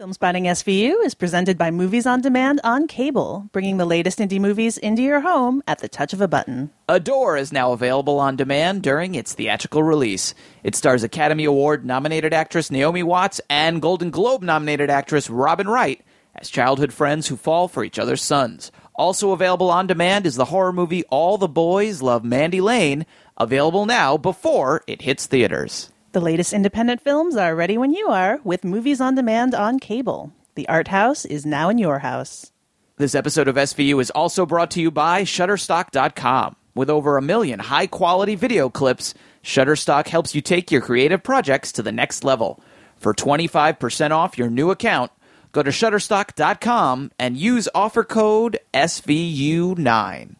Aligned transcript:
Filmspotting 0.00 0.42
SVU 0.46 1.06
is 1.06 1.14
presented 1.14 1.56
by 1.56 1.70
Movies 1.70 2.04
on 2.04 2.20
Demand 2.20 2.60
on 2.64 2.88
cable, 2.88 3.48
bringing 3.52 3.76
the 3.76 3.84
latest 3.84 4.18
indie 4.18 4.40
movies 4.40 4.76
into 4.76 5.02
your 5.02 5.20
home 5.20 5.62
at 5.68 5.78
the 5.78 5.88
touch 5.88 6.12
of 6.12 6.20
a 6.20 6.26
button. 6.26 6.70
Adore 6.88 7.36
is 7.36 7.52
now 7.52 7.70
available 7.70 8.18
on 8.18 8.34
demand 8.34 8.82
during 8.82 9.14
its 9.14 9.34
theatrical 9.34 9.84
release. 9.84 10.34
It 10.64 10.74
stars 10.74 11.04
Academy 11.04 11.44
Award 11.44 11.86
nominated 11.86 12.34
actress 12.34 12.72
Naomi 12.72 13.04
Watts 13.04 13.40
and 13.48 13.80
Golden 13.80 14.10
Globe 14.10 14.42
nominated 14.42 14.90
actress 14.90 15.30
Robin 15.30 15.68
Wright 15.68 16.04
as 16.34 16.50
childhood 16.50 16.92
friends 16.92 17.28
who 17.28 17.36
fall 17.36 17.68
for 17.68 17.84
each 17.84 18.00
other's 18.00 18.20
sons. 18.20 18.72
Also 18.96 19.30
available 19.30 19.70
on 19.70 19.86
demand 19.86 20.26
is 20.26 20.34
the 20.34 20.46
horror 20.46 20.72
movie 20.72 21.04
All 21.04 21.38
the 21.38 21.46
Boys 21.46 22.02
Love 22.02 22.24
Mandy 22.24 22.60
Lane, 22.60 23.06
available 23.36 23.86
now 23.86 24.16
before 24.16 24.82
it 24.88 25.02
hits 25.02 25.26
theaters. 25.26 25.92
The 26.14 26.20
latest 26.20 26.52
independent 26.52 27.00
films 27.00 27.34
are 27.34 27.56
ready 27.56 27.76
when 27.76 27.92
you 27.92 28.06
are 28.06 28.38
with 28.44 28.62
Movies 28.62 29.00
on 29.00 29.16
Demand 29.16 29.52
on 29.52 29.80
cable. 29.80 30.32
The 30.54 30.68
Art 30.68 30.86
House 30.86 31.24
is 31.24 31.44
now 31.44 31.68
in 31.68 31.76
your 31.76 31.98
house. 31.98 32.52
This 32.98 33.16
episode 33.16 33.48
of 33.48 33.56
SVU 33.56 34.00
is 34.00 34.10
also 34.10 34.46
brought 34.46 34.70
to 34.70 34.80
you 34.80 34.92
by 34.92 35.24
Shutterstock.com. 35.24 36.54
With 36.72 36.88
over 36.88 37.16
a 37.16 37.20
million 37.20 37.58
high 37.58 37.88
quality 37.88 38.36
video 38.36 38.70
clips, 38.70 39.12
Shutterstock 39.42 40.06
helps 40.06 40.36
you 40.36 40.40
take 40.40 40.70
your 40.70 40.80
creative 40.80 41.24
projects 41.24 41.72
to 41.72 41.82
the 41.82 41.90
next 41.90 42.22
level. 42.22 42.62
For 42.96 43.12
25% 43.12 44.12
off 44.12 44.38
your 44.38 44.50
new 44.50 44.70
account, 44.70 45.10
go 45.50 45.64
to 45.64 45.70
Shutterstock.com 45.70 47.10
and 47.18 47.36
use 47.36 47.68
offer 47.74 48.04
code 48.04 48.60
SVU9. 48.72 50.36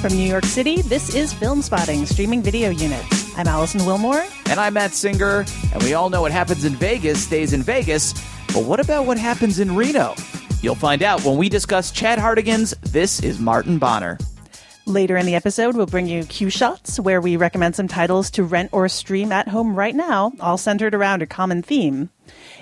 From 0.00 0.12
New 0.12 0.28
York 0.28 0.44
City, 0.44 0.80
this 0.82 1.12
is 1.16 1.34
Filmspotting, 1.34 2.06
streaming 2.06 2.40
video 2.40 2.70
units. 2.70 3.36
I'm 3.36 3.48
Alison 3.48 3.80
Willmore. 3.80 4.24
And 4.48 4.60
I'm 4.60 4.74
Matt 4.74 4.92
Singer, 4.92 5.44
and 5.72 5.82
we 5.82 5.94
all 5.94 6.08
know 6.08 6.22
what 6.22 6.30
happens 6.30 6.64
in 6.64 6.74
Vegas 6.74 7.20
stays 7.24 7.52
in 7.52 7.64
Vegas, 7.64 8.12
but 8.54 8.62
what 8.62 8.78
about 8.78 9.06
what 9.06 9.18
happens 9.18 9.58
in 9.58 9.74
Reno? 9.74 10.14
You'll 10.62 10.76
find 10.76 11.02
out 11.02 11.24
when 11.24 11.36
we 11.36 11.48
discuss 11.48 11.90
Chad 11.90 12.20
Hartigan's 12.20 12.70
This 12.82 13.24
is 13.24 13.40
Martin 13.40 13.78
Bonner. 13.78 14.18
Later 14.88 15.18
in 15.18 15.26
the 15.26 15.34
episode, 15.34 15.76
we'll 15.76 15.84
bring 15.84 16.06
you 16.06 16.24
Q 16.24 16.48
Shots, 16.48 16.98
where 16.98 17.20
we 17.20 17.36
recommend 17.36 17.76
some 17.76 17.88
titles 17.88 18.30
to 18.30 18.42
rent 18.42 18.70
or 18.72 18.88
stream 18.88 19.32
at 19.32 19.48
home 19.48 19.74
right 19.74 19.94
now, 19.94 20.32
all 20.40 20.56
centered 20.56 20.94
around 20.94 21.20
a 21.20 21.26
common 21.26 21.60
theme. 21.60 22.08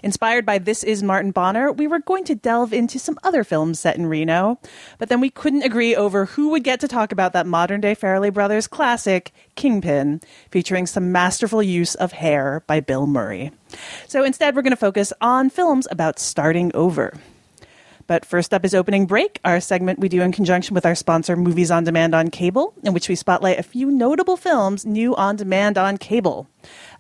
Inspired 0.03 0.45
by 0.45 0.59
This 0.59 0.83
Is 0.83 1.05
Martin 1.05 1.31
Bonner, 1.31 1.71
we 1.71 1.87
were 1.87 2.01
going 2.01 2.25
to 2.25 2.35
delve 2.35 2.73
into 2.73 2.99
some 2.99 3.17
other 3.23 3.45
films 3.45 3.79
set 3.79 3.97
in 3.97 4.07
Reno, 4.07 4.59
but 4.99 5.09
then 5.09 5.21
we 5.21 5.31
couldn't 5.31 5.63
agree 5.63 5.95
over 5.95 6.25
who 6.25 6.49
would 6.49 6.65
get 6.65 6.81
to 6.81 6.89
talk 6.89 7.13
about 7.13 7.33
that 7.33 7.47
modern 7.47 7.81
day 7.81 7.95
Farrelly 7.95 8.35
Brothers 8.35 8.67
classic, 8.67 9.31
Kingpin, 9.55 10.21
featuring 10.51 10.89
some 10.89 11.13
masterful 11.13 11.63
use 11.63 11.95
of 11.95 12.11
hair 12.11 12.65
by 12.67 12.81
Bill 12.81 13.07
Murray. 13.07 13.53
So 14.09 14.25
instead, 14.25 14.57
we're 14.57 14.63
going 14.63 14.73
to 14.73 14.77
focus 14.77 15.13
on 15.21 15.49
films 15.49 15.87
about 15.93 16.19
starting 16.19 16.73
over. 16.75 17.15
But 18.07 18.25
first 18.25 18.55
up 18.55 18.65
is 18.65 18.75
Opening 18.75 19.07
Break, 19.07 19.41
our 19.45 19.61
segment 19.61 19.99
we 19.99 20.09
do 20.09 20.23
in 20.23 20.31
conjunction 20.31 20.75
with 20.75 20.87
our 20.87 20.95
sponsor, 20.95 21.35
Movies 21.35 21.71
on 21.71 21.85
Demand 21.85 22.15
on 22.15 22.31
Cable, 22.31 22.73
in 22.85 22.93
which 22.93 23.09
we 23.09 23.17
spotlight 23.17 23.59
a 23.59 23.65
few 23.65 23.91
notable 23.91 24.37
films 24.37 24.87
new 24.87 25.17
on 25.17 25.37
demand 25.37 25.77
on 25.77 25.97
cable. 25.99 26.49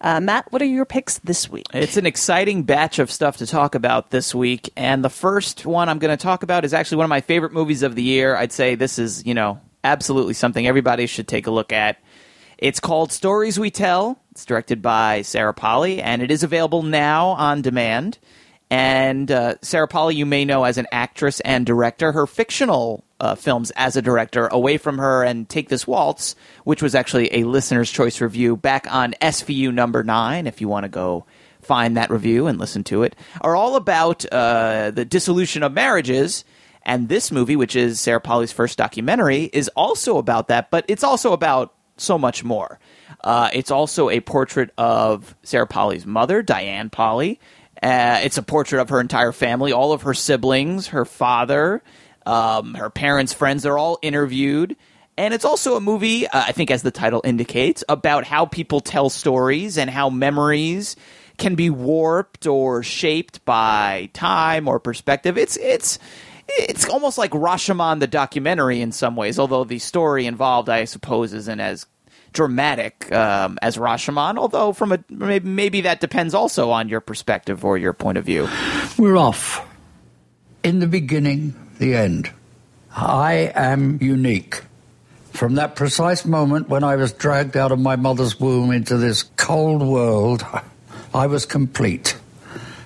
Uh, 0.00 0.20
Matt, 0.20 0.50
what 0.50 0.60
are 0.62 0.66
your 0.66 0.84
picks 0.84 1.18
this 1.18 1.48
week? 1.48 1.66
It's 1.72 1.96
an 1.96 2.06
exciting 2.06 2.64
batch 2.64 2.98
of 2.98 3.10
stuff 3.10 3.36
to 3.36 3.46
talk 3.46 3.74
about 3.74 4.10
this 4.10 4.34
week. 4.34 4.70
And 4.76 5.04
the 5.04 5.10
first 5.10 5.64
one 5.64 5.88
I'm 5.88 5.98
going 5.98 6.16
to 6.16 6.22
talk 6.22 6.42
about 6.42 6.64
is 6.64 6.74
actually 6.74 6.98
one 6.98 7.04
of 7.04 7.10
my 7.10 7.20
favorite 7.20 7.52
movies 7.52 7.82
of 7.82 7.94
the 7.94 8.02
year. 8.02 8.36
I'd 8.36 8.52
say 8.52 8.74
this 8.74 8.98
is, 8.98 9.24
you 9.24 9.34
know, 9.34 9.60
absolutely 9.84 10.34
something 10.34 10.66
everybody 10.66 11.06
should 11.06 11.28
take 11.28 11.46
a 11.46 11.52
look 11.52 11.72
at. 11.72 11.98
It's 12.58 12.80
called 12.80 13.12
Stories 13.12 13.60
We 13.60 13.70
Tell. 13.70 14.18
It's 14.32 14.44
directed 14.44 14.80
by 14.82 15.22
Sarah 15.22 15.54
Polley, 15.54 16.00
and 16.00 16.22
it 16.22 16.30
is 16.30 16.42
available 16.42 16.82
now 16.82 17.28
on 17.28 17.62
demand. 17.62 18.18
And 18.70 19.30
uh, 19.30 19.54
Sarah 19.62 19.86
Polley, 19.86 20.16
you 20.16 20.26
may 20.26 20.44
know 20.44 20.64
as 20.64 20.76
an 20.76 20.86
actress 20.90 21.40
and 21.40 21.64
director. 21.64 22.12
Her 22.12 22.26
fictional 22.26 23.04
uh, 23.20 23.34
films 23.36 23.70
as 23.76 23.96
a 23.96 24.02
director, 24.02 24.48
Away 24.48 24.76
from 24.76 24.98
Her 24.98 25.22
and 25.22 25.48
Take 25.48 25.68
This 25.68 25.86
Waltz, 25.86 26.34
which 26.64 26.82
was 26.82 26.94
actually 26.94 27.32
a 27.34 27.44
listener's 27.44 27.90
choice 27.90 28.20
review 28.20 28.56
back 28.56 28.92
on 28.92 29.14
SVU 29.22 29.72
number 29.72 30.02
nine, 30.02 30.46
if 30.46 30.60
you 30.60 30.68
want 30.68 30.84
to 30.84 30.88
go 30.88 31.24
find 31.62 31.96
that 31.96 32.10
review 32.10 32.46
and 32.46 32.58
listen 32.58 32.84
to 32.84 33.02
it, 33.02 33.16
are 33.40 33.56
all 33.56 33.76
about 33.76 34.24
uh, 34.32 34.90
the 34.90 35.04
dissolution 35.04 35.62
of 35.62 35.72
marriages. 35.72 36.44
And 36.82 37.08
this 37.08 37.32
movie, 37.32 37.56
which 37.56 37.74
is 37.74 37.98
Sarah 37.98 38.20
Polley's 38.20 38.52
first 38.52 38.78
documentary, 38.78 39.50
is 39.52 39.68
also 39.76 40.18
about 40.18 40.48
that, 40.48 40.70
but 40.70 40.84
it's 40.86 41.02
also 41.02 41.32
about 41.32 41.74
so 41.96 42.18
much 42.18 42.44
more. 42.44 42.78
Uh, 43.24 43.50
it's 43.52 43.70
also 43.70 44.08
a 44.10 44.20
portrait 44.20 44.70
of 44.78 45.34
Sarah 45.42 45.66
Polley's 45.66 46.06
mother, 46.06 46.42
Diane 46.42 46.90
Polley, 46.90 47.40
uh, 47.82 48.20
it's 48.22 48.38
a 48.38 48.42
portrait 48.42 48.80
of 48.80 48.88
her 48.90 49.00
entire 49.00 49.32
family, 49.32 49.72
all 49.72 49.92
of 49.92 50.02
her 50.02 50.14
siblings, 50.14 50.88
her 50.88 51.04
father, 51.04 51.82
um, 52.24 52.74
her 52.74 52.90
parents' 52.90 53.32
friends. 53.32 53.62
They're 53.62 53.78
all 53.78 53.98
interviewed. 54.02 54.76
And 55.18 55.32
it's 55.32 55.44
also 55.44 55.76
a 55.76 55.80
movie, 55.80 56.26
uh, 56.26 56.30
I 56.32 56.52
think, 56.52 56.70
as 56.70 56.82
the 56.82 56.90
title 56.90 57.22
indicates, 57.24 57.82
about 57.88 58.24
how 58.24 58.44
people 58.44 58.80
tell 58.80 59.08
stories 59.08 59.78
and 59.78 59.88
how 59.88 60.10
memories 60.10 60.96
can 61.38 61.54
be 61.54 61.70
warped 61.70 62.46
or 62.46 62.82
shaped 62.82 63.44
by 63.44 64.10
time 64.12 64.68
or 64.68 64.78
perspective. 64.78 65.38
It's 65.38 65.56
it's 65.56 65.98
it's 66.48 66.86
almost 66.88 67.18
like 67.18 67.32
Rashomon 67.32 68.00
the 68.00 68.06
documentary 68.06 68.80
in 68.80 68.92
some 68.92 69.16
ways, 69.16 69.38
although 69.38 69.64
the 69.64 69.78
story 69.78 70.26
involved, 70.26 70.68
I 70.68 70.84
suppose, 70.84 71.32
isn't 71.32 71.60
as 71.60 71.86
dramatic 72.36 73.10
um, 73.12 73.58
as 73.62 73.78
Rashomon, 73.78 74.36
although 74.36 74.74
from 74.74 74.92
a 74.92 75.02
maybe, 75.08 75.48
maybe 75.48 75.80
that 75.80 76.00
depends 76.00 76.34
also 76.34 76.70
on 76.70 76.90
your 76.90 77.00
perspective 77.00 77.64
or 77.64 77.78
your 77.78 77.94
point 77.94 78.18
of 78.18 78.26
view. 78.26 78.46
We're 78.98 79.16
off. 79.16 79.66
In 80.62 80.78
the 80.78 80.86
beginning, 80.86 81.54
the 81.78 81.94
end. 81.94 82.30
I 82.94 83.50
am 83.54 83.98
unique. 84.02 84.62
From 85.32 85.54
that 85.54 85.76
precise 85.76 86.26
moment 86.26 86.68
when 86.68 86.84
I 86.84 86.96
was 86.96 87.12
dragged 87.12 87.56
out 87.56 87.72
of 87.72 87.78
my 87.78 87.96
mother's 87.96 88.38
womb 88.38 88.70
into 88.70 88.98
this 88.98 89.22
cold 89.22 89.82
world, 89.82 90.44
I 91.14 91.26
was 91.26 91.46
complete. 91.46 92.18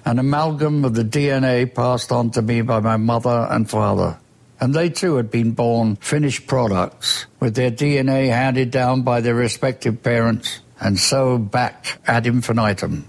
An 0.05 0.21
amalgam 0.21 0.85
of 0.85 0.95
the 0.95 1.03
DNA 1.05 1.75
passed 1.75 2.13
on 2.13 2.31
to 2.33 2.43
me 2.43 2.63
by 2.63 2.79
my 2.79 2.97
mother 2.97 3.49
and 3.51 3.69
father. 3.69 4.20
And 4.61 4.75
they 4.75 4.91
too 4.91 5.17
had 5.17 5.31
been 5.31 5.53
born 5.53 5.97
finished 5.97 6.47
products 6.47 7.27
with 7.41 7.55
their 7.55 7.71
DNA 7.71 8.29
handed 8.29 8.71
down 8.71 9.03
by 9.03 9.23
their 9.23 9.35
respective 9.35 10.03
parents 10.03 10.61
and 10.81 10.99
so 10.99 11.39
back 11.39 12.01
ad 12.07 12.27
infinitum. 12.27 13.07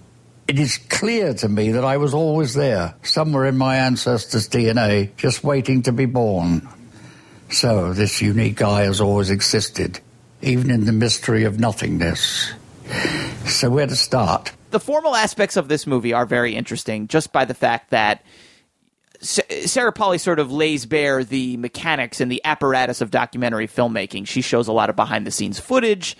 It 0.48 0.60
is 0.60 0.78
clear 0.78 1.34
to 1.36 1.48
me 1.48 1.72
that 1.72 1.86
I 1.86 1.98
was 1.98 2.14
always 2.14 2.54
there, 2.54 2.96
somewhere 3.04 3.46
in 3.46 3.58
my 3.58 3.78
ancestors' 3.78 4.50
DNA, 4.50 5.16
just 5.16 5.44
waiting 5.44 5.84
to 5.84 5.94
be 5.94 6.06
born. 6.06 6.68
So 7.50 7.94
this 7.94 8.22
unique 8.22 8.62
I 8.62 8.84
has 8.84 9.00
always 9.00 9.30
existed, 9.30 10.00
even 10.42 10.72
in 10.72 10.86
the 10.86 10.92
mystery 10.92 11.46
of 11.46 11.60
nothingness. 11.60 12.52
So 13.46 13.70
where 13.70 13.88
to 13.88 13.96
start? 13.96 14.52
The 14.72 14.80
formal 14.80 15.16
aspects 15.16 15.56
of 15.58 15.68
this 15.68 15.88
movie 15.88 16.14
are 16.14 16.26
very 16.26 16.56
interesting, 16.56 17.08
just 17.08 17.32
by 17.32 17.46
the 17.46 17.54
fact 17.54 17.92
that 17.92 18.24
Sarah 19.22 19.94
Polley 19.94 20.18
sort 20.18 20.40
of 20.40 20.52
lays 20.52 20.86
bare 20.86 21.24
the 21.24 21.58
mechanics 21.58 22.20
and 22.22 22.32
the 22.32 22.42
apparatus 22.44 23.02
of 23.02 23.12
documentary 23.12 23.68
filmmaking. 23.68 24.28
She 24.28 24.42
shows 24.42 24.68
a 24.68 24.74
lot 24.74 24.90
of 24.90 24.96
behind 24.96 25.28
the 25.28 25.32
scenes 25.32 25.60
footage. 25.60 26.18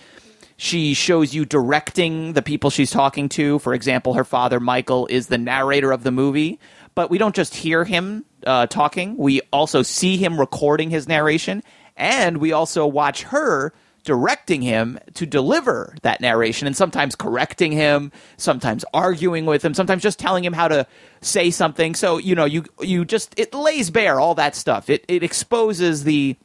She 0.56 0.94
shows 0.94 1.34
you 1.34 1.44
directing 1.44 2.34
the 2.34 2.42
people 2.42 2.70
she's 2.70 2.90
talking 2.90 3.28
to. 3.30 3.58
For 3.58 3.74
example, 3.74 4.14
her 4.14 4.24
father, 4.24 4.60
Michael, 4.60 5.08
is 5.08 5.26
the 5.26 5.38
narrator 5.38 5.90
of 5.90 6.04
the 6.04 6.12
movie, 6.12 6.60
but 6.94 7.10
we 7.10 7.18
don't 7.18 7.34
just 7.34 7.54
hear 7.54 7.84
him 7.84 8.24
uh, 8.46 8.66
talking, 8.66 9.16
we 9.16 9.40
also 9.52 9.82
see 9.82 10.16
him 10.16 10.38
recording 10.38 10.90
his 10.90 11.08
narration, 11.08 11.62
and 11.96 12.38
we 12.38 12.52
also 12.52 12.86
watch 12.86 13.22
her 13.24 13.72
directing 14.04 14.62
him 14.62 14.98
to 15.14 15.26
deliver 15.26 15.94
that 16.02 16.20
narration 16.20 16.66
and 16.66 16.76
sometimes 16.76 17.14
correcting 17.14 17.72
him, 17.72 18.10
sometimes 18.36 18.84
arguing 18.92 19.46
with 19.46 19.64
him, 19.64 19.74
sometimes 19.74 20.02
just 20.02 20.18
telling 20.18 20.44
him 20.44 20.52
how 20.52 20.68
to 20.68 20.86
say 21.20 21.50
something. 21.50 21.94
So, 21.94 22.18
you 22.18 22.34
know, 22.34 22.44
you 22.44 22.64
you 22.80 23.04
just 23.04 23.38
it 23.38 23.54
lays 23.54 23.90
bare 23.90 24.18
all 24.18 24.34
that 24.36 24.56
stuff. 24.56 24.90
It 24.90 25.04
it 25.08 25.22
exposes 25.22 26.04
the 26.04 26.36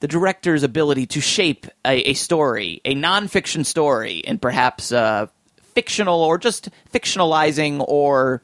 the 0.00 0.08
director's 0.08 0.64
ability 0.64 1.06
to 1.06 1.20
shape 1.20 1.66
a, 1.84 2.10
a 2.10 2.14
story, 2.14 2.80
a 2.84 2.94
nonfiction 2.94 3.64
story, 3.64 4.22
and 4.26 4.42
perhaps 4.42 4.90
uh, 4.90 5.28
fictional 5.74 6.20
or 6.22 6.38
just 6.38 6.68
fictionalizing 6.92 7.84
or 7.86 8.42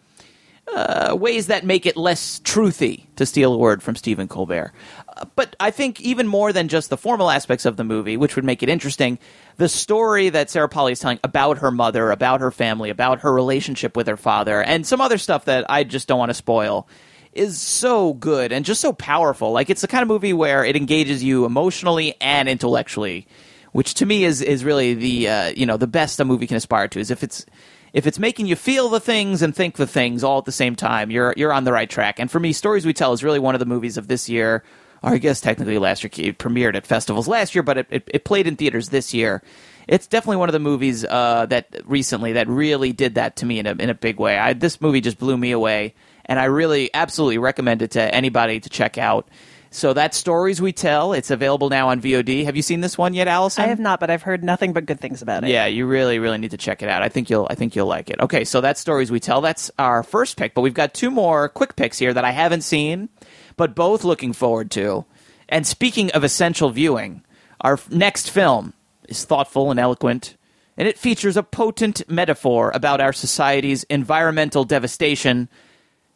uh, 0.75 1.17
ways 1.19 1.47
that 1.49 1.65
make 1.65 1.87
it 1.87 1.97
less 1.97 2.41
truthy, 2.41 3.07
to 3.17 3.27
steal 3.27 3.55
a 3.55 3.59
word 3.59 3.83
from 3.83 3.97
Stephen 3.97 4.29
Colbert. 4.29 4.73
Uh, 5.09 5.25
but 5.35 5.57
I 5.61 5.71
think 5.71 6.01
even 6.01 6.27
more 6.27 6.53
than 6.53 6.69
just 6.69 6.91
the 6.91 6.97
formal 6.97 7.31
aspects 7.31 7.65
of 7.65 7.77
the 7.77 7.85
movie, 7.85 8.17
which 8.17 8.37
would 8.37 8.45
make 8.45 8.63
it 8.63 8.69
interesting, 8.69 9.19
the 9.57 9.69
story 9.69 10.29
that 10.29 10.51
Sarah 10.51 10.69
Polley 10.69 10.93
is 10.93 11.01
telling 11.01 11.21
about 11.25 11.59
her 11.59 11.71
mother, 11.71 12.11
about 12.11 12.41
her 12.41 12.51
family, 12.51 12.91
about 12.91 13.21
her 13.21 13.33
relationship 13.33 13.97
with 13.97 14.07
her 14.07 14.17
father, 14.17 14.63
and 14.63 14.87
some 14.87 15.01
other 15.01 15.19
stuff 15.19 15.47
that 15.47 15.67
I 15.69 15.85
just 15.85 16.09
don't 16.09 16.19
want 16.19 16.31
to 16.31 16.35
spoil 16.35 16.89
is 17.33 17.61
so 17.61 18.15
good 18.15 18.53
and 18.53 18.65
just 18.65 18.81
so 18.81 18.93
powerful. 18.93 19.53
Like 19.53 19.71
it's 19.71 19.81
the 19.81 19.89
kind 19.89 20.03
of 20.03 20.09
movie 20.09 20.33
where 20.33 20.65
it 20.65 20.77
engages 20.77 21.23
you 21.23 21.45
emotionally 21.45 22.15
and 22.21 22.49
intellectually, 22.49 23.27
which 23.73 23.95
to 23.95 24.07
me 24.07 24.25
is 24.25 24.43
is 24.43 24.65
really 24.65 24.95
the 24.95 25.29
uh, 25.29 25.49
you 25.57 25.67
know 25.67 25.77
the 25.77 25.87
best 25.87 26.21
a 26.21 26.25
movie 26.25 26.47
can 26.47 26.57
aspire 26.57 26.89
to. 26.89 27.01
Is 27.01 27.11
if 27.11 27.23
it's 27.23 27.47
if 27.93 28.07
it's 28.07 28.19
making 28.19 28.47
you 28.47 28.57
feel 28.57 28.89
the 28.89 29.01
things 29.01 29.43
and 29.43 29.55
think 29.55 29.77
the 29.77 29.87
things 29.87 30.25
all 30.25 30.39
at 30.39 30.45
the 30.45 30.53
same 30.53 30.77
time, 30.77 31.11
you're 31.11 31.35
you're 31.37 31.53
on 31.53 31.65
the 31.65 31.73
right 31.73 31.89
track. 31.89 32.19
And 32.19 32.31
for 32.31 32.41
me, 32.41 32.53
Stories 32.53 32.87
We 32.87 32.93
Tell 32.93 33.13
is 33.13 33.25
really 33.25 33.39
one 33.39 33.55
of 33.55 33.59
the 33.59 33.67
movies 33.67 33.97
of 33.97 34.09
this 34.09 34.29
year. 34.29 34.63
Or 35.01 35.11
I 35.11 35.19
guess 35.19 35.41
technically 35.41 35.79
last 35.79 36.03
year 36.03 36.11
it 36.17 36.39
premiered 36.39 36.75
at 36.75 36.85
festivals 36.85 37.29
last 37.29 37.55
year, 37.55 37.63
but 37.63 37.79
it, 37.79 37.87
it, 37.89 38.03
it 38.09 38.25
played 38.25 38.49
in 38.49 38.57
theaters 38.57 38.89
this 38.89 39.15
year. 39.15 39.45
It's 39.87 40.09
definitely 40.09 40.39
one 40.39 40.49
of 40.49 40.53
the 40.53 40.59
movies 40.59 41.05
uh, 41.05 41.47
that 41.47 41.69
recently 41.85 42.33
that 42.33 42.49
really 42.49 42.93
did 42.93 43.15
that 43.15 43.37
to 43.37 43.47
me 43.47 43.61
in 43.61 43.67
a 43.67 43.73
in 43.73 43.91
a 43.91 43.95
big 43.95 44.19
way. 44.19 44.37
I, 44.37 44.55
this 44.55 44.81
movie 44.81 45.01
just 45.01 45.19
blew 45.19 45.37
me 45.37 45.53
away 45.53 45.95
and 46.29 46.39
I 46.39 46.45
really 46.45 46.91
absolutely 46.93 47.39
recommend 47.39 47.83
it 47.83 47.93
to 47.93 48.15
anybody 48.15 48.61
to 48.61 48.69
check 48.69 48.99
out. 48.99 49.29
So 49.71 49.93
that's 49.93 50.17
Stories 50.17 50.63
We 50.63 50.73
Tell. 50.73 51.13
It's 51.13 51.31
available 51.31 51.69
now 51.69 51.89
on 51.89 52.01
VOD. 52.01 52.45
Have 52.45 52.57
you 52.57 52.63
seen 52.63 52.81
this 52.81 52.97
one 52.97 53.13
yet, 53.13 53.29
Allison? 53.29 53.65
I 53.65 53.67
have 53.67 53.79
not, 53.79 54.01
but 54.01 54.11
I've 54.11 54.23
heard 54.23 54.43
nothing 54.43 54.73
but 54.73 54.87
good 54.87 54.99
things 54.99 55.21
about 55.21 55.45
it. 55.45 55.51
Yeah, 55.51 55.67
you 55.67 55.87
really, 55.87 56.19
really 56.19 56.39
need 56.39 56.53
to 56.53 56.57
check 56.57 56.83
it 56.83 56.89
out. 56.89 57.03
I 57.03 57.09
think 57.09 57.29
you'll 57.29 57.47
I 57.51 57.55
think 57.55 57.77
you'll 57.77 57.87
like 57.87 58.09
it. 58.09 58.19
Okay, 58.21 58.45
so 58.45 58.61
that's 58.61 58.81
Stories 58.81 59.11
We 59.11 59.21
Tell. 59.21 59.41
That's 59.41 59.71
our 59.79 60.03
first 60.03 60.37
pick, 60.37 60.55
but 60.55 60.63
we've 60.63 60.75
got 60.75 60.95
two 60.95 61.11
more 61.11 61.49
quick 61.49 61.77
picks 61.77 61.99
here 61.99 62.15
that 62.15 62.25
I 62.25 62.31
haven't 62.31 62.63
seen, 62.63 63.11
but 63.57 63.75
both 63.75 64.05
looking 64.05 64.33
forward 64.33 64.71
to. 64.73 65.05
And 65.49 65.67
speaking 65.67 66.11
of 66.13 66.25
essential 66.25 66.71
viewing, 66.71 67.23
our 67.61 67.79
next 67.91 68.31
film 68.31 68.73
is 69.09 69.25
thoughtful 69.25 69.71
and 69.71 69.79
eloquent, 69.79 70.37
and 70.77 70.89
it 70.89 70.99
features 70.99 71.37
a 71.37 71.43
potent 71.43 72.09
metaphor 72.09 72.71
about 72.75 73.01
our 73.01 73.13
society's 73.13 73.85
environmental 73.85 74.65
devastation 74.65 75.49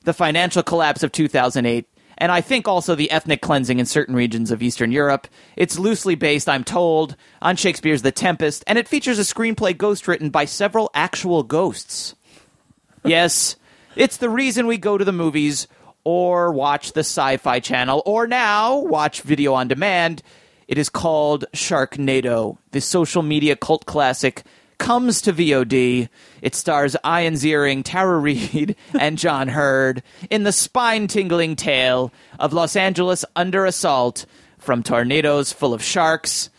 the 0.05 0.13
financial 0.13 0.63
collapse 0.63 1.03
of 1.03 1.13
2008, 1.13 1.87
and 2.19 2.31
I 2.31 2.41
think 2.41 2.69
also 2.69 2.95
the 2.95 3.11
ethnic 3.11 3.41
cleansing 3.41 3.79
in 3.79 3.87
certain 3.87 4.15
regions 4.15 4.51
of 4.51 4.63
Eastern 4.63 4.93
Europe. 4.93 5.27
It's 5.57 5.79
loosely 5.79 6.15
based, 6.15 6.49
I'm 6.49 6.65
told, 6.65 7.17
on 7.41 7.57
Shakespeare's 7.57 8.03
The 8.03 8.13
Tempest, 8.13 8.65
and 8.67 8.79
it 8.79 8.89
features 8.89 9.19
a 9.19 9.23
screenplay 9.23 9.77
ghost 9.77 10.09
written 10.09 10.31
by 10.31 10.45
several 10.45 10.91
actual 10.95 11.43
ghosts. 11.43 12.15
yes, 13.05 13.57
it's 13.97 14.17
the 14.17 14.31
reason 14.31 14.67
we 14.67 14.79
go 14.79 14.97
to 14.97 15.05
the 15.05 15.13
movies 15.13 15.69
or 16.05 16.53
watch 16.53 16.93
the 16.93 17.01
Sci 17.01 17.37
Fi 17.37 17.61
Channel 17.61 18.03
or 18.07 18.27
now 18.27 18.77
watch 18.77 19.21
video 19.23 19.55
on 19.55 19.69
demand. 19.69 20.23
It 20.69 20.79
is 20.79 20.89
called 20.89 21.45
Sharknado, 21.53 22.57
the 22.71 22.81
social 22.81 23.23
media 23.23 23.57
cult 23.57 23.87
classic 23.87 24.43
comes 24.83 25.23
to 25.23 25.33
VOD. 25.33 26.09
It 26.43 26.55
stars 26.57 26.97
Ian 27.07 27.35
Ziering, 27.35 27.83
Tara 27.85 28.19
Reid, 28.19 28.75
and 28.99 29.17
John 29.17 29.47
Heard 29.47 30.03
in 30.29 30.43
the 30.43 30.51
spine 30.51 31.07
tingling 31.07 31.55
tale 31.55 32.13
of 32.41 32.53
Los 32.53 32.75
Angeles 32.75 33.25
under 33.37 33.65
assault 33.65 34.27
from 34.59 34.83
tornadoes 34.83 35.53
full 35.53 35.73
of 35.73 35.85
sharks. 35.85 36.51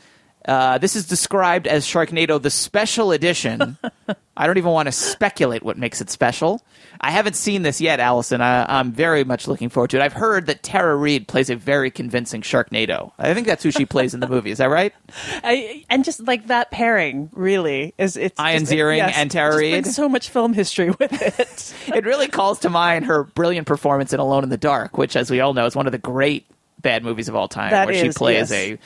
Uh, 0.45 0.78
this 0.78 0.95
is 0.95 1.07
described 1.07 1.68
as 1.68 1.86
Sharknado 1.86 2.42
the 2.42 2.50
Special 2.50 3.12
Edition. 3.12 3.78
I 4.38 4.48
don't 4.48 4.57
even 4.57 4.72
want 4.72 4.88
to 4.88 4.92
speculate 4.92 5.63
what 5.63 5.78
makes 5.78 6.01
it 6.01 6.10
special. 6.10 6.62
I 7.00 7.12
haven't 7.12 7.36
seen 7.36 7.62
this 7.62 7.80
yet, 7.80 8.00
Allison. 8.00 8.42
I, 8.42 8.80
am 8.80 8.92
very 8.92 9.24
much 9.24 9.48
looking 9.48 9.69
forward 9.69 9.92
to 9.92 9.98
it. 9.98 10.01
I've 10.01 10.13
heard 10.13 10.48
that 10.48 10.63
Tara 10.63 10.95
Reid 10.95 11.28
plays 11.28 11.50
a 11.50 11.56
very 11.56 11.92
convincing 11.92 12.42
Sharknado. 12.42 13.12
I 13.19 13.34
think 13.34 13.45
that's 13.45 13.62
who 13.62 13.72
she 13.72 13.86
plays 13.86 14.13
in 14.13 14.22
the 14.22 14.28
movie. 14.28 14.51
Is 14.51 14.57
that 14.57 14.69
right? 14.69 14.94
I, 15.44 15.86
and 15.90 16.04
just 16.04 16.25
like 16.25 16.48
that 16.48 16.72
pairing, 16.72 17.30
really 17.34 17.94
is 17.98 18.18
it's 18.18 18.40
Ian 18.40 18.62
just, 18.62 18.72
Ziering 18.72 18.98
yes, 18.98 19.16
and 19.18 19.30
Tara 19.30 19.56
Reid. 19.56 19.86
So 19.86 20.10
much 20.10 20.30
film 20.30 20.54
history 20.54 20.90
with 20.90 21.13
it. 21.13 21.74
it 21.95 22.06
really 22.06 22.28
calls 22.28 22.60
to 22.60 22.69
mind 22.69 23.06
her 23.06 23.24
brilliant 23.24 23.68
performance 23.68 24.13
in 24.13 24.19
Alone 24.19 24.44
in 24.44 24.50
the 24.50 24.57
Dark, 24.57 24.98
which, 24.98 25.16
as 25.16 25.30
we 25.30 25.42
all 25.42 25.54
know, 25.54 25.66
is 25.66 25.75
one 25.75 25.86
of 25.86 25.92
the 25.92 25.98
great 25.98 26.45
bad 26.81 27.04
movies 27.04 27.30
of 27.30 27.36
all 27.36 27.48
time, 27.48 27.72
that 27.72 27.86
where 27.86 27.95
is, 27.95 28.01
she 28.01 28.10
plays 28.10 28.50
yes. 28.50 28.51
a 28.51 28.80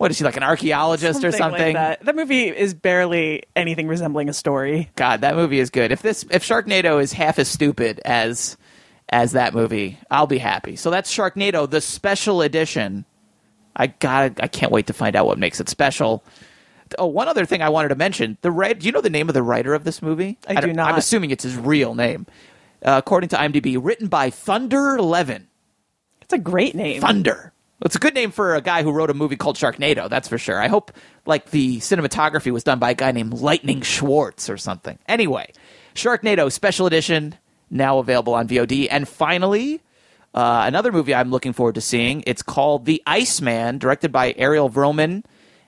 what 0.00 0.10
is 0.10 0.16
she 0.16 0.24
like 0.24 0.38
an 0.38 0.42
archaeologist 0.42 1.22
or 1.24 1.30
something? 1.30 1.60
Like 1.60 1.98
that. 1.98 2.06
that 2.06 2.16
movie 2.16 2.48
is 2.48 2.72
barely 2.72 3.42
anything 3.54 3.86
resembling 3.86 4.30
a 4.30 4.32
story. 4.32 4.88
God, 4.96 5.20
that 5.20 5.36
movie 5.36 5.60
is 5.60 5.68
good. 5.68 5.92
If 5.92 6.00
this 6.00 6.24
if 6.30 6.42
Sharknado 6.42 7.02
is 7.02 7.12
half 7.12 7.38
as 7.38 7.48
stupid 7.48 8.00
as 8.02 8.56
as 9.10 9.32
that 9.32 9.52
movie, 9.52 9.98
I'll 10.10 10.26
be 10.26 10.38
happy. 10.38 10.76
So 10.76 10.90
that's 10.90 11.14
Sharknado, 11.14 11.68
the 11.68 11.82
special 11.82 12.40
edition. 12.40 13.04
I 13.76 13.88
got 13.88 14.42
I 14.42 14.48
can't 14.48 14.72
wait 14.72 14.86
to 14.86 14.94
find 14.94 15.16
out 15.16 15.26
what 15.26 15.38
makes 15.38 15.60
it 15.60 15.68
special. 15.68 16.24
Oh, 16.98 17.04
one 17.04 17.28
other 17.28 17.44
thing 17.44 17.60
I 17.60 17.68
wanted 17.68 17.90
to 17.90 17.94
mention: 17.94 18.38
the 18.40 18.50
right. 18.50 18.78
Do 18.78 18.86
you 18.86 18.92
know 18.92 19.02
the 19.02 19.10
name 19.10 19.28
of 19.28 19.34
the 19.34 19.42
writer 19.42 19.74
of 19.74 19.84
this 19.84 20.00
movie? 20.00 20.38
I 20.48 20.54
do 20.54 20.68
don't- 20.68 20.76
not. 20.76 20.92
I'm 20.92 20.98
assuming 20.98 21.30
it's 21.30 21.44
his 21.44 21.58
real 21.58 21.94
name. 21.94 22.26
Uh, 22.82 22.96
according 22.96 23.28
to 23.28 23.36
IMDb, 23.36 23.78
written 23.78 24.08
by 24.08 24.30
Thunder 24.30 24.98
Levin. 24.98 25.46
It's 26.22 26.32
a 26.32 26.38
great 26.38 26.74
name. 26.74 27.02
Thunder. 27.02 27.52
It's 27.82 27.96
a 27.96 27.98
good 27.98 28.14
name 28.14 28.30
for 28.30 28.54
a 28.54 28.60
guy 28.60 28.82
who 28.82 28.92
wrote 28.92 29.10
a 29.10 29.14
movie 29.14 29.36
called 29.36 29.56
Sharknado. 29.56 30.08
That's 30.10 30.28
for 30.28 30.36
sure. 30.36 30.60
I 30.60 30.68
hope 30.68 30.92
like 31.24 31.50
the 31.50 31.78
cinematography 31.78 32.52
was 32.52 32.62
done 32.62 32.78
by 32.78 32.90
a 32.90 32.94
guy 32.94 33.12
named 33.12 33.34
Lightning 33.34 33.80
Schwartz 33.80 34.50
or 34.50 34.58
something. 34.58 34.98
Anyway, 35.08 35.52
Sharknado 35.94 36.52
Special 36.52 36.86
Edition 36.86 37.36
now 37.70 37.98
available 37.98 38.34
on 38.34 38.48
VOD. 38.48 38.88
And 38.90 39.08
finally, 39.08 39.80
uh, 40.34 40.64
another 40.66 40.92
movie 40.92 41.14
I'm 41.14 41.30
looking 41.30 41.52
forward 41.52 41.76
to 41.76 41.80
seeing. 41.80 42.22
It's 42.26 42.42
called 42.42 42.84
The 42.84 43.02
Iceman, 43.06 43.78
directed 43.78 44.12
by 44.12 44.34
Ariel 44.36 44.68
Vromen, 44.68 45.24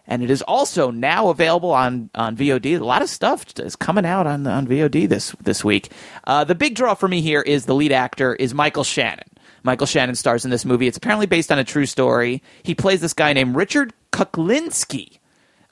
and 0.07 0.23
it 0.23 0.31
is 0.31 0.43
also 0.43 0.91
now 0.91 1.29
available 1.31 1.71
on, 1.71 2.11
on 2.15 2.37
VOD. 2.37 2.79
A 2.79 2.85
lot 2.85 3.03
of 3.03 3.09
stuff 3.09 3.47
is 3.59 3.77
coming 3.77 4.05
out 4.05 4.27
on 4.27 4.47
on 4.47 4.67
VOD 4.67 5.09
this 5.09 5.35
this 5.41 5.65
week. 5.65 5.91
Uh, 6.25 6.45
the 6.45 6.55
big 6.55 6.75
draw 6.75 6.95
for 6.95 7.09
me 7.09 7.21
here 7.21 7.41
is 7.41 7.67
the 7.67 7.75
lead 7.75 7.93
actor 7.93 8.35
is 8.35 8.53
Michael 8.53 8.85
Shannon. 8.85 9.25
Michael 9.63 9.87
Shannon 9.87 10.15
stars 10.15 10.45
in 10.45 10.51
this 10.51 10.65
movie. 10.65 10.87
It's 10.87 10.97
apparently 10.97 11.27
based 11.27 11.53
on 11.53 11.59
a 11.59 11.65
true 11.65 11.87
story. 11.87 12.43
He 12.63 12.75
plays 12.75 13.01
this 13.01 13.15
guy 13.15 13.33
named 13.33 13.57
Richard 13.57 13.93
Kuklinski. 14.13 15.19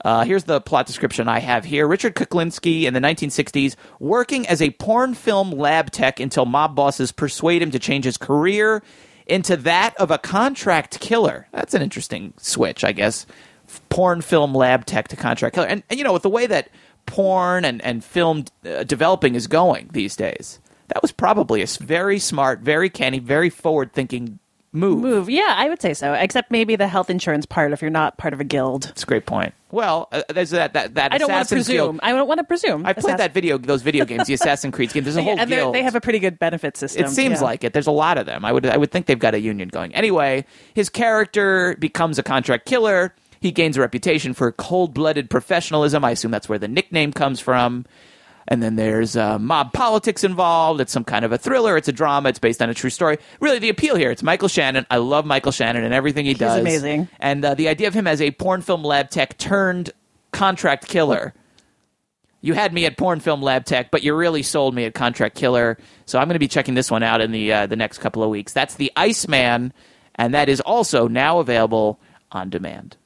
Uh, 0.04 0.24
here's 0.24 0.44
the 0.44 0.60
plot 0.60 0.86
description 0.86 1.28
I 1.28 1.40
have 1.40 1.64
here. 1.64 1.86
Richard 1.86 2.14
Kuklinski 2.14 2.84
in 2.84 2.94
the 2.94 3.00
1960s, 3.00 3.76
working 3.98 4.46
as 4.46 4.62
a 4.62 4.70
porn 4.70 5.14
film 5.14 5.50
lab 5.50 5.90
tech 5.90 6.20
until 6.20 6.46
mob 6.46 6.74
bosses 6.74 7.12
persuade 7.12 7.60
him 7.60 7.70
to 7.72 7.78
change 7.78 8.04
his 8.04 8.16
career 8.16 8.82
into 9.26 9.56
that 9.58 9.94
of 9.98 10.10
a 10.10 10.18
contract 10.18 11.00
killer. 11.00 11.48
That's 11.52 11.74
an 11.74 11.82
interesting 11.82 12.32
switch, 12.38 12.82
I 12.82 12.92
guess. 12.92 13.26
Porn 13.90 14.22
film 14.22 14.54
lab 14.54 14.86
tech 14.86 15.08
to 15.08 15.16
contract 15.16 15.54
killer. 15.54 15.68
And, 15.68 15.82
and 15.90 15.98
you 15.98 16.04
know, 16.04 16.14
with 16.14 16.22
the 16.22 16.30
way 16.30 16.46
that 16.46 16.70
porn 17.06 17.64
and, 17.64 17.82
and 17.82 18.02
film 18.02 18.46
uh, 18.64 18.84
developing 18.84 19.34
is 19.34 19.46
going 19.46 19.90
these 19.92 20.16
days, 20.16 20.60
that 20.90 21.02
was 21.02 21.12
probably 21.12 21.62
a 21.62 21.66
very 21.80 22.18
smart, 22.18 22.60
very 22.60 22.90
canny, 22.90 23.18
very 23.18 23.50
forward 23.50 23.92
thinking 23.92 24.38
move. 24.72 25.00
Move, 25.00 25.30
yeah, 25.30 25.54
I 25.56 25.68
would 25.68 25.80
say 25.80 25.94
so. 25.94 26.12
Except 26.14 26.50
maybe 26.50 26.76
the 26.76 26.86
health 26.86 27.10
insurance 27.10 27.46
part 27.46 27.72
if 27.72 27.82
you're 27.82 27.90
not 27.90 28.18
part 28.18 28.32
of 28.32 28.40
a 28.40 28.44
guild. 28.44 28.84
That's 28.84 29.02
a 29.02 29.06
great 29.06 29.26
point. 29.26 29.54
Well, 29.70 30.08
uh, 30.12 30.22
there's 30.28 30.50
that 30.50 30.72
that 30.74 30.94
that 30.94 31.12
I 31.12 31.18
don't 31.18 31.30
want 31.30 31.48
to 31.48 31.54
presume. 31.54 31.74
Guild. 31.76 32.00
I 32.02 32.12
don't 32.12 32.28
want 32.28 32.38
to 32.38 32.44
presume. 32.44 32.86
I 32.86 32.92
played 32.92 33.18
that 33.18 33.32
video, 33.32 33.58
those 33.58 33.82
video 33.82 34.04
games, 34.04 34.26
the 34.26 34.34
Assassin's 34.40 34.74
Creed 34.74 34.92
games. 34.92 35.04
There's 35.04 35.16
a 35.16 35.22
whole 35.22 35.38
and 35.38 35.50
they're- 35.50 35.60
guild. 35.60 35.74
they 35.74 35.82
have 35.82 35.94
a 35.94 36.00
pretty 36.00 36.18
good 36.18 36.38
benefit 36.38 36.76
system. 36.76 37.04
it 37.04 37.08
seems 37.08 37.40
yeah. 37.40 37.44
like 37.44 37.64
it. 37.64 37.72
There's 37.72 37.86
a 37.86 37.92
lot 37.92 38.18
of 38.18 38.26
them. 38.26 38.44
I 38.44 38.52
would 38.52 38.66
I 38.66 38.76
would 38.76 38.90
think 38.90 39.06
they've 39.06 39.18
got 39.18 39.34
a 39.34 39.40
union 39.40 39.68
going. 39.68 39.94
Anyway, 39.94 40.44
his 40.74 40.88
character 40.88 41.76
becomes 41.78 42.18
a 42.18 42.22
contract 42.22 42.66
killer. 42.66 43.14
He 43.40 43.52
gains 43.52 43.78
a 43.78 43.80
reputation 43.80 44.34
for 44.34 44.52
cold-blooded 44.52 45.30
professionalism. 45.30 46.04
I 46.04 46.10
assume 46.10 46.30
that's 46.30 46.46
where 46.46 46.58
the 46.58 46.68
nickname 46.68 47.10
comes 47.10 47.40
from. 47.40 47.86
And 48.48 48.62
then 48.62 48.76
there's 48.76 49.16
uh, 49.16 49.38
mob 49.38 49.72
politics 49.72 50.24
involved. 50.24 50.80
It's 50.80 50.92
some 50.92 51.04
kind 51.04 51.24
of 51.24 51.32
a 51.32 51.38
thriller. 51.38 51.76
It's 51.76 51.88
a 51.88 51.92
drama. 51.92 52.30
It's 52.30 52.38
based 52.38 52.60
on 52.60 52.70
a 52.70 52.74
true 52.74 52.90
story. 52.90 53.18
Really, 53.38 53.58
the 53.58 53.68
appeal 53.68 53.96
here. 53.96 54.10
It's 54.10 54.22
Michael 54.22 54.48
Shannon. 54.48 54.86
I 54.90 54.96
love 54.96 55.24
Michael 55.24 55.52
Shannon 55.52 55.84
and 55.84 55.94
everything 55.94 56.26
he 56.26 56.34
does. 56.34 56.58
amazing. 56.58 57.08
And 57.20 57.44
uh, 57.44 57.54
the 57.54 57.68
idea 57.68 57.88
of 57.88 57.94
him 57.94 58.06
as 58.06 58.20
a 58.20 58.30
porn 58.32 58.62
film 58.62 58.82
lab 58.82 59.10
tech 59.10 59.38
turned 59.38 59.90
contract 60.32 60.88
killer 60.88 61.34
you 62.42 62.54
had 62.54 62.72
me 62.72 62.86
at 62.86 62.96
porn 62.96 63.20
film 63.20 63.42
lab 63.42 63.64
tech, 63.64 63.90
but 63.90 64.02
you 64.02 64.14
really 64.14 64.42
sold 64.42 64.74
me 64.74 64.84
at 64.84 64.94
contract 64.94 65.36
killer. 65.36 65.76
So 66.06 66.18
I'm 66.18 66.26
going 66.26 66.34
to 66.34 66.40
be 66.40 66.48
checking 66.48 66.74
this 66.74 66.90
one 66.90 67.02
out 67.02 67.20
in 67.20 67.32
the 67.32 67.52
uh, 67.52 67.66
the 67.66 67.76
next 67.76 67.98
couple 67.98 68.22
of 68.22 68.30
weeks. 68.30 68.52
That's 68.52 68.74
the 68.74 68.90
Iceman, 68.96 69.72
and 70.14 70.34
that 70.34 70.48
is 70.48 70.60
also 70.60 71.06
now 71.06 71.38
available 71.38 72.00
on 72.32 72.50
demand. 72.50 72.96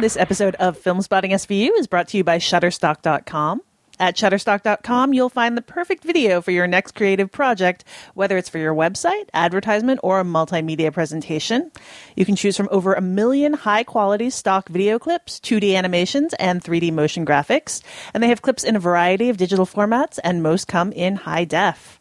This 0.00 0.16
episode 0.16 0.54
of 0.54 0.82
Filmspotting 0.82 1.32
SVU 1.32 1.72
is 1.76 1.86
brought 1.86 2.08
to 2.08 2.16
you 2.16 2.24
by 2.24 2.38
Shutterstock.com. 2.38 3.60
At 3.98 4.16
Shutterstock.com, 4.16 5.12
you'll 5.12 5.28
find 5.28 5.58
the 5.58 5.62
perfect 5.62 6.04
video 6.04 6.40
for 6.40 6.52
your 6.52 6.66
next 6.66 6.94
creative 6.94 7.30
project, 7.30 7.84
whether 8.14 8.38
it's 8.38 8.48
for 8.48 8.56
your 8.56 8.74
website, 8.74 9.28
advertisement, 9.34 10.00
or 10.02 10.18
a 10.18 10.24
multimedia 10.24 10.90
presentation. 10.90 11.70
You 12.16 12.24
can 12.24 12.34
choose 12.34 12.56
from 12.56 12.70
over 12.72 12.94
a 12.94 13.02
million 13.02 13.52
high 13.52 13.84
quality 13.84 14.30
stock 14.30 14.70
video 14.70 14.98
clips, 14.98 15.38
2D 15.38 15.76
animations, 15.76 16.32
and 16.38 16.64
3D 16.64 16.94
motion 16.94 17.26
graphics. 17.26 17.82
And 18.14 18.22
they 18.22 18.28
have 18.28 18.40
clips 18.40 18.64
in 18.64 18.76
a 18.76 18.80
variety 18.80 19.28
of 19.28 19.36
digital 19.36 19.66
formats, 19.66 20.18
and 20.24 20.42
most 20.42 20.66
come 20.66 20.92
in 20.92 21.16
high 21.16 21.44
def. 21.44 21.99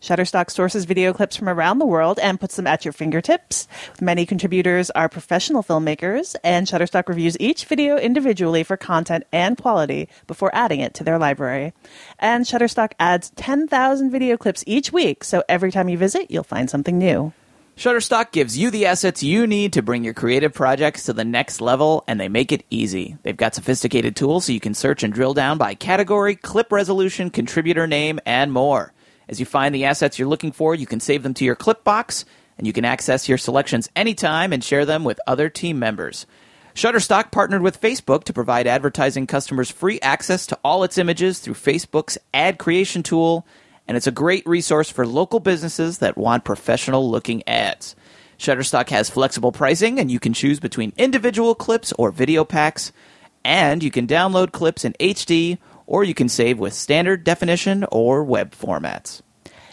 Shutterstock 0.00 0.50
sources 0.50 0.84
video 0.84 1.12
clips 1.12 1.36
from 1.36 1.48
around 1.48 1.78
the 1.78 1.86
world 1.86 2.18
and 2.18 2.40
puts 2.40 2.56
them 2.56 2.66
at 2.66 2.84
your 2.84 2.92
fingertips. 2.92 3.66
Many 4.00 4.26
contributors 4.26 4.90
are 4.90 5.08
professional 5.08 5.62
filmmakers, 5.62 6.36
and 6.44 6.66
Shutterstock 6.66 7.08
reviews 7.08 7.36
each 7.40 7.64
video 7.64 7.96
individually 7.96 8.62
for 8.62 8.76
content 8.76 9.24
and 9.32 9.56
quality 9.56 10.08
before 10.26 10.54
adding 10.54 10.80
it 10.80 10.94
to 10.94 11.04
their 11.04 11.18
library. 11.18 11.72
And 12.18 12.44
Shutterstock 12.44 12.92
adds 13.00 13.30
10,000 13.30 14.10
video 14.10 14.36
clips 14.36 14.64
each 14.66 14.92
week, 14.92 15.24
so 15.24 15.42
every 15.48 15.72
time 15.72 15.88
you 15.88 15.98
visit, 15.98 16.30
you'll 16.30 16.44
find 16.44 16.70
something 16.70 16.98
new. 16.98 17.32
Shutterstock 17.76 18.32
gives 18.32 18.58
you 18.58 18.72
the 18.72 18.86
assets 18.86 19.22
you 19.22 19.46
need 19.46 19.72
to 19.74 19.82
bring 19.82 20.02
your 20.02 20.12
creative 20.12 20.52
projects 20.52 21.04
to 21.04 21.12
the 21.12 21.24
next 21.24 21.60
level, 21.60 22.02
and 22.08 22.18
they 22.18 22.28
make 22.28 22.50
it 22.50 22.64
easy. 22.70 23.16
They've 23.22 23.36
got 23.36 23.54
sophisticated 23.54 24.16
tools 24.16 24.46
so 24.46 24.52
you 24.52 24.58
can 24.58 24.74
search 24.74 25.04
and 25.04 25.14
drill 25.14 25.32
down 25.32 25.58
by 25.58 25.76
category, 25.76 26.34
clip 26.34 26.72
resolution, 26.72 27.30
contributor 27.30 27.86
name, 27.86 28.18
and 28.26 28.52
more. 28.52 28.92
As 29.28 29.38
you 29.38 29.46
find 29.46 29.74
the 29.74 29.84
assets 29.84 30.18
you're 30.18 30.28
looking 30.28 30.52
for, 30.52 30.74
you 30.74 30.86
can 30.86 31.00
save 31.00 31.22
them 31.22 31.34
to 31.34 31.44
your 31.44 31.54
clip 31.54 31.84
box, 31.84 32.24
and 32.56 32.66
you 32.66 32.72
can 32.72 32.84
access 32.84 33.28
your 33.28 33.38
selections 33.38 33.90
anytime 33.94 34.52
and 34.52 34.64
share 34.64 34.86
them 34.86 35.04
with 35.04 35.20
other 35.26 35.48
team 35.48 35.78
members. 35.78 36.26
Shutterstock 36.74 37.30
partnered 37.30 37.62
with 37.62 37.80
Facebook 37.80 38.24
to 38.24 38.32
provide 38.32 38.66
advertising 38.66 39.26
customers 39.26 39.70
free 39.70 40.00
access 40.00 40.46
to 40.46 40.58
all 40.64 40.84
its 40.84 40.96
images 40.96 41.40
through 41.40 41.54
Facebook's 41.54 42.16
ad 42.32 42.58
creation 42.58 43.02
tool, 43.02 43.46
and 43.86 43.96
it's 43.96 44.06
a 44.06 44.12
great 44.12 44.46
resource 44.46 44.88
for 44.88 45.06
local 45.06 45.40
businesses 45.40 45.98
that 45.98 46.16
want 46.16 46.44
professional 46.44 47.10
looking 47.10 47.46
ads. 47.48 47.96
Shutterstock 48.38 48.88
has 48.90 49.10
flexible 49.10 49.52
pricing, 49.52 49.98
and 49.98 50.10
you 50.10 50.20
can 50.20 50.32
choose 50.32 50.60
between 50.60 50.92
individual 50.96 51.54
clips 51.54 51.92
or 51.98 52.12
video 52.12 52.44
packs, 52.44 52.92
and 53.44 53.82
you 53.82 53.90
can 53.90 54.06
download 54.06 54.52
clips 54.52 54.84
in 54.84 54.94
HD 55.00 55.58
or 55.88 56.04
you 56.04 56.14
can 56.14 56.28
save 56.28 56.58
with 56.58 56.74
standard 56.74 57.24
definition 57.24 57.84
or 57.90 58.22
web 58.22 58.52
formats. 58.52 59.22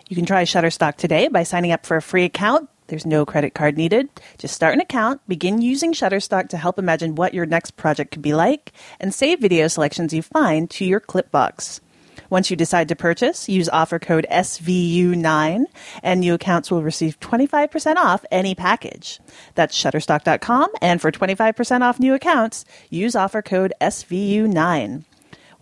You 0.07 0.15
can 0.15 0.25
try 0.25 0.43
Shutterstock 0.43 0.95
today 0.95 1.27
by 1.27 1.43
signing 1.43 1.71
up 1.71 1.85
for 1.85 1.97
a 1.97 2.01
free 2.01 2.23
account. 2.23 2.69
There's 2.87 3.05
no 3.05 3.25
credit 3.25 3.53
card 3.53 3.77
needed. 3.77 4.09
Just 4.37 4.53
start 4.53 4.75
an 4.75 4.81
account, 4.81 5.21
begin 5.27 5.61
using 5.61 5.93
Shutterstock 5.93 6.49
to 6.49 6.57
help 6.57 6.79
imagine 6.79 7.15
what 7.15 7.33
your 7.33 7.45
next 7.45 7.75
project 7.75 8.11
could 8.11 8.21
be 8.21 8.33
like, 8.33 8.71
and 8.99 9.13
save 9.13 9.39
video 9.39 9.67
selections 9.67 10.13
you 10.13 10.21
find 10.21 10.69
to 10.71 10.85
your 10.85 11.01
Clipbox. 11.01 11.81
Once 12.29 12.49
you 12.49 12.55
decide 12.55 12.87
to 12.87 12.95
purchase, 12.95 13.49
use 13.49 13.67
offer 13.69 13.99
code 13.99 14.25
SVU9 14.31 15.65
and 16.01 16.19
new 16.19 16.33
accounts 16.33 16.71
will 16.71 16.81
receive 16.81 17.19
25% 17.19 17.97
off 17.97 18.25
any 18.31 18.55
package. 18.55 19.19
That's 19.55 19.77
shutterstock.com 19.77 20.69
and 20.81 21.01
for 21.01 21.11
25% 21.11 21.81
off 21.81 21.99
new 21.99 22.13
accounts, 22.13 22.63
use 22.89 23.15
offer 23.15 23.41
code 23.41 23.73
SVU9. 23.81 25.03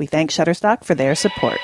We 0.03 0.07
thank 0.07 0.31
Shutterstock 0.31 0.83
for 0.83 0.95
their 0.95 1.15
support. 1.15 1.61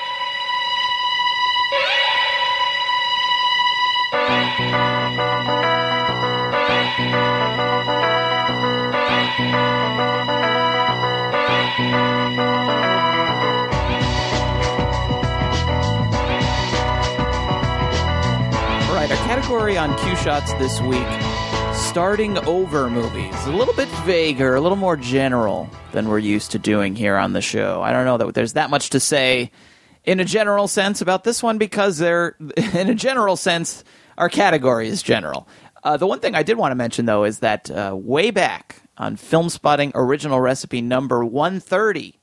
All 18.88 18.94
right, 18.94 19.10
our 19.10 19.16
category 19.26 19.76
on 19.76 19.94
Q 19.98 20.16
Shots 20.16 20.54
this 20.54 20.80
week 20.80 21.49
starting 21.90 22.38
over 22.46 22.88
movies. 22.88 23.34
A 23.46 23.50
little 23.50 23.74
bit 23.74 23.88
vaguer, 24.04 24.54
a 24.54 24.60
little 24.60 24.76
more 24.76 24.96
general 24.96 25.68
than 25.90 26.08
we're 26.08 26.20
used 26.20 26.52
to 26.52 26.58
doing 26.60 26.94
here 26.94 27.16
on 27.16 27.32
the 27.32 27.40
show. 27.40 27.82
I 27.82 27.92
don't 27.92 28.04
know 28.04 28.16
that 28.16 28.32
there's 28.32 28.52
that 28.52 28.70
much 28.70 28.90
to 28.90 29.00
say 29.00 29.50
in 30.04 30.20
a 30.20 30.24
general 30.24 30.68
sense 30.68 31.00
about 31.00 31.24
this 31.24 31.42
one 31.42 31.58
because 31.58 31.98
they're, 31.98 32.36
in 32.74 32.88
a 32.90 32.94
general 32.94 33.34
sense, 33.34 33.82
our 34.16 34.28
category 34.28 34.86
is 34.86 35.02
general. 35.02 35.48
Uh, 35.82 35.96
the 35.96 36.06
one 36.06 36.20
thing 36.20 36.36
I 36.36 36.44
did 36.44 36.56
want 36.56 36.70
to 36.70 36.76
mention, 36.76 37.06
though, 37.06 37.24
is 37.24 37.40
that 37.40 37.68
uh, 37.68 37.92
way 37.96 38.30
back 38.30 38.76
on 38.96 39.16
Filmspotting 39.16 39.90
Original 39.96 40.40
Recipe 40.40 40.82
number 40.82 41.24
130, 41.24 42.20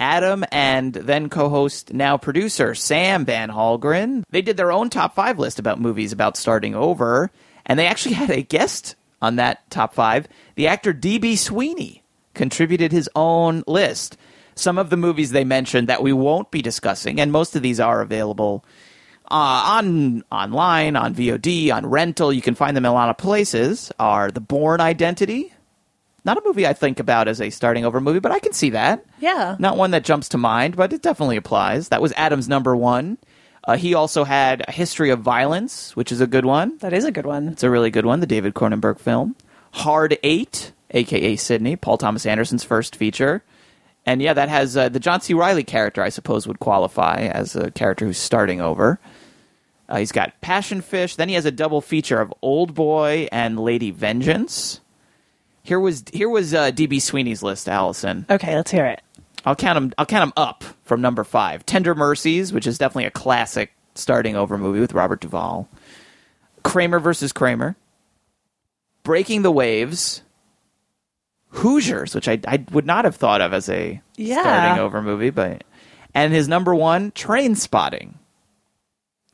Adam 0.00 0.42
and 0.50 0.94
then 0.94 1.28
co-host, 1.28 1.92
now 1.92 2.16
producer 2.16 2.74
Sam 2.74 3.26
Van 3.26 3.50
Hallgren. 3.50 4.22
They 4.30 4.40
did 4.40 4.56
their 4.56 4.72
own 4.72 4.88
top 4.88 5.14
five 5.14 5.38
list 5.38 5.58
about 5.58 5.78
movies 5.78 6.12
about 6.12 6.38
starting 6.38 6.74
over, 6.74 7.30
and 7.66 7.78
they 7.78 7.86
actually 7.86 8.14
had 8.14 8.30
a 8.30 8.42
guest 8.42 8.94
on 9.20 9.36
that 9.36 9.68
top 9.70 9.94
five. 9.94 10.26
The 10.54 10.68
actor 10.68 10.92
D.B. 10.92 11.36
Sweeney 11.36 12.02
contributed 12.34 12.92
his 12.92 13.10
own 13.14 13.64
list. 13.66 14.16
Some 14.54 14.78
of 14.78 14.88
the 14.88 14.96
movies 14.96 15.32
they 15.32 15.44
mentioned 15.44 15.88
that 15.88 16.02
we 16.02 16.12
won't 16.12 16.50
be 16.50 16.62
discussing, 16.62 17.20
and 17.20 17.30
most 17.30 17.54
of 17.56 17.62
these 17.62 17.80
are 17.80 18.00
available 18.00 18.64
uh, 19.30 19.78
on 19.80 20.22
online, 20.30 20.96
on 20.96 21.14
VOD, 21.14 21.72
on 21.72 21.84
rental. 21.84 22.32
You 22.32 22.40
can 22.42 22.54
find 22.54 22.76
them 22.76 22.84
in 22.84 22.90
a 22.90 22.94
lot 22.94 23.10
of 23.10 23.18
places. 23.18 23.92
Are 23.98 24.30
The 24.30 24.40
Bourne 24.40 24.80
Identity, 24.80 25.52
not 26.26 26.38
a 26.38 26.42
movie 26.44 26.66
I 26.66 26.72
think 26.72 26.98
about 26.98 27.28
as 27.28 27.40
a 27.40 27.50
starting 27.50 27.84
over 27.84 28.00
movie, 28.00 28.18
but 28.18 28.32
I 28.32 28.40
can 28.40 28.52
see 28.52 28.70
that. 28.70 29.04
Yeah. 29.20 29.54
Not 29.60 29.76
one 29.76 29.92
that 29.92 30.04
jumps 30.04 30.28
to 30.30 30.38
mind, 30.38 30.76
but 30.76 30.92
it 30.92 31.00
definitely 31.00 31.36
applies. 31.36 31.88
That 31.88 32.02
was 32.02 32.12
Adam's 32.16 32.48
number 32.48 32.74
one. 32.74 33.16
Uh, 33.66 33.76
he 33.76 33.94
also 33.94 34.24
had 34.24 34.64
A 34.68 34.72
History 34.72 35.10
of 35.10 35.20
Violence, 35.20 35.96
which 35.96 36.12
is 36.12 36.20
a 36.20 36.26
good 36.26 36.44
one. 36.44 36.78
That 36.78 36.92
is 36.92 37.04
a 37.04 37.10
good 37.10 37.26
one. 37.26 37.48
It's 37.48 37.64
a 37.64 37.70
really 37.70 37.90
good 37.90 38.06
one, 38.06 38.20
the 38.20 38.26
David 38.26 38.54
Cronenberg 38.54 39.00
film. 39.00 39.34
Hard 39.72 40.18
Eight, 40.22 40.72
aka 40.92 41.36
Sydney, 41.36 41.76
Paul 41.76 41.98
Thomas 41.98 42.26
Anderson's 42.26 42.64
first 42.64 42.94
feature. 42.94 43.42
And 44.06 44.22
yeah, 44.22 44.34
that 44.34 44.48
has 44.48 44.76
uh, 44.76 44.88
the 44.88 45.00
John 45.00 45.20
C. 45.20 45.34
Reilly 45.34 45.64
character, 45.64 46.00
I 46.00 46.10
suppose, 46.10 46.46
would 46.46 46.60
qualify 46.60 47.22
as 47.22 47.56
a 47.56 47.72
character 47.72 48.06
who's 48.06 48.18
starting 48.18 48.60
over. 48.60 49.00
Uh, 49.88 49.98
he's 49.98 50.12
got 50.12 50.40
Passion 50.40 50.80
Fish. 50.80 51.16
Then 51.16 51.28
he 51.28 51.34
has 51.34 51.44
a 51.44 51.50
double 51.50 51.80
feature 51.80 52.20
of 52.20 52.32
Old 52.42 52.74
Boy 52.74 53.28
and 53.32 53.58
Lady 53.58 53.90
Vengeance. 53.90 54.80
Here 55.64 55.80
was 55.80 56.04
here 56.12 56.28
was 56.28 56.54
uh, 56.54 56.70
DB 56.70 57.02
Sweeney's 57.02 57.42
list, 57.42 57.68
Allison. 57.68 58.26
Okay, 58.30 58.54
let's 58.54 58.70
hear 58.70 58.86
it. 58.86 59.02
I'll 59.46 59.56
count 59.56 59.76
them. 59.76 59.92
I'll 59.96 60.04
count 60.06 60.22
them 60.22 60.32
up 60.36 60.64
from 60.82 61.00
number 61.00 61.24
five. 61.24 61.64
Tender 61.64 61.94
Mercies, 61.94 62.52
which 62.52 62.66
is 62.66 62.76
definitely 62.78 63.06
a 63.06 63.10
classic 63.12 63.72
starting 63.94 64.36
over 64.36 64.58
movie 64.58 64.80
with 64.80 64.92
Robert 64.92 65.20
Duvall. 65.20 65.68
Kramer 66.64 66.98
versus 66.98 67.32
Kramer. 67.32 67.76
Breaking 69.04 69.42
the 69.42 69.52
Waves. 69.52 70.22
Hoosiers, 71.50 72.14
which 72.14 72.28
I, 72.28 72.38
I 72.46 72.64
would 72.72 72.86
not 72.86 73.04
have 73.04 73.16
thought 73.16 73.40
of 73.40 73.54
as 73.54 73.68
a 73.68 74.00
Yeah. 74.16 74.42
starting 74.42 74.82
over 74.82 75.00
movie, 75.00 75.30
but 75.30 75.64
and 76.14 76.32
his 76.32 76.48
number 76.48 76.74
one, 76.74 77.12
Trainspotting. 77.12 78.14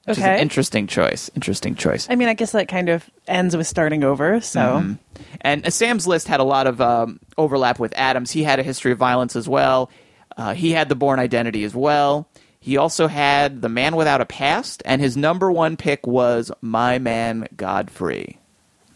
Which 0.04 0.19
is 0.19 0.25
an 0.25 0.31
Okay. 0.35 0.42
interesting 0.42 0.87
choice. 0.88 1.31
Interesting 1.37 1.75
choice. 1.76 2.09
I 2.11 2.16
mean, 2.16 2.28
I 2.28 2.35
guess 2.35 2.52
that 2.52 2.69
kind 2.69 2.88
of 2.88 3.09
ends 3.28 3.57
with 3.57 3.66
starting 3.66 4.04
over. 4.04 4.40
So 4.40 4.61
Mm-hmm. 4.61 4.92
And 5.40 5.66
uh, 5.66 5.71
Sam's 5.71 6.07
list 6.07 6.26
had 6.28 6.40
a 6.40 6.45
lot 6.45 6.66
of 6.66 6.81
um, 6.81 7.19
overlap 7.38 7.78
with 7.78 7.92
Adam's. 7.97 8.31
He 8.33 8.42
had 8.42 8.59
a 8.59 8.62
history 8.62 8.92
of 8.92 8.99
violence 8.99 9.35
as 9.37 9.49
well. 9.49 9.90
Uh, 10.37 10.55
he 10.55 10.73
had 10.73 10.89
the 10.89 10.95
Bourne 10.95 11.19
Identity 11.19 11.65
as 11.65 11.75
well. 11.75 12.29
He 12.61 12.77
also 12.77 13.09
had 13.09 13.61
The 13.61 13.69
Man 13.69 13.97
Without 13.97 14.21
a 14.21 14.25
Past, 14.25 14.83
and 14.85 15.01
his 15.01 15.17
number 15.17 15.51
one 15.51 15.77
pick 15.77 16.07
was 16.07 16.53
My 16.61 16.99
Man 16.99 17.49
Godfrey. 17.57 18.39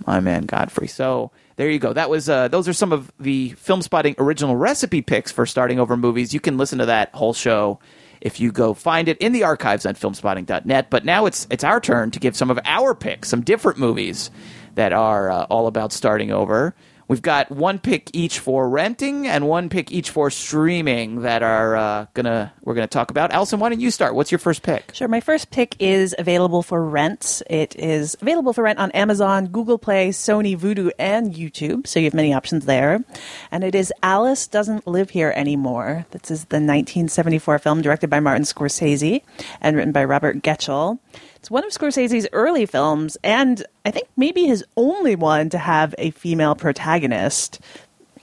My 0.07 0.21
Man 0.21 0.47
Godfrey. 0.47 0.87
So 0.87 1.33
there 1.57 1.69
you 1.69 1.78
go. 1.78 1.93
That 1.93 2.09
was 2.09 2.28
uh, 2.28 2.49
those 2.49 2.69
are 2.69 2.73
some 2.73 2.93
of 2.93 3.11
the 3.19 3.50
filmspotting 3.52 4.16
original 4.19 4.55
recipe 4.55 5.02
picks 5.02 5.33
for 5.33 5.47
starting 5.47 5.81
over 5.81 5.97
movies. 5.97 6.33
You 6.33 6.40
can 6.40 6.59
listen 6.59 6.78
to 6.78 6.87
that 6.87 7.12
whole 7.14 7.33
show 7.33 7.81
if 8.21 8.40
you 8.40 8.52
go 8.52 8.75
find 8.75 9.09
it 9.09 9.19
in 9.19 9.33
the 9.33 9.45
archives 9.45 9.87
on 9.87 9.95
filmspotting.net. 9.95 10.90
But 10.90 11.05
now 11.05 11.26
it's 11.26 11.47
it's 11.50 11.64
our 11.64 11.81
turn 11.81 12.11
to 12.12 12.21
give 12.21 12.37
some 12.37 12.50
of 12.50 12.61
our 12.64 12.95
picks, 12.95 13.28
some 13.28 13.40
different 13.40 13.78
movies 13.78 14.31
that 14.75 14.93
are 14.93 15.31
uh, 15.31 15.45
all 15.45 15.66
about 15.66 15.93
starting 15.93 16.31
over. 16.31 16.75
We've 17.09 17.23
got 17.23 17.51
one 17.53 17.79
pick 17.79 18.11
each 18.13 18.41
for 18.41 18.69
renting 18.69 19.29
and 19.29 19.47
one 19.47 19.69
pick 19.69 19.93
each 19.93 20.11
for 20.11 20.29
streaming 20.29 21.23
that 21.23 21.43
are 21.43 21.77
uh, 21.77 22.07
gonna 22.15 22.53
we're 22.63 22.75
gonna 22.75 22.89
talk 22.89 23.13
about. 23.13 23.31
Allison, 23.31 23.61
why 23.61 23.69
don't 23.69 23.81
you 23.81 23.93
start? 23.93 24.17
What's 24.17 24.33
your 24.33 24.41
first 24.41 24.63
pick? 24.63 24.91
Sure. 24.93 25.07
My 25.07 25.21
first 25.21 25.51
pick 25.51 25.77
is 25.79 26.17
available 26.19 26.63
for 26.63 26.85
rent. 26.85 27.43
It 27.49 27.77
is 27.77 28.17
available 28.21 28.53
for 28.53 28.65
rent 28.65 28.81
on 28.81 28.91
Amazon, 28.91 29.47
Google 29.47 29.79
Play, 29.79 30.09
Sony, 30.09 30.59
Vudu, 30.59 30.91
and 30.99 31.33
YouTube. 31.33 31.87
So 31.87 32.01
you 32.01 32.07
have 32.07 32.15
many 32.15 32.35
options 32.35 32.67
there. 32.67 33.05
And 33.53 33.63
it 33.63 33.77
is 33.77 33.93
Alice 34.03 34.49
Doesn't 34.49 34.87
Live 34.87 35.11
Here 35.11 35.33
Anymore. 35.37 36.07
This 36.11 36.31
is 36.31 36.45
the 36.47 36.57
1974 36.57 37.61
film 37.61 37.83
directed 37.83 38.11
by 38.11 38.19
Martin 38.19 38.43
Scorsese 38.43 39.23
and 39.61 39.77
written 39.77 39.93
by 39.93 40.05
Robert 40.05 40.43
Getchell. 40.43 40.99
It's 41.37 41.50
one 41.50 41.64
of 41.64 41.71
Scorsese's 41.71 42.26
early 42.33 42.66
films, 42.66 43.16
and 43.23 43.64
I 43.85 43.90
think 43.90 44.09
maybe 44.16 44.47
his 44.47 44.64
only 44.76 45.14
one 45.16 45.49
to 45.50 45.59
have 45.59 45.95
a 45.99 46.11
female 46.11 46.55
protagonist. 46.55 47.61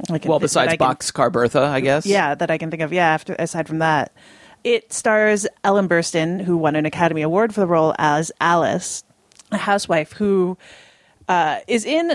Like 0.09 0.25
Well, 0.25 0.39
besides 0.39 0.73
can- 0.73 0.79
Boxcar 0.79 1.31
Bertha, 1.31 1.61
I 1.61 1.79
guess. 1.79 2.05
yeah, 2.05 2.35
that 2.35 2.51
I 2.51 2.57
can 2.57 2.69
think 2.71 2.81
of. 2.81 2.91
Yeah, 2.91 3.07
after 3.07 3.35
aside 3.39 3.67
from 3.67 3.79
that, 3.79 4.11
it 4.63 4.91
stars 4.91 5.45
Ellen 5.63 5.87
Burstyn, 5.87 6.41
who 6.41 6.57
won 6.57 6.75
an 6.75 6.85
Academy 6.85 7.21
Award 7.21 7.53
for 7.53 7.61
the 7.61 7.67
role 7.67 7.93
as 7.97 8.31
Alice, 8.41 9.03
a 9.51 9.57
housewife 9.57 10.13
who 10.13 10.57
uh, 11.29 11.59
is 11.67 11.85
in 11.85 12.11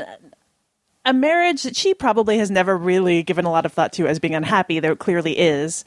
a 1.06 1.12
marriage 1.14 1.62
that 1.62 1.76
she 1.76 1.94
probably 1.94 2.38
has 2.38 2.50
never 2.50 2.76
really 2.76 3.22
given 3.22 3.44
a 3.46 3.50
lot 3.50 3.64
of 3.64 3.72
thought 3.72 3.92
to 3.94 4.06
as 4.06 4.18
being 4.18 4.34
unhappy, 4.34 4.80
though 4.80 4.92
it 4.92 4.98
clearly 4.98 5.38
is. 5.38 5.84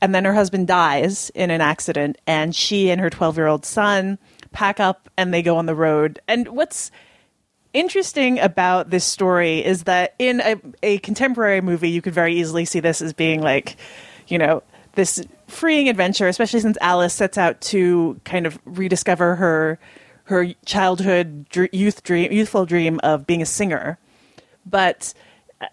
And 0.00 0.14
then 0.14 0.24
her 0.24 0.34
husband 0.34 0.66
dies 0.66 1.30
in 1.30 1.50
an 1.50 1.60
accident, 1.60 2.18
and 2.26 2.54
she 2.54 2.90
and 2.90 3.00
her 3.00 3.10
12 3.10 3.36
year 3.36 3.46
old 3.46 3.64
son 3.64 4.18
pack 4.54 4.80
up 4.80 5.10
and 5.18 5.34
they 5.34 5.42
go 5.42 5.56
on 5.58 5.66
the 5.66 5.74
road. 5.74 6.20
And 6.26 6.48
what's 6.48 6.90
interesting 7.74 8.38
about 8.38 8.88
this 8.88 9.04
story 9.04 9.62
is 9.62 9.82
that 9.82 10.14
in 10.18 10.40
a, 10.40 10.56
a 10.82 10.98
contemporary 10.98 11.60
movie, 11.60 11.90
you 11.90 12.00
could 12.00 12.14
very 12.14 12.34
easily 12.34 12.64
see 12.64 12.80
this 12.80 13.02
as 13.02 13.12
being 13.12 13.42
like, 13.42 13.76
you 14.28 14.38
know, 14.38 14.62
this 14.94 15.22
freeing 15.48 15.88
adventure, 15.88 16.28
especially 16.28 16.60
since 16.60 16.78
Alice 16.80 17.12
sets 17.12 17.36
out 17.36 17.60
to 17.60 18.18
kind 18.24 18.46
of 18.46 18.58
rediscover 18.64 19.34
her 19.34 19.78
her 20.26 20.54
childhood 20.64 21.46
youth 21.72 22.02
dream, 22.02 22.32
youthful 22.32 22.64
dream 22.64 22.98
of 23.02 23.26
being 23.26 23.42
a 23.42 23.46
singer. 23.46 23.98
But 24.64 25.12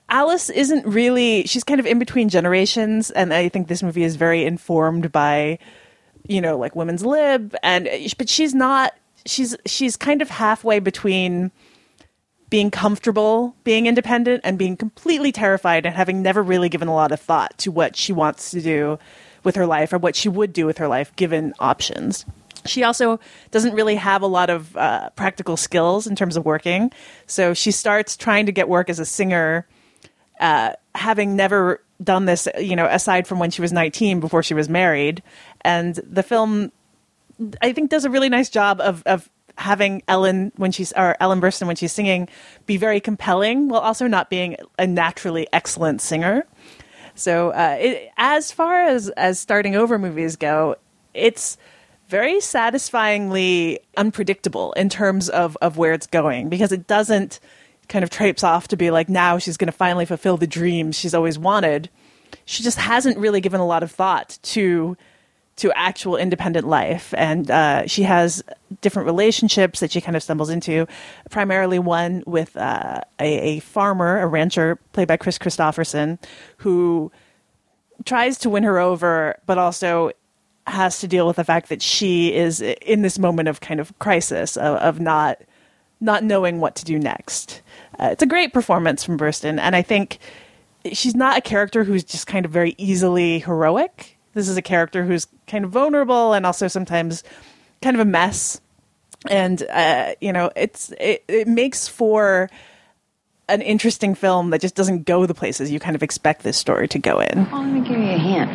Alice 0.09 0.50
isn't 0.50 0.85
really 0.85 1.43
she's 1.45 1.63
kind 1.63 1.79
of 1.79 1.85
in 1.85 2.00
between 2.00 2.29
generations 2.29 3.11
and 3.11 3.33
I 3.33 3.47
think 3.47 3.67
this 3.67 3.83
movie 3.83 4.03
is 4.03 4.15
very 4.15 4.43
informed 4.43 5.11
by 5.11 5.59
you 6.27 6.41
know 6.41 6.57
like 6.57 6.75
women's 6.75 7.05
lib 7.05 7.55
and 7.63 7.89
but 8.17 8.29
she's 8.29 8.53
not 8.53 8.93
she's 9.25 9.55
she's 9.65 9.97
kind 9.97 10.21
of 10.21 10.29
halfway 10.29 10.79
between 10.79 11.51
being 12.49 12.69
comfortable 12.69 13.55
being 13.63 13.85
independent 13.85 14.41
and 14.43 14.57
being 14.57 14.75
completely 14.75 15.31
terrified 15.31 15.85
and 15.85 15.95
having 15.95 16.21
never 16.21 16.43
really 16.43 16.69
given 16.69 16.87
a 16.87 16.93
lot 16.93 17.11
of 17.11 17.19
thought 17.19 17.57
to 17.57 17.71
what 17.71 17.95
she 17.95 18.11
wants 18.13 18.51
to 18.51 18.61
do 18.61 18.99
with 19.43 19.55
her 19.55 19.65
life 19.65 19.91
or 19.93 19.97
what 19.97 20.15
she 20.15 20.29
would 20.29 20.53
do 20.53 20.65
with 20.65 20.77
her 20.77 20.87
life 20.87 21.15
given 21.15 21.53
options. 21.59 22.25
She 22.65 22.83
also 22.83 23.19
doesn't 23.49 23.73
really 23.73 23.95
have 23.95 24.21
a 24.21 24.27
lot 24.27 24.49
of 24.49 24.75
uh, 24.77 25.09
practical 25.11 25.57
skills 25.57 26.05
in 26.05 26.15
terms 26.15 26.37
of 26.37 26.45
working. 26.45 26.91
So 27.25 27.53
she 27.53 27.71
starts 27.71 28.15
trying 28.15 28.45
to 28.45 28.51
get 28.51 28.69
work 28.69 28.89
as 28.89 28.99
a 28.99 29.05
singer, 29.05 29.67
uh, 30.39 30.73
having 30.93 31.35
never 31.35 31.81
done 32.03 32.25
this, 32.25 32.47
you 32.59 32.75
know, 32.75 32.85
aside 32.85 33.27
from 33.27 33.39
when 33.39 33.51
she 33.51 33.61
was 33.61 33.71
19 33.71 34.19
before 34.19 34.43
she 34.43 34.53
was 34.53 34.69
married. 34.69 35.23
And 35.63 35.96
the 35.96 36.24
film, 36.24 36.72
I 37.62 37.74
think, 37.74 37.89
does 37.89 38.06
a 38.06 38.10
really 38.10 38.30
nice 38.30 38.50
job 38.50 38.82
of, 38.82 39.03
of 39.06 39.30
having 39.58 40.01
Ellen 40.08 40.51
when 40.58 40.72
she's 40.72 40.91
or 40.94 41.15
Ellen 41.20 41.41
Burstyn 41.41 41.68
when 41.68 41.75
she's 41.75 41.91
singing 41.91 42.27
be 42.65 42.77
very 42.77 43.00
compelling 43.00 43.68
while 43.68 43.82
also 43.82 44.08
not 44.08 44.30
being 44.30 44.58
a 44.80 44.88
naturally 44.88 45.48
excellent 45.53 46.01
singer. 46.01 46.46
So 47.15 47.51
uh, 47.51 47.77
it, 47.80 48.10
as 48.18 48.51
far 48.51 48.84
as 48.84 49.10
as 49.10 49.39
starting 49.39 49.75
over 49.75 50.00
movies 50.00 50.36
go, 50.36 50.75
it's 51.13 51.58
very 52.08 52.41
satisfyingly 52.41 53.80
unpredictable 53.98 54.74
in 54.74 54.89
terms 54.89 55.30
of 55.30 55.58
of 55.62 55.77
where 55.77 55.94
it's 55.94 56.08
going 56.08 56.50
because 56.50 56.72
it 56.72 56.88
doesn't 56.88 57.39
kind 57.88 58.03
of 58.03 58.10
traipse 58.10 58.44
off 58.44 58.70
to 58.70 58.77
be 58.77 58.89
like 58.89 59.10
now 59.10 59.38
she's 59.38 59.58
going 59.58 59.68
to 59.68 59.74
finally 59.74 60.06
fulfill 60.06 60.38
the 60.38 60.48
dreams 60.48 60.98
she's 60.98 61.13
always 61.13 61.38
wanted. 61.38 61.89
She 62.46 62.63
just 62.63 62.77
hasn't 62.77 63.18
really 63.18 63.41
given 63.41 63.60
a 63.60 63.65
lot 63.65 63.84
of 63.84 63.91
thought 63.91 64.39
to 64.44 64.98
to 65.62 65.72
actual 65.77 66.18
independent 66.18 66.68
life. 66.68 67.13
And 67.15 67.51
uh, 67.51 67.86
she 67.86 68.01
has 68.01 68.44
different 68.82 69.06
relationships 69.06 69.80
that 69.80 69.91
she 69.91 70.01
kind 70.01 70.15
of 70.15 70.24
stumbles 70.24 70.50
into, 70.50 70.88
primarily 71.30 71.77
one 71.77 72.24
with 72.25 72.58
uh, 72.58 73.01
a, 73.20 73.39
a, 73.39 73.60
farmer, 73.60 74.20
a 74.22 74.25
rancher, 74.25 74.77
played 74.91 75.08
by 75.08 75.18
Kris 75.18 75.38
Kristofferson, 75.38 76.18
who 76.58 77.12
tries 78.06 78.39
to 78.39 78.50
win 78.50 78.63
her 78.63 78.80
over, 78.80 79.38
but 79.46 79.60
also 79.60 80.12
has 80.65 81.00
to 81.01 81.08
deal 81.08 81.27
with 81.27 81.36
the 81.36 81.44
fact 81.44 81.70
that 81.70 81.84
she 81.84 82.34
is 82.34 82.62
in 82.62 83.03
this 83.03 83.20
moment 83.20 83.48
of 83.48 83.62
kind 83.62 83.80
of 83.80 83.98
crisis 84.00 84.58
of, 84.58 84.77
of 84.77 85.00
not 85.00 85.39
not 86.03 86.24
knowing 86.24 86.60
what 86.60 86.75
to 86.75 86.86
do 86.86 86.98
next. 86.98 87.62
Uh, 88.00 88.10
it's 88.12 88.24
a 88.24 88.25
great 88.25 88.51
performance 88.51 89.03
from 89.03 89.20
Burstyn, 89.20 89.60
and 89.60 89.75
I 89.75 89.84
think 89.84 90.18
she's 90.91 91.13
not 91.13 91.38
a 91.38 91.41
character 91.41 91.84
who's 91.84 92.03
just 92.03 92.25
kind 92.25 92.45
of 92.45 92.52
very 92.52 92.74
easily 92.80 93.38
heroic 93.38 94.17
this 94.34 94.48
is 94.48 94.58
a 94.58 94.62
character 94.62 95.04
who's 95.04 95.28
kind 95.48 95.65
of 95.65 95.72
vulnerable 95.72 96.34
and 96.34 96.46
also 96.46 96.67
sometimes 96.67 97.24
kind 97.82 97.96
of 97.96 98.02
a 98.02 98.06
mess. 98.06 98.62
And 99.30 99.62
uh, 99.70 100.15
you 100.20 100.34
know, 100.34 100.52
it's 100.56 100.91
it, 101.00 101.24
it 101.28 101.48
makes 101.48 101.88
for 101.88 102.50
an 103.50 103.62
interesting 103.62 104.15
film 104.15 104.50
that 104.52 104.62
just 104.62 104.76
doesn't 104.76 105.06
go 105.06 105.26
the 105.26 105.34
places 105.34 105.70
you 105.70 105.80
kind 105.80 105.96
of 105.96 106.04
expect 106.04 106.44
this 106.44 106.58
story 106.58 106.88
to 106.88 107.00
go 107.00 107.20
in. 107.20 107.48
Oh, 107.52 107.58
let 107.58 107.65
me 107.67 107.82
give 107.82 107.98
you 107.98 108.10
a 108.10 108.17
hint. 108.17 108.50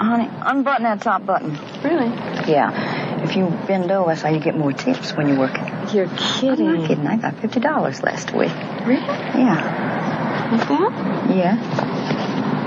Honey, 0.00 0.30
unbutton 0.40 0.84
that 0.84 1.02
top 1.02 1.26
button. 1.26 1.50
Really? 1.84 2.06
Yeah. 2.50 3.22
If 3.22 3.36
you 3.36 3.48
bend 3.66 3.90
over, 3.90 4.08
that's 4.08 4.22
how 4.22 4.30
you 4.30 4.40
get 4.40 4.56
more 4.56 4.72
tips 4.72 5.14
when 5.14 5.28
you're 5.28 5.38
working. 5.38 5.66
You're 5.92 6.08
kidding. 6.16 6.66
I'm 6.68 6.78
not 6.78 6.88
kidding. 6.88 7.06
I 7.06 7.16
got 7.16 7.34
$50 7.34 8.02
last 8.02 8.32
week. 8.32 8.50
Really? 8.86 9.04
Yeah. 9.04 10.50
With 10.52 10.66
that? 10.68 11.36
Yeah. 11.36 12.19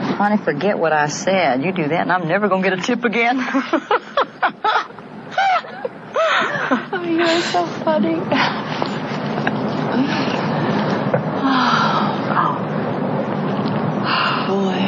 Honey, 0.03 0.37
forget 0.37 0.77
what 0.77 0.93
I 0.93 1.07
said. 1.07 1.63
You 1.63 1.71
do 1.71 1.87
that, 1.87 2.01
and 2.01 2.11
I'm 2.11 2.27
never 2.27 2.47
going 2.49 2.61
to 2.61 2.69
get 2.69 2.77
a 2.77 2.81
tip 2.81 3.03
again. 3.03 3.37
oh, 6.91 7.05
you're 7.07 7.41
so 7.41 7.65
funny. 7.83 8.15
oh. 11.45 12.59
Boy, 14.49 14.83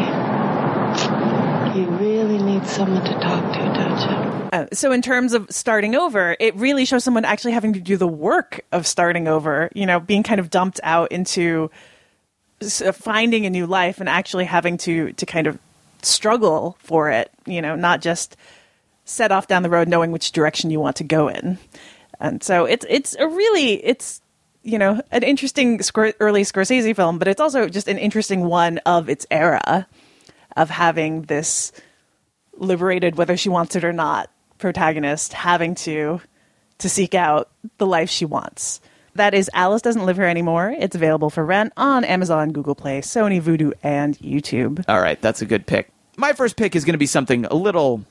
you 1.80 1.86
really 1.98 2.38
need 2.38 2.68
someone 2.68 3.04
to 3.04 3.14
talk 3.20 3.54
to, 3.54 3.60
don't 3.74 4.00
you? 4.02 4.16
Uh, 4.54 4.68
so, 4.74 4.92
in 4.92 5.02
terms 5.02 5.34
of 5.34 5.48
starting 5.50 5.96
over, 5.96 6.38
it 6.40 6.56
really 6.56 6.86
shows 6.86 7.04
someone 7.04 7.26
actually 7.26 7.54
having 7.54 7.74
to 7.74 7.80
do 7.80 7.98
the 7.98 8.08
work 8.08 8.62
of 8.72 8.86
starting 8.86 9.28
over, 9.28 9.70
you 9.74 9.86
know, 9.86 10.00
being 10.00 10.24
kind 10.24 10.40
of 10.40 10.50
dumped 10.50 10.80
out 10.84 11.12
into 11.12 11.72
Uh, 12.62 12.92
finding 12.92 13.46
a 13.46 13.50
new 13.50 13.66
life 13.66 14.00
and 14.00 14.08
actually 14.08 14.46
having 14.46 14.78
to 14.78 15.12
to 15.14 15.26
kind 15.26 15.46
of 15.46 15.60
struggle 16.02 16.78
for 16.80 17.10
it 17.10 17.30
you 17.46 17.62
know 17.62 17.76
not 17.76 18.00
just 18.02 18.38
set 19.04 19.32
off 19.32 19.48
down 19.48 19.62
the 19.62 19.70
road 19.70 19.88
knowing 19.88 20.12
which 20.12 20.32
direction 20.32 20.72
you 20.72 20.80
want 20.80 20.96
to 20.98 21.04
go 21.04 21.28
in. 21.28 21.58
And 22.20 22.42
so 22.42 22.66
it's 22.66 22.86
it's 22.90 23.16
a 23.16 23.28
really 23.28 23.84
it's 23.86 24.22
you 24.64 24.80
know 24.80 25.02
an 25.12 25.24
interesting 25.24 25.80
early 26.20 26.42
Scorsese 26.42 26.96
film 26.96 27.20
but 27.20 27.28
it's 27.28 27.42
also 27.42 27.70
just 27.70 27.88
an 27.88 27.98
interesting 27.98 28.46
one 28.46 28.80
of 28.80 29.10
its 29.10 29.28
era 29.30 29.88
of 30.56 30.70
having 30.70 31.24
this 31.24 31.72
liberated 32.58 33.16
whether 33.16 33.38
she 33.38 33.50
wants 33.50 33.76
it 33.76 33.84
or 33.84 33.94
not 33.94 34.32
protagonist 34.58 35.34
having 35.34 35.76
to 35.76 36.22
to 36.78 36.90
seek 36.90 37.14
out 37.14 37.52
the 37.78 37.86
life 37.86 38.10
she 38.10 38.26
wants 38.26 38.80
that 39.16 39.34
is 39.34 39.50
Alice 39.54 39.82
Doesn't 39.82 40.06
Live 40.06 40.18
Here 40.18 40.26
Anymore. 40.26 40.76
It's 40.78 40.96
available 40.96 41.30
for 41.30 41.44
rent 41.44 41.74
on 41.78 42.04
Amazon, 42.04 42.52
Google 42.52 42.76
Play, 42.76 43.02
Sony, 43.02 43.42
Vudu, 43.42 43.74
and 43.82 44.18
YouTube. 44.20 44.84
All 44.88 45.02
right, 45.02 45.20
that's 45.22 45.42
a 45.42 45.46
good 45.46 45.66
pick. 45.66 45.90
My 46.18 46.34
first 46.34 46.58
pick 46.58 46.76
is 46.76 46.86
going 46.86 46.94
to 46.94 47.00
be 47.00 47.08
something 47.08 47.46
a 47.46 47.56
little 47.56 48.06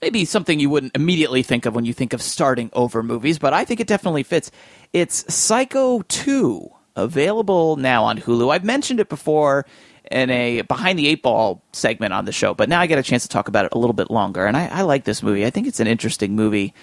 maybe 0.00 0.24
something 0.24 0.58
you 0.58 0.68
wouldn't 0.68 0.96
immediately 0.96 1.42
think 1.44 1.64
of 1.64 1.74
when 1.74 1.84
you 1.84 1.92
think 1.92 2.12
of 2.12 2.20
starting 2.20 2.70
over 2.72 3.02
movies, 3.04 3.38
but 3.38 3.54
I 3.54 3.64
think 3.64 3.78
it 3.78 3.86
definitely 3.86 4.24
fits. 4.24 4.50
It's 4.92 5.32
Psycho 5.32 6.02
2, 6.02 6.68
available 6.96 7.76
now 7.76 8.04
on 8.04 8.18
Hulu. 8.18 8.52
I've 8.52 8.64
mentioned 8.64 8.98
it 8.98 9.08
before 9.08 9.64
in 10.10 10.28
a 10.30 10.62
behind 10.62 10.98
the 10.98 11.06
eight 11.06 11.22
ball 11.22 11.62
segment 11.72 12.12
on 12.12 12.24
the 12.24 12.32
show, 12.32 12.52
but 12.52 12.68
now 12.68 12.80
I 12.80 12.86
get 12.86 12.98
a 12.98 13.02
chance 13.02 13.22
to 13.22 13.28
talk 13.28 13.46
about 13.46 13.64
it 13.64 13.72
a 13.72 13.78
little 13.78 13.94
bit 13.94 14.10
longer. 14.10 14.44
And 14.44 14.56
I, 14.56 14.66
I 14.66 14.82
like 14.82 15.04
this 15.04 15.22
movie. 15.22 15.46
I 15.46 15.50
think 15.50 15.68
it's 15.68 15.80
an 15.80 15.86
interesting 15.86 16.34
movie. 16.34 16.74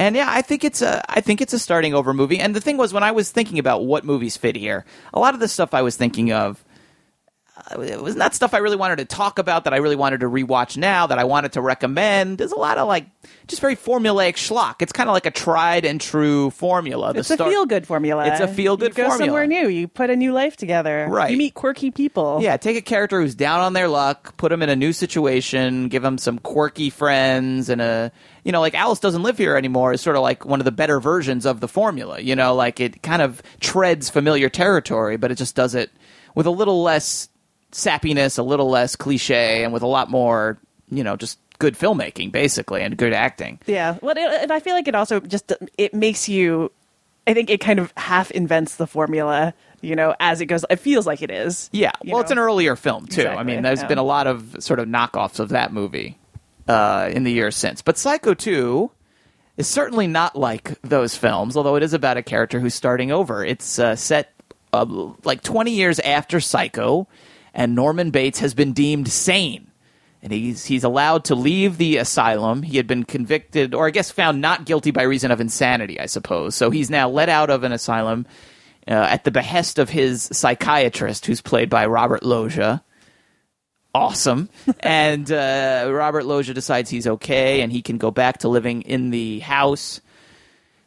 And 0.00 0.16
yeah, 0.16 0.28
I 0.30 0.40
think 0.40 0.64
it's 0.64 0.80
a 0.80 1.04
I 1.10 1.20
think 1.20 1.42
it's 1.42 1.52
a 1.52 1.58
starting 1.58 1.92
over 1.92 2.14
movie. 2.14 2.38
And 2.38 2.56
the 2.56 2.60
thing 2.60 2.78
was 2.78 2.94
when 2.94 3.02
I 3.02 3.10
was 3.10 3.30
thinking 3.30 3.58
about 3.58 3.84
what 3.84 4.02
movies 4.02 4.34
fit 4.34 4.56
here, 4.56 4.86
a 5.12 5.20
lot 5.20 5.34
of 5.34 5.40
the 5.40 5.46
stuff 5.46 5.74
I 5.74 5.82
was 5.82 5.94
thinking 5.94 6.32
of 6.32 6.64
it 7.72 8.02
was 8.02 8.16
not 8.16 8.34
stuff 8.34 8.54
I 8.54 8.58
really 8.58 8.76
wanted 8.76 8.96
to 8.96 9.04
talk 9.04 9.38
about 9.38 9.64
that 9.64 9.72
I 9.72 9.78
really 9.78 9.96
wanted 9.96 10.20
to 10.20 10.26
rewatch 10.26 10.76
now 10.76 11.06
that 11.06 11.18
I 11.18 11.24
wanted 11.24 11.52
to 11.52 11.62
recommend. 11.62 12.38
There's 12.38 12.52
a 12.52 12.58
lot 12.58 12.78
of 12.78 12.88
like 12.88 13.06
just 13.46 13.60
very 13.60 13.76
formulaic 13.76 14.34
schlock. 14.34 14.82
It's 14.82 14.92
kind 14.92 15.08
of 15.08 15.14
like 15.14 15.26
a 15.26 15.30
tried 15.30 15.84
and 15.84 16.00
true 16.00 16.50
formula. 16.50 17.12
It's 17.14 17.30
a 17.30 17.36
feel 17.36 17.66
good 17.66 17.86
formula. 17.86 18.26
It's 18.26 18.40
a 18.40 18.48
feel 18.48 18.76
good 18.76 18.94
formula. 18.94 19.14
You 19.14 19.18
go 19.18 19.26
somewhere 19.26 19.46
new. 19.46 19.68
You 19.68 19.88
put 19.88 20.10
a 20.10 20.16
new 20.16 20.32
life 20.32 20.56
together. 20.56 21.06
Right. 21.08 21.30
You 21.30 21.36
meet 21.36 21.54
quirky 21.54 21.90
people. 21.90 22.40
Yeah. 22.42 22.56
Take 22.56 22.76
a 22.76 22.82
character 22.82 23.20
who's 23.20 23.34
down 23.34 23.60
on 23.60 23.72
their 23.72 23.88
luck, 23.88 24.36
put 24.36 24.50
them 24.50 24.62
in 24.62 24.68
a 24.68 24.76
new 24.76 24.92
situation, 24.92 25.88
give 25.88 26.02
them 26.02 26.18
some 26.18 26.38
quirky 26.38 26.90
friends 26.90 27.68
and 27.68 27.80
a 27.80 28.12
you 28.44 28.52
know, 28.52 28.60
like 28.60 28.74
Alice 28.74 29.00
doesn't 29.00 29.22
live 29.22 29.38
here 29.38 29.56
anymore 29.56 29.92
is 29.92 30.00
sort 30.00 30.16
of 30.16 30.22
like 30.22 30.44
one 30.44 30.60
of 30.60 30.64
the 30.64 30.72
better 30.72 31.00
versions 31.00 31.46
of 31.46 31.60
the 31.60 31.68
formula. 31.68 32.20
You 32.20 32.36
know, 32.36 32.54
like 32.54 32.80
it 32.80 33.02
kind 33.02 33.22
of 33.22 33.42
treads 33.60 34.10
familiar 34.10 34.48
territory, 34.48 35.16
but 35.16 35.30
it 35.30 35.36
just 35.36 35.54
does 35.54 35.74
it 35.74 35.90
with 36.34 36.46
a 36.46 36.50
little 36.50 36.82
less 36.82 37.28
sappiness, 37.72 38.38
a 38.38 38.42
little 38.42 38.68
less 38.68 38.96
cliche, 38.96 39.64
and 39.64 39.72
with 39.72 39.82
a 39.82 39.86
lot 39.86 40.10
more, 40.10 40.58
you 40.90 41.04
know, 41.04 41.16
just 41.16 41.38
good 41.58 41.74
filmmaking, 41.74 42.32
basically, 42.32 42.82
and 42.82 42.96
good 42.96 43.12
acting. 43.12 43.60
Yeah. 43.66 43.98
Well, 44.00 44.16
it, 44.16 44.42
and 44.42 44.52
I 44.52 44.60
feel 44.60 44.74
like 44.74 44.88
it 44.88 44.94
also 44.94 45.20
just 45.20 45.52
it 45.78 45.94
makes 45.94 46.28
you. 46.28 46.72
I 47.26 47.34
think 47.34 47.50
it 47.50 47.60
kind 47.60 47.78
of 47.78 47.92
half 47.96 48.30
invents 48.30 48.76
the 48.76 48.86
formula, 48.86 49.54
you 49.82 49.94
know, 49.94 50.16
as 50.18 50.40
it 50.40 50.46
goes. 50.46 50.64
It 50.70 50.76
feels 50.76 51.06
like 51.06 51.22
it 51.22 51.30
is. 51.30 51.68
Yeah. 51.72 51.92
Well, 52.04 52.16
know? 52.16 52.20
it's 52.20 52.30
an 52.30 52.38
earlier 52.38 52.76
film 52.76 53.06
too. 53.06 53.20
Exactly, 53.20 53.38
I 53.40 53.42
mean, 53.44 53.62
there's 53.62 53.82
yeah. 53.82 53.88
been 53.88 53.98
a 53.98 54.02
lot 54.02 54.26
of 54.26 54.56
sort 54.60 54.80
of 54.80 54.88
knockoffs 54.88 55.38
of 55.38 55.50
that 55.50 55.72
movie. 55.72 56.16
uh, 56.70 57.10
in 57.12 57.24
the 57.24 57.32
years 57.32 57.56
since. 57.56 57.82
But 57.82 57.98
Psycho 57.98 58.34
2 58.34 58.90
is 59.56 59.66
certainly 59.68 60.06
not 60.06 60.36
like 60.36 60.80
those 60.82 61.16
films, 61.16 61.56
although 61.56 61.76
it 61.76 61.82
is 61.82 61.92
about 61.92 62.16
a 62.16 62.22
character 62.22 62.60
who's 62.60 62.74
starting 62.74 63.10
over. 63.10 63.44
It's 63.44 63.78
uh, 63.78 63.96
set 63.96 64.32
uh, 64.72 64.86
like 65.24 65.42
20 65.42 65.72
years 65.72 65.98
after 66.00 66.40
Psycho, 66.40 67.08
and 67.54 67.74
Norman 67.74 68.10
Bates 68.10 68.40
has 68.40 68.54
been 68.54 68.72
deemed 68.72 69.08
sane. 69.08 69.66
And 70.22 70.32
he's 70.32 70.66
he's 70.66 70.84
allowed 70.84 71.24
to 71.26 71.34
leave 71.34 71.78
the 71.78 71.96
asylum. 71.96 72.62
He 72.62 72.76
had 72.76 72.86
been 72.86 73.04
convicted, 73.04 73.74
or 73.74 73.86
I 73.86 73.90
guess 73.90 74.10
found 74.10 74.42
not 74.42 74.66
guilty 74.66 74.90
by 74.90 75.02
reason 75.02 75.30
of 75.30 75.40
insanity, 75.40 75.98
I 75.98 76.06
suppose. 76.06 76.54
So 76.54 76.70
he's 76.70 76.90
now 76.90 77.08
let 77.08 77.30
out 77.30 77.48
of 77.48 77.64
an 77.64 77.72
asylum 77.72 78.26
uh, 78.86 78.92
at 78.92 79.24
the 79.24 79.30
behest 79.30 79.78
of 79.78 79.88
his 79.88 80.24
psychiatrist, 80.30 81.24
who's 81.24 81.40
played 81.40 81.70
by 81.70 81.86
Robert 81.86 82.22
Loggia 82.22 82.82
awesome. 83.94 84.48
and 84.80 85.30
uh, 85.30 85.88
Robert 85.90 86.24
Loggia 86.24 86.54
decides 86.54 86.90
he's 86.90 87.06
okay 87.06 87.60
and 87.60 87.72
he 87.72 87.82
can 87.82 87.98
go 87.98 88.10
back 88.10 88.38
to 88.38 88.48
living 88.48 88.82
in 88.82 89.10
the 89.10 89.40
house, 89.40 90.00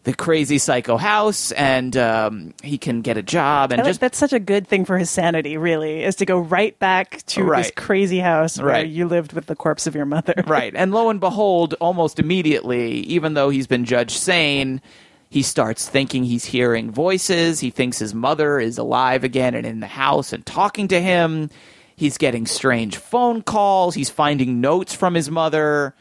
the 0.03 0.13
crazy 0.13 0.57
psycho 0.57 0.97
house, 0.97 1.51
and 1.53 1.95
um, 1.95 2.53
he 2.61 2.77
can 2.77 3.01
get 3.01 3.15
a 3.17 3.23
job. 3.23 3.71
And 3.71 3.79
I 3.79 3.83
like- 3.83 3.89
just 3.89 3.99
that's 4.01 4.17
such 4.17 4.33
a 4.33 4.39
good 4.39 4.67
thing 4.67 4.83
for 4.83 4.97
his 4.97 5.09
sanity, 5.09 5.55
really, 5.57 6.03
is 6.03 6.15
to 6.17 6.25
go 6.25 6.39
right 6.39 6.77
back 6.79 7.23
to 7.27 7.49
this 7.55 7.71
crazy 7.75 8.19
house 8.19 8.57
where 8.57 8.67
Right. 8.67 8.87
you 8.87 9.07
lived 9.07 9.31
with 9.33 9.45
the 9.45 9.55
corpse 9.55 9.87
of 9.87 9.95
your 9.95 10.05
mother. 10.05 10.33
right. 10.47 10.73
And 10.75 10.91
lo 10.91 11.09
and 11.09 11.19
behold, 11.21 11.75
almost 11.79 12.19
immediately, 12.19 12.95
even 13.01 13.33
though 13.33 13.49
he's 13.49 13.67
been 13.67 13.85
judged 13.85 14.17
sane. 14.17 14.81
He 15.29 15.41
starts 15.41 15.89
thinking 15.89 16.23
he's 16.25 16.45
hearing 16.45 16.91
voices. 16.91 17.59
He 17.59 17.71
thinks 17.71 17.97
his 17.97 18.13
mother 18.13 18.59
is 18.59 18.77
alive 18.77 19.23
again 19.23 19.55
and 19.55 19.65
in 19.65 19.79
the 19.79 19.87
house 19.87 20.31
and 20.31 20.45
talking 20.45 20.87
to 20.89 21.01
him. 21.01 21.49
He's 21.95 22.19
getting 22.19 22.45
strange 22.45 22.97
phone 22.97 23.41
calls. 23.41 23.95
He's 23.95 24.11
finding 24.11 24.61
notes 24.61 24.93
from 24.93 25.15
his 25.15 25.31
mother. 25.31 25.95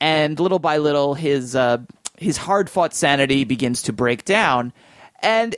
and 0.00 0.38
little 0.38 0.58
by 0.60 0.76
little 0.78 1.14
his 1.14 1.56
uh, 1.56 1.78
his 2.18 2.36
hard 2.36 2.70
fought 2.70 2.94
sanity 2.94 3.44
begins 3.44 3.82
to 3.82 3.92
break 3.92 4.24
down. 4.24 4.72
And 5.20 5.56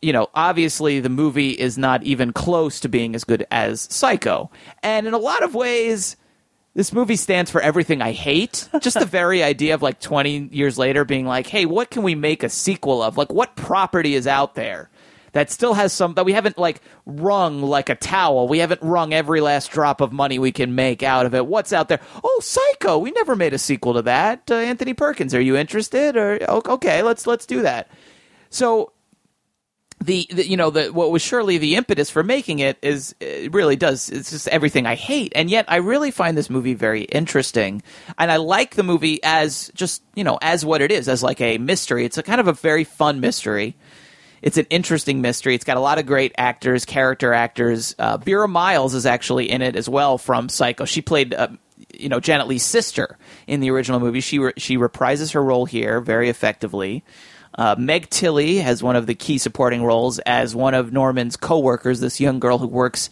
you 0.00 0.12
know 0.12 0.28
obviously 0.34 1.00
the 1.00 1.08
movie 1.08 1.50
is 1.50 1.76
not 1.76 2.02
even 2.04 2.32
close 2.32 2.80
to 2.80 2.88
being 2.88 3.14
as 3.14 3.24
good 3.24 3.46
as 3.50 3.80
psycho. 3.90 4.50
And 4.82 5.06
in 5.06 5.14
a 5.14 5.18
lot 5.18 5.42
of 5.42 5.54
ways 5.54 6.16
this 6.74 6.92
movie 6.92 7.16
stands 7.16 7.50
for 7.50 7.60
everything 7.60 8.00
i 8.00 8.12
hate. 8.12 8.68
Just 8.80 8.98
the 8.98 9.06
very 9.06 9.42
idea 9.42 9.74
of 9.74 9.82
like 9.82 10.00
20 10.00 10.50
years 10.52 10.78
later 10.78 11.04
being 11.04 11.26
like 11.26 11.48
hey 11.48 11.66
what 11.66 11.90
can 11.90 12.02
we 12.02 12.14
make 12.14 12.42
a 12.42 12.48
sequel 12.48 13.02
of? 13.02 13.16
Like 13.16 13.32
what 13.32 13.56
property 13.56 14.14
is 14.14 14.26
out 14.26 14.54
there 14.54 14.90
that 15.32 15.50
still 15.50 15.74
has 15.74 15.92
some 15.92 16.14
that 16.14 16.24
we 16.24 16.32
haven't 16.32 16.58
like 16.58 16.80
wrung 17.06 17.62
like 17.62 17.88
a 17.88 17.94
towel. 17.94 18.48
We 18.48 18.58
haven't 18.58 18.82
wrung 18.82 19.12
every 19.12 19.40
last 19.40 19.70
drop 19.70 20.00
of 20.00 20.12
money 20.12 20.38
we 20.38 20.52
can 20.52 20.74
make 20.74 21.02
out 21.02 21.26
of 21.26 21.34
it. 21.34 21.46
What's 21.46 21.72
out 21.72 21.88
there? 21.88 22.00
Oh, 22.22 22.40
Psycho. 22.42 22.98
We 22.98 23.10
never 23.10 23.36
made 23.36 23.54
a 23.54 23.58
sequel 23.58 23.94
to 23.94 24.02
that. 24.02 24.50
Uh, 24.50 24.54
Anthony 24.54 24.94
Perkins, 24.94 25.34
are 25.34 25.40
you 25.40 25.56
interested? 25.56 26.16
Or 26.16 26.38
okay, 26.50 27.02
let's 27.02 27.26
let's 27.26 27.46
do 27.46 27.62
that. 27.62 27.90
So 28.50 28.92
the, 30.00 30.26
the 30.30 30.46
you 30.46 30.56
know 30.56 30.70
the 30.70 30.92
what 30.92 31.10
was 31.10 31.22
surely 31.22 31.58
the 31.58 31.74
impetus 31.74 32.08
for 32.08 32.22
making 32.22 32.60
it 32.60 32.78
is 32.82 33.14
it 33.20 33.52
really 33.52 33.74
does 33.74 34.08
it's 34.08 34.30
just 34.30 34.46
everything 34.48 34.86
I 34.86 34.94
hate 34.94 35.32
and 35.34 35.50
yet 35.50 35.64
I 35.68 35.76
really 35.76 36.10
find 36.10 36.36
this 36.36 36.48
movie 36.48 36.74
very 36.74 37.02
interesting 37.02 37.82
and 38.16 38.30
I 38.30 38.36
like 38.36 38.76
the 38.76 38.84
movie 38.84 39.20
as 39.24 39.72
just 39.74 40.02
you 40.14 40.22
know 40.22 40.38
as 40.40 40.64
what 40.64 40.82
it 40.82 40.92
is 40.92 41.08
as 41.08 41.22
like 41.22 41.40
a 41.40 41.58
mystery 41.58 42.04
it's 42.04 42.18
a 42.18 42.22
kind 42.22 42.40
of 42.40 42.46
a 42.46 42.52
very 42.52 42.84
fun 42.84 43.18
mystery 43.20 43.76
it's 44.42 44.56
an 44.56 44.66
interesting 44.70 45.20
mystery. 45.20 45.54
It's 45.54 45.64
got 45.64 45.76
a 45.76 45.80
lot 45.80 45.98
of 45.98 46.06
great 46.06 46.32
actors, 46.38 46.84
character 46.84 47.32
actors. 47.32 47.94
Uh, 47.98 48.18
Miles 48.48 48.94
is 48.94 49.06
actually 49.06 49.50
in 49.50 49.62
it 49.62 49.76
as 49.76 49.88
well 49.88 50.18
from 50.18 50.48
Psycho. 50.48 50.84
She 50.84 51.02
played, 51.02 51.34
uh, 51.34 51.48
you 51.92 52.08
know, 52.08 52.20
Janet 52.20 52.48
Leigh's 52.48 52.62
sister 52.62 53.18
in 53.46 53.60
the 53.60 53.70
original 53.70 54.00
movie. 54.00 54.20
She 54.20 54.38
re- 54.38 54.52
she 54.56 54.76
reprises 54.76 55.32
her 55.32 55.42
role 55.42 55.64
here 55.64 56.00
very 56.00 56.28
effectively. 56.28 57.04
Uh, 57.54 57.74
Meg 57.76 58.08
Tilly 58.08 58.58
has 58.58 58.82
one 58.82 58.94
of 58.94 59.06
the 59.06 59.14
key 59.14 59.38
supporting 59.38 59.82
roles 59.82 60.20
as 60.20 60.54
one 60.54 60.74
of 60.74 60.92
Norman's 60.92 61.36
coworkers, 61.36 61.98
this 61.98 62.20
young 62.20 62.38
girl 62.38 62.58
who 62.58 62.68
works 62.68 63.10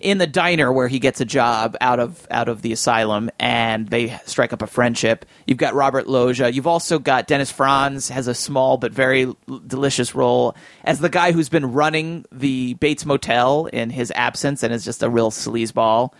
in 0.00 0.18
the 0.18 0.26
diner 0.26 0.72
where 0.72 0.88
he 0.88 0.98
gets 0.98 1.20
a 1.20 1.24
job 1.24 1.76
out 1.80 2.00
of 2.00 2.26
out 2.30 2.48
of 2.48 2.62
the 2.62 2.72
asylum, 2.72 3.30
and 3.38 3.88
they 3.88 4.18
strike 4.26 4.52
up 4.52 4.62
a 4.62 4.66
friendship. 4.66 5.24
You've 5.46 5.58
got 5.58 5.74
Robert 5.74 6.06
Loggia. 6.06 6.52
You've 6.52 6.66
also 6.66 6.98
got 6.98 7.26
Dennis 7.26 7.50
Franz 7.50 8.08
has 8.08 8.28
a 8.28 8.34
small 8.34 8.76
but 8.76 8.92
very 8.92 9.32
delicious 9.66 10.14
role 10.14 10.56
as 10.84 11.00
the 11.00 11.08
guy 11.08 11.32
who's 11.32 11.48
been 11.48 11.72
running 11.72 12.24
the 12.32 12.74
Bates 12.74 13.06
Motel 13.06 13.66
in 13.66 13.90
his 13.90 14.12
absence, 14.14 14.62
and 14.62 14.72
is 14.72 14.84
just 14.84 15.02
a 15.02 15.10
real 15.10 15.30
sleazeball. 15.30 16.12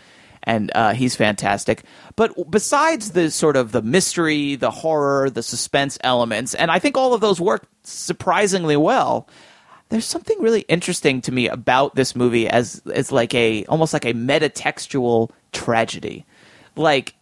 And 0.49 0.71
uh, 0.77 0.93
he's 0.93 1.17
fantastic. 1.17 1.83
But 2.15 2.49
besides 2.49 3.11
the 3.11 3.33
sort 3.33 3.57
of 3.57 3.73
the 3.73 3.83
mystery, 3.83 4.55
the 4.55 4.71
horror, 4.71 5.29
the 5.29 5.43
suspense 5.43 5.99
elements, 6.05 6.55
and 6.55 6.71
I 6.71 6.79
think 6.79 6.97
all 6.97 7.15
of 7.15 7.21
those 7.21 7.41
work 7.41 7.67
surprisingly 7.83 8.77
well 8.77 9.29
there's 9.89 10.05
something 10.05 10.41
really 10.41 10.63
interesting 10.63 11.21
to 11.23 11.33
me 11.33 11.49
about 11.49 11.95
this 11.95 12.17
movie 12.17 12.49
as 12.49 12.83
as 12.93 13.13
like 13.13 13.35
a 13.35 13.65
almost 13.67 13.93
like 13.93 14.05
a 14.05 14.15
metatextual 14.15 15.31
tragedy. 15.53 16.27
Like 16.75 17.15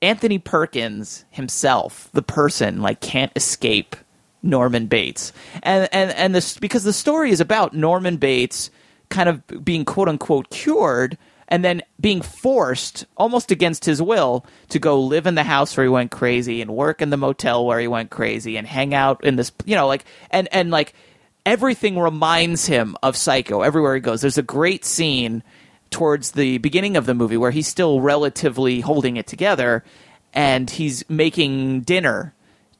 Anthony 0.00 0.38
Perkins 0.38 1.24
himself, 1.30 2.08
the 2.12 2.22
person, 2.22 2.80
like 2.80 3.00
can't 3.00 3.32
escape 3.36 3.96
Norman 4.42 4.86
Bates. 4.86 5.32
And 5.62 5.88
and 5.92 6.10
and 6.12 6.34
this 6.34 6.58
because 6.58 6.84
the 6.84 6.92
story 6.92 7.30
is 7.30 7.40
about 7.40 7.74
Norman 7.74 8.16
Bates 8.16 8.70
kind 9.10 9.28
of 9.28 9.64
being 9.64 9.84
quote 9.84 10.08
unquote 10.08 10.48
cured 10.50 11.18
and 11.48 11.62
then 11.62 11.82
being 12.00 12.22
forced 12.22 13.04
almost 13.18 13.50
against 13.50 13.84
his 13.84 14.00
will 14.00 14.46
to 14.70 14.78
go 14.78 14.98
live 14.98 15.26
in 15.26 15.34
the 15.34 15.42
house 15.42 15.76
where 15.76 15.84
he 15.84 15.90
went 15.90 16.10
crazy 16.10 16.62
and 16.62 16.74
work 16.74 17.02
in 17.02 17.10
the 17.10 17.16
motel 17.18 17.66
where 17.66 17.78
he 17.78 17.86
went 17.86 18.08
crazy 18.08 18.56
and 18.56 18.66
hang 18.66 18.94
out 18.94 19.22
in 19.22 19.36
this 19.36 19.52
you 19.66 19.76
know 19.76 19.86
like 19.86 20.06
and 20.30 20.48
and 20.50 20.70
like 20.70 20.94
everything 21.44 21.98
reminds 21.98 22.66
him 22.66 22.96
of 23.02 23.16
Psycho 23.16 23.62
everywhere 23.62 23.94
he 23.94 24.00
goes. 24.00 24.20
There's 24.20 24.38
a 24.38 24.42
great 24.42 24.84
scene 24.84 25.42
towards 25.90 26.32
the 26.32 26.58
beginning 26.58 26.96
of 26.96 27.06
the 27.06 27.14
movie 27.14 27.36
where 27.36 27.50
he's 27.50 27.68
still 27.68 28.00
relatively 28.00 28.80
holding 28.80 29.16
it 29.16 29.26
together 29.26 29.84
and 30.32 30.70
he's 30.70 31.08
making 31.10 31.82
dinner, 31.82 32.34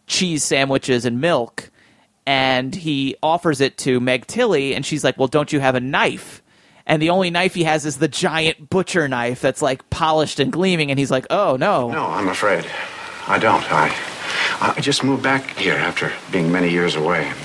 cheese 0.07 0.43
sandwiches 0.43 1.05
and 1.05 1.21
milk, 1.21 1.71
and 2.27 2.75
he 2.75 3.15
offers 3.23 3.61
it 3.61 3.77
to 3.79 4.01
Meg 4.01 4.27
Tilly 4.27 4.75
and 4.75 4.87
she's 4.87 5.05
like, 5.05 5.19
"Well, 5.19 5.29
don't 5.29 5.53
you 5.53 5.61
have 5.61 5.75
a 5.75 5.81
knife?" 5.81 6.43
And 6.87 7.01
the 7.01 7.11
only 7.11 7.31
knife 7.31 7.55
he 7.55 7.65
has 7.65 7.85
is 7.85 7.99
the 7.99 8.09
giant 8.09 8.71
butcher 8.71 9.07
knife 9.07 9.41
that's 9.41 9.63
like 9.63 9.89
polished 9.91 10.41
and 10.41 10.51
gleaming 10.51 10.91
and 10.91 10.99
he's 10.99 11.11
like, 11.11 11.27
"Oh, 11.31 11.57
no." 11.57 11.91
No, 11.91 12.07
I'm 12.07 12.29
afraid. 12.29 12.65
I 13.27 13.39
don't. 13.39 13.65
I, 13.71 13.95
I 14.61 14.81
just 14.81 15.05
moved 15.05 15.23
back 15.23 15.57
here 15.57 15.75
after 15.75 16.13
being 16.31 16.51
many 16.51 16.71
years 16.71 16.97
away, 16.97 17.27
and 17.27 17.39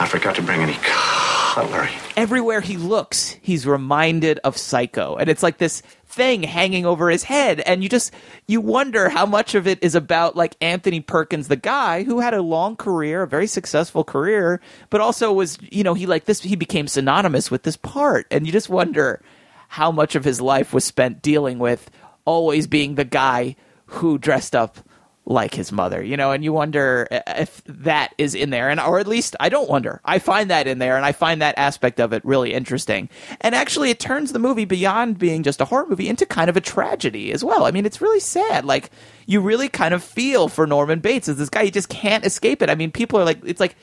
I 0.00 0.06
forgot 0.06 0.34
to 0.36 0.42
bring 0.42 0.62
any 0.62 0.78
cutlery. 0.80 1.90
everywhere 2.16 2.62
he 2.62 2.78
looks, 2.78 3.36
he's 3.42 3.66
reminded 3.66 4.38
of 4.44 4.56
Psycho, 4.56 5.16
and 5.16 5.28
it's 5.28 5.42
like 5.42 5.58
this 5.58 5.82
thing 6.06 6.42
hanging 6.42 6.86
over 6.86 7.10
his 7.10 7.24
head, 7.24 7.60
and 7.60 7.82
you 7.82 7.90
just 7.90 8.10
you 8.46 8.62
wonder 8.62 9.10
how 9.10 9.26
much 9.26 9.54
of 9.54 9.66
it 9.66 9.78
is 9.82 9.94
about 9.94 10.36
like 10.36 10.56
Anthony 10.62 11.00
Perkins, 11.00 11.48
the 11.48 11.56
guy 11.56 12.02
who 12.04 12.20
had 12.20 12.32
a 12.32 12.40
long 12.40 12.76
career, 12.76 13.24
a 13.24 13.28
very 13.28 13.46
successful 13.46 14.02
career, 14.02 14.62
but 14.88 15.02
also 15.02 15.34
was 15.34 15.58
you 15.70 15.84
know 15.84 15.92
he 15.92 16.06
like 16.06 16.24
this 16.24 16.40
he 16.40 16.56
became 16.56 16.88
synonymous 16.88 17.50
with 17.50 17.64
this 17.64 17.76
part, 17.76 18.26
and 18.30 18.46
you 18.46 18.52
just 18.52 18.70
wonder 18.70 19.20
how 19.68 19.92
much 19.92 20.14
of 20.14 20.24
his 20.24 20.40
life 20.40 20.72
was 20.72 20.84
spent 20.84 21.20
dealing 21.20 21.58
with 21.58 21.90
always 22.24 22.66
being 22.66 22.94
the 22.94 23.04
guy 23.04 23.54
who 23.84 24.16
dressed 24.16 24.56
up 24.56 24.78
like 25.26 25.54
his 25.54 25.70
mother, 25.70 26.02
you 26.02 26.16
know, 26.16 26.32
and 26.32 26.42
you 26.42 26.52
wonder 26.52 27.06
if 27.10 27.62
that 27.64 28.14
is 28.18 28.34
in 28.34 28.50
there, 28.50 28.68
and 28.68 28.80
or 28.80 28.98
at 28.98 29.06
least 29.06 29.36
I 29.38 29.48
don't 29.48 29.68
wonder. 29.68 30.00
I 30.04 30.18
find 30.18 30.50
that 30.50 30.66
in 30.66 30.78
there, 30.78 30.96
and 30.96 31.04
I 31.04 31.12
find 31.12 31.40
that 31.40 31.56
aspect 31.56 32.00
of 32.00 32.12
it 32.12 32.24
really 32.24 32.52
interesting. 32.52 33.08
And 33.40 33.54
actually, 33.54 33.90
it 33.90 34.00
turns 34.00 34.32
the 34.32 34.38
movie 34.38 34.64
beyond 34.64 35.18
being 35.18 35.42
just 35.42 35.60
a 35.60 35.64
horror 35.64 35.86
movie 35.88 36.08
into 36.08 36.26
kind 36.26 36.50
of 36.50 36.56
a 36.56 36.60
tragedy 36.60 37.32
as 37.32 37.44
well. 37.44 37.64
I 37.64 37.70
mean, 37.70 37.86
it's 37.86 38.00
really 38.00 38.20
sad. 38.20 38.64
Like 38.64 38.90
you 39.26 39.40
really 39.40 39.68
kind 39.68 39.94
of 39.94 40.02
feel 40.02 40.48
for 40.48 40.66
Norman 40.66 41.00
Bates 41.00 41.28
as 41.28 41.36
this 41.36 41.50
guy. 41.50 41.64
He 41.64 41.70
just 41.70 41.88
can't 41.88 42.26
escape 42.26 42.62
it. 42.62 42.70
I 42.70 42.74
mean, 42.74 42.90
people 42.90 43.20
are 43.20 43.24
like, 43.24 43.40
it's 43.44 43.60
like 43.60 43.76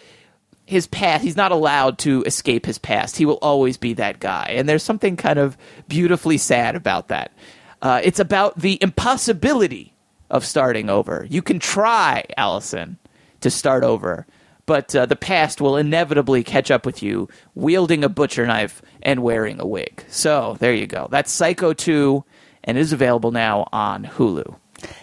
his 0.66 0.86
past 0.86 1.24
he's 1.24 1.38
not 1.38 1.54
allowed 1.54 1.98
to 1.98 2.22
escape 2.24 2.66
his 2.66 2.78
past 2.78 3.16
he 3.16 3.26
will 3.26 3.40
always 3.42 3.78
be 3.78 3.94
that 3.94 4.20
guy 4.20 4.48
and 4.50 4.68
there's 4.68 4.84
something 4.84 5.16
kind 5.16 5.40
of 5.40 5.58
beautifully 5.88 6.38
sad 6.38 6.76
about 6.76 7.08
that 7.08 7.32
uh, 7.82 8.02
it's 8.04 8.20
about 8.20 8.60
the 8.60 8.78
impossibility 8.82 9.94
of 10.30 10.46
starting 10.46 10.90
over. 10.90 11.26
You 11.30 11.42
can 11.42 11.60
try 11.60 12.24
allison 12.38 12.98
to 13.42 13.50
start 13.50 13.84
over 13.84 14.26
but 14.68 14.94
uh, 14.94 15.06
the 15.06 15.16
past 15.16 15.60
will 15.62 15.78
inevitably 15.78 16.44
catch 16.44 16.70
up 16.70 16.86
with 16.86 17.02
you 17.02 17.28
wielding 17.56 18.04
a 18.04 18.10
butcher 18.10 18.46
knife 18.46 18.82
and 19.02 19.24
wearing 19.24 19.60
a 19.60 19.66
wig. 19.66 20.04
So 20.10 20.58
there 20.60 20.74
you 20.74 20.86
go. 20.86 21.08
That's 21.10 21.32
psycho 21.32 21.74
2 21.74 22.24
and 22.66 22.78
is 22.78 22.94
available 22.94 23.32
now 23.32 23.68
on 23.72 24.04
hulu 24.04 24.56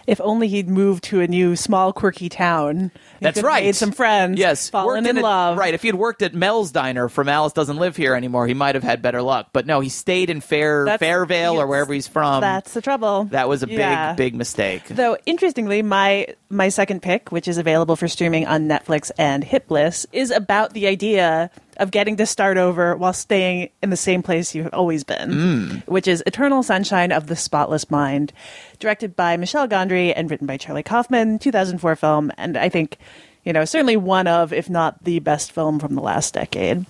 If 0.07 0.21
only 0.21 0.49
he'd 0.49 0.69
moved 0.69 1.05
to 1.05 1.21
a 1.21 1.27
new 1.27 1.57
small 1.57 1.93
quirky 1.93 2.29
town. 2.29 2.91
He 3.21 3.25
That's 3.25 3.43
right. 3.43 3.65
Made 3.65 3.77
some 3.77 3.93
friends. 3.93 4.39
Yes, 4.39 4.69
fallen 4.71 5.05
worked 5.05 5.09
in 5.09 5.19
a- 5.19 5.23
love. 5.23 5.57
Right. 5.59 5.75
If 5.75 5.83
he 5.83 5.89
had 5.89 5.95
worked 5.95 6.23
at 6.23 6.35
Mel's 6.35 6.71
Diner 6.71 7.09
from 7.09 7.29
Alice 7.29 7.53
Doesn't 7.53 7.77
Live 7.79 7.97
Here 7.97 8.15
anymore, 8.15 8.47
he 8.47 8.55
might 8.55 8.75
have 8.75 8.85
had 8.85 9.01
better 9.03 9.23
luck. 9.23 9.49
But 9.53 9.67
no, 9.67 9.81
he 9.81 9.89
stayed 9.89 10.31
in 10.31 10.41
Fair 10.41 10.85
That's- 10.85 11.01
Fairvale 11.01 11.55
or 11.57 11.67
wherever 11.67 11.93
he's 11.93 12.09
from. 12.09 12.41
That's 12.41 12.75
the 12.75 12.83
trouble. 12.83 13.25
that 13.31 13.49
was 13.49 13.63
a 13.63 13.67
big, 13.67 13.79
Yeah. 13.79 14.13
big 14.15 14.35
mistake. 14.35 14.83
Though 14.89 15.17
interestingly, 15.27 15.83
my 15.83 16.27
my 16.51 16.69
second 16.69 17.03
pick, 17.03 17.33
which 17.33 17.49
is 17.49 17.59
available 17.59 17.97
for 17.97 18.07
streaming 18.07 18.47
on 18.47 18.69
Netflix 18.69 19.11
and 19.19 19.45
HitBliss, 19.45 20.07
is 20.13 20.31
about 20.31 20.73
the 20.73 20.87
idea 20.87 21.51
of 21.79 21.91
getting 21.91 22.17
to 22.17 22.27
start 22.27 22.57
over 22.57 22.97
while 22.97 23.13
staying 23.13 23.71
in 23.83 23.91
the 23.91 23.97
same 23.97 24.23
place 24.23 24.55
you've 24.55 24.73
always 24.73 25.05
been, 25.05 25.83
which 25.87 26.09
is 26.09 26.23
Eternal 26.27 26.63
Sunshine 26.63 27.13
of 27.13 27.27
the 27.27 27.37
Spotless 27.37 27.91
Mind, 27.91 28.33
directed 28.79 29.17
by 29.17 29.37
Michel 29.37 29.69
Gondry 29.69 30.13
and 30.15 30.31
written 30.31 30.47
by 30.47 30.57
Charlie 30.57 30.83
Kaufman, 30.83 31.39
2004 31.39 31.97
film, 31.97 32.33
and 32.39 32.57
I 32.57 32.69
think, 32.69 32.99
you 33.45 33.53
know, 33.53 33.65
certainly 33.65 33.97
one 33.97 34.27
of, 34.27 34.53
if 34.53 34.71
not 34.71 35.03
the 35.05 35.19
best 35.19 35.53
film 35.53 35.79
from 35.79 35.95
the 35.95 36.03
last 36.03 36.35
decade 36.35 36.87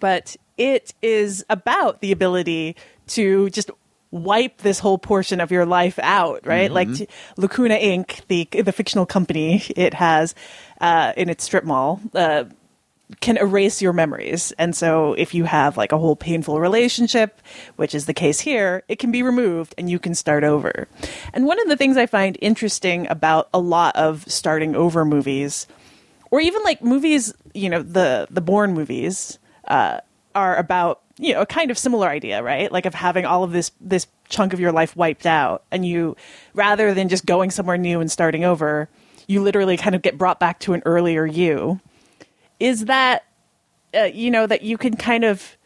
but 0.00 0.36
it 0.56 0.94
is 1.02 1.44
about 1.50 2.00
the 2.00 2.12
ability 2.12 2.76
to 3.08 3.50
just 3.50 3.70
wipe 4.10 4.58
this 4.58 4.78
whole 4.78 4.98
portion 4.98 5.40
of 5.40 5.50
your 5.50 5.66
life 5.66 5.98
out, 6.02 6.46
right? 6.46 6.70
Like 6.70 6.92
t- 6.94 7.08
Lacuna 7.36 7.76
Inc., 7.76 8.22
the 8.28 8.48
the 8.62 8.72
fictional 8.72 9.06
company 9.06 9.62
it 9.76 9.94
has 9.94 10.34
uh, 10.80 11.12
in 11.16 11.28
its 11.28 11.44
strip 11.44 11.64
mall. 11.64 12.00
Uh, 12.14 12.44
can 13.20 13.36
erase 13.36 13.80
your 13.82 13.92
memories. 13.92 14.52
And 14.58 14.74
so 14.74 15.14
if 15.14 15.34
you 15.34 15.44
have 15.44 15.76
like 15.76 15.92
a 15.92 15.98
whole 15.98 16.16
painful 16.16 16.60
relationship, 16.60 17.40
which 17.76 17.94
is 17.94 18.06
the 18.06 18.14
case 18.14 18.40
here, 18.40 18.82
it 18.88 18.98
can 18.98 19.10
be 19.10 19.22
removed 19.22 19.74
and 19.78 19.90
you 19.90 19.98
can 19.98 20.14
start 20.14 20.44
over. 20.44 20.88
And 21.32 21.46
one 21.46 21.60
of 21.60 21.68
the 21.68 21.76
things 21.76 21.96
I 21.96 22.06
find 22.06 22.36
interesting 22.40 23.06
about 23.08 23.48
a 23.52 23.58
lot 23.58 23.96
of 23.96 24.24
starting 24.30 24.74
over 24.74 25.04
movies 25.04 25.66
or 26.34 26.40
even 26.40 26.64
like 26.64 26.82
movies, 26.82 27.32
you 27.54 27.70
know, 27.70 27.80
the 27.80 28.26
the 28.28 28.40
Bourne 28.40 28.74
movies 28.74 29.38
uh, 29.68 30.00
are 30.34 30.56
about 30.56 31.00
you 31.16 31.32
know 31.32 31.42
a 31.42 31.46
kind 31.46 31.70
of 31.70 31.78
similar 31.78 32.08
idea, 32.08 32.42
right? 32.42 32.72
Like 32.72 32.86
of 32.86 32.94
having 32.94 33.24
all 33.24 33.44
of 33.44 33.52
this 33.52 33.70
this 33.80 34.08
chunk 34.28 34.52
of 34.52 34.58
your 34.58 34.72
life 34.72 34.96
wiped 34.96 35.26
out, 35.26 35.62
and 35.70 35.86
you 35.86 36.16
rather 36.52 36.92
than 36.92 37.08
just 37.08 37.24
going 37.24 37.52
somewhere 37.52 37.78
new 37.78 38.00
and 38.00 38.10
starting 38.10 38.44
over, 38.44 38.88
you 39.28 39.42
literally 39.42 39.76
kind 39.76 39.94
of 39.94 40.02
get 40.02 40.18
brought 40.18 40.40
back 40.40 40.58
to 40.60 40.72
an 40.72 40.82
earlier 40.84 41.24
you. 41.24 41.80
Is 42.64 42.86
that 42.86 43.24
uh, 43.94 44.04
you 44.04 44.30
know 44.30 44.46
that 44.46 44.62
you 44.62 44.76
can 44.78 44.96
kind 44.96 45.24
of 45.24 45.56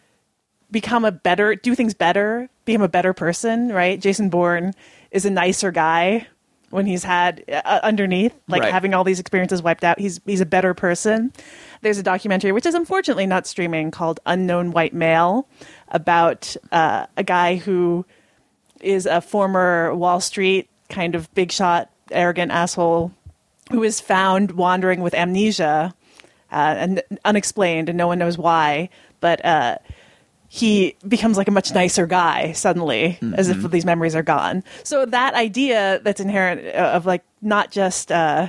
become 0.71 1.05
a 1.05 1.13
better 1.13 1.55
do 1.55 1.75
things 1.75 1.95
better 1.95 2.51
become 2.65 2.83
a 2.83 2.89
better 2.89 3.13
person 3.15 3.69
right? 3.73 4.01
Jason 4.01 4.29
bourne 4.29 4.75
is 5.11 5.25
a 5.25 5.31
nicer 5.31 5.71
guy 5.71 6.27
when 6.71 6.85
he's 6.85 7.05
had 7.05 7.43
uh, 7.51 7.81
underneath 7.83 8.35
like 8.49 8.63
Right. 8.63 8.73
having 8.73 8.93
all 8.93 9.05
these 9.05 9.21
experiences 9.21 9.63
wiped 9.63 9.85
out. 9.85 9.99
He's 9.99 10.21
he's 10.27 10.43
a 10.43 10.47
better 10.47 10.75
person. 10.75 11.33
There's 11.81 11.99
a 11.99 12.03
documentary 12.03 12.53
which 12.53 12.67
is 12.67 12.75
unfortunately 12.75 13.27
not 13.27 13.47
streaming 13.47 13.91
called 13.91 14.21
unknown 14.27 14.73
white 14.73 14.93
male 14.93 15.49
about 15.89 16.55
uh, 16.73 17.07
a 17.17 17.23
guy 17.23 17.57
who 17.57 18.05
is 18.83 19.07
a 19.07 19.21
former 19.21 19.95
wall 19.95 20.21
street 20.21 20.69
kind 20.91 21.15
of 21.15 21.33
big 21.35 21.51
shot 21.53 21.91
arrogant 22.11 22.51
asshole 22.53 23.13
who 23.71 23.83
is 23.83 24.01
found 24.01 24.51
wandering 24.53 25.01
with 25.01 25.15
amnesia 25.15 25.95
uh, 26.51 26.75
and 26.79 27.03
unexplained, 27.25 27.89
and 27.89 27.99
no 27.99 28.07
one 28.07 28.19
knows 28.19 28.39
why. 28.39 28.89
But 29.21 29.45
uh, 29.45 29.79
he 30.49 30.97
becomes 31.07 31.37
like 31.37 31.49
a 31.49 31.53
much 31.53 31.75
nicer 31.75 32.07
guy 32.07 32.53
suddenly, 32.53 33.19
as 33.35 33.49
if 33.51 33.71
these 33.71 33.85
memories 33.85 34.15
are 34.15 34.23
gone. 34.23 34.65
So 34.83 35.05
that 35.07 35.35
idea 35.35 36.01
that's 36.03 36.21
inherent 36.21 36.75
uh, 36.75 36.93
of 36.95 37.05
like 37.05 37.23
not 37.43 37.71
just 37.71 38.11
uh, 38.11 38.49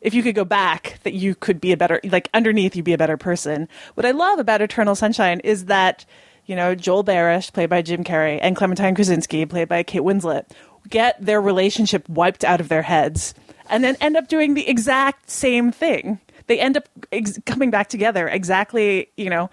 if 0.00 0.14
you 0.14 0.22
could 0.22 0.36
go 0.36 0.44
back, 0.44 1.00
that 1.02 1.14
you 1.14 1.34
could 1.34 1.60
be 1.60 1.72
a 1.72 1.76
better 1.76 2.00
like 2.04 2.28
underneath, 2.32 2.76
you'd 2.76 2.84
be 2.84 2.92
a 2.92 2.98
better 2.98 3.16
person. 3.16 3.68
What 3.94 4.06
I 4.06 4.12
love 4.12 4.38
about 4.38 4.62
Eternal 4.62 4.94
Sunshine 4.94 5.40
is 5.40 5.64
that 5.64 6.04
you 6.46 6.54
know 6.54 6.76
Joel 6.76 7.02
Barish, 7.02 7.52
played 7.52 7.70
by 7.70 7.82
Jim 7.82 8.04
Carrey, 8.04 8.38
and 8.40 8.54
Clementine 8.54 8.94
Kruczynski, 8.94 9.48
played 9.48 9.68
by 9.68 9.82
Kate 9.82 10.02
Winslet, 10.02 10.44
get 10.88 11.16
their 11.20 11.40
relationship 11.40 12.08
wiped 12.08 12.44
out 12.44 12.60
of 12.60 12.68
their 12.68 12.82
heads, 12.82 13.34
and 13.68 13.82
then 13.82 13.96
end 14.00 14.16
up 14.16 14.28
doing 14.28 14.54
the 14.54 14.68
exact 14.68 15.28
same 15.28 15.72
thing. 15.72 16.20
They 16.46 16.60
end 16.60 16.76
up 16.76 16.88
ex- 17.12 17.38
coming 17.46 17.70
back 17.70 17.88
together 17.88 18.28
exactly, 18.28 19.10
you 19.16 19.30
know, 19.30 19.50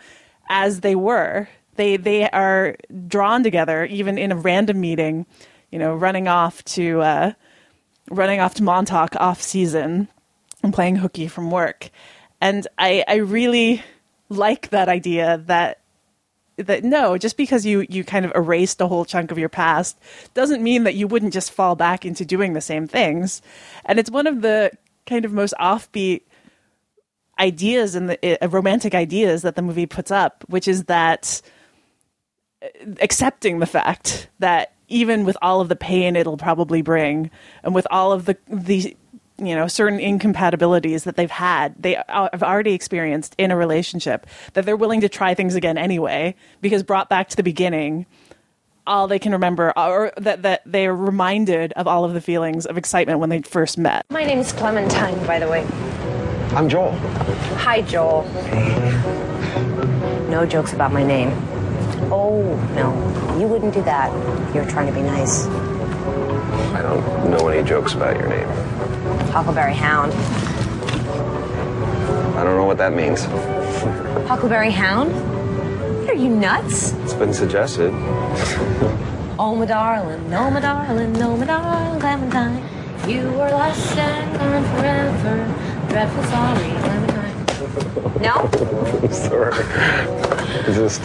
as 0.49 0.81
they 0.81 0.95
were. 0.95 1.47
They 1.75 1.97
they 1.97 2.29
are 2.29 2.75
drawn 3.07 3.43
together 3.43 3.85
even 3.85 4.17
in 4.17 4.31
a 4.31 4.35
random 4.35 4.79
meeting, 4.79 5.25
you 5.71 5.79
know, 5.79 5.95
running 5.95 6.27
off 6.27 6.63
to 6.65 7.01
uh, 7.01 7.31
running 8.09 8.39
off 8.39 8.53
to 8.55 8.63
Montauk 8.63 9.15
off 9.15 9.41
season 9.41 10.07
and 10.61 10.73
playing 10.73 10.97
hooky 10.97 11.27
from 11.27 11.49
work. 11.49 11.89
And 12.39 12.67
I 12.77 13.03
I 13.07 13.15
really 13.15 13.83
like 14.29 14.69
that 14.69 14.89
idea 14.89 15.41
that 15.47 15.79
that 16.57 16.83
no, 16.83 17.17
just 17.17 17.37
because 17.37 17.65
you 17.65 17.85
you 17.89 18.03
kind 18.03 18.25
of 18.25 18.31
erased 18.35 18.79
a 18.81 18.87
whole 18.87 19.05
chunk 19.05 19.31
of 19.31 19.39
your 19.39 19.49
past 19.49 19.97
doesn't 20.33 20.61
mean 20.61 20.83
that 20.83 20.95
you 20.95 21.07
wouldn't 21.07 21.33
just 21.33 21.51
fall 21.51 21.75
back 21.75 22.05
into 22.05 22.25
doing 22.25 22.53
the 22.53 22.61
same 22.61 22.87
things. 22.87 23.41
And 23.85 23.97
it's 23.97 24.11
one 24.11 24.27
of 24.27 24.41
the 24.41 24.71
kind 25.05 25.25
of 25.25 25.33
most 25.33 25.53
offbeat 25.59 26.21
ideas 27.39 27.95
and 27.95 28.09
the 28.09 28.43
uh, 28.43 28.47
romantic 28.47 28.93
ideas 28.93 29.41
that 29.41 29.55
the 29.55 29.61
movie 29.61 29.85
puts 29.85 30.11
up, 30.11 30.43
which 30.47 30.67
is 30.67 30.85
that 30.85 31.41
uh, 32.61 32.67
accepting 33.01 33.59
the 33.59 33.65
fact 33.65 34.29
that 34.39 34.73
even 34.87 35.25
with 35.25 35.37
all 35.41 35.61
of 35.61 35.69
the 35.69 35.75
pain 35.75 36.15
it'll 36.15 36.37
probably 36.37 36.81
bring, 36.81 37.31
and 37.63 37.73
with 37.73 37.87
all 37.89 38.11
of 38.11 38.25
the 38.25 38.37
the 38.47 38.95
you 39.39 39.55
know 39.55 39.67
certain 39.67 39.99
incompatibilities 39.99 41.05
that 41.05 41.15
they've 41.15 41.31
had, 41.31 41.73
they 41.81 41.95
have 42.07 42.43
already 42.43 42.73
experienced 42.73 43.33
in 43.37 43.49
a 43.51 43.55
relationship, 43.55 44.27
that 44.53 44.65
they're 44.65 44.77
willing 44.77 45.01
to 45.01 45.09
try 45.09 45.33
things 45.33 45.55
again 45.55 45.77
anyway, 45.77 46.35
because 46.61 46.83
brought 46.83 47.09
back 47.09 47.29
to 47.29 47.35
the 47.35 47.43
beginning. 47.43 48.05
All 48.85 49.07
they 49.07 49.17
can 49.17 49.31
remember, 49.31 49.71
or 49.77 50.11
that, 50.17 50.41
that 50.41 50.61
they 50.65 50.87
are 50.87 50.93
reminded 50.93 51.71
of 51.77 51.87
all 51.87 52.03
of 52.03 52.13
the 52.13 52.19
feelings 52.19 52.65
of 52.65 52.77
excitement 52.77 53.19
when 53.19 53.29
they 53.29 53.41
first 53.41 53.77
met. 53.77 54.05
My 54.09 54.25
name 54.25 54.39
is 54.39 54.51
Clementine, 54.51 55.25
by 55.25 55.39
the 55.39 55.47
way. 55.47 55.65
I'm 56.55 56.69
Joel. 56.69 56.91
Hi, 57.65 57.81
Joel. 57.81 58.23
No 60.29 60.45
jokes 60.45 60.73
about 60.73 60.93
my 60.93 61.01
name. 61.01 61.29
Oh, 62.11 62.43
no. 62.75 63.39
You 63.39 63.47
wouldn't 63.47 63.73
do 63.73 63.81
that. 63.83 64.13
You're 64.53 64.69
trying 64.69 64.85
to 64.85 64.93
be 64.93 65.01
nice. 65.01 65.47
I 65.47 66.83
don't 66.83 67.31
know 67.31 67.47
any 67.47 67.67
jokes 67.67 67.93
about 67.95 68.19
your 68.19 68.29
name. 68.29 68.47
Huckleberry 69.31 69.73
Hound. 69.73 70.13
I 72.37 72.43
don't 72.43 72.55
know 72.55 72.65
what 72.65 72.77
that 72.77 72.93
means. 72.93 73.25
Huckleberry 74.27 74.69
Hound? 74.69 75.11
Are 76.07 76.13
you 76.13 76.29
nuts? 76.29 76.93
It's 76.97 77.15
been 77.15 77.33
suggested. 77.33 77.91
Oh, 79.39 79.55
my 79.57 79.65
darling, 79.65 80.31
oh, 80.31 80.51
my 80.51 80.59
darling, 80.59 81.19
oh, 81.19 81.35
my 81.35 81.45
darling, 81.47 81.99
Clementine. 81.99 82.63
You 83.09 83.23
were 83.31 83.49
lost 83.49 83.97
and 83.97 84.37
gone 84.37 84.63
forever. 84.75 85.72
Dreadful 85.93 86.23
sorry, 86.23 86.69
Clementine. 86.81 88.21
No? 88.21 88.49
Sorry. 89.11 89.53
It's 90.65 90.75
just, 90.77 91.01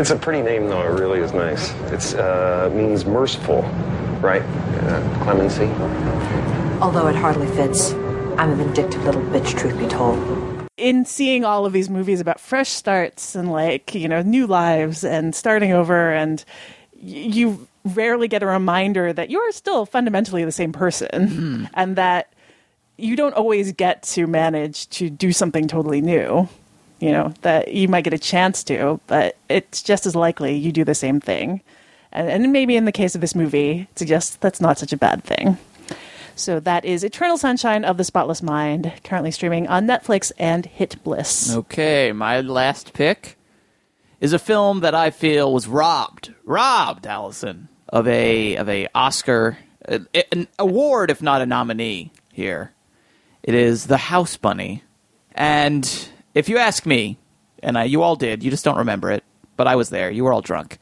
it's 0.00 0.10
a 0.10 0.16
pretty 0.16 0.42
name 0.42 0.66
though. 0.68 0.82
It 0.82 0.98
really 1.00 1.20
is 1.20 1.32
nice. 1.32 1.70
It's 1.92 2.14
uh, 2.14 2.70
means 2.74 3.04
merciful, 3.06 3.62
right? 4.20 4.42
Uh, 4.42 5.22
clemency. 5.22 5.66
Although 6.82 7.06
it 7.06 7.14
hardly 7.14 7.46
fits. 7.48 7.92
I'm 8.36 8.50
a 8.50 8.56
vindictive 8.56 9.04
little 9.04 9.22
bitch, 9.22 9.56
truth 9.56 9.78
be 9.78 9.86
told. 9.86 10.18
in 10.76 11.04
seeing 11.04 11.44
all 11.44 11.64
of 11.66 11.72
these 11.72 11.88
movies 11.88 12.20
about 12.20 12.40
fresh 12.40 12.70
starts 12.70 13.34
and 13.36 13.52
like 13.52 13.94
you 13.94 14.08
know 14.08 14.22
new 14.22 14.46
lives 14.48 15.04
and 15.04 15.34
starting 15.36 15.70
over 15.72 16.10
and 16.12 16.44
y- 16.94 17.00
you 17.02 17.68
rarely 17.84 18.26
get 18.26 18.42
a 18.42 18.46
reminder 18.46 19.12
that 19.12 19.28
you're 19.30 19.52
still 19.52 19.84
fundamentally 19.86 20.44
the 20.44 20.50
same 20.52 20.72
person 20.72 21.68
and 21.74 21.96
that 21.96 22.31
you 22.96 23.16
don't 23.16 23.34
always 23.34 23.72
get 23.72 24.02
to 24.02 24.26
manage 24.26 24.88
to 24.90 25.10
do 25.10 25.32
something 25.32 25.66
totally 25.66 26.00
new 26.00 26.48
you 27.00 27.10
know 27.10 27.32
that 27.42 27.72
you 27.72 27.88
might 27.88 28.04
get 28.04 28.14
a 28.14 28.18
chance 28.18 28.62
to 28.64 29.00
but 29.06 29.36
it's 29.48 29.82
just 29.82 30.06
as 30.06 30.14
likely 30.14 30.54
you 30.54 30.72
do 30.72 30.84
the 30.84 30.94
same 30.94 31.20
thing 31.20 31.60
and, 32.12 32.28
and 32.28 32.52
maybe 32.52 32.76
in 32.76 32.84
the 32.84 32.92
case 32.92 33.14
of 33.14 33.20
this 33.20 33.34
movie 33.34 33.88
it 33.90 33.98
suggests 33.98 34.36
that's 34.36 34.60
not 34.60 34.78
such 34.78 34.92
a 34.92 34.96
bad 34.96 35.24
thing 35.24 35.58
so 36.34 36.60
that 36.60 36.84
is 36.84 37.04
Eternal 37.04 37.36
Sunshine 37.36 37.84
of 37.84 37.98
the 37.98 38.04
Spotless 38.04 38.42
Mind, 38.42 38.92
currently 39.04 39.30
streaming 39.30 39.68
on 39.68 39.86
Netflix 39.86 40.32
and 40.38 40.68
HitBliss. 40.78 41.54
Okay, 41.54 42.12
my 42.12 42.40
last 42.40 42.94
pick 42.94 43.36
is 44.20 44.32
a 44.32 44.38
film 44.38 44.80
that 44.80 44.94
I 44.94 45.10
feel 45.10 45.52
was 45.52 45.68
robbed, 45.68 46.32
robbed, 46.44 47.06
Allison, 47.06 47.68
of 47.88 48.08
a 48.08 48.56
of 48.56 48.68
a 48.68 48.88
Oscar, 48.94 49.58
an 49.86 50.48
award, 50.58 51.10
if 51.10 51.20
not 51.20 51.42
a 51.42 51.46
nominee. 51.46 52.12
Here, 52.32 52.72
it 53.42 53.54
is 53.54 53.86
The 53.86 53.96
House 53.96 54.36
Bunny, 54.36 54.82
and 55.34 56.08
if 56.34 56.48
you 56.48 56.58
ask 56.58 56.86
me, 56.86 57.18
and 57.62 57.78
I, 57.78 57.84
you 57.84 58.02
all 58.02 58.16
did, 58.16 58.42
you 58.42 58.50
just 58.50 58.64
don't 58.64 58.78
remember 58.78 59.10
it, 59.10 59.24
but 59.56 59.66
I 59.66 59.76
was 59.76 59.90
there. 59.90 60.10
You 60.10 60.24
were 60.24 60.32
all 60.32 60.40
drunk. 60.40 60.78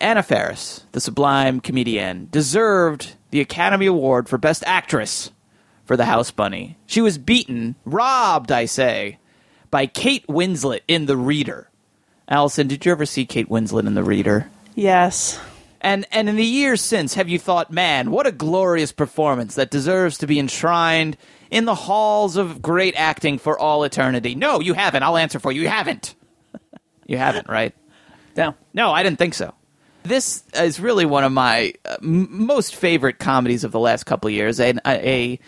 Anna 0.00 0.22
Faris, 0.22 0.86
the 0.92 1.00
sublime 1.00 1.60
comedian, 1.60 2.28
deserved 2.30 3.14
the 3.30 3.40
Academy 3.40 3.86
Award 3.86 4.28
for 4.28 4.38
Best 4.38 4.64
Actress 4.66 5.30
for 5.84 5.96
The 5.96 6.06
House 6.06 6.30
Bunny. 6.30 6.78
She 6.86 7.00
was 7.00 7.18
beaten, 7.18 7.74
robbed, 7.84 8.50
I 8.50 8.64
say, 8.64 9.18
by 9.70 9.86
Kate 9.86 10.26
Winslet 10.26 10.80
in 10.88 11.06
The 11.06 11.16
Reader. 11.16 11.68
Allison, 12.28 12.68
did 12.68 12.84
you 12.84 12.92
ever 12.92 13.06
see 13.06 13.26
Kate 13.26 13.48
Winslet 13.48 13.86
in 13.86 13.94
The 13.94 14.04
Reader? 14.04 14.50
Yes. 14.74 15.38
And 15.82 16.06
and 16.12 16.28
in 16.28 16.36
the 16.36 16.44
years 16.44 16.80
since, 16.80 17.14
have 17.14 17.28
you 17.28 17.38
thought, 17.38 17.70
man, 17.70 18.10
what 18.12 18.26
a 18.26 18.32
glorious 18.32 18.92
performance 18.92 19.56
that 19.56 19.70
deserves 19.70 20.18
to 20.18 20.28
be 20.28 20.38
enshrined 20.38 21.16
in 21.50 21.64
the 21.64 21.74
halls 21.74 22.36
of 22.36 22.62
great 22.62 22.94
acting 22.96 23.38
for 23.38 23.58
all 23.58 23.82
eternity? 23.82 24.36
No, 24.36 24.60
you 24.60 24.74
haven't. 24.74 25.02
I'll 25.02 25.16
answer 25.16 25.40
for 25.40 25.50
you. 25.50 25.62
You 25.62 25.68
haven't. 25.68 26.14
you 27.06 27.18
haven't, 27.18 27.48
right? 27.48 27.74
No. 28.36 28.54
No, 28.72 28.92
I 28.92 29.02
didn't 29.02 29.18
think 29.18 29.34
so. 29.34 29.52
This 30.04 30.44
is 30.54 30.78
really 30.80 31.04
one 31.04 31.24
of 31.24 31.32
my 31.32 31.74
uh, 31.84 31.96
m- 32.00 32.46
most 32.46 32.76
favorite 32.76 33.18
comedies 33.18 33.64
of 33.64 33.72
the 33.72 33.80
last 33.80 34.04
couple 34.04 34.28
of 34.28 34.34
years. 34.34 34.60
A, 34.60 34.74
a 34.86 35.38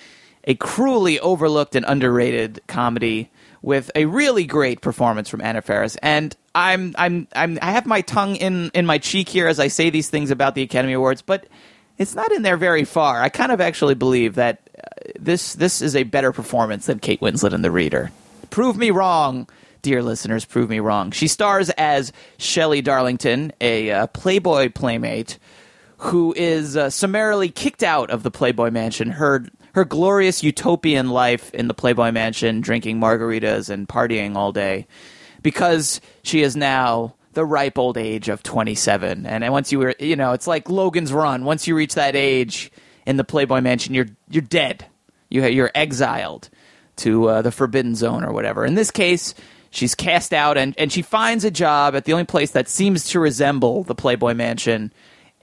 a 0.44 0.54
cruelly 0.56 1.18
overlooked 1.20 1.74
and 1.74 1.84
underrated 1.86 2.60
comedy 2.66 3.30
with 3.62 3.90
a 3.94 4.04
really 4.04 4.44
great 4.44 4.80
performance 4.80 5.28
from 5.28 5.40
Anna 5.40 5.62
Faris. 5.62 5.96
And 6.02 6.36
I'm 6.54 6.94
I'm 6.96 7.26
I'm 7.34 7.58
I 7.60 7.72
have 7.72 7.86
my 7.86 8.00
tongue 8.00 8.36
in 8.36 8.70
in 8.74 8.86
my 8.86 8.98
cheek 8.98 9.28
here 9.28 9.48
as 9.48 9.58
I 9.58 9.68
say 9.68 9.90
these 9.90 10.08
things 10.08 10.30
about 10.30 10.54
the 10.54 10.62
Academy 10.62 10.92
Awards, 10.92 11.22
but 11.22 11.46
it's 11.98 12.14
not 12.14 12.32
in 12.32 12.42
there 12.42 12.56
very 12.56 12.84
far. 12.84 13.20
I 13.22 13.28
kind 13.28 13.52
of 13.52 13.60
actually 13.60 13.94
believe 13.94 14.36
that 14.36 14.68
uh, 14.78 15.10
this 15.18 15.54
this 15.54 15.82
is 15.82 15.96
a 15.96 16.04
better 16.04 16.32
performance 16.32 16.86
than 16.86 16.98
Kate 16.98 17.20
Winslet 17.20 17.52
in 17.52 17.62
The 17.62 17.70
Reader. 17.70 18.10
Prove 18.50 18.76
me 18.76 18.90
wrong, 18.90 19.48
dear 19.82 20.02
listeners. 20.02 20.44
Prove 20.44 20.70
me 20.70 20.80
wrong. 20.80 21.10
She 21.10 21.28
stars 21.28 21.70
as 21.70 22.12
Shelley 22.38 22.82
Darlington, 22.82 23.52
a 23.60 23.90
uh, 23.90 24.06
Playboy 24.08 24.70
playmate 24.70 25.38
who 25.98 26.34
is 26.36 26.76
uh, 26.76 26.90
summarily 26.90 27.48
kicked 27.48 27.82
out 27.82 28.10
of 28.10 28.22
the 28.22 28.30
Playboy 28.30 28.70
Mansion. 28.70 29.10
Her 29.10 29.44
her 29.74 29.84
glorious 29.84 30.42
utopian 30.44 31.10
life 31.10 31.52
in 31.52 31.66
the 31.66 31.74
Playboy 31.74 32.12
Mansion, 32.12 32.60
drinking 32.60 33.00
margaritas 33.00 33.70
and 33.70 33.88
partying 33.88 34.36
all 34.36 34.52
day, 34.52 34.86
because 35.44 36.00
she 36.24 36.42
is 36.42 36.56
now 36.56 37.14
the 37.34 37.44
ripe 37.44 37.78
old 37.78 37.96
age 37.96 38.28
of 38.28 38.42
27. 38.42 39.26
And 39.26 39.52
once 39.52 39.70
you 39.70 39.78
were, 39.78 39.94
you 40.00 40.16
know, 40.16 40.32
it's 40.32 40.48
like 40.48 40.68
Logan's 40.68 41.12
Run. 41.12 41.44
Once 41.44 41.68
you 41.68 41.76
reach 41.76 41.94
that 41.94 42.16
age 42.16 42.72
in 43.06 43.16
the 43.16 43.24
Playboy 43.24 43.60
Mansion, 43.60 43.94
you're 43.94 44.08
you're 44.28 44.42
dead. 44.42 44.86
You 45.28 45.46
you're 45.46 45.70
exiled 45.74 46.48
to 46.96 47.28
uh, 47.28 47.42
the 47.42 47.52
Forbidden 47.52 47.94
Zone 47.94 48.24
or 48.24 48.32
whatever. 48.32 48.64
In 48.64 48.74
this 48.74 48.90
case, 48.90 49.34
she's 49.70 49.94
cast 49.94 50.32
out 50.32 50.56
and 50.56 50.74
and 50.78 50.90
she 50.90 51.02
finds 51.02 51.44
a 51.44 51.50
job 51.50 51.94
at 51.94 52.06
the 52.06 52.12
only 52.12 52.24
place 52.24 52.52
that 52.52 52.68
seems 52.68 53.10
to 53.10 53.20
resemble 53.20 53.84
the 53.84 53.94
Playboy 53.94 54.34
Mansion. 54.34 54.92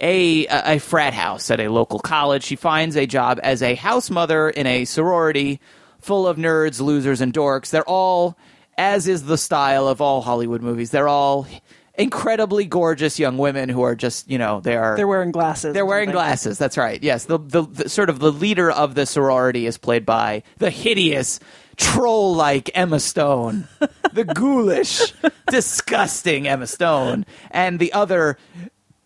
A, 0.03 0.47
a 0.47 0.79
frat 0.79 1.13
house 1.13 1.51
at 1.51 1.59
a 1.59 1.67
local 1.67 1.99
college. 1.99 2.43
She 2.43 2.55
finds 2.55 2.95
a 2.95 3.05
job 3.05 3.39
as 3.43 3.61
a 3.61 3.75
house 3.75 4.09
mother 4.09 4.49
in 4.49 4.65
a 4.65 4.85
sorority 4.85 5.59
full 5.99 6.27
of 6.27 6.37
nerds, 6.37 6.81
losers, 6.81 7.21
and 7.21 7.31
dorks. 7.31 7.69
They're 7.69 7.87
all, 7.87 8.35
as 8.81 9.07
is 9.07 9.23
the 9.25 9.37
style 9.37 9.87
of 9.87 10.01
all 10.01 10.21
Hollywood 10.21 10.63
movies, 10.63 10.89
they're 10.89 11.07
all 11.07 11.45
incredibly 11.93 12.65
gorgeous 12.65 13.19
young 13.19 13.37
women 13.37 13.69
who 13.69 13.83
are 13.83 13.95
just, 13.95 14.27
you 14.27 14.39
know, 14.39 14.59
they 14.59 14.75
are. 14.75 14.97
They're 14.97 15.07
wearing 15.07 15.31
glasses. 15.31 15.75
They're 15.75 15.85
wearing 15.85 16.09
glasses. 16.09 16.57
That's 16.57 16.77
right. 16.77 17.01
Yes, 17.03 17.25
the, 17.25 17.37
the 17.37 17.61
the 17.61 17.89
sort 17.89 18.09
of 18.09 18.17
the 18.17 18.31
leader 18.31 18.71
of 18.71 18.95
the 18.95 19.05
sorority 19.05 19.67
is 19.67 19.77
played 19.77 20.03
by 20.03 20.41
the 20.57 20.71
hideous 20.71 21.39
troll-like 21.77 22.71
Emma 22.73 22.99
Stone, 22.99 23.67
the 24.13 24.25
ghoulish, 24.25 25.13
disgusting 25.47 26.47
Emma 26.47 26.65
Stone, 26.65 27.25
and 27.51 27.77
the 27.77 27.93
other 27.93 28.37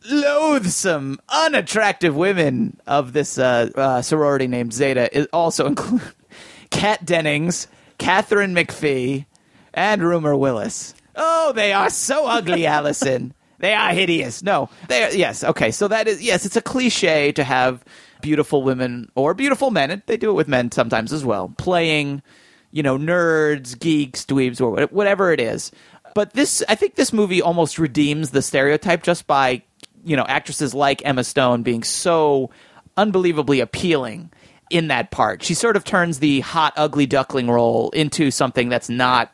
loathsome, 0.10 1.20
unattractive 1.28 2.16
women 2.16 2.80
of 2.88 3.12
this 3.12 3.38
uh, 3.38 3.70
uh, 3.76 4.02
sorority 4.02 4.48
named 4.48 4.72
Zeta 4.72 5.16
is 5.16 5.28
also 5.34 5.66
include 5.66 6.02
Kat 6.70 7.04
Dennings, 7.04 7.68
Katharine 7.98 8.56
McPhee, 8.56 9.26
and 9.76 10.02
Rumor 10.02 10.36
Willis. 10.36 10.96
Oh, 11.16 11.52
they 11.54 11.72
are 11.74 11.90
so 11.92 12.26
ugly, 12.26 12.66
Alison. 12.66 13.34
They 13.60 13.74
are 13.74 13.92
hideous. 13.92 14.42
No, 14.42 14.70
they 14.90 15.04
are, 15.04 15.14
yes. 15.14 15.44
Okay, 15.44 15.72
so 15.72 15.88
that 15.88 16.08
is 16.08 16.22
yes. 16.22 16.46
It's 16.46 16.56
a 16.58 16.62
cliche 16.62 17.32
to 17.34 17.44
have 17.44 17.86
beautiful 18.22 18.64
women 18.64 19.10
or 19.16 19.34
beautiful 19.34 19.72
men. 19.72 19.92
and 19.92 20.02
They 20.08 20.18
do 20.18 20.32
it 20.32 20.34
with 20.34 20.48
men 20.48 20.72
sometimes 20.72 21.14
as 21.14 21.24
well, 21.24 21.54
playing, 21.58 22.22
you 22.72 22.84
know, 22.84 22.98
nerds, 22.98 23.80
geeks, 23.80 24.26
dweebs, 24.26 24.60
or 24.60 24.88
whatever 24.88 25.32
it 25.32 25.40
is. 25.40 25.72
But 26.16 26.34
this, 26.34 26.64
I 26.68 26.76
think, 26.76 26.96
this 26.96 27.14
movie 27.14 27.42
almost 27.42 27.78
redeems 27.78 28.32
the 28.32 28.42
stereotype 28.42 29.04
just 29.04 29.28
by, 29.28 29.64
you 30.04 30.16
know, 30.16 30.26
actresses 30.28 30.74
like 30.74 31.06
Emma 31.06 31.24
Stone 31.24 31.64
being 31.64 31.84
so 31.84 32.50
unbelievably 32.98 33.60
appealing 33.60 34.32
in 34.70 34.88
that 34.88 35.12
part. 35.12 35.44
She 35.44 35.54
sort 35.54 35.76
of 35.76 35.84
turns 35.84 36.20
the 36.20 36.40
hot, 36.40 36.74
ugly 36.76 37.06
duckling 37.06 37.50
role 37.50 37.90
into 37.92 38.32
something 38.32 38.70
that's 38.70 38.90
not 38.90 39.32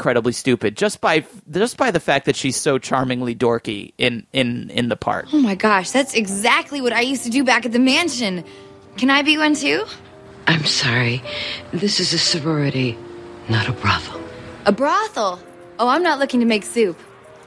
incredibly 0.00 0.32
stupid 0.32 0.78
just 0.78 0.98
by 1.02 1.22
just 1.50 1.76
by 1.76 1.90
the 1.90 2.00
fact 2.00 2.24
that 2.24 2.34
she's 2.34 2.56
so 2.56 2.78
charmingly 2.78 3.34
dorky 3.34 3.92
in 3.98 4.26
in 4.32 4.70
in 4.70 4.88
the 4.88 4.96
part. 4.96 5.28
Oh 5.30 5.38
my 5.38 5.54
gosh, 5.54 5.90
that's 5.90 6.14
exactly 6.14 6.80
what 6.80 6.94
I 6.94 7.02
used 7.02 7.24
to 7.24 7.30
do 7.30 7.44
back 7.44 7.66
at 7.66 7.72
the 7.72 7.78
mansion. 7.78 8.42
Can 8.96 9.10
I 9.10 9.20
be 9.20 9.36
one 9.36 9.54
too? 9.54 9.84
I'm 10.46 10.64
sorry. 10.64 11.22
This 11.74 12.00
is 12.00 12.14
a 12.14 12.18
sorority, 12.18 12.96
not 13.50 13.68
a 13.68 13.72
brothel. 13.72 14.22
A 14.64 14.72
brothel? 14.72 15.38
Oh, 15.78 15.88
I'm 15.88 16.02
not 16.02 16.18
looking 16.18 16.40
to 16.40 16.46
make 16.46 16.64
soup. 16.64 16.98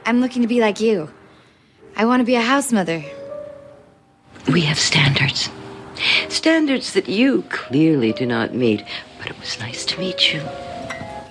I'm 0.05 0.21
looking 0.21 0.43
to 0.43 0.47
be 0.47 0.61
like 0.61 0.79
you. 0.79 1.09
I 1.95 2.05
want 2.05 2.19
to 2.21 2.25
be 2.25 2.35
a 2.35 2.41
house 2.41 2.71
mother. 2.71 3.03
We 4.47 4.61
have 4.61 4.77
standards. 4.77 5.49
Standards 6.29 6.93
that 6.93 7.09
you 7.09 7.41
clearly 7.49 8.13
do 8.13 8.27
not 8.27 8.53
meet, 8.53 8.85
but 9.17 9.31
it 9.31 9.39
was 9.39 9.59
nice 9.59 9.85
to 9.85 9.99
meet 9.99 10.31
you. 10.31 10.41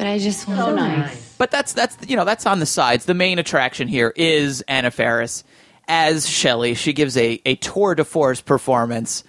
But 0.03 0.11
I 0.11 0.19
just 0.19 0.49
want 0.49 0.59
So 0.59 0.75
nice. 0.75 1.37
But 1.38 1.53
that's 1.53 1.75
that's 1.75 1.97
you 2.09 2.17
know 2.17 2.25
that's 2.25 2.45
on 2.45 2.59
the 2.59 2.67
sides. 2.67 3.05
The 3.05 3.15
main 3.15 3.38
attraction 3.38 3.87
here 3.87 4.12
is 4.17 4.61
Anna 4.62 4.91
Faris 4.91 5.45
as 5.87 6.29
Shelley. 6.29 6.75
She 6.75 6.93
gives 6.93 7.17
a 7.17 7.41
a 7.47 7.55
tour 7.55 7.95
de 7.95 8.05
force 8.05 8.41
performance. 8.41 9.23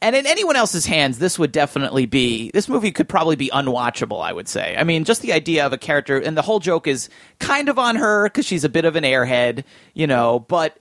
And 0.00 0.16
in 0.16 0.26
anyone 0.26 0.56
else's 0.56 0.86
hands, 0.86 1.18
this 1.18 1.38
would 1.38 1.52
definitely 1.52 2.06
be. 2.06 2.50
This 2.52 2.66
movie 2.66 2.92
could 2.92 3.10
probably 3.10 3.36
be 3.36 3.50
unwatchable. 3.50 4.24
I 4.24 4.32
would 4.32 4.48
say. 4.48 4.74
I 4.78 4.84
mean, 4.84 5.04
just 5.04 5.20
the 5.20 5.34
idea 5.34 5.66
of 5.66 5.74
a 5.74 5.78
character, 5.78 6.16
and 6.16 6.34
the 6.34 6.40
whole 6.40 6.60
joke 6.60 6.86
is 6.86 7.10
kind 7.38 7.68
of 7.68 7.78
on 7.78 7.96
her 7.96 8.24
because 8.24 8.46
she's 8.46 8.64
a 8.64 8.70
bit 8.70 8.86
of 8.86 8.96
an 8.96 9.04
airhead, 9.04 9.64
you 9.92 10.06
know. 10.06 10.38
But 10.38 10.78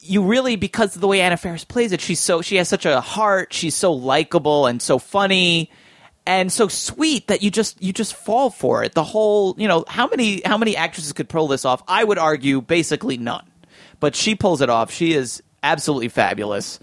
you 0.00 0.22
really 0.22 0.56
because 0.56 0.94
of 0.94 1.02
the 1.02 1.06
way 1.06 1.20
Anna 1.20 1.36
Faris 1.36 1.64
plays 1.64 1.92
it, 1.92 2.00
she's 2.00 2.20
so 2.20 2.40
she 2.40 2.56
has 2.56 2.66
such 2.66 2.86
a 2.86 2.98
heart. 3.02 3.52
She's 3.52 3.74
so 3.74 3.92
likable 3.92 4.64
and 4.64 4.80
so 4.80 4.98
funny 4.98 5.70
and 6.26 6.52
so 6.52 6.68
sweet 6.68 7.28
that 7.28 7.42
you 7.42 7.50
just 7.50 7.80
you 7.82 7.92
just 7.92 8.14
fall 8.14 8.50
for 8.50 8.82
it. 8.82 8.92
The 8.92 9.04
whole 9.04 9.54
you 9.58 9.68
know 9.68 9.84
how 9.88 10.08
many 10.08 10.42
how 10.44 10.58
many 10.58 10.76
actresses 10.76 11.12
could 11.12 11.28
pull 11.28 11.48
this 11.48 11.64
off? 11.64 11.82
I 11.86 12.02
would 12.02 12.18
argue 12.18 12.60
basically 12.60 13.16
none, 13.16 13.46
but 14.00 14.16
she 14.16 14.34
pulls 14.34 14.60
it 14.60 14.68
off. 14.68 14.90
She 14.90 15.14
is 15.14 15.42
absolutely 15.62 16.08
fabulous. 16.08 16.78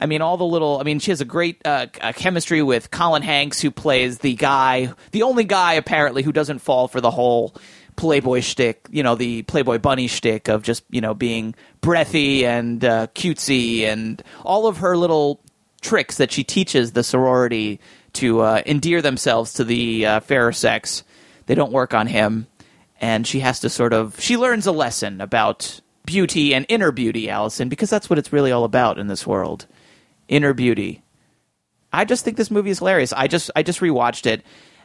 I 0.00 0.06
mean, 0.06 0.22
all 0.22 0.36
the 0.36 0.44
little. 0.44 0.80
I 0.80 0.82
mean, 0.82 0.98
she 0.98 1.10
has 1.10 1.20
a 1.20 1.26
great 1.26 1.60
uh, 1.64 1.86
uh, 2.00 2.12
chemistry 2.12 2.62
with 2.62 2.90
Colin 2.90 3.22
Hanks, 3.22 3.60
who 3.60 3.70
plays 3.70 4.18
the 4.18 4.34
guy, 4.34 4.92
the 5.12 5.22
only 5.22 5.44
guy 5.44 5.74
apparently 5.74 6.22
who 6.22 6.32
doesn't 6.32 6.60
fall 6.60 6.88
for 6.88 7.00
the 7.00 7.10
whole 7.10 7.54
Playboy 7.96 8.40
shtick. 8.40 8.86
You 8.90 9.02
know, 9.02 9.14
the 9.14 9.42
Playboy 9.42 9.78
bunny 9.78 10.06
shtick 10.06 10.48
of 10.48 10.62
just 10.62 10.84
you 10.90 11.02
know 11.02 11.12
being 11.12 11.54
breathy 11.82 12.46
and 12.46 12.82
uh, 12.82 13.08
cutesy, 13.08 13.82
and 13.82 14.22
all 14.42 14.66
of 14.66 14.78
her 14.78 14.96
little 14.96 15.40
tricks 15.82 16.16
that 16.16 16.32
she 16.32 16.44
teaches 16.44 16.92
the 16.92 17.02
sorority 17.04 17.80
to 18.14 18.40
uh, 18.40 18.62
endear 18.66 19.02
themselves 19.02 19.54
to 19.54 19.64
the 19.64 20.06
uh, 20.06 20.20
fairer 20.20 20.52
sex. 20.52 21.04
They 21.46 21.54
don't 21.54 21.72
work 21.72 21.94
on 21.94 22.06
him, 22.06 22.46
and 23.00 23.26
she 23.26 23.40
has 23.40 23.60
to 23.60 23.70
sort 23.70 23.92
of 23.92 24.20
she 24.20 24.36
learns 24.36 24.66
a 24.66 24.72
lesson 24.72 25.20
about 25.20 25.80
beauty 26.04 26.54
and 26.54 26.66
inner 26.68 26.92
beauty, 26.92 27.30
Alison, 27.30 27.68
because 27.68 27.90
that's 27.90 28.10
what 28.10 28.18
it's 28.18 28.32
really 28.32 28.52
all 28.52 28.64
about 28.64 28.98
in 28.98 29.06
this 29.06 29.26
world 29.26 29.66
inner 30.28 30.54
beauty. 30.54 31.02
I 31.92 32.04
just 32.04 32.24
think 32.24 32.36
this 32.36 32.50
movie 32.50 32.70
is 32.70 32.78
hilarious. 32.78 33.12
I 33.12 33.26
just 33.26 33.50
I 33.56 33.62
just 33.62 33.80
rewatched 33.80 34.26
it, 34.26 34.42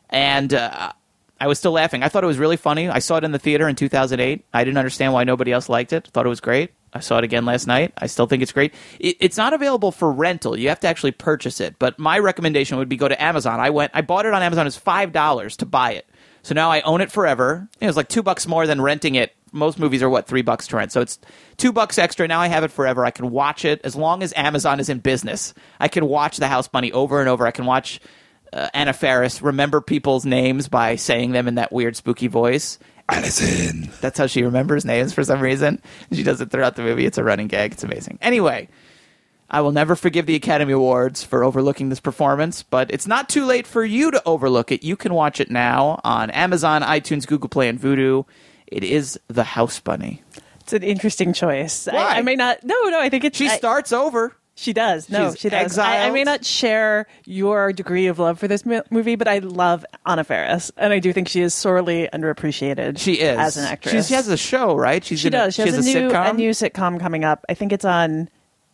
and 0.09 0.53
uh, 0.53 0.91
I 1.39 1.47
was 1.47 1.59
still 1.59 1.73
laughing. 1.73 2.03
I 2.03 2.09
thought 2.09 2.23
it 2.23 2.27
was 2.27 2.39
really 2.39 2.57
funny. 2.57 2.89
I 2.89 2.99
saw 2.99 3.17
it 3.17 3.23
in 3.23 3.31
the 3.31 3.39
theater 3.39 3.67
in 3.67 3.75
2008. 3.75 4.45
I 4.53 4.63
didn't 4.63 4.77
understand 4.77 5.13
why 5.13 5.23
nobody 5.23 5.51
else 5.51 5.69
liked 5.69 5.93
it. 5.93 6.07
Thought 6.07 6.25
it 6.25 6.29
was 6.29 6.41
great. 6.41 6.71
I 6.93 6.99
saw 7.01 7.17
it 7.17 7.23
again 7.23 7.45
last 7.45 7.67
night. 7.67 7.93
I 7.97 8.07
still 8.07 8.25
think 8.25 8.41
it's 8.41 8.53
great. 8.53 8.73
It, 8.99 9.17
it's 9.19 9.37
not 9.37 9.53
available 9.53 9.91
for 9.91 10.11
rental. 10.11 10.57
You 10.57 10.69
have 10.69 10.79
to 10.81 10.87
actually 10.87 11.11
purchase 11.11 11.59
it. 11.59 11.77
But 11.77 11.99
my 11.99 12.19
recommendation 12.19 12.77
would 12.77 12.87
be 12.89 12.95
go 12.97 13.07
to 13.07 13.21
Amazon. 13.21 13.59
I 13.59 13.69
went. 13.69 13.91
I 13.93 14.01
bought 14.01 14.25
it 14.25 14.33
on 14.33 14.41
Amazon. 14.41 14.65
It's 14.67 14.77
five 14.77 15.11
dollars 15.11 15.57
to 15.57 15.65
buy 15.65 15.93
it. 15.93 16.07
So 16.43 16.53
now 16.53 16.71
I 16.71 16.81
own 16.81 17.01
it 17.01 17.11
forever. 17.11 17.67
It 17.81 17.87
was 17.87 17.97
like 17.97 18.07
two 18.07 18.21
bucks 18.21 18.47
more 18.47 18.67
than 18.67 18.79
renting 18.79 19.15
it. 19.15 19.35
Most 19.51 19.79
movies 19.79 20.03
are 20.03 20.09
what 20.09 20.27
three 20.27 20.43
bucks 20.43 20.67
to 20.67 20.75
rent. 20.77 20.91
So 20.91 21.01
it's 21.01 21.17
two 21.57 21.71
bucks 21.73 21.97
extra. 21.97 22.27
Now 22.27 22.39
I 22.39 22.47
have 22.47 22.63
it 22.63 22.71
forever. 22.71 23.03
I 23.03 23.11
can 23.11 23.31
watch 23.31 23.65
it 23.65 23.81
as 23.83 23.95
long 23.95 24.21
as 24.21 24.31
Amazon 24.35 24.79
is 24.79 24.87
in 24.87 24.99
business. 24.99 25.53
I 25.79 25.87
can 25.87 26.05
watch 26.05 26.37
The 26.37 26.47
House 26.47 26.67
Bunny 26.67 26.91
over 26.91 27.19
and 27.19 27.27
over. 27.27 27.47
I 27.47 27.51
can 27.51 27.65
watch 27.65 27.99
uh, 28.53 28.69
Anna 28.73 28.93
Faris 28.93 29.41
remember 29.41 29.81
people's 29.81 30.25
names 30.25 30.67
by 30.67 30.97
saying 30.97 31.31
them 31.31 31.47
in 31.47 31.55
that 31.55 31.71
weird 31.71 31.95
spooky 31.95 32.27
voice. 32.27 32.77
Alison. 33.09 33.89
That's 34.01 34.17
how 34.17 34.27
she 34.27 34.43
remembers 34.43 34.83
names 34.85 35.13
for 35.13 35.23
some 35.23 35.39
reason. 35.41 35.81
She 36.11 36.23
does 36.23 36.41
it 36.41 36.49
throughout 36.51 36.75
the 36.75 36.81
movie. 36.83 37.05
It's 37.05 37.17
a 37.17 37.23
running 37.23 37.47
gag. 37.47 37.73
It's 37.73 37.83
amazing. 37.83 38.17
Anyway, 38.21 38.67
I 39.49 39.61
will 39.61 39.71
never 39.71 39.95
forgive 39.95 40.25
the 40.25 40.35
Academy 40.35 40.73
Awards 40.73 41.23
for 41.23 41.43
overlooking 41.43 41.89
this 41.89 41.99
performance, 41.99 42.63
but 42.63 42.89
it's 42.91 43.05
not 43.07 43.29
too 43.29 43.45
late 43.45 43.67
for 43.67 43.85
you 43.85 44.09
to 44.11 44.21
overlook 44.25 44.71
it. 44.71 44.83
You 44.83 44.95
can 44.95 45.13
watch 45.13 45.39
it 45.39 45.51
now 45.51 46.01
on 46.03 46.31
Amazon, 46.31 46.81
iTunes, 46.81 47.27
Google 47.27 47.49
Play, 47.49 47.69
and 47.69 47.79
Vudu. 47.79 48.25
It 48.67 48.83
is 48.83 49.19
The 49.27 49.43
House 49.43 49.79
Bunny. 49.79 50.23
It's 50.61 50.73
an 50.73 50.81
interesting 50.81 51.31
choice. 51.31 51.85
Why? 51.85 51.99
I, 51.99 52.17
I 52.17 52.21
may 52.23 52.33
not. 52.35 52.63
No, 52.63 52.75
no. 52.89 52.99
I 52.99 53.09
think 53.09 53.23
it's. 53.23 53.37
She 53.37 53.47
I- 53.47 53.57
starts 53.57 53.91
over. 53.93 54.35
She 54.57 54.71
does. 54.71 55.09
No, 55.09 55.31
She's 55.31 55.39
she 55.41 55.49
does. 55.49 55.77
I, 55.77 56.07
I 56.07 56.11
may 56.11 56.23
not 56.23 56.45
share 56.45 57.07
your 57.25 57.73
degree 57.73 58.07
of 58.07 58.19
love 58.19 58.39
for 58.39 58.47
this 58.47 58.65
mo- 58.65 58.83
movie, 58.89 59.15
but 59.17 59.27
I 59.27 59.39
love 59.39 59.85
Anna 60.05 60.23
Faris, 60.23 60.71
and 60.77 60.93
I 60.93 60.99
do 60.99 61.11
think 61.11 61.27
she 61.27 61.41
is 61.41 61.53
sorely 61.53 62.07
underappreciated. 62.13 62.97
She 62.97 63.15
is 63.15 63.37
as 63.37 63.57
an 63.57 63.65
actress. 63.65 63.91
She's- 63.91 64.07
she 64.07 64.13
has 64.13 64.27
a 64.29 64.37
show, 64.37 64.75
right? 64.75 65.03
She's 65.03 65.19
she 65.19 65.27
a- 65.27 65.31
does. 65.31 65.55
She, 65.55 65.61
has, 65.63 65.75
has 65.75 65.85
a, 65.85 65.89
a 65.89 66.01
new 66.01 66.09
sitcom? 66.09 66.29
a 66.29 66.33
new 66.33 66.49
sitcom 66.51 66.99
coming 67.01 67.25
up. 67.25 67.43
I 67.49 67.53
think 67.53 67.73
it's 67.73 67.83
on 67.85 68.29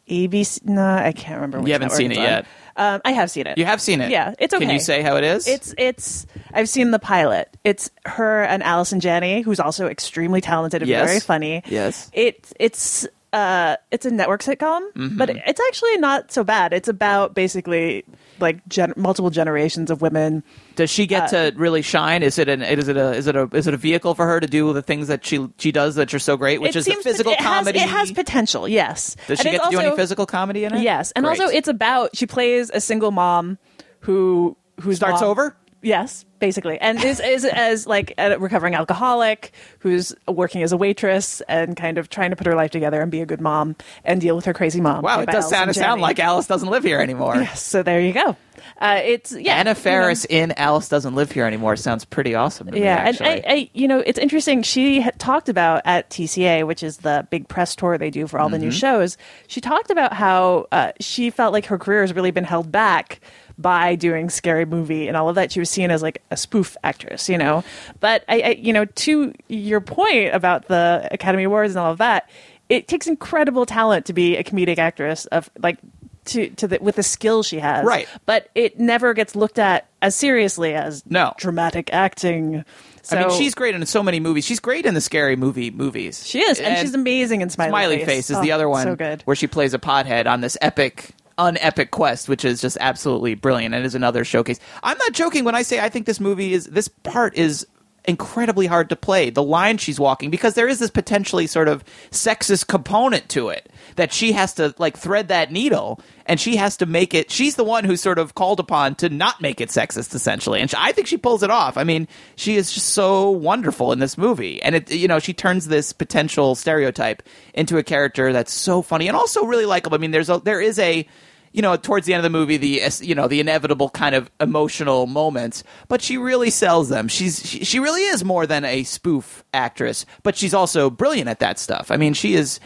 ABC. 0.07 0.65
No, 0.65 0.83
I 0.85 1.13
can't 1.13 1.35
remember. 1.35 1.59
Which 1.59 1.67
You 1.67 1.73
haven't 1.73 1.91
seen 1.93 2.11
it 2.11 2.17
yet. 2.17 2.45
Um, 2.77 3.01
I 3.03 3.11
have 3.13 3.29
seen 3.31 3.47
it. 3.47 3.57
You 3.57 3.65
have 3.65 3.81
seen 3.81 4.01
it. 4.01 4.11
Yeah, 4.11 4.33
it's 4.39 4.53
okay. 4.53 4.63
Can 4.65 4.73
you 4.73 4.79
say 4.79 5.01
how 5.01 5.15
it 5.17 5.23
is? 5.23 5.47
It's 5.47 5.73
it's. 5.77 6.25
I've 6.53 6.69
seen 6.69 6.91
the 6.91 6.99
pilot. 6.99 7.49
It's 7.63 7.89
her 8.05 8.43
and 8.43 8.61
Allison 8.63 8.99
Janney, 8.99 9.41
who's 9.41 9.59
also 9.59 9.87
extremely 9.87 10.41
talented 10.41 10.81
and 10.81 10.89
Yes. 10.89 11.07
very 11.07 11.19
funny. 11.19 11.63
Yes. 11.67 12.09
It 12.13 12.47
it's 12.59 13.07
uh 13.33 13.77
it's 13.91 14.05
a 14.05 14.11
network 14.11 14.41
sitcom, 14.41 14.81
Mhm. 14.93 15.17
but 15.17 15.29
it's 15.29 15.61
actually 15.67 15.97
not 15.97 16.31
so 16.31 16.43
bad. 16.43 16.73
It's 16.73 16.89
about 16.89 17.33
basically 17.33 18.03
like 18.39 18.65
gen- 18.67 18.93
multiple 18.97 19.29
generations 19.29 19.89
of 19.89 20.01
women. 20.01 20.43
Does 20.75 20.89
she 20.89 21.07
get 21.07 21.33
Uh, 21.33 21.51
to 21.51 21.57
really 21.57 21.81
shine? 21.81 22.23
Is 22.23 22.37
it 22.37 22.49
an 22.49 22.61
is 22.61 22.87
it 22.89 22.97
a 22.97 23.11
is 23.11 23.27
it 23.27 23.35
a 23.37 23.47
is 23.53 23.67
it 23.67 23.73
a 23.73 23.77
vehicle 23.77 24.15
for 24.15 24.25
her 24.25 24.39
to 24.41 24.47
do 24.47 24.73
the 24.73 24.81
things 24.81 25.07
that 25.07 25.25
she 25.25 25.47
she 25.57 25.71
does 25.71 25.95
that 25.95 26.13
are 26.13 26.19
so 26.19 26.35
great, 26.35 26.59
which 26.61 26.75
is 26.75 26.85
the 26.85 26.95
physical 26.95 27.31
it 27.31 27.39
has- 27.39 27.47
comedy? 27.59 27.79
it 27.79 27.87
has 27.89 28.11
potential. 28.11 28.67
Yes. 28.67 29.15
Does 29.27 29.39
she 29.39 29.47
And 29.49 29.53
get 29.57 29.61
it's 29.61 29.69
to 29.69 29.75
do 29.77 29.87
any 29.87 29.95
physical 29.95 30.25
comedy 30.25 30.65
in 30.65 30.73
it? 30.75 30.81
Yes, 30.81 31.11
and 31.13 31.23
Great. 31.25 31.39
also 31.39 31.53
it's 31.53 31.67
about 31.69 32.15
she 32.15 32.25
plays 32.25 32.69
a 32.73 32.81
single 32.81 33.11
mom 33.11 33.57
who 34.01 34.57
who 34.81 34.93
Starts 34.95 35.21
over? 35.21 35.55
Yes, 35.83 36.25
basically, 36.41 36.77
and 36.79 37.01
is 37.01 37.21
is 37.21 37.45
as 37.45 37.87
like 37.87 38.13
a 38.17 38.37
recovering 38.37 38.75
alcoholic 38.75 39.53
who's 39.79 40.13
working 40.27 40.61
as 40.63 40.73
a 40.73 40.77
waitress 40.77 41.39
and 41.47 41.77
kind 41.77 41.97
of 41.97 42.09
trying 42.09 42.31
to 42.31 42.35
put 42.35 42.47
her 42.47 42.55
life 42.55 42.71
together 42.71 43.01
and 43.01 43.09
be 43.09 43.21
a 43.21 43.25
good 43.25 43.39
mom 43.39 43.77
and 44.03 44.19
deal 44.19 44.35
with 44.35 44.43
her 44.43 44.53
crazy 44.53 44.81
mom. 44.81 45.03
Wow, 45.03 45.21
it 45.21 45.29
does 45.29 45.49
sound 45.49 45.73
sound 45.73 46.01
like 46.01 46.19
Alice 46.19 46.47
doesn't 46.47 46.69
live 46.69 46.83
here 46.83 46.99
anymore. 46.99 47.37
Yes, 47.37 47.61
so 47.61 47.81
there 47.83 48.01
you 48.01 48.11
go. 48.11 48.35
Uh, 48.79 48.99
it's 49.03 49.31
yeah, 49.31 49.55
Anna 49.55 49.69
you 49.71 49.75
know. 49.75 50.13
In 50.29 50.51
Alice 50.57 50.89
doesn't 50.89 51.15
live 51.15 51.31
here 51.31 51.45
anymore 51.45 51.75
sounds 51.77 52.03
pretty 52.03 52.35
awesome. 52.35 52.67
To 52.67 52.73
me, 52.73 52.81
Yeah, 52.81 53.07
and. 53.07 53.17
I, 53.21 53.43
I, 53.47 53.69
you 53.73 53.87
know, 53.87 53.99
it's 53.99 54.19
interesting. 54.19 54.63
She 54.63 55.05
talked 55.19 55.47
about 55.49 55.81
at 55.85 56.09
TCA, 56.09 56.65
which 56.67 56.83
is 56.83 56.97
the 56.97 57.27
big 57.29 57.47
press 57.47 57.75
tour 57.75 57.97
they 57.97 58.09
do 58.09 58.27
for 58.27 58.39
all 58.39 58.49
the 58.49 58.57
new 58.59 58.69
Mhm. 58.69 58.79
shows. 58.79 59.17
She 59.47 59.61
talked 59.61 59.89
about 59.91 60.13
how 60.13 60.67
uh, 60.71 60.91
she 60.99 61.29
felt 61.29 61.53
like 61.53 61.65
her 61.67 61.77
career 61.77 62.01
has 62.01 62.13
really 62.13 62.31
been 62.31 62.43
held 62.43 62.71
back 62.71 63.19
by 63.61 63.95
doing 63.95 64.29
scary 64.29 64.65
movie 64.65 65.07
and 65.07 65.15
all 65.15 65.29
of 65.29 65.35
that. 65.35 65.51
She 65.51 65.59
was 65.59 65.69
seen 65.69 65.91
as 65.91 66.01
like 66.01 66.21
a 66.31 66.37
spoof 66.37 66.75
actress, 66.83 67.29
you 67.29 67.37
know. 67.37 67.63
But 67.99 68.23
I, 68.27 68.41
I 68.41 68.49
you 68.51 68.73
know, 68.73 68.85
to 68.85 69.33
your 69.47 69.81
point 69.81 70.33
about 70.33 70.67
the 70.67 71.07
Academy 71.11 71.43
Awards 71.43 71.73
and 71.75 71.79
all 71.79 71.91
of 71.91 71.97
that, 71.99 72.29
it 72.69 72.87
takes 72.87 73.07
incredible 73.07 73.65
talent 73.65 74.05
to 74.07 74.13
be 74.13 74.37
a 74.37 74.43
comedic 74.43 74.77
actress 74.77 75.25
of 75.27 75.49
like. 75.59 75.77
To, 76.25 76.49
to 76.51 76.67
the, 76.67 76.77
with 76.79 76.97
the 76.97 77.03
skill 77.03 77.41
she 77.41 77.57
has, 77.57 77.83
Right. 77.83 78.07
But 78.27 78.49
it 78.53 78.79
never 78.79 79.15
gets 79.15 79.35
looked 79.35 79.57
at 79.57 79.87
as 80.03 80.15
seriously 80.15 80.75
as 80.75 81.03
No. 81.09 81.33
dramatic 81.39 81.91
acting. 81.91 82.63
So, 83.01 83.17
I 83.17 83.21
mean, 83.27 83.37
she's 83.39 83.55
great 83.55 83.73
in 83.73 83.83
so 83.87 84.03
many 84.03 84.19
movies. 84.19 84.45
She's 84.45 84.59
great 84.59 84.85
in 84.85 84.93
the 84.93 85.01
scary 85.01 85.35
movie 85.35 85.71
movies. 85.71 86.23
She 86.25 86.39
is, 86.39 86.59
and, 86.59 86.77
she's 86.77 86.93
amazing 86.93 87.41
in 87.41 87.49
Smiley, 87.49 87.69
Smiley 87.71 88.05
Face, 88.05 88.29
is 88.29 88.39
the 88.39 88.51
Oh, 88.51 88.55
other 88.55 88.69
one 88.69 88.83
So 88.83 88.95
good. 88.95 89.23
where 89.25 89.35
she 89.35 89.47
plays 89.47 89.73
a 89.73 89.79
pothead 89.79 90.27
on 90.27 90.41
this 90.41 90.59
epic 90.61 91.09
unepic 91.41 91.91
quest 91.91 92.29
which 92.29 92.45
is 92.45 92.61
just 92.61 92.77
absolutely 92.79 93.33
brilliant 93.35 93.73
and 93.73 93.85
is 93.85 93.95
another 93.95 94.23
showcase. 94.23 94.59
I'm 94.83 94.97
not 94.97 95.13
joking 95.13 95.43
when 95.43 95.55
i 95.55 95.63
say 95.63 95.79
i 95.79 95.89
think 95.89 96.05
this 96.05 96.19
movie 96.19 96.53
is 96.53 96.65
this 96.65 96.87
part 96.87 97.35
is 97.35 97.65
incredibly 98.05 98.65
hard 98.65 98.89
to 98.89 98.95
play 98.95 99.29
the 99.29 99.43
line 99.43 99.77
she's 99.77 99.99
walking 99.99 100.31
because 100.31 100.55
there 100.55 100.67
is 100.67 100.79
this 100.79 100.89
potentially 100.89 101.45
sort 101.45 101.67
of 101.67 101.83
sexist 102.09 102.65
component 102.67 103.29
to 103.29 103.49
it 103.49 103.71
that 103.95 104.11
she 104.11 104.31
has 104.31 104.55
to 104.55 104.73
like 104.79 104.97
thread 104.97 105.27
that 105.27 105.51
needle 105.51 106.01
and 106.25 106.39
she 106.39 106.55
has 106.55 106.75
to 106.75 106.87
make 106.87 107.13
it 107.13 107.29
she's 107.29 107.55
the 107.57 107.63
one 107.63 107.83
who's 107.83 108.01
sort 108.01 108.17
of 108.17 108.33
called 108.33 108.59
upon 108.59 108.95
to 108.95 109.07
not 109.07 109.39
make 109.39 109.61
it 109.61 109.69
sexist 109.69 110.15
essentially 110.15 110.59
and 110.59 110.71
she, 110.71 110.77
i 110.79 110.91
think 110.91 111.05
she 111.05 111.17
pulls 111.17 111.43
it 111.43 111.51
off. 111.51 111.77
I 111.77 111.83
mean 111.83 112.07
she 112.35 112.55
is 112.55 112.71
just 112.73 112.89
so 112.89 113.29
wonderful 113.29 113.91
in 113.91 113.99
this 113.99 114.17
movie 114.17 114.61
and 114.63 114.75
it 114.75 114.91
you 114.91 115.07
know 115.07 115.19
she 115.19 115.33
turns 115.33 115.67
this 115.67 115.93
potential 115.93 116.55
stereotype 116.55 117.21
into 117.53 117.77
a 117.77 117.83
character 117.83 118.33
that's 118.33 118.51
so 118.51 118.81
funny 118.81 119.07
and 119.07 119.15
also 119.15 119.45
really 119.45 119.65
likable. 119.65 119.95
I 119.95 119.99
mean 119.99 120.11
there's 120.11 120.29
a 120.29 120.39
there 120.39 120.61
is 120.61 120.79
a 120.79 121.07
you 121.51 121.61
know, 121.61 121.75
towards 121.75 122.05
the 122.05 122.13
end 122.13 122.19
of 122.19 122.31
the 122.31 122.37
movie, 122.37 122.57
the 122.57 122.81
you 123.01 123.15
know 123.15 123.27
the 123.27 123.39
inevitable 123.39 123.89
kind 123.89 124.15
of 124.15 124.31
emotional 124.39 125.05
moments, 125.07 125.63
but 125.87 126.01
she 126.01 126.17
really 126.17 126.49
sells 126.49 126.89
them. 126.89 127.07
She's 127.07 127.45
she, 127.45 127.63
she 127.65 127.79
really 127.79 128.03
is 128.03 128.23
more 128.23 128.47
than 128.47 128.63
a 128.63 128.83
spoof 128.83 129.43
actress, 129.53 130.05
but 130.23 130.35
she's 130.35 130.53
also 130.53 130.89
brilliant 130.89 131.29
at 131.29 131.39
that 131.39 131.59
stuff. 131.59 131.91
I 131.91 131.97
mean, 131.97 132.13
she 132.13 132.35
is 132.35 132.59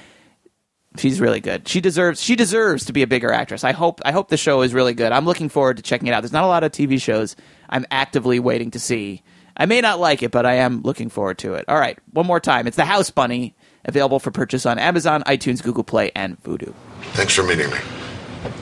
she's 0.97 1.19
really 1.19 1.39
good. 1.39 1.67
She 1.67 1.81
deserves 1.81 2.21
she 2.21 2.35
deserves 2.35 2.85
to 2.85 2.93
be 2.93 3.01
a 3.01 3.07
bigger 3.07 3.31
actress. 3.31 3.63
I 3.63 3.71
hope 3.71 4.01
I 4.05 4.11
hope 4.11 4.29
the 4.29 4.37
show 4.37 4.61
is 4.61 4.73
really 4.73 4.93
good. 4.93 5.11
I'm 5.11 5.25
looking 5.25 5.49
forward 5.49 5.77
to 5.77 5.83
checking 5.83 6.07
it 6.07 6.11
out. 6.11 6.21
There's 6.21 6.33
not 6.33 6.43
a 6.43 6.47
lot 6.47 6.63
of 6.63 6.71
TV 6.71 7.01
shows 7.01 7.35
I'm 7.69 7.85
actively 7.91 8.39
waiting 8.39 8.71
to 8.71 8.79
see. 8.79 9.23
I 9.57 9.65
may 9.65 9.79
not 9.79 9.99
like 9.99 10.21
it, 10.21 10.31
but 10.31 10.45
I 10.45 10.55
am 10.55 10.81
looking 10.81 11.09
forward 11.09 11.37
to 11.39 11.53
it. 11.53 11.65
All 11.67 11.79
right, 11.79 11.97
one 12.11 12.25
more 12.25 12.41
time. 12.41 12.67
It's 12.67 12.75
The 12.75 12.83
House 12.83 13.09
Bunny, 13.09 13.55
available 13.85 14.19
for 14.19 14.29
purchase 14.29 14.65
on 14.65 14.77
Amazon, 14.77 15.23
iTunes, 15.23 15.63
Google 15.63 15.85
Play, 15.85 16.11
and 16.13 16.41
Vudu. 16.43 16.73
Thanks 17.13 17.33
for 17.33 17.43
meeting 17.43 17.69
me. 17.69 17.77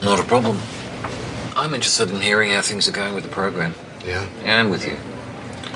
Not 0.02 0.20
a 0.20 0.24
problem. 0.24 0.58
I'm 1.56 1.72
interested 1.74 2.10
in 2.10 2.20
hearing 2.20 2.50
how 2.50 2.62
things 2.62 2.88
are 2.88 2.92
going 2.92 3.14
with 3.14 3.24
the 3.24 3.30
program. 3.30 3.74
Yeah? 4.04 4.26
And 4.42 4.70
with 4.70 4.86
you. 4.86 4.96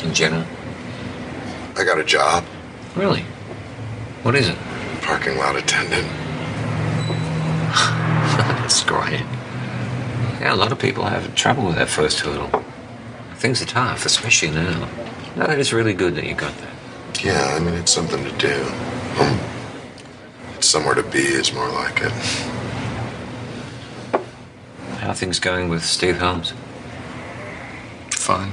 In 0.06 0.14
general. 0.14 0.44
I 1.76 1.84
got 1.84 1.98
a 1.98 2.04
job. 2.04 2.44
Really? 2.96 3.22
What 4.22 4.34
is 4.34 4.48
it? 4.48 4.58
Parking 5.02 5.38
lot 5.38 5.56
attendant. 5.56 6.06
That's 7.68 8.82
great. 8.84 9.20
Yeah, 10.40 10.54
a 10.54 10.56
lot 10.56 10.72
of 10.72 10.78
people 10.78 11.04
have 11.04 11.34
trouble 11.34 11.64
with 11.66 11.76
that 11.76 11.88
first 11.88 12.20
hurdle. 12.20 12.64
Things 13.36 13.62
are 13.62 13.66
tough, 13.66 14.04
especially 14.04 14.50
now. 14.50 14.88
No, 15.36 15.46
that 15.46 15.58
is 15.58 15.72
really 15.72 15.94
good 15.94 16.16
that 16.16 16.24
you 16.24 16.34
got 16.34 16.54
that. 16.58 17.24
Yeah, 17.24 17.54
I 17.56 17.60
mean, 17.60 17.74
it's 17.74 17.92
something 17.92 18.22
to 18.24 18.32
do. 18.32 18.66
It's 20.56 20.66
somewhere 20.66 20.94
to 20.94 21.02
be 21.04 21.18
is 21.18 21.52
more 21.52 21.68
like 21.68 22.00
it. 22.02 22.12
How 24.98 25.10
are 25.10 25.14
things 25.14 25.38
going 25.38 25.68
with 25.68 25.84
Steve 25.84 26.18
Holmes? 26.18 26.52
Fine. 28.10 28.52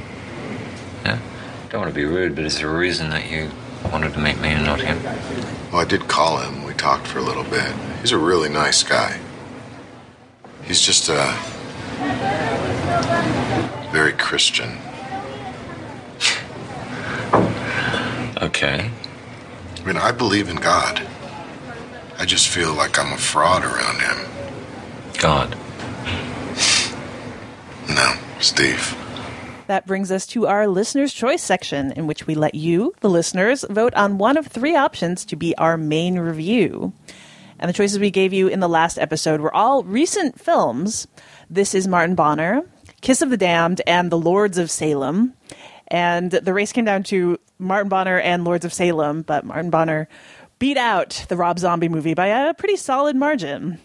Yeah? 1.04 1.20
Don't 1.70 1.82
want 1.82 1.92
to 1.92 1.96
be 1.96 2.06
rude, 2.06 2.36
but 2.36 2.46
is 2.46 2.60
there 2.60 2.70
a 2.70 2.78
reason 2.78 3.10
that 3.10 3.32
you 3.32 3.50
wanted 3.92 4.14
to 4.14 4.20
meet 4.20 4.40
me 4.40 4.50
and 4.50 4.64
not 4.64 4.80
him? 4.80 5.02
Well, 5.72 5.82
I 5.82 5.86
did 5.86 6.08
call 6.08 6.38
him. 6.38 6.64
We 6.64 6.74
talked 6.76 7.08
for 7.08 7.18
a 7.18 7.24
little 7.24 7.44
bit. 7.44 7.74
He's 8.02 8.12
a 8.12 8.18
really 8.20 8.50
nice 8.50 8.84
guy. 8.84 9.20
He's 10.66 10.82
just, 10.82 11.10
uh, 11.10 11.36
very 13.92 14.14
Christian. 14.14 14.78
Okay. 18.42 18.92
I 19.82 19.88
mean, 19.88 19.96
I 19.96 20.12
believe 20.12 20.50
in 20.50 20.58
God. 20.58 21.08
I 22.20 22.26
just 22.26 22.50
feel 22.50 22.74
like 22.74 23.00
I'm 23.00 23.14
a 23.14 23.18
fraud 23.18 23.64
around 23.64 24.02
him. 24.02 24.30
God. 25.20 25.58
No, 27.90 28.16
Steve. 28.40 28.96
That 29.68 29.88
brings 29.88 30.12
us 30.12 30.28
to 30.28 30.48
our 30.48 30.68
listener's 30.68 31.14
choice 31.14 31.42
section, 31.42 31.92
in 31.92 32.06
which 32.08 32.28
we 32.28 32.36
let 32.36 32.56
you, 32.56 32.94
the 33.00 33.10
listeners, 33.10 33.66
vote 33.70 33.94
on 33.96 34.18
one 34.18 34.38
of 34.38 34.48
three 34.48 34.76
options 34.76 35.26
to 35.26 35.36
be 35.36 35.56
our 35.58 35.76
main 35.78 36.20
review. 36.20 36.94
And 37.58 37.70
the 37.70 37.74
choices 37.74 37.98
we 37.98 38.12
gave 38.12 38.34
you 38.34 38.48
in 38.48 38.60
the 38.60 38.70
last 38.70 39.00
episode 39.00 39.42
were 39.42 39.54
all 39.54 39.84
recent 39.84 40.40
films. 40.40 41.08
This 41.50 41.74
is 41.74 41.88
Martin 41.88 42.16
Bonner, 42.16 42.64
Kiss 43.02 43.22
of 43.22 43.30
the 43.30 43.38
Damned, 43.38 43.82
and 43.88 44.12
The 44.12 44.18
Lords 44.18 44.58
of 44.58 44.70
Salem. 44.70 45.34
And 45.88 46.32
the 46.32 46.54
race 46.54 46.72
came 46.72 46.86
down 46.86 47.04
to 47.04 47.40
Martin 47.58 47.90
Bonner 47.90 48.20
and 48.20 48.44
Lords 48.44 48.66
of 48.66 48.74
Salem, 48.74 49.22
but 49.22 49.46
Martin 49.46 49.70
Bonner 49.70 50.08
beat 50.60 50.78
out 50.78 51.26
the 51.30 51.38
Rob 51.38 51.60
Zombie 51.60 51.90
movie 51.90 52.14
by 52.14 52.28
a 52.28 52.54
pretty 52.54 52.76
solid 52.76 53.16
margin. 53.16 53.80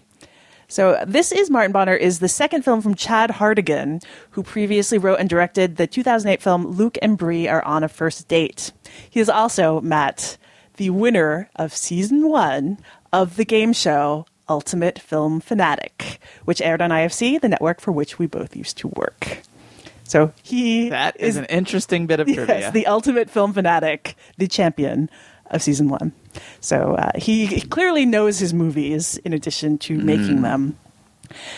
So, 0.70 1.02
This 1.04 1.32
is 1.32 1.50
Martin 1.50 1.72
Bonner 1.72 1.96
is 1.96 2.20
the 2.20 2.28
second 2.28 2.62
film 2.62 2.80
from 2.80 2.94
Chad 2.94 3.32
Hartigan, 3.32 4.00
who 4.30 4.44
previously 4.44 4.98
wrote 4.98 5.18
and 5.18 5.28
directed 5.28 5.76
the 5.76 5.88
2008 5.88 6.40
film 6.40 6.64
Luke 6.64 6.96
and 7.02 7.18
Brie 7.18 7.48
Are 7.48 7.64
on 7.64 7.82
a 7.82 7.88
First 7.88 8.28
Date. 8.28 8.70
He 9.10 9.18
is 9.18 9.28
also, 9.28 9.80
Matt, 9.80 10.38
the 10.76 10.90
winner 10.90 11.50
of 11.56 11.74
season 11.74 12.28
one 12.28 12.78
of 13.12 13.34
the 13.34 13.44
game 13.44 13.72
show 13.72 14.26
Ultimate 14.48 15.00
Film 15.00 15.40
Fanatic, 15.40 16.20
which 16.44 16.62
aired 16.62 16.80
on 16.80 16.90
IFC, 16.90 17.40
the 17.40 17.48
network 17.48 17.80
for 17.80 17.90
which 17.90 18.20
we 18.20 18.28
both 18.28 18.54
used 18.54 18.78
to 18.78 18.88
work. 18.94 19.38
So 20.04 20.32
he 20.40 20.88
That 20.90 21.16
is, 21.18 21.36
an 21.36 21.46
interesting 21.46 22.06
bit 22.06 22.20
of 22.20 22.26
trivia. 22.32 22.60
Yes, 22.60 22.72
the 22.72 22.86
ultimate 22.86 23.28
film 23.28 23.52
fanatic, 23.52 24.14
the 24.38 24.46
champion 24.46 25.10
of 25.46 25.62
season 25.62 25.88
one. 25.88 26.12
So 26.60 26.94
uh, 26.94 27.12
he 27.16 27.60
clearly 27.62 28.06
knows 28.06 28.38
his 28.38 28.54
movies 28.54 29.16
in 29.18 29.32
addition 29.32 29.78
to 29.78 29.98
making 29.98 30.42
them. 30.42 30.78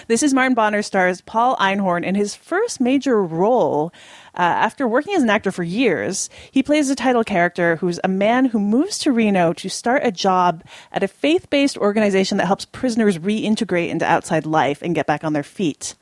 This 0.07 0.23
is 0.23 0.35
Martin 0.35 0.55
Bonner 0.55 0.83
stars 0.83 1.21
Paul 1.23 1.57
Einhorn 1.57 2.05
in 2.05 2.15
his 2.15 2.35
first 2.35 2.81
major 2.81 3.23
role. 3.23 3.93
Uh, 4.35 4.43
after 4.43 4.89
working 4.89 5.15
as 5.15 5.23
an 5.23 5.31
actor 5.31 5.53
for 5.53 5.63
years, 5.63 6.31
he 6.51 6.63
plays 6.63 6.91
a 6.91 6.95
title 6.95 7.25
character 7.25 7.77
who's 7.77 8.01
a 8.03 8.09
man 8.09 8.47
who 8.47 8.59
moves 8.59 8.99
to 8.99 9.13
Reno 9.13 9.53
to 9.55 9.69
start 9.69 10.03
a 10.05 10.13
job 10.13 10.65
at 10.91 11.03
a 11.03 11.09
faith 11.09 11.51
based 11.51 11.77
organization 11.79 12.39
that 12.39 12.47
helps 12.47 12.65
prisoners 12.65 13.19
reintegrate 13.19 13.91
into 13.91 14.07
outside 14.07 14.47
life 14.47 14.83
and 14.83 14.95
get 14.95 15.07
back 15.07 15.25
on 15.25 15.33
their 15.33 15.43
feet. 15.43 15.95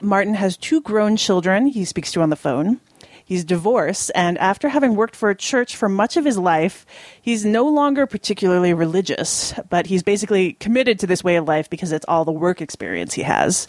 Martin 0.00 0.34
has 0.34 0.56
two 0.56 0.80
grown 0.82 1.16
children 1.16 1.66
he 1.66 1.84
speaks 1.84 2.12
to 2.12 2.20
on 2.20 2.30
the 2.30 2.36
phone. 2.36 2.80
He's 3.34 3.44
divorced, 3.44 4.12
and 4.14 4.38
after 4.38 4.68
having 4.68 4.94
worked 4.94 5.16
for 5.16 5.28
a 5.28 5.34
church 5.34 5.74
for 5.74 5.88
much 5.88 6.16
of 6.16 6.24
his 6.24 6.38
life, 6.38 6.86
he's 7.20 7.44
no 7.44 7.66
longer 7.66 8.06
particularly 8.06 8.72
religious, 8.72 9.52
but 9.68 9.86
he's 9.86 10.04
basically 10.04 10.52
committed 10.52 11.00
to 11.00 11.08
this 11.08 11.24
way 11.24 11.34
of 11.34 11.48
life 11.48 11.68
because 11.68 11.90
it's 11.90 12.04
all 12.06 12.24
the 12.24 12.30
work 12.30 12.60
experience 12.60 13.14
he 13.14 13.22
has. 13.22 13.66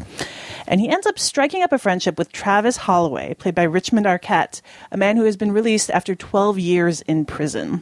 And 0.67 0.79
he 0.79 0.87
ends 0.87 1.07
up 1.07 1.17
striking 1.17 1.63
up 1.63 1.71
a 1.71 1.79
friendship 1.79 2.19
with 2.19 2.31
Travis 2.31 2.77
Holloway, 2.77 3.33
played 3.33 3.55
by 3.55 3.63
Richmond 3.63 4.05
Arquette, 4.05 4.61
a 4.91 4.97
man 4.97 5.17
who 5.17 5.23
has 5.23 5.35
been 5.35 5.51
released 5.51 5.89
after 5.89 6.13
12 6.13 6.59
years 6.59 7.01
in 7.01 7.25
prison. 7.25 7.81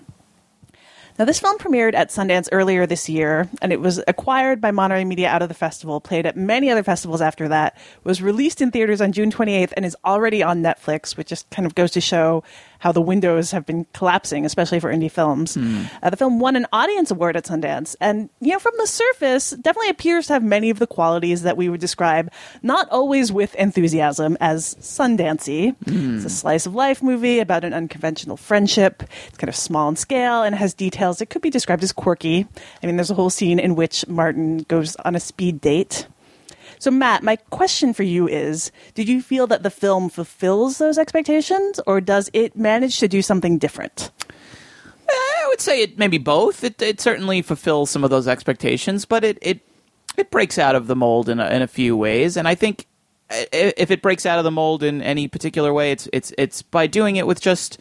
Now, 1.20 1.26
this 1.26 1.40
film 1.40 1.60
premiered 1.60 1.94
at 1.94 2.10
Sundance 2.10 2.50
earlier 2.52 2.88
this 2.88 3.08
year, 3.08 3.48
and 3.62 3.72
it 3.72 3.80
was 3.80 4.02
acquired 4.08 4.60
by 4.60 4.72
Monterey 4.72 5.06
Media 5.06 5.30
out 5.30 5.44
of 5.44 5.48
the 5.48 5.54
festival, 5.54 6.02
played 6.02 6.26
at 6.26 6.36
many 6.36 6.72
other 6.72 6.82
festivals 6.82 7.22
after 7.22 7.48
that, 7.50 7.78
was 8.04 8.20
released 8.20 8.62
in 8.62 8.72
theaters 8.72 9.00
on 9.00 9.12
June 9.12 9.32
28th, 9.32 9.74
and 9.78 9.86
is 9.86 9.96
already 10.04 10.42
on 10.42 10.64
Netflix, 10.64 11.16
which 11.16 11.28
just 11.28 11.48
kind 11.52 11.68
of 11.68 11.76
goes 11.76 11.92
to 11.92 12.02
show 12.02 12.44
how 12.84 12.92
the 12.92 13.00
windows 13.02 13.52
have 13.52 13.66
been 13.66 13.86
collapsing, 13.94 14.46
especially 14.46 14.78
for 14.78 14.92
indie 14.92 15.10
films. 15.10 15.56
Uh, 16.04 16.10
the 16.10 16.18
film 16.18 16.38
won 16.38 16.58
an 16.58 16.68
audience 16.74 17.12
award 17.12 17.38
at 17.38 17.46
Sundance, 17.46 17.96
and 18.02 18.30
you 18.42 18.52
know, 18.52 18.60
from 18.60 18.74
the 18.78 18.86
surface, 18.88 19.52
definitely 19.52 19.90
appears 19.90 20.28
to 20.28 20.34
have 20.34 20.44
many 20.44 20.70
of 20.70 20.80
the 20.80 20.88
qualities 20.88 21.44
that 21.44 21.56
we 21.56 21.70
would 21.70 21.80
describe, 21.80 22.30
not 22.62 22.90
always 22.90 23.32
with 23.32 23.56
enthusiasm, 23.56 24.36
as 24.42 24.76
Sundancey. 24.82 25.74
It's 26.18 26.26
a 26.26 26.30
slice 26.30 26.66
of 26.66 26.76
life 26.76 27.02
movie 27.02 27.40
about 27.40 27.64
an 27.64 27.74
unconventional 27.74 28.36
friendship. 28.36 29.02
It's 29.28 29.38
kind 29.38 29.48
of 29.48 29.56
small 29.56 29.88
in 29.88 29.96
scale 29.96 30.44
and 30.44 30.54
has 30.54 30.74
details 30.74 31.20
that 31.20 31.28
could 31.28 31.42
be 31.42 31.50
described 31.50 31.84
as 31.84 31.94
quirky. 31.94 32.46
I 32.82 32.86
mean, 32.86 32.98
there's 32.98 33.12
a 33.12 33.16
whole 33.16 33.30
scene 33.30 33.60
in 33.60 33.76
which 33.76 34.06
Martin 34.10 34.58
goes 34.68 34.98
on 34.98 35.16
a 35.16 35.22
speed 35.22 35.62
date. 35.62 36.08
So, 36.84 36.92
Matt, 36.92 37.24
my 37.24 37.38
question 37.38 37.94
for 37.94 38.04
you 38.04 38.28
is 38.28 38.70
Did 38.94 39.08
you 39.08 39.22
feel 39.22 39.48
that 39.48 39.64
the 39.64 39.70
film 39.70 40.10
fulfills 40.10 40.80
those 40.80 40.98
expectations, 40.98 41.80
or 41.88 42.02
does 42.02 42.30
it 42.34 42.58
manage 42.58 43.00
to 43.00 43.08
do 43.08 43.22
something 43.22 43.58
different? 43.58 44.12
I 45.08 45.46
would 45.48 45.62
say 45.62 45.82
it 45.82 45.98
maybe 45.98 46.18
both. 46.18 46.62
It, 46.62 46.82
it 46.82 47.00
certainly 47.00 47.42
fulfills 47.42 47.90
some 47.90 48.04
of 48.04 48.10
those 48.10 48.28
expectations, 48.28 49.06
but 49.06 49.24
it 49.24 49.38
it, 49.42 49.62
it 50.18 50.30
breaks 50.30 50.58
out 50.58 50.76
of 50.76 50.88
the 50.88 50.96
mold 50.96 51.30
in 51.30 51.40
a, 51.40 51.48
in 51.52 51.62
a 51.62 51.68
few 51.68 51.96
ways. 51.96 52.36
And 52.36 52.50
I 52.50 52.56
think 52.56 52.86
if 53.30 53.90
it 53.90 54.02
breaks 54.02 54.26
out 54.26 54.38
of 54.38 54.44
the 54.44 54.52
mold 54.52 54.84
in 54.84 55.02
any 55.02 55.30
particular 55.30 55.72
way, 55.72 55.94
it's 55.94 56.10
it's 56.12 56.34
it's 56.38 56.64
by 56.64 56.86
doing 56.86 57.16
it 57.16 57.26
with 57.26 57.40
just 57.40 57.80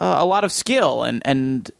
uh, 0.00 0.14
a 0.16 0.24
lot 0.24 0.44
of 0.44 0.52
skill 0.52 1.02
and 1.02 1.22
and 1.24 1.72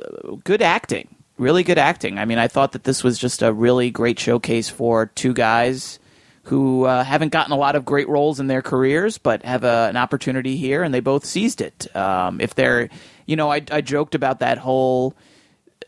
uh, 0.00 0.36
good 0.44 0.62
acting, 0.62 1.08
really 1.38 1.62
good 1.62 1.78
acting. 1.78 2.18
I 2.18 2.24
mean, 2.24 2.38
I 2.38 2.48
thought 2.48 2.72
that 2.72 2.84
this 2.84 3.02
was 3.04 3.18
just 3.18 3.42
a 3.42 3.52
really 3.52 3.90
great 3.90 4.18
showcase 4.18 4.68
for 4.68 5.06
two 5.06 5.32
guys 5.32 5.98
who 6.44 6.84
uh, 6.84 7.04
haven't 7.04 7.30
gotten 7.30 7.52
a 7.52 7.56
lot 7.56 7.76
of 7.76 7.84
great 7.84 8.08
roles 8.08 8.40
in 8.40 8.46
their 8.46 8.62
careers, 8.62 9.18
but 9.18 9.44
have 9.44 9.64
a, 9.64 9.88
an 9.90 9.96
opportunity 9.96 10.56
here, 10.56 10.82
and 10.82 10.94
they 10.94 11.00
both 11.00 11.24
seized 11.24 11.60
it. 11.60 11.94
Um, 11.94 12.40
if 12.40 12.54
they're, 12.54 12.88
you 13.26 13.36
know, 13.36 13.52
I, 13.52 13.62
I 13.70 13.82
joked 13.82 14.14
about 14.14 14.40
that 14.40 14.58
whole 14.58 15.14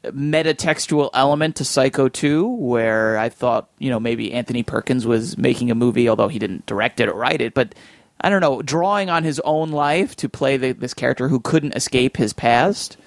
metatextual 0.04 1.10
element 1.14 1.56
to 1.56 1.64
Psycho 1.64 2.08
2, 2.08 2.46
where 2.46 3.18
I 3.18 3.28
thought, 3.28 3.70
you 3.78 3.90
know, 3.90 4.00
maybe 4.00 4.32
Anthony 4.32 4.62
Perkins 4.62 5.06
was 5.06 5.36
making 5.38 5.70
a 5.70 5.74
movie, 5.74 6.08
although 6.08 6.28
he 6.28 6.38
didn't 6.38 6.66
direct 6.66 7.00
it 7.00 7.08
or 7.08 7.14
write 7.14 7.40
it, 7.40 7.54
but 7.54 7.74
I 8.20 8.28
don't 8.28 8.40
know, 8.42 8.60
drawing 8.60 9.08
on 9.08 9.24
his 9.24 9.40
own 9.40 9.70
life 9.70 10.14
to 10.16 10.28
play 10.28 10.56
the, 10.56 10.72
this 10.72 10.94
character 10.94 11.28
who 11.28 11.40
couldn't 11.40 11.74
escape 11.74 12.16
his 12.16 12.32
past. 12.32 12.98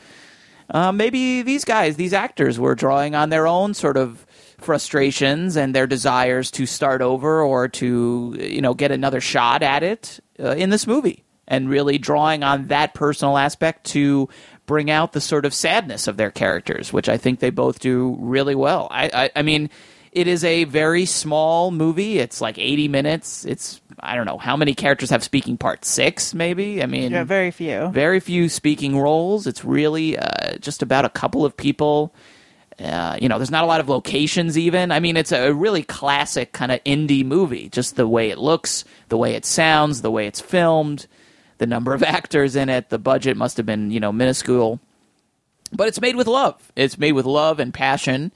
Uh, 0.73 0.91
maybe 0.91 1.43
these 1.43 1.63
guys, 1.63 1.95
these 1.95 2.13
actors, 2.13 2.59
were 2.59 2.75
drawing 2.75 3.13
on 3.13 3.29
their 3.29 3.45
own 3.47 3.73
sort 3.75 3.95
of 3.95 4.25
frustrations 4.57 5.55
and 5.55 5.75
their 5.75 5.85
desires 5.85 6.49
to 6.49 6.65
start 6.65 7.01
over 7.01 7.41
or 7.41 7.67
to, 7.67 8.35
you 8.39 8.61
know, 8.61 8.73
get 8.73 8.91
another 8.91 9.21
shot 9.21 9.61
at 9.61 9.83
it 9.83 10.19
uh, 10.39 10.55
in 10.55 10.71
this 10.71 10.87
movie, 10.87 11.23
and 11.47 11.69
really 11.69 11.97
drawing 11.97 12.43
on 12.43 12.67
that 12.67 12.93
personal 12.93 13.37
aspect 13.37 13.83
to 13.83 14.27
bring 14.65 14.89
out 14.89 15.11
the 15.11 15.21
sort 15.21 15.45
of 15.45 15.53
sadness 15.53 16.07
of 16.07 16.17
their 16.17 16.31
characters, 16.31 16.91
which 16.91 17.07
I 17.09 17.17
think 17.17 17.39
they 17.39 17.49
both 17.49 17.79
do 17.79 18.17
really 18.19 18.55
well. 18.55 18.87
I, 18.89 19.09
I, 19.13 19.29
I 19.35 19.41
mean, 19.41 19.69
it 20.13 20.27
is 20.27 20.43
a 20.43 20.63
very 20.65 21.05
small 21.05 21.71
movie. 21.71 22.19
It's 22.19 22.39
like 22.41 22.57
80 22.57 22.87
minutes. 22.87 23.45
It's 23.45 23.81
I 23.99 24.15
don't 24.15 24.25
know 24.25 24.37
how 24.37 24.55
many 24.57 24.73
characters 24.73 25.09
have 25.09 25.23
speaking 25.23 25.57
parts. 25.57 25.87
Six, 25.89 26.33
maybe. 26.33 26.81
I 26.83 26.85
mean, 26.87 27.11
Yeah, 27.11 27.23
very 27.23 27.51
few. 27.51 27.89
very 27.89 28.19
few 28.19 28.49
speaking 28.49 28.97
roles. 28.99 29.47
It's 29.47 29.63
really 29.63 30.17
uh, 30.17 30.57
just 30.59 30.81
about 30.81 31.05
a 31.05 31.09
couple 31.09 31.45
of 31.45 31.55
people. 31.55 32.13
Uh, 32.79 33.17
you 33.21 33.29
know, 33.29 33.37
there's 33.37 33.51
not 33.51 33.63
a 33.63 33.67
lot 33.67 33.79
of 33.79 33.87
locations 33.89 34.57
even. 34.57 34.91
I 34.91 34.99
mean, 34.99 35.15
it's 35.15 35.31
a 35.31 35.53
really 35.53 35.83
classic 35.83 36.53
kind 36.53 36.71
of 36.71 36.83
indie 36.83 37.23
movie. 37.23 37.69
Just 37.69 37.95
the 37.95 38.07
way 38.07 38.29
it 38.31 38.39
looks, 38.39 38.83
the 39.09 39.17
way 39.17 39.35
it 39.35 39.45
sounds, 39.45 40.01
the 40.01 40.09
way 40.11 40.25
it's 40.27 40.41
filmed, 40.41 41.05
the 41.59 41.67
number 41.67 41.93
of 41.93 42.01
actors 42.17 42.55
in 42.55 42.69
it. 42.69 42.89
The 42.89 42.97
budget 42.99 43.37
must 43.37 43.57
have 43.57 43.65
been, 43.67 43.91
you 43.91 43.99
know, 43.99 44.11
minuscule. 44.11 44.79
But 45.71 45.87
it's 45.87 46.01
made 46.01 46.15
with 46.15 46.27
love. 46.27 46.71
It's 46.75 46.97
made 46.97 47.13
with 47.13 47.25
love 47.25 47.59
and 47.59 47.73
passion. 47.73 48.31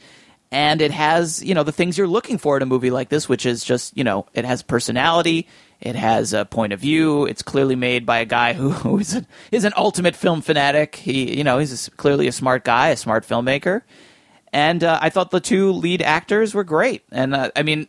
And 0.51 0.81
it 0.81 0.91
has, 0.91 1.43
you 1.43 1.53
know, 1.53 1.63
the 1.63 1.73
things 1.73 1.97
you're 1.97 2.07
looking 2.07 2.37
for 2.37 2.55
in 2.55 2.63
a 2.63 2.65
movie 2.65 2.89
like 2.89 3.09
this, 3.09 3.27
which 3.27 3.45
is 3.45 3.63
just, 3.63 3.97
you 3.97 4.03
know, 4.03 4.25
it 4.33 4.45
has 4.45 4.63
personality, 4.63 5.47
it 5.81 5.95
has 5.95 6.33
a 6.33 6.45
point 6.45 6.73
of 6.73 6.79
view. 6.79 7.25
It's 7.25 7.41
clearly 7.41 7.75
made 7.75 8.05
by 8.05 8.19
a 8.19 8.25
guy 8.25 8.53
who, 8.53 8.69
who 8.83 8.97
is, 8.99 9.13
an, 9.13 9.27
is 9.51 9.65
an 9.65 9.73
ultimate 9.75 10.15
film 10.15 10.41
fanatic. 10.41 10.95
He, 10.95 11.37
you 11.37 11.43
know, 11.43 11.59
he's 11.59 11.87
a 11.87 11.91
clearly 11.91 12.27
a 12.27 12.31
smart 12.31 12.63
guy, 12.63 12.89
a 12.89 12.97
smart 12.97 13.27
filmmaker. 13.27 13.81
And 14.53 14.83
uh, 14.83 14.97
I 15.01 15.09
thought 15.09 15.31
the 15.31 15.41
two 15.41 15.71
lead 15.71 16.01
actors 16.01 16.53
were 16.53 16.63
great. 16.63 17.03
And 17.11 17.35
uh, 17.35 17.51
I 17.55 17.63
mean, 17.63 17.87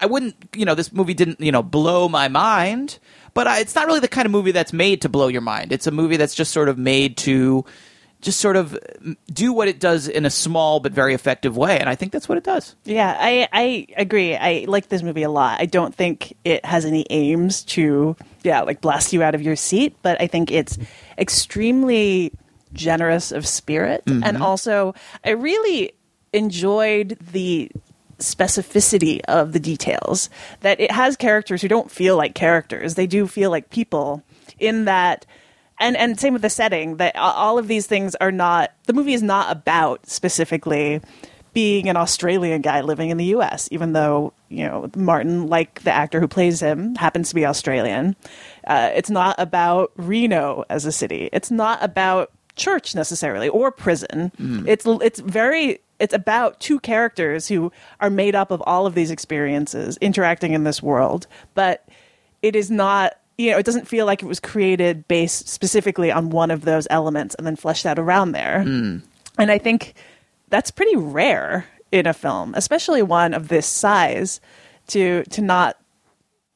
I 0.00 0.06
wouldn't, 0.06 0.34
you 0.54 0.64
know, 0.64 0.74
this 0.74 0.92
movie 0.92 1.14
didn't, 1.14 1.40
you 1.40 1.52
know, 1.52 1.62
blow 1.62 2.08
my 2.08 2.28
mind, 2.28 2.98
but 3.32 3.46
I, 3.46 3.60
it's 3.60 3.74
not 3.74 3.86
really 3.86 4.00
the 4.00 4.08
kind 4.08 4.26
of 4.26 4.32
movie 4.32 4.52
that's 4.52 4.72
made 4.72 5.02
to 5.02 5.08
blow 5.08 5.28
your 5.28 5.40
mind. 5.40 5.72
It's 5.72 5.86
a 5.86 5.90
movie 5.90 6.16
that's 6.16 6.34
just 6.34 6.52
sort 6.52 6.68
of 6.68 6.76
made 6.76 7.16
to 7.18 7.64
just 8.22 8.40
sort 8.40 8.56
of 8.56 8.76
do 9.32 9.52
what 9.52 9.68
it 9.68 9.78
does 9.78 10.08
in 10.08 10.24
a 10.26 10.30
small 10.30 10.80
but 10.80 10.90
very 10.92 11.14
effective 11.14 11.56
way. 11.56 11.78
And 11.78 11.88
I 11.88 11.94
think 11.94 12.12
that's 12.12 12.28
what 12.28 12.38
it 12.38 12.44
does. 12.44 12.74
Yeah, 12.84 13.16
I, 13.18 13.46
I 13.52 13.86
agree. 13.96 14.34
I 14.34 14.64
like 14.66 14.88
this 14.88 15.02
movie 15.02 15.22
a 15.22 15.30
lot. 15.30 15.60
I 15.60 15.66
don't 15.66 15.94
think 15.94 16.34
it 16.44 16.64
has 16.64 16.84
any 16.84 17.06
aims 17.10 17.62
to, 17.64 18.16
yeah, 18.42 18.62
like 18.62 18.80
blast 18.80 19.12
you 19.12 19.22
out 19.22 19.34
of 19.34 19.42
your 19.42 19.54
seat, 19.54 19.96
but 20.02 20.20
I 20.20 20.26
think 20.26 20.50
it's 20.50 20.78
extremely 21.18 22.32
generous 22.72 23.32
of 23.32 23.46
spirit. 23.46 24.02
And 24.06 24.22
Mhm. 24.24 24.40
also, 24.40 24.94
I 25.24 25.30
really 25.30 25.92
enjoyed 26.32 27.16
the 27.32 27.70
specificity 28.18 29.20
of 29.28 29.52
the 29.52 29.60
details 29.60 30.30
that 30.60 30.80
it 30.80 30.90
has 30.90 31.16
characters 31.16 31.60
who 31.62 31.68
don't 31.68 31.90
feel 31.90 32.16
like 32.16 32.34
characters 32.34 32.94
they 32.94 33.06
do 33.06 33.26
feel 33.26 33.50
like 33.50 33.68
people 33.70 34.22
in 34.58 34.86
that 34.86 35.26
and 35.78 35.96
and 35.96 36.18
same 36.18 36.32
with 36.32 36.42
the 36.42 36.50
setting 36.50 36.96
that 36.96 37.16
all 37.16 37.58
of 37.58 37.68
these 37.68 37.86
things 37.86 38.14
are 38.16 38.32
not 38.32 38.72
the 38.86 38.92
movie 38.92 39.14
is 39.14 39.22
not 39.22 39.50
about 39.50 40.06
specifically 40.06 41.00
being 41.52 41.88
an 41.88 41.96
Australian 41.96 42.60
guy 42.60 42.82
living 42.82 43.10
in 43.10 43.16
the 43.16 43.26
US 43.26 43.68
even 43.70 43.92
though 43.92 44.32
you 44.48 44.64
know 44.64 44.90
Martin 44.96 45.46
like 45.46 45.82
the 45.82 45.92
actor 45.92 46.20
who 46.20 46.28
plays 46.28 46.60
him 46.60 46.94
happens 46.96 47.28
to 47.30 47.34
be 47.34 47.46
Australian. 47.46 48.16
Uh, 48.66 48.90
it's 48.94 49.10
not 49.10 49.34
about 49.38 49.92
Reno 49.96 50.64
as 50.68 50.84
a 50.84 50.92
city. 50.92 51.28
It's 51.32 51.50
not 51.50 51.82
about 51.82 52.30
church 52.56 52.94
necessarily 52.94 53.48
or 53.48 53.70
prison. 53.70 54.32
It's 54.66 54.84
it's 54.86 55.20
very 55.20 55.80
it's 55.98 56.14
about 56.14 56.60
two 56.60 56.78
characters 56.80 57.48
who 57.48 57.72
are 58.00 58.10
made 58.10 58.34
up 58.34 58.50
of 58.50 58.62
all 58.66 58.86
of 58.86 58.94
these 58.94 59.10
experiences 59.10 59.96
interacting 60.00 60.52
in 60.52 60.64
this 60.64 60.82
world 60.82 61.26
but 61.54 61.88
it 62.42 62.54
is 62.54 62.70
not 62.70 63.14
you 63.38 63.50
know 63.50 63.58
it 63.58 63.66
doesn't 63.66 63.86
feel 63.88 64.06
like 64.06 64.22
it 64.22 64.26
was 64.26 64.40
created 64.40 65.06
based 65.08 65.48
specifically 65.48 66.10
on 66.10 66.30
one 66.30 66.50
of 66.50 66.62
those 66.64 66.86
elements 66.90 67.34
and 67.34 67.46
then 67.46 67.56
fleshed 67.56 67.86
out 67.86 67.98
around 67.98 68.32
there. 68.32 68.62
And 69.38 69.50
i 69.50 69.58
think 69.58 69.94
that's 70.48 70.70
pretty 70.70 70.96
rare 70.96 71.66
in 71.92 72.06
a 72.06 72.14
film 72.14 72.54
especially 72.56 73.02
one 73.02 73.34
of 73.34 73.48
this 73.48 73.66
size 73.66 74.40
to 74.88 75.22
to 75.24 75.42
not 75.42 75.76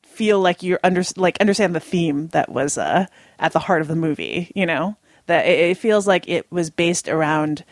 feel 0.02 0.40
like 0.40 0.62
you're 0.62 0.80
under 0.84 1.02
like 1.16 1.38
understand 1.40 1.74
the 1.74 1.80
theme 1.80 2.28
that 2.28 2.50
was 2.50 2.76
uh, 2.76 3.06
at 3.38 3.52
the 3.52 3.58
heart 3.58 3.80
of 3.80 3.88
the 3.88 3.96
movie 3.96 4.50
you 4.54 4.66
know? 4.66 4.96
That 5.26 5.46
it, 5.46 5.70
it 5.70 5.76
feels 5.76 6.06
like 6.06 6.28
it 6.28 6.50
was 6.50 6.70
based 6.70 7.08
around 7.08 7.64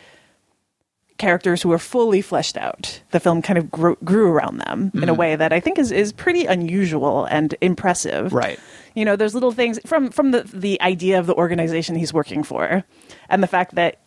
characters 1.19 1.61
who 1.61 1.71
are 1.71 1.77
fully 1.77 2.21
fleshed 2.21 2.57
out. 2.57 3.01
The 3.11 3.19
film 3.19 3.41
kind 3.43 3.59
of 3.59 3.69
grew, 3.69 3.95
grew 4.03 4.31
around 4.31 4.57
them 4.57 4.91
in 4.95 5.07
a 5.09 5.13
Mhm. 5.13 5.17
way 5.17 5.35
that 5.35 5.53
I 5.53 5.59
think 5.59 5.77
is 5.77 5.91
is 5.91 6.11
pretty 6.11 6.45
unusual 6.47 7.25
and 7.25 7.53
impressive. 7.61 8.33
Right. 8.33 8.57
You 8.95 9.05
know, 9.05 9.15
there's 9.15 9.35
little 9.35 9.51
things 9.51 9.79
from 9.85 10.09
from 10.09 10.31
the 10.31 10.41
the 10.51 10.81
idea 10.81 11.19
of 11.19 11.27
the 11.27 11.35
organization 11.35 11.95
he's 11.95 12.13
working 12.13 12.41
for, 12.41 12.83
and 13.29 13.43
the 13.43 13.47
fact 13.47 13.75
that 13.75 13.97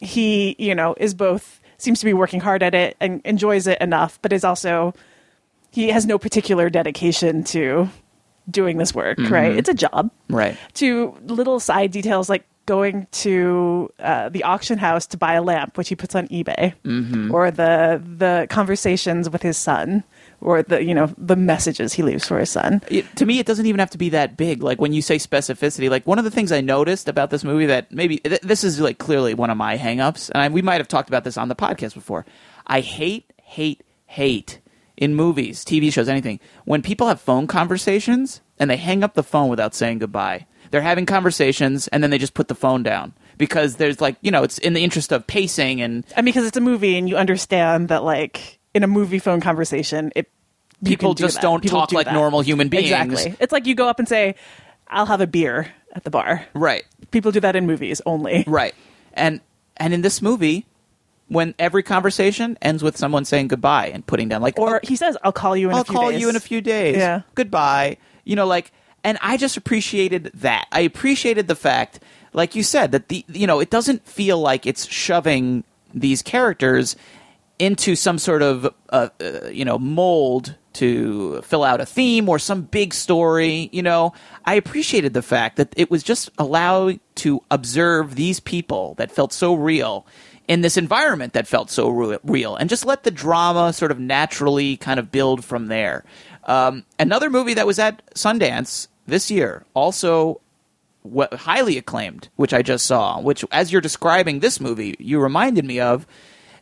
he, 0.00 0.56
you 0.58 0.74
know, 0.74 0.94
is 0.98 1.14
both 1.14 1.60
seems 1.78 1.98
to 2.00 2.06
be 2.06 2.14
working 2.14 2.40
hard 2.40 2.62
at 2.62 2.74
it 2.74 2.96
and 3.00 3.20
enjoys 3.24 3.66
it 3.66 3.78
enough, 3.80 4.18
but 4.22 4.32
is 4.32 4.44
also 4.44 4.94
he 5.70 5.90
has 5.90 6.06
no 6.06 6.18
particular 6.18 6.70
dedication 6.70 7.44
to 7.44 7.88
doing 8.50 8.78
this 8.78 8.94
work. 8.94 9.18
Right? 9.18 9.52
Mhm. 9.52 9.58
It's 9.58 9.68
a 9.68 9.74
job 9.74 10.10
Right. 10.30 10.56
to 10.74 11.14
little 11.26 11.60
side 11.60 11.90
details 11.90 12.28
like 12.30 12.44
going 12.66 13.06
to 13.12 13.90
uh, 14.00 14.28
the 14.28 14.42
auction 14.42 14.78
house 14.78 15.06
to 15.06 15.16
buy 15.16 15.34
a 15.34 15.42
lamp, 15.42 15.78
which 15.78 15.88
he 15.88 15.96
puts 15.96 16.14
on 16.14 16.28
eBay, 16.28 16.74
Mhm. 16.84 17.32
or 17.32 17.50
the 17.50 18.02
the 18.18 18.46
conversations 18.50 19.30
with 19.30 19.42
his 19.42 19.56
son, 19.56 20.02
or 20.40 20.62
the 20.62 20.82
you 20.84 20.92
know 20.94 21.08
the 21.16 21.36
messages 21.36 21.92
he 21.94 22.02
leaves 22.02 22.26
for 22.26 22.38
his 22.38 22.50
son. 22.50 22.82
it, 22.88 23.04
to 23.16 23.24
me, 23.24 23.38
it 23.38 23.46
doesn't 23.46 23.66
even 23.66 23.78
have 23.78 23.90
to 23.90 23.98
be 23.98 24.08
that 24.10 24.36
big. 24.36 24.62
Like 24.62 24.80
when 24.80 24.92
you 24.92 25.00
say 25.02 25.16
specificity, 25.16 25.88
like 25.88 26.06
one 26.06 26.18
of 26.18 26.24
the 26.24 26.30
things 26.30 26.52
I 26.52 26.60
noticed 26.60 27.08
about 27.08 27.30
this 27.30 27.44
movie 27.44 27.66
that 27.66 27.90
maybe 27.92 28.18
th- 28.18 28.40
this 28.42 28.64
is 28.64 28.80
like 28.80 28.98
clearly 28.98 29.32
one 29.34 29.50
of 29.50 29.56
my 29.56 29.78
hangups, 29.78 30.30
and 30.30 30.42
I, 30.42 30.48
we 30.48 30.62
might 30.62 30.78
have 30.80 30.88
talked 30.88 31.08
about 31.08 31.24
this 31.24 31.36
on 31.38 31.48
the 31.48 31.56
podcast 31.56 31.94
before. 31.94 32.26
I 32.66 32.80
hate, 32.80 33.32
hate, 33.42 33.82
hate 34.06 34.58
in 34.96 35.14
movies, 35.14 35.64
TV 35.64 35.92
shows, 35.92 36.08
anything 36.08 36.40
when 36.64 36.82
people 36.82 37.06
have 37.06 37.20
phone 37.20 37.46
conversations 37.46 38.40
and 38.58 38.70
they 38.70 38.76
hang 38.78 39.04
up 39.04 39.14
the 39.14 39.22
phone 39.22 39.48
without 39.50 39.74
saying 39.74 39.98
goodbye. 39.98 40.46
They're 40.70 40.82
having 40.82 41.06
conversations 41.06 41.88
and 41.88 42.02
then 42.02 42.10
they 42.10 42.18
just 42.18 42.34
put 42.34 42.48
the 42.48 42.54
phone 42.54 42.82
down 42.82 43.12
because 43.38 43.76
there's 43.76 44.00
like 44.00 44.16
you 44.22 44.30
know 44.30 44.42
it's 44.42 44.58
in 44.58 44.72
the 44.72 44.82
interest 44.84 45.12
of 45.12 45.26
pacing 45.26 45.80
and 45.80 46.04
And 46.16 46.24
because 46.24 46.46
it's 46.46 46.56
a 46.56 46.60
movie, 46.60 46.96
and 46.98 47.08
you 47.08 47.16
understand 47.16 47.88
that 47.88 48.02
like 48.04 48.58
in 48.74 48.82
a 48.82 48.86
movie 48.86 49.18
phone 49.18 49.40
conversation, 49.40 50.12
it 50.16 50.30
People 50.84 51.14
do 51.14 51.22
just 51.24 51.36
that. 51.36 51.42
don't 51.42 51.62
People 51.62 51.80
talk 51.80 51.88
do 51.88 51.96
like 51.96 52.04
that. 52.04 52.12
normal 52.12 52.42
human 52.42 52.68
beings. 52.68 52.84
Exactly. 52.90 53.34
It's 53.40 53.50
like 53.52 53.64
you 53.66 53.74
go 53.74 53.88
up 53.88 53.98
and 53.98 54.06
say, 54.06 54.34
"I'll 54.88 55.06
have 55.06 55.22
a 55.22 55.26
beer 55.26 55.72
at 55.94 56.04
the 56.04 56.10
bar." 56.10 56.44
right. 56.52 56.84
People 57.10 57.32
do 57.32 57.40
that 57.40 57.56
in 57.56 57.66
movies 57.66 58.02
only. 58.04 58.44
Right. 58.46 58.74
And 59.14 59.40
and 59.78 59.94
in 59.94 60.02
this 60.02 60.20
movie, 60.20 60.66
when 61.28 61.54
every 61.58 61.82
conversation 61.82 62.58
ends 62.60 62.82
with 62.82 62.96
someone 62.98 63.24
saying 63.24 63.48
goodbye 63.48 63.86
and 63.88 64.06
putting 64.06 64.28
down 64.28 64.42
like 64.42 64.58
Or 64.58 64.76
oh, 64.76 64.80
he 64.82 64.96
says, 64.96 65.16
"I'll 65.24 65.32
call 65.32 65.56
you 65.56 65.70
in 65.70 65.74
I'll 65.74 65.80
a 65.80 65.84
few 65.84 65.94
call 65.94 66.10
days." 66.10 66.20
you 66.20 66.28
in 66.28 66.36
a 66.36 66.40
few 66.40 66.60
days. 66.60 66.96
Yeah. 66.96 67.22
Goodbye. 67.34 67.96
You 68.24 68.36
know, 68.36 68.46
like 68.46 68.70
and 69.06 69.18
I 69.22 69.36
just 69.36 69.56
appreciated 69.56 70.32
that. 70.34 70.66
I 70.72 70.80
appreciated 70.80 71.46
the 71.46 71.54
fact, 71.54 72.00
like 72.32 72.56
you 72.56 72.64
said, 72.64 72.90
that 72.90 73.08
the 73.08 73.24
you 73.28 73.46
know, 73.46 73.60
it 73.60 73.70
doesn't 73.70 74.04
feel 74.06 74.38
like 74.38 74.66
it's 74.66 74.86
shoving 74.88 75.62
these 75.94 76.22
characters 76.22 76.96
into 77.58 77.94
some 77.94 78.18
sort 78.18 78.42
of 78.42 78.66
uh, 78.90 79.08
uh, 79.20 79.46
you 79.48 79.64
know 79.64 79.78
mold 79.78 80.56
to 80.74 81.40
fill 81.42 81.64
out 81.64 81.80
a 81.80 81.86
theme 81.86 82.28
or 82.28 82.38
some 82.38 82.62
big 82.62 82.92
story 82.92 83.70
you 83.72 83.82
know 83.82 84.12
i 84.44 84.52
appreciated 84.52 85.14
the 85.14 85.22
fact 85.22 85.56
that 85.56 85.72
it 85.74 85.90
was 85.90 86.02
just 86.02 86.28
allowed 86.36 87.00
to 87.14 87.42
observe 87.50 88.14
these 88.14 88.40
people 88.40 88.94
that 88.98 89.10
felt 89.10 89.32
so 89.32 89.54
real 89.54 90.06
in 90.48 90.60
this 90.60 90.76
environment 90.76 91.32
that 91.32 91.46
felt 91.46 91.70
so 91.70 91.88
re- 91.88 92.18
real 92.24 92.56
and 92.56 92.68
just 92.68 92.84
let 92.84 93.04
the 93.04 93.10
drama 93.10 93.72
sort 93.72 93.90
of 93.90 93.98
naturally 93.98 94.76
kind 94.76 95.00
of 95.00 95.10
build 95.10 95.42
from 95.42 95.68
there 95.68 96.04
um, 96.44 96.84
another 96.98 97.30
movie 97.30 97.54
that 97.54 97.66
was 97.66 97.78
at 97.78 98.04
sundance 98.14 98.88
this 99.06 99.30
year 99.30 99.64
also 99.74 100.40
highly 101.32 101.78
acclaimed, 101.78 102.28
which 102.36 102.52
I 102.52 102.62
just 102.62 102.86
saw, 102.86 103.20
which 103.20 103.44
as 103.52 103.70
you're 103.72 103.80
describing 103.80 104.40
this 104.40 104.60
movie, 104.60 104.96
you 104.98 105.20
reminded 105.20 105.64
me 105.64 105.80
of, 105.80 106.06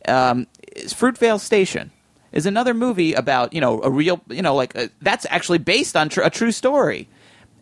um, 0.06 0.46
is 0.76 0.92
Fruitvale 0.92 1.40
Station. 1.40 1.90
Is 2.32 2.46
another 2.46 2.74
movie 2.74 3.12
about 3.14 3.52
you 3.52 3.60
know 3.60 3.80
a 3.82 3.88
real 3.88 4.20
you 4.28 4.42
know 4.42 4.56
like 4.56 4.74
uh 4.76 4.88
that's 5.00 5.24
actually 5.30 5.58
based 5.58 5.96
on 5.96 6.08
tr- 6.08 6.22
a 6.22 6.30
true 6.30 6.50
story, 6.50 7.08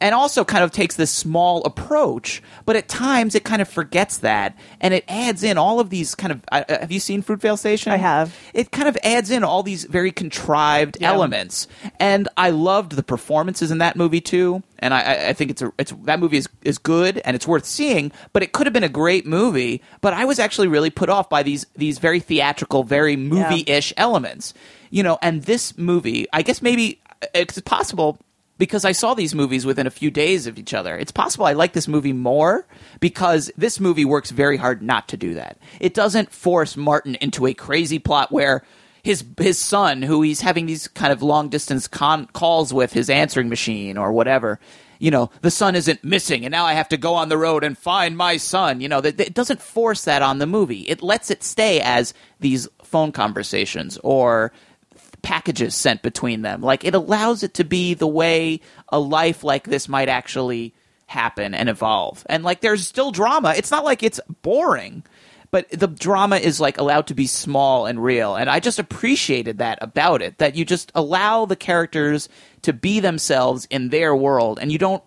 and 0.02 0.14
also 0.14 0.44
kind 0.44 0.64
of 0.64 0.72
takes 0.72 0.96
this 0.96 1.10
small 1.10 1.64
approach, 1.64 2.42
but 2.66 2.76
at 2.76 2.88
times 2.88 3.34
it 3.34 3.44
kind 3.44 3.62
of 3.62 3.68
forgets 3.68 4.18
that, 4.18 4.56
and 4.80 4.92
it 4.92 5.04
adds 5.08 5.42
in 5.42 5.56
all 5.56 5.80
of 5.80 5.88
these 5.90 6.14
kind 6.14 6.32
of. 6.32 6.42
Uh, 6.50 6.64
have 6.68 6.90
you 6.92 7.00
seen 7.00 7.22
Fruitvale 7.22 7.58
Station? 7.58 7.92
I 7.92 7.96
have. 7.96 8.36
It 8.52 8.72
kind 8.72 8.88
of 8.88 8.98
adds 9.04 9.30
in 9.30 9.44
all 9.44 9.62
these 9.62 9.84
very 9.84 10.10
contrived 10.10 10.98
elements, 11.00 11.68
and 12.00 12.28
I 12.36 12.50
loved 12.50 12.92
the 12.92 13.02
performances 13.02 13.70
in 13.70 13.78
that 13.78 13.96
movie 13.96 14.20
too. 14.20 14.62
And 14.80 14.92
I, 14.92 15.28
I- 15.28 15.32
think 15.32 15.52
it's 15.52 15.62
a, 15.62 15.72
it's 15.78 15.92
that 16.02 16.18
movie 16.18 16.36
is 16.38 16.48
is 16.62 16.76
good 16.78 17.22
and 17.24 17.36
it's 17.36 17.46
worth 17.46 17.64
seeing. 17.64 18.10
But 18.32 18.42
it 18.42 18.52
could 18.52 18.66
have 18.66 18.74
been 18.74 18.82
a 18.82 18.88
great 18.88 19.24
movie. 19.24 19.80
But 20.00 20.12
I 20.12 20.24
was 20.24 20.40
actually 20.40 20.66
really 20.68 20.90
put 20.90 21.08
off 21.08 21.30
by 21.30 21.44
these 21.44 21.64
these 21.76 21.98
very 21.98 22.18
theatrical, 22.18 22.82
very 22.82 23.14
movie 23.16 23.62
ish 23.68 23.92
elements. 23.96 24.52
You 24.90 25.04
know, 25.04 25.18
and 25.22 25.44
this 25.44 25.78
movie, 25.78 26.26
I 26.32 26.42
guess 26.42 26.60
maybe 26.60 27.00
it's 27.32 27.60
possible 27.60 28.18
because 28.58 28.84
I 28.84 28.92
saw 28.92 29.14
these 29.14 29.34
movies 29.34 29.66
within 29.66 29.86
a 29.86 29.90
few 29.90 30.10
days 30.10 30.46
of 30.46 30.58
each 30.58 30.74
other. 30.74 30.96
It's 30.96 31.12
possible 31.12 31.46
I 31.46 31.52
like 31.52 31.72
this 31.72 31.88
movie 31.88 32.12
more 32.12 32.66
because 33.00 33.50
this 33.56 33.80
movie 33.80 34.04
works 34.04 34.30
very 34.30 34.56
hard 34.56 34.82
not 34.82 35.08
to 35.08 35.16
do 35.16 35.34
that. 35.34 35.58
It 35.80 35.94
doesn't 35.94 36.32
force 36.32 36.76
Martin 36.76 37.16
into 37.16 37.46
a 37.46 37.54
crazy 37.54 37.98
plot 37.98 38.30
where 38.30 38.62
his 39.02 39.24
his 39.38 39.58
son, 39.58 40.02
who 40.02 40.22
he's 40.22 40.42
having 40.42 40.66
these 40.66 40.86
kind 40.88 41.12
of 41.12 41.22
long 41.22 41.48
distance 41.48 41.88
con- 41.88 42.28
calls 42.32 42.72
with 42.72 42.92
his 42.92 43.10
answering 43.10 43.48
machine 43.48 43.98
or 43.98 44.12
whatever, 44.12 44.60
you 45.02 45.10
know, 45.10 45.30
the 45.40 45.50
son 45.50 45.74
isn't 45.74 46.04
missing, 46.04 46.44
and 46.44 46.52
now 46.52 46.64
I 46.64 46.74
have 46.74 46.88
to 46.90 46.96
go 46.96 47.14
on 47.14 47.28
the 47.28 47.36
road 47.36 47.64
and 47.64 47.76
find 47.76 48.16
my 48.16 48.36
son. 48.36 48.80
You 48.80 48.88
know, 48.88 48.98
it 48.98 49.34
doesn't 49.34 49.60
force 49.60 50.04
that 50.04 50.22
on 50.22 50.38
the 50.38 50.46
movie. 50.46 50.82
It 50.82 51.02
lets 51.02 51.28
it 51.28 51.42
stay 51.42 51.80
as 51.80 52.14
these 52.38 52.68
phone 52.84 53.10
conversations 53.10 53.98
or 54.04 54.52
packages 55.22 55.74
sent 55.74 56.02
between 56.02 56.42
them. 56.42 56.60
Like 56.60 56.84
it 56.84 56.94
allows 56.94 57.42
it 57.42 57.54
to 57.54 57.64
be 57.64 57.94
the 57.94 58.06
way 58.06 58.60
a 58.88 58.98
life 58.98 59.44
like 59.44 59.64
this 59.64 59.88
might 59.88 60.08
actually 60.08 60.74
happen 61.06 61.54
and 61.54 61.68
evolve. 61.68 62.26
And 62.28 62.42
like 62.44 62.60
there's 62.60 62.86
still 62.86 63.12
drama. 63.12 63.54
It's 63.56 63.70
not 63.70 63.84
like 63.84 64.02
it's 64.02 64.20
boring, 64.42 65.04
but 65.50 65.68
the 65.70 65.86
drama 65.86 66.36
is 66.36 66.60
like 66.60 66.78
allowed 66.78 67.06
to 67.08 67.14
be 67.14 67.26
small 67.26 67.86
and 67.86 68.02
real. 68.02 68.34
And 68.34 68.50
I 68.50 68.60
just 68.60 68.78
appreciated 68.78 69.58
that 69.58 69.78
about 69.80 70.22
it 70.22 70.38
that 70.38 70.56
you 70.56 70.64
just 70.64 70.90
allow 70.94 71.44
the 71.44 71.56
characters 71.56 72.28
to 72.62 72.72
be 72.72 73.00
themselves 73.00 73.66
in 73.70 73.90
their 73.90 74.14
world 74.16 74.58
and 74.60 74.72
you 74.72 74.78
don't 74.78 75.02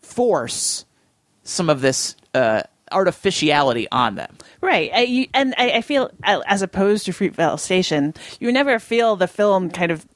force 0.00 0.84
some 1.42 1.68
of 1.68 1.80
this 1.80 2.16
uh 2.34 2.62
artificiality 2.94 3.86
on 3.92 4.14
them. 4.14 4.36
Right. 4.60 4.90
I, 4.94 5.00
you, 5.02 5.26
and 5.34 5.54
I, 5.58 5.72
I 5.72 5.80
feel, 5.82 6.10
uh, 6.24 6.40
as 6.46 6.62
opposed 6.62 7.06
to 7.06 7.12
Fruitvale 7.12 7.58
Station, 7.58 8.14
you 8.40 8.50
never 8.52 8.78
feel 8.78 9.16
the 9.16 9.28
film 9.28 9.70
kind 9.70 9.90
of 9.90 10.06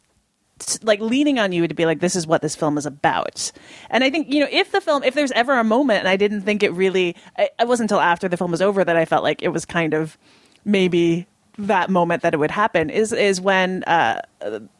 like 0.83 1.01
leaning 1.01 1.39
on 1.39 1.53
you 1.53 1.68
to 1.68 1.74
be 1.74 1.87
like, 1.87 2.01
this 2.01 2.16
is 2.16 2.26
what 2.26 2.43
this 2.43 2.57
film 2.57 2.79
is 2.79 2.87
about. 2.87 3.53
And 3.91 4.03
I 4.03 4.11
think, 4.11 4.33
you 4.33 4.41
know, 4.41 4.49
if 4.51 4.72
the 4.72 4.81
film, 4.81 5.03
if 5.05 5.14
there's 5.14 5.33
ever 5.33 5.59
a 5.59 5.64
moment, 5.64 6.01
and 6.01 6.09
I 6.09 6.16
didn't 6.16 6.43
think 6.43 6.62
it 6.62 6.72
really, 6.72 7.14
it 7.39 7.68
wasn't 7.68 7.91
until 7.91 8.01
after 8.01 8.29
the 8.29 8.37
film 8.37 8.51
was 8.51 8.62
over 8.62 8.85
that 8.85 8.97
I 8.97 9.05
felt 9.05 9.22
like 9.22 9.43
it 9.43 9.49
was 9.49 9.64
kind 9.64 9.95
of 9.95 10.18
maybe 10.64 11.26
that 11.59 11.91
moment 11.91 12.22
that 12.22 12.35
it 12.35 12.37
would 12.37 12.53
happen 12.53 12.89
is 12.89 13.12
is 13.12 13.41
when 13.41 13.83
uh, 13.85 14.20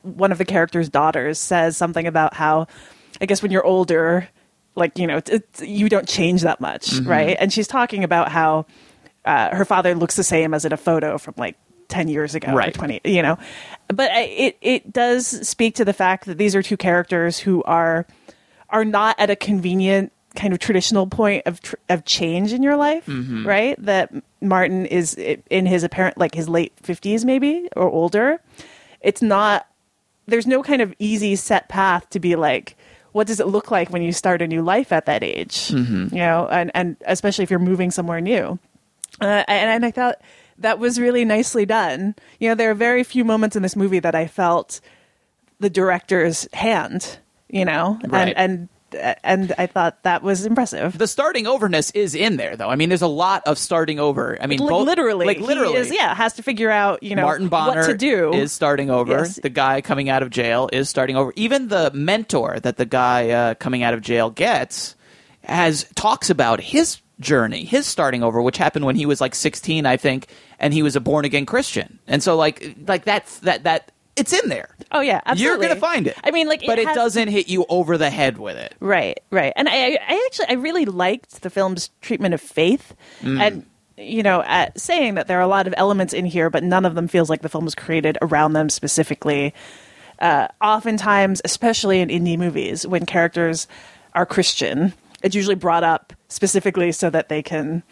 one 0.03 0.31
of 0.31 0.39
the 0.39 0.45
character's 0.45 0.89
daughters 0.89 1.39
says 1.39 1.77
something 1.77 2.07
about 2.07 2.35
how 2.35 2.69
I 3.21 3.27
guess 3.27 3.43
when 3.43 3.51
you're 3.51 3.65
older, 3.65 4.29
like 4.75 4.99
you 4.99 5.07
know, 5.07 5.21
you 5.63 5.89
don't 5.89 6.09
change 6.09 6.43
that 6.43 6.61
much, 6.61 6.91
Mhm. 6.91 7.07
right? 7.09 7.37
And 7.41 7.53
she's 7.53 7.67
talking 7.69 8.05
about 8.05 8.31
how 8.31 8.67
uh, 9.25 9.55
her 9.55 9.65
father 9.65 9.95
looks 9.95 10.17
the 10.17 10.25
same 10.25 10.55
as 10.55 10.65
in 10.65 10.73
a 10.73 10.77
photo 10.77 11.19
from 11.19 11.35
like 11.37 11.57
10 11.89 12.09
years 12.09 12.35
ago 12.35 12.53
or 12.53 12.57
Right. 12.57 12.73
20 12.75 13.01
you 13.05 13.23
know 13.23 13.37
but 13.89 14.11
it 14.15 14.57
it 14.61 14.93
does 14.93 15.27
speak 15.49 15.75
to 15.77 15.85
the 15.87 15.93
fact 15.95 16.27
that 16.27 16.37
these 16.39 16.55
are 16.55 16.63
two 16.63 16.77
characters 16.77 17.39
who 17.39 17.63
are 17.65 18.07
are 18.71 18.85
not 18.85 19.19
at 19.19 19.31
a 19.31 19.37
convenient 19.37 20.13
kind 20.37 20.53
of 20.53 20.59
traditional 20.59 21.07
point 21.07 21.43
of 21.47 21.61
tr- 21.63 21.77
of 21.89 22.05
change 22.05 22.53
in 22.53 22.63
your 22.63 22.77
life 22.77 23.07
Mhm. 23.07 23.47
right 23.47 23.75
that 23.83 24.11
martin 24.43 24.85
is 24.85 25.15
in 25.15 25.65
his 25.67 25.83
apparent 25.83 26.19
like 26.19 26.35
his 26.35 26.47
late 26.49 26.73
50s 26.83 27.25
maybe 27.25 27.69
or 27.75 27.89
older 27.89 28.39
it's 29.01 29.23
not 29.23 29.67
there's 30.27 30.47
no 30.47 30.63
kind 30.63 30.83
of 30.83 30.95
easy 30.99 31.37
set 31.37 31.69
path 31.71 32.09
to 32.11 32.21
be 32.21 32.37
like 32.37 32.77
what 33.13 33.27
does 33.27 33.41
it 33.41 33.47
look 33.47 33.71
like 33.71 33.91
when 33.91 34.03
you 34.03 34.13
start 34.13 34.43
a 34.43 34.47
new 34.47 34.63
life 34.63 34.93
at 34.93 35.07
that 35.07 35.23
age 35.23 35.69
Mhm. 35.69 36.13
you 36.13 36.19
know 36.19 36.47
and 36.51 36.71
and 36.75 36.97
especially 37.07 37.43
if 37.43 37.51
you're 37.51 37.59
moving 37.59 37.91
somewhere 37.91 38.21
new 38.21 38.59
uh, 39.21 39.43
and, 39.49 39.71
and 39.71 39.85
I 39.87 39.91
thought 39.91 40.17
that 40.59 40.79
was 40.79 40.99
really 41.01 41.25
nicely 41.25 41.65
done. 41.67 42.15
You 42.41 42.49
know, 42.49 42.55
there 42.55 42.71
are 42.71 42.75
very 42.75 43.03
few 43.05 43.25
moments 43.25 43.57
in 43.57 43.63
this 43.63 43.75
movie 43.75 43.99
that 44.01 44.15
I 44.15 44.27
felt 44.29 44.81
the 45.61 45.71
director's 45.71 46.47
hand. 46.53 47.19
You 47.49 47.65
know, 47.65 47.99
Right. 48.07 48.29
and 48.37 48.37
and 48.39 48.69
and 48.95 49.53
I 49.59 49.67
thought 49.67 50.03
that 50.03 50.23
was 50.23 50.47
impressive. 50.47 50.97
The 50.97 51.07
starting 51.07 51.47
overness 51.47 51.91
is 51.93 52.15
in 52.15 52.37
there 52.37 52.57
though. 52.57 52.69
I 52.69 52.77
mean 52.77 52.89
there's 52.89 53.03
a 53.03 53.07
lot 53.07 53.43
of 53.47 53.59
starting 53.59 53.99
over. 53.99 54.39
I 54.41 54.47
mean 54.47 54.59
Like, 54.61 54.69
both, 54.69 54.87
literally, 54.87 55.27
like 55.27 55.39
he 55.39 55.45
literally 55.45 55.77
is, 55.77 55.93
yeah, 55.93 56.15
has 56.15 56.35
to 56.35 56.43
figure 56.43 56.71
out 56.71 57.03
you 57.03 57.15
know 57.15 57.23
Martin 57.23 57.49
Bonner 57.49 57.83
what 57.83 57.87
to 57.89 57.97
do. 57.97 58.33
is 58.33 58.53
starting 58.53 58.91
over. 58.91 59.13
Yes. 59.13 59.37
The 59.37 59.51
guy 59.51 59.81
coming 59.81 60.09
out 60.09 60.23
of 60.23 60.31
jail 60.31 60.69
is 60.73 60.89
starting 60.89 61.17
over. 61.17 61.33
Even 61.37 61.69
the 61.69 61.91
mentor 61.95 62.61
that 62.61 62.77
the 62.77 62.87
guy 62.87 63.31
uh, 63.31 63.55
coming 63.55 63.83
out 63.83 63.95
of 63.95 64.01
jail 64.01 64.31
gets 64.31 64.95
has 65.45 65.85
talks 65.95 66.31
about 66.31 66.61
his 66.61 67.01
journey, 67.21 67.65
his 67.65 67.87
starting 67.87 68.23
over, 68.23 68.41
which 68.41 68.59
happened 68.59 68.85
when 68.85 68.97
he 68.97 69.07
was 69.07 69.21
like 69.21 69.35
16, 69.35 69.87
I 69.87 69.97
think, 69.97 70.29
and 70.59 70.73
he 70.73 70.83
was 70.83 70.95
a 70.97 71.01
born 71.01 71.25
again 71.25 71.47
Christian. 71.47 71.99
And 72.07 72.23
so 72.23 72.37
like 72.37 72.77
like 72.87 73.05
that's 73.05 73.41
that 73.41 73.65
that 73.65 73.93
it's 74.21 74.33
in 74.33 74.49
there. 74.49 74.69
Oh 74.93 75.01
yeah, 75.01 75.21
absolutely. 75.27 75.67
You're 75.67 75.75
gonna 75.75 75.81
find 75.81 76.07
it. 76.07 76.17
I 76.25 76.31
mean, 76.31 76.49
like, 76.49 76.63
but 76.67 76.79
it, 76.79 76.87
has- 76.87 76.95
doesn't 76.97 77.29
hit 77.29 77.49
you 77.49 77.65
over 77.69 77.97
the 77.99 78.11
head 78.11 78.39
with 78.39 78.57
it. 78.57 78.75
Right, 78.81 79.21
right. 79.31 79.53
And 79.57 79.69
I, 79.69 79.99
I 80.07 80.25
actually, 80.27 80.47
I 80.49 80.55
really 80.55 80.85
liked 80.85 81.43
the 81.43 81.51
film's 81.51 81.91
treatment 82.01 82.35
of 82.35 82.41
faith, 82.41 82.95
Mm. 83.23 83.41
and 83.41 83.67
you 83.97 84.23
know, 84.23 84.43
at 84.43 84.79
saying 84.81 85.15
that 85.17 85.27
there 85.27 85.39
are 85.39 85.43
a 85.43 85.49
lot 85.49 85.67
of 85.67 85.75
elements 85.77 86.13
in 86.13 86.25
here, 86.25 86.51
but 86.51 86.63
none 86.63 86.85
of 86.85 86.95
them 86.95 87.09
feels 87.09 87.29
like 87.29 87.43
the 87.43 87.49
film 87.49 87.65
was 87.65 87.75
created 87.75 88.17
around 88.23 88.53
them 88.53 88.69
specifically. 88.69 89.53
Uh, 90.21 90.47
oftentimes, 90.63 91.41
especially 91.45 92.01
in 92.01 92.09
indie 92.09 92.39
movies, 92.39 92.87
when 92.87 93.05
characters 93.07 93.67
are 94.15 94.25
Christian, 94.27 94.93
it's 95.23 95.35
usually 95.35 95.55
brought 95.57 95.83
up 95.85 96.13
specifically 96.29 96.93
so 96.93 97.11
that 97.11 97.29
they 97.29 97.43
can. 97.43 97.83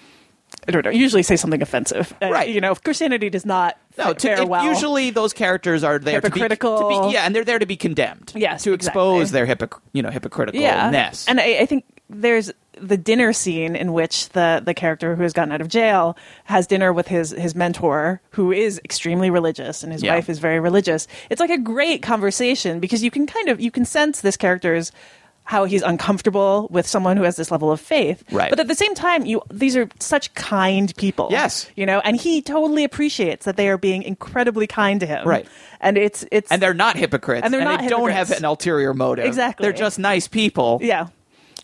I 0.69 0.73
don't 0.73 0.85
know. 0.85 0.91
Usually 0.91 1.23
say 1.23 1.37
something 1.37 1.63
offensive, 1.63 2.13
Uh, 2.23 2.31
Right. 2.31 2.49
You 2.49 2.61
know, 2.61 2.75
Christianity 2.75 3.31
does 3.31 3.47
not 3.47 3.77
No, 3.97 4.13
to, 4.15 4.45
well. 4.45 4.65
usually 4.65 5.11
those 5.11 5.33
characters 5.33 5.85
are 5.85 5.99
there 5.99 6.21
to 6.21 6.31
be, 6.31 6.41
to 6.41 6.45
Hypocritical. 6.49 7.09
be 7.09 7.15
yeah, 7.15 7.25
and 7.25 7.35
they're 7.35 7.45
there 7.45 7.59
to 7.59 7.67
be 7.67 7.77
condemned. 7.77 8.33
Yes, 8.35 8.65
to 8.65 8.73
expose 8.73 9.29
exactly. 9.31 9.55
their 9.55 9.69
hypoc- 9.69 9.81
you 9.93 10.03
know 10.03 10.11
hypocriticalness. 10.11 10.55
yeah. 10.61 11.17
And 11.29 11.41
I, 11.41 11.59
I 11.61 11.67
think 11.67 11.85
there's 12.11 12.53
the 12.79 12.97
dinner 12.99 13.33
scene 13.33 13.75
in 13.75 13.93
which 13.95 14.29
the 14.31 14.61
the 14.65 14.75
character 14.75 15.17
who 15.17 15.23
has 15.23 15.33
gotten 15.33 15.51
out 15.51 15.61
of 15.63 15.69
jail 15.69 16.15
has 16.45 16.67
dinner 16.67 16.93
with 16.93 17.09
his 17.09 17.31
his 17.31 17.55
mentor 17.55 18.21
who 18.31 18.53
is 18.53 18.79
extremely 18.85 19.31
religious 19.31 19.83
and 19.83 19.93
his 19.93 20.03
Yeah. 20.03 20.15
wife 20.15 20.29
is 20.29 20.39
very 20.39 20.61
religious. 20.61 21.09
It's 21.31 21.41
like 21.41 21.49
a 21.51 21.57
great 21.59 22.03
conversation 22.03 22.79
because 22.81 23.03
you 23.03 23.11
can 23.11 23.27
kind 23.27 23.49
of 23.49 23.61
you 23.61 23.71
can 23.71 23.85
sense 23.87 24.21
this 24.21 24.37
character's 24.37 24.93
how 25.47 25.65
he's 25.65 25.83
uncomfortable 25.83 26.67
with 26.73 26.87
someone 26.87 27.17
who 27.17 27.23
has 27.23 27.37
this 27.37 27.51
level 27.53 27.71
of 27.71 27.81
faith. 27.81 28.23
Right. 28.33 28.51
But 28.51 28.59
at 28.61 28.67
the 28.69 28.75
same 28.75 28.95
time, 28.95 29.25
you 29.25 29.41
these 29.51 29.77
are 29.77 29.89
such 30.01 30.35
kind 30.35 30.95
people. 30.97 31.29
Yes. 31.31 31.71
You 31.77 31.87
know, 31.87 32.01
and 32.01 32.17
he 32.21 32.43
totally 32.43 32.83
appreciates 32.85 33.45
that 33.47 33.57
they 33.57 33.69
are 33.69 33.79
being 33.79 34.03
incredibly 34.03 34.67
kind 34.67 34.99
to 35.01 35.07
him. 35.07 35.27
Right. 35.27 35.47
And 35.81 35.97
it's 35.97 36.25
it's 36.33 36.51
and 36.51 36.61
they're 36.61 36.75
not 36.75 36.97
hypocrites, 36.97 37.45
And 37.45 37.55
they're 37.55 37.63
not 37.65 37.81
they 37.81 37.89
don't 37.89 38.11
have 38.11 38.33
an 38.33 38.45
ulterior 38.45 38.93
motive. 38.93 39.25
Exactly. 39.25 39.63
they're 39.65 39.73
just 39.73 39.99
nice 40.01 40.27
people. 40.29 40.81
Yeah. 40.83 41.09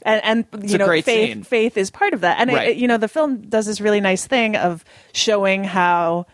And, 0.05 0.47
and 0.53 0.71
you 0.71 0.79
know, 0.79 0.87
faith, 0.87 1.05
scene. 1.05 1.43
faith 1.45 1.77
is 1.77 1.91
part 1.91 2.13
of 2.15 2.23
that. 2.23 2.39
And, 2.41 2.51
Right. 2.53 2.71
it, 2.71 2.77
you 2.77 2.89
know, 2.89 2.99
the 2.99 3.07
film 3.09 3.43
does 3.43 3.67
this 3.67 3.81
really 3.81 4.01
nice 4.01 4.27
thing 4.27 4.57
of 4.57 4.85
showing 5.13 5.63
how 5.63 6.27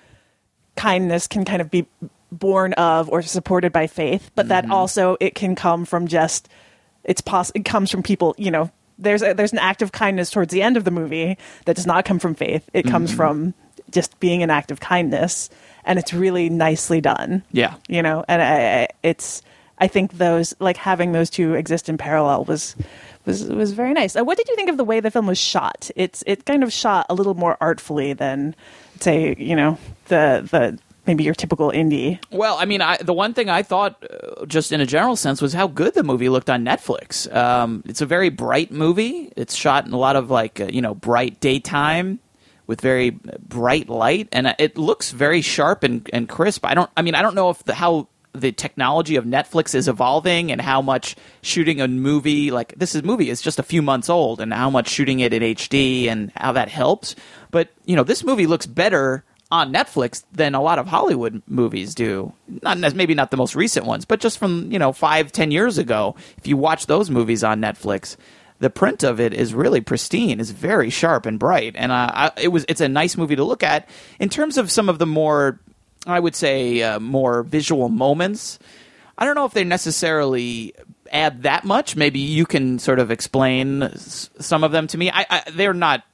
kindness 0.76 1.26
can 1.26 1.44
kind 1.44 1.60
of 1.60 1.70
be 1.70 1.86
born 2.30 2.72
of 2.74 3.08
or 3.10 3.20
supported 3.22 3.72
by 3.72 3.86
faith, 3.86 4.30
but 4.34 4.48
that 4.48 4.64
Mm-hmm. 4.64 4.72
also 4.72 5.16
it 5.20 5.34
can 5.34 5.54
come 5.54 5.84
from 5.84 6.06
just, 6.08 6.48
it's 7.08 7.20
poss- 7.20 7.50
it 7.56 7.64
comes 7.64 7.90
from 7.90 8.04
people, 8.04 8.36
you 8.38 8.52
know, 8.52 8.70
there's 8.98 9.22
a, 9.22 9.32
there's 9.34 9.52
an 9.52 9.58
act 9.58 9.82
of 9.82 9.90
kindness 9.90 10.30
towards 10.30 10.52
the 10.52 10.62
end 10.62 10.76
of 10.76 10.84
the 10.84 10.90
movie 10.92 11.36
that 11.64 11.74
does 11.76 11.86
not 11.86 12.04
come 12.04 12.18
from 12.20 12.34
faith. 12.36 12.68
It 12.72 12.84
comes 12.86 13.10
Mhm. 13.12 13.16
from 13.16 13.54
just 13.90 14.18
being 14.20 14.42
an 14.42 14.50
act 14.50 14.70
of 14.70 14.78
kindness, 14.80 15.48
and 15.84 15.98
it's 15.98 16.12
really 16.12 16.50
nicely 16.50 17.00
done 17.00 17.42
Yeah. 17.52 17.74
you 17.88 18.02
know 18.02 18.24
and 18.28 18.42
I, 18.42 18.82
I 18.82 18.88
it's 19.02 19.40
i 19.78 19.86
think 19.88 20.18
those 20.18 20.52
like 20.60 20.76
having 20.76 21.12
those 21.12 21.30
two 21.30 21.54
exist 21.54 21.88
in 21.88 21.96
parallel 21.96 22.44
was 22.44 22.74
was 23.24 23.44
was 23.44 23.72
very 23.72 23.94
nice 23.94 24.14
uh, 24.16 24.22
what 24.24 24.36
did 24.36 24.48
you 24.48 24.56
think 24.56 24.68
of 24.68 24.76
the 24.76 24.84
way 24.84 25.00
the 25.00 25.10
film 25.10 25.26
was 25.26 25.38
shot 25.38 25.88
it's 25.96 26.22
it 26.26 26.44
kind 26.44 26.62
of 26.62 26.72
shot 26.72 27.06
a 27.08 27.14
little 27.14 27.34
more 27.34 27.56
artfully 27.60 28.12
than 28.12 28.54
say 29.00 29.34
you 29.38 29.56
know 29.56 29.78
the 30.08 30.46
the 30.50 30.78
maybe 31.08 31.24
your 31.24 31.34
typical 31.34 31.72
indie 31.72 32.20
Well, 32.30 32.56
I 32.58 32.66
mean, 32.66 32.80
I, 32.80 32.98
the 32.98 33.12
one 33.12 33.34
thing 33.34 33.48
I 33.48 33.62
thought, 33.62 34.04
uh, 34.08 34.46
just 34.46 34.70
in 34.70 34.80
a 34.80 34.86
general 34.86 35.16
sense, 35.16 35.42
was 35.42 35.52
how 35.52 35.66
good 35.66 35.94
the 35.94 36.04
movie 36.04 36.28
looked 36.28 36.50
on 36.50 36.64
Netflix. 36.64 37.34
Um, 37.34 37.82
it's 37.86 38.00
a 38.00 38.06
very 38.06 38.28
bright 38.28 38.70
movie. 38.70 39.32
It's 39.34 39.54
shot 39.54 39.86
in 39.86 39.92
a 39.92 39.98
lot 39.98 40.14
of 40.14 40.30
like 40.30 40.60
uh, 40.60 40.68
you 40.70 40.82
know 40.82 40.94
bright 40.94 41.40
daytime 41.40 42.20
with 42.68 42.80
very 42.80 43.10
bright 43.10 43.88
light, 43.88 44.28
and 44.30 44.46
uh, 44.46 44.54
it 44.58 44.78
looks 44.78 45.10
very 45.10 45.40
sharp 45.40 45.82
and, 45.82 46.08
and 46.12 46.28
crisp. 46.28 46.64
I 46.64 46.74
don't. 46.74 46.90
I 46.96 47.02
mean, 47.02 47.16
I 47.16 47.22
don't 47.22 47.34
know 47.34 47.50
if 47.50 47.64
the 47.64 47.74
how 47.74 48.08
the 48.32 48.52
technology 48.52 49.16
of 49.16 49.24
Netflix 49.24 49.74
is 49.74 49.88
evolving 49.88 50.52
and 50.52 50.60
how 50.60 50.82
much 50.82 51.16
shooting 51.42 51.80
a 51.80 51.88
movie 51.88 52.50
like 52.50 52.74
this 52.76 52.94
is 52.94 53.02
movie 53.02 53.30
is 53.30 53.40
just 53.40 53.58
a 53.58 53.62
few 53.62 53.82
months 53.82 54.08
old 54.08 54.40
and 54.40 54.52
how 54.52 54.70
much 54.70 54.88
shooting 54.88 55.20
it 55.20 55.32
in 55.32 55.42
HD 55.42 56.08
and 56.08 56.30
how 56.36 56.52
that 56.52 56.68
helps. 56.68 57.16
But 57.50 57.70
you 57.84 57.96
know, 57.96 58.04
this 58.04 58.22
movie 58.22 58.46
looks 58.46 58.66
better 58.66 59.24
on 59.50 59.72
Netflix 59.72 60.24
than 60.32 60.54
a 60.54 60.60
lot 60.62 60.78
of 60.78 60.86
Hollywood 60.86 61.42
movies 61.46 61.94
do. 61.94 62.32
Not 62.62 62.78
maybe 62.94 63.14
not 63.14 63.30
the 63.30 63.36
most 63.36 63.54
recent 63.54 63.86
ones, 63.86 64.04
but 64.04 64.20
just 64.20 64.38
from 64.38 64.70
you 64.70 64.78
know 64.78 64.92
five 64.92 65.32
ten 65.32 65.50
years 65.50 65.78
ago. 65.78 66.14
If 66.36 66.46
you 66.46 66.56
watch 66.56 66.86
those 66.86 67.10
movies 67.10 67.42
on 67.42 67.60
Netflix, 67.60 68.16
the 68.58 68.70
print 68.70 69.02
of 69.02 69.20
it 69.20 69.32
is 69.32 69.54
really 69.54 69.80
pristine. 69.80 70.40
is 70.40 70.50
very 70.50 70.90
sharp 70.90 71.24
and 71.26 71.38
bright, 71.38 71.74
and 71.76 71.90
uh, 71.92 72.10
I, 72.12 72.30
it 72.40 72.48
was 72.48 72.64
it's 72.68 72.80
a 72.80 72.88
nice 72.88 73.16
movie 73.16 73.36
to 73.36 73.44
look 73.44 73.62
at. 73.62 73.88
In 74.18 74.28
terms 74.28 74.58
of 74.58 74.70
some 74.70 74.88
of 74.88 74.98
the 74.98 75.06
more, 75.06 75.58
I 76.06 76.20
would 76.20 76.34
say, 76.34 76.82
uh, 76.82 77.00
more 77.00 77.42
visual 77.42 77.88
moments. 77.88 78.58
I 79.20 79.24
don't 79.24 79.34
know 79.34 79.46
if 79.46 79.52
they 79.52 79.64
necessarily 79.64 80.74
add 81.10 81.42
that 81.42 81.64
much. 81.64 81.96
Maybe 81.96 82.20
you 82.20 82.46
can 82.46 82.78
sort 82.78 83.00
of 83.00 83.10
explain 83.10 83.82
s- 83.82 84.30
some 84.38 84.62
of 84.62 84.70
them 84.70 84.86
to 84.88 84.98
me. 84.98 85.10
I, 85.10 85.26
I 85.28 85.50
they're 85.50 85.74
not 85.74 86.04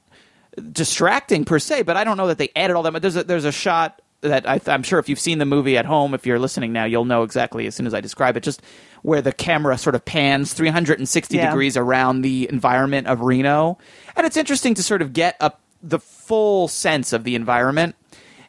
distracting 0.71 1.45
per 1.45 1.59
se, 1.59 1.83
but 1.83 1.97
I 1.97 2.03
don't 2.03 2.17
know 2.17 2.27
that 2.27 2.37
they 2.37 2.49
added 2.55 2.75
all 2.75 2.83
that. 2.83 2.93
But 2.93 3.01
there's 3.01 3.15
a, 3.15 3.23
there's 3.23 3.45
a 3.45 3.51
shot 3.51 4.01
that 4.21 4.47
I, 4.49 4.59
I'm 4.67 4.83
sure 4.83 4.97
if 4.99 5.07
you've 5.09 5.19
seen 5.19 5.37
the 5.37 5.45
movie 5.45 5.77
at 5.77 5.85
home, 5.85 6.13
if 6.13 6.25
you're 6.25 6.39
listening 6.39 6.73
now, 6.73 6.85
you'll 6.85 7.05
know 7.05 7.23
exactly 7.23 7.67
as 7.67 7.75
soon 7.75 7.85
as 7.87 7.93
I 7.93 8.01
describe 8.01 8.37
it. 8.37 8.43
Just 8.43 8.61
where 9.03 9.21
the 9.21 9.31
camera 9.31 9.77
sort 9.77 9.95
of 9.95 10.03
pans 10.03 10.53
360 10.53 11.35
Yeah. 11.37 11.47
degrees 11.49 11.77
around 11.77 12.21
the 12.21 12.47
environment 12.49 13.07
of 13.07 13.21
Reno, 13.21 13.77
and 14.15 14.25
it's 14.25 14.37
interesting 14.37 14.73
to 14.75 14.83
sort 14.83 15.01
of 15.01 15.13
get 15.13 15.35
up 15.39 15.61
the 15.83 15.99
full 15.99 16.67
sense 16.67 17.13
of 17.13 17.23
the 17.23 17.35
environment. 17.35 17.95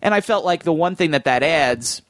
And 0.01 0.15
I 0.15 0.21
felt 0.21 0.45
like 0.45 0.63
the 0.63 0.73
one 0.73 0.95
thing 0.97 1.11
that 1.11 1.25
that 1.25 1.43
adds 1.43 2.01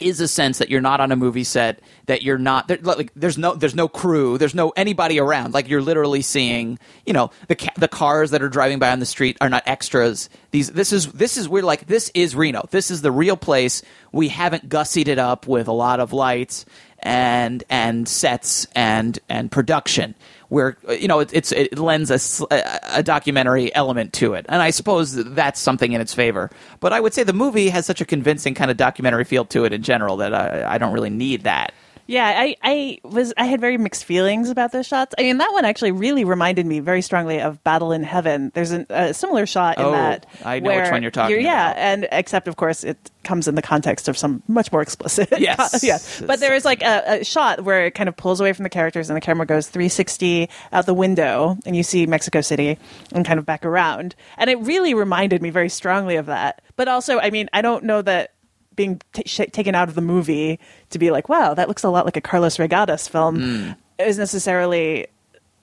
is 0.00 0.20
a 0.20 0.28
sense 0.28 0.58
that 0.58 0.68
you're 0.68 0.80
not 0.80 1.00
on 1.00 1.12
a 1.12 1.16
movie 1.16 1.44
set 1.44 1.80
that 2.06 2.22
you're 2.22 2.38
not 2.38 2.68
there, 2.68 2.78
like 2.78 3.12
there's 3.14 3.38
no 3.38 3.54
there's 3.54 3.74
no 3.74 3.88
crew 3.88 4.38
there's 4.38 4.54
no 4.54 4.70
anybody 4.70 5.18
around. 5.20 5.54
Like 5.54 5.68
you're 5.68 5.82
literally 5.82 6.22
seeing 6.22 6.78
you 7.06 7.12
know 7.12 7.30
the 7.48 7.56
ca- 7.56 7.72
the 7.76 7.88
cars 7.88 8.30
that 8.30 8.42
are 8.42 8.48
driving 8.48 8.78
by 8.78 8.90
on 8.90 8.98
the 9.00 9.06
street 9.06 9.36
are 9.40 9.48
not 9.48 9.62
extras. 9.66 10.28
These 10.50 10.70
this 10.72 10.92
is 10.92 11.12
this 11.12 11.36
is 11.36 11.48
we're 11.48 11.62
like 11.62 11.86
this 11.86 12.10
is 12.14 12.34
Reno. 12.34 12.66
This 12.70 12.90
is 12.90 13.02
the 13.02 13.12
real 13.12 13.36
place. 13.36 13.82
We 14.12 14.28
haven't 14.28 14.68
gussied 14.68 15.08
it 15.08 15.18
up 15.18 15.46
with 15.46 15.68
a 15.68 15.72
lot 15.72 16.00
of 16.00 16.12
lights 16.12 16.64
and 17.00 17.62
and 17.70 18.08
sets 18.08 18.66
and 18.74 19.18
and 19.28 19.50
production 19.50 20.14
where 20.48 20.76
you 20.88 21.08
know 21.08 21.20
it, 21.20 21.30
it's 21.32 21.52
it 21.52 21.78
lends 21.78 22.10
a, 22.10 22.78
a 22.92 23.02
documentary 23.02 23.74
element 23.74 24.12
to 24.14 24.34
it. 24.34 24.46
And 24.48 24.62
i 24.62 24.70
suppose 24.70 25.12
that's 25.12 25.60
something 25.60 25.92
in 25.92 26.00
its 26.00 26.14
favor. 26.14 26.50
But 26.80 26.92
i 26.92 27.00
would 27.00 27.14
say 27.14 27.22
the 27.22 27.32
movie 27.32 27.68
has 27.68 27.86
such 27.86 28.00
a 28.00 28.04
convincing 28.04 28.54
kind 28.54 28.70
of 28.70 28.76
documentary 28.76 29.24
feel 29.24 29.44
to 29.46 29.64
it 29.64 29.72
in 29.72 29.82
general 29.82 30.18
that 30.18 30.34
i, 30.34 30.74
I 30.74 30.78
don't 30.78 30.92
really 30.92 31.10
need 31.10 31.44
that 31.44 31.72
Yeah, 32.08 32.26
I, 32.26 32.56
I 32.62 32.98
was 33.04 33.34
I 33.36 33.44
had 33.44 33.60
very 33.60 33.76
mixed 33.76 34.06
feelings 34.06 34.48
about 34.48 34.72
those 34.72 34.86
shots. 34.86 35.14
I 35.18 35.22
mean, 35.22 35.36
that 35.38 35.52
one 35.52 35.66
actually 35.66 35.92
really 35.92 36.24
reminded 36.24 36.64
me 36.64 36.80
very 36.80 37.02
strongly 37.02 37.38
of 37.38 37.62
Battle 37.64 37.92
in 37.92 38.02
Heaven. 38.02 38.50
There's 38.54 38.70
an, 38.70 38.86
a 38.88 39.12
similar 39.12 39.44
shot 39.44 39.76
in 39.78 39.84
Oh, 39.84 39.92
that. 39.92 40.24
I 40.42 40.58
know 40.58 40.74
which 40.74 40.90
one 40.90 41.02
you're 41.02 41.10
talking 41.10 41.36
about. 41.36 41.44
Yeah, 41.44 41.70
about. 41.70 41.76
and 41.78 42.08
except 42.10 42.48
of 42.48 42.56
course 42.56 42.82
it 42.82 42.96
comes 43.24 43.46
in 43.46 43.56
the 43.56 43.62
context 43.62 44.08
of 44.08 44.16
some 44.16 44.42
much 44.48 44.72
more 44.72 44.80
explicit. 44.80 45.28
Yes. 45.38 45.84
yeah. 45.84 45.98
But 46.26 46.40
there 46.40 46.54
is 46.54 46.64
like 46.64 46.82
a, 46.82 47.20
a 47.20 47.24
shot 47.24 47.62
where 47.62 47.84
it 47.84 47.94
kind 47.94 48.08
of 48.08 48.16
pulls 48.16 48.40
away 48.40 48.54
from 48.54 48.62
the 48.62 48.70
characters 48.70 49.10
and 49.10 49.16
the 49.16 49.20
camera 49.20 49.44
goes 49.44 49.68
360 49.68 50.48
out 50.72 50.86
the 50.86 50.94
window 50.94 51.58
and 51.66 51.76
you 51.76 51.82
see 51.82 52.06
Mexico 52.06 52.40
City 52.40 52.78
and 53.12 53.26
kind 53.26 53.38
of 53.38 53.44
back 53.44 53.66
around. 53.66 54.14
And 54.38 54.48
it 54.48 54.58
really 54.60 54.94
reminded 54.94 55.42
me 55.42 55.50
very 55.50 55.68
strongly 55.68 56.16
of 56.16 56.24
that. 56.26 56.62
But 56.76 56.88
also, 56.88 57.18
I 57.20 57.28
mean, 57.28 57.50
I 57.52 57.60
don't 57.60 57.84
know 57.84 58.00
that 58.02 58.32
being 58.78 59.02
t- 59.12 59.22
sh- 59.26 59.50
taken 59.52 59.74
out 59.74 59.88
of 59.90 59.94
the 59.94 60.00
movie 60.00 60.58
to 60.88 60.98
be 60.98 61.10
like, 61.10 61.28
wow, 61.28 61.52
that 61.52 61.68
looks 61.68 61.82
a 61.84 61.90
lot 61.90 62.06
like 62.06 62.16
a 62.16 62.20
Carlos 62.22 62.56
Reygadas 62.56 63.10
film 63.10 63.36
Hmm. 63.42 63.72
is 63.98 64.16
necessarily 64.16 65.08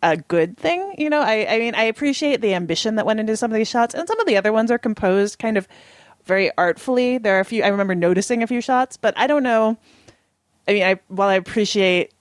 a 0.03 0.17
good 0.17 0.55
thing. 0.57 0.93
You 0.99 1.09
know, 1.09 1.21
I, 1.21 1.47
I 1.55 1.57
mean, 1.57 1.73
I 1.73 1.83
appreciate 1.85 2.41
the 2.41 2.53
ambition 2.53 2.95
that 2.97 3.05
went 3.07 3.19
into 3.19 3.35
some 3.35 3.49
of 3.51 3.55
these 3.57 3.67
shots, 3.69 3.95
and 3.95 4.07
some 4.07 4.19
of 4.19 4.27
the 4.27 4.37
other 4.37 4.53
ones 4.53 4.69
are 4.69 4.77
composed 4.77 5.39
kind 5.39 5.57
of 5.57 5.67
very 6.25 6.51
artfully. 6.57 7.17
There 7.17 7.37
are 7.37 7.39
a 7.39 7.45
few, 7.45 7.63
I 7.63 7.69
remember 7.69 7.95
noticing 7.95 8.43
a 8.43 8.47
few 8.47 8.61
shots, 8.61 8.97
but 8.97 9.17
I 9.17 9.25
don't 9.25 9.41
know. 9.43 9.77
I 10.67 10.73
mean, 10.73 10.83
I, 10.83 10.99
while 11.07 11.29
I 11.29 11.35
appreciate 11.35 12.11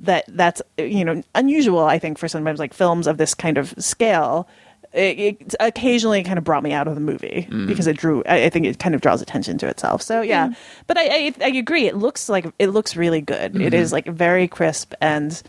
that 0.00 0.24
that's, 0.28 0.62
you 0.78 1.04
know, 1.04 1.22
unusual, 1.34 1.80
I 1.84 1.98
think, 1.98 2.18
for 2.18 2.28
sometimes 2.28 2.58
like 2.60 2.72
films 2.72 3.06
of 3.06 3.16
this 3.18 3.34
kind 3.34 3.58
of 3.58 3.74
scale. 3.78 4.46
It, 4.92 5.18
it 5.18 5.54
occasionally 5.60 6.22
kind 6.24 6.38
of 6.38 6.44
brought 6.44 6.62
me 6.62 6.72
out 6.72 6.88
of 6.88 6.94
the 6.94 7.00
movie 7.00 7.46
Mm. 7.50 7.66
because 7.66 7.86
it 7.86 7.96
drew. 7.98 8.22
I, 8.26 8.44
I 8.44 8.48
think 8.50 8.64
it 8.66 8.78
kind 8.78 8.94
of 8.94 9.00
draws 9.02 9.20
attention 9.20 9.58
to 9.58 9.66
itself. 9.68 10.00
So 10.02 10.22
yeah, 10.22 10.52
but 10.86 10.96
I, 10.96 11.02
I 11.04 11.34
I 11.42 11.48
agree. 11.48 11.86
It 11.86 11.96
looks 11.96 12.28
like 12.28 12.46
it 12.58 12.68
looks 12.68 12.96
really 12.96 13.20
good. 13.20 13.54
It 13.60 13.72
Mhm. 13.72 13.76
is 13.76 13.92
like 13.92 14.06
very 14.06 14.48
crisp 14.48 14.94
and 15.00 15.40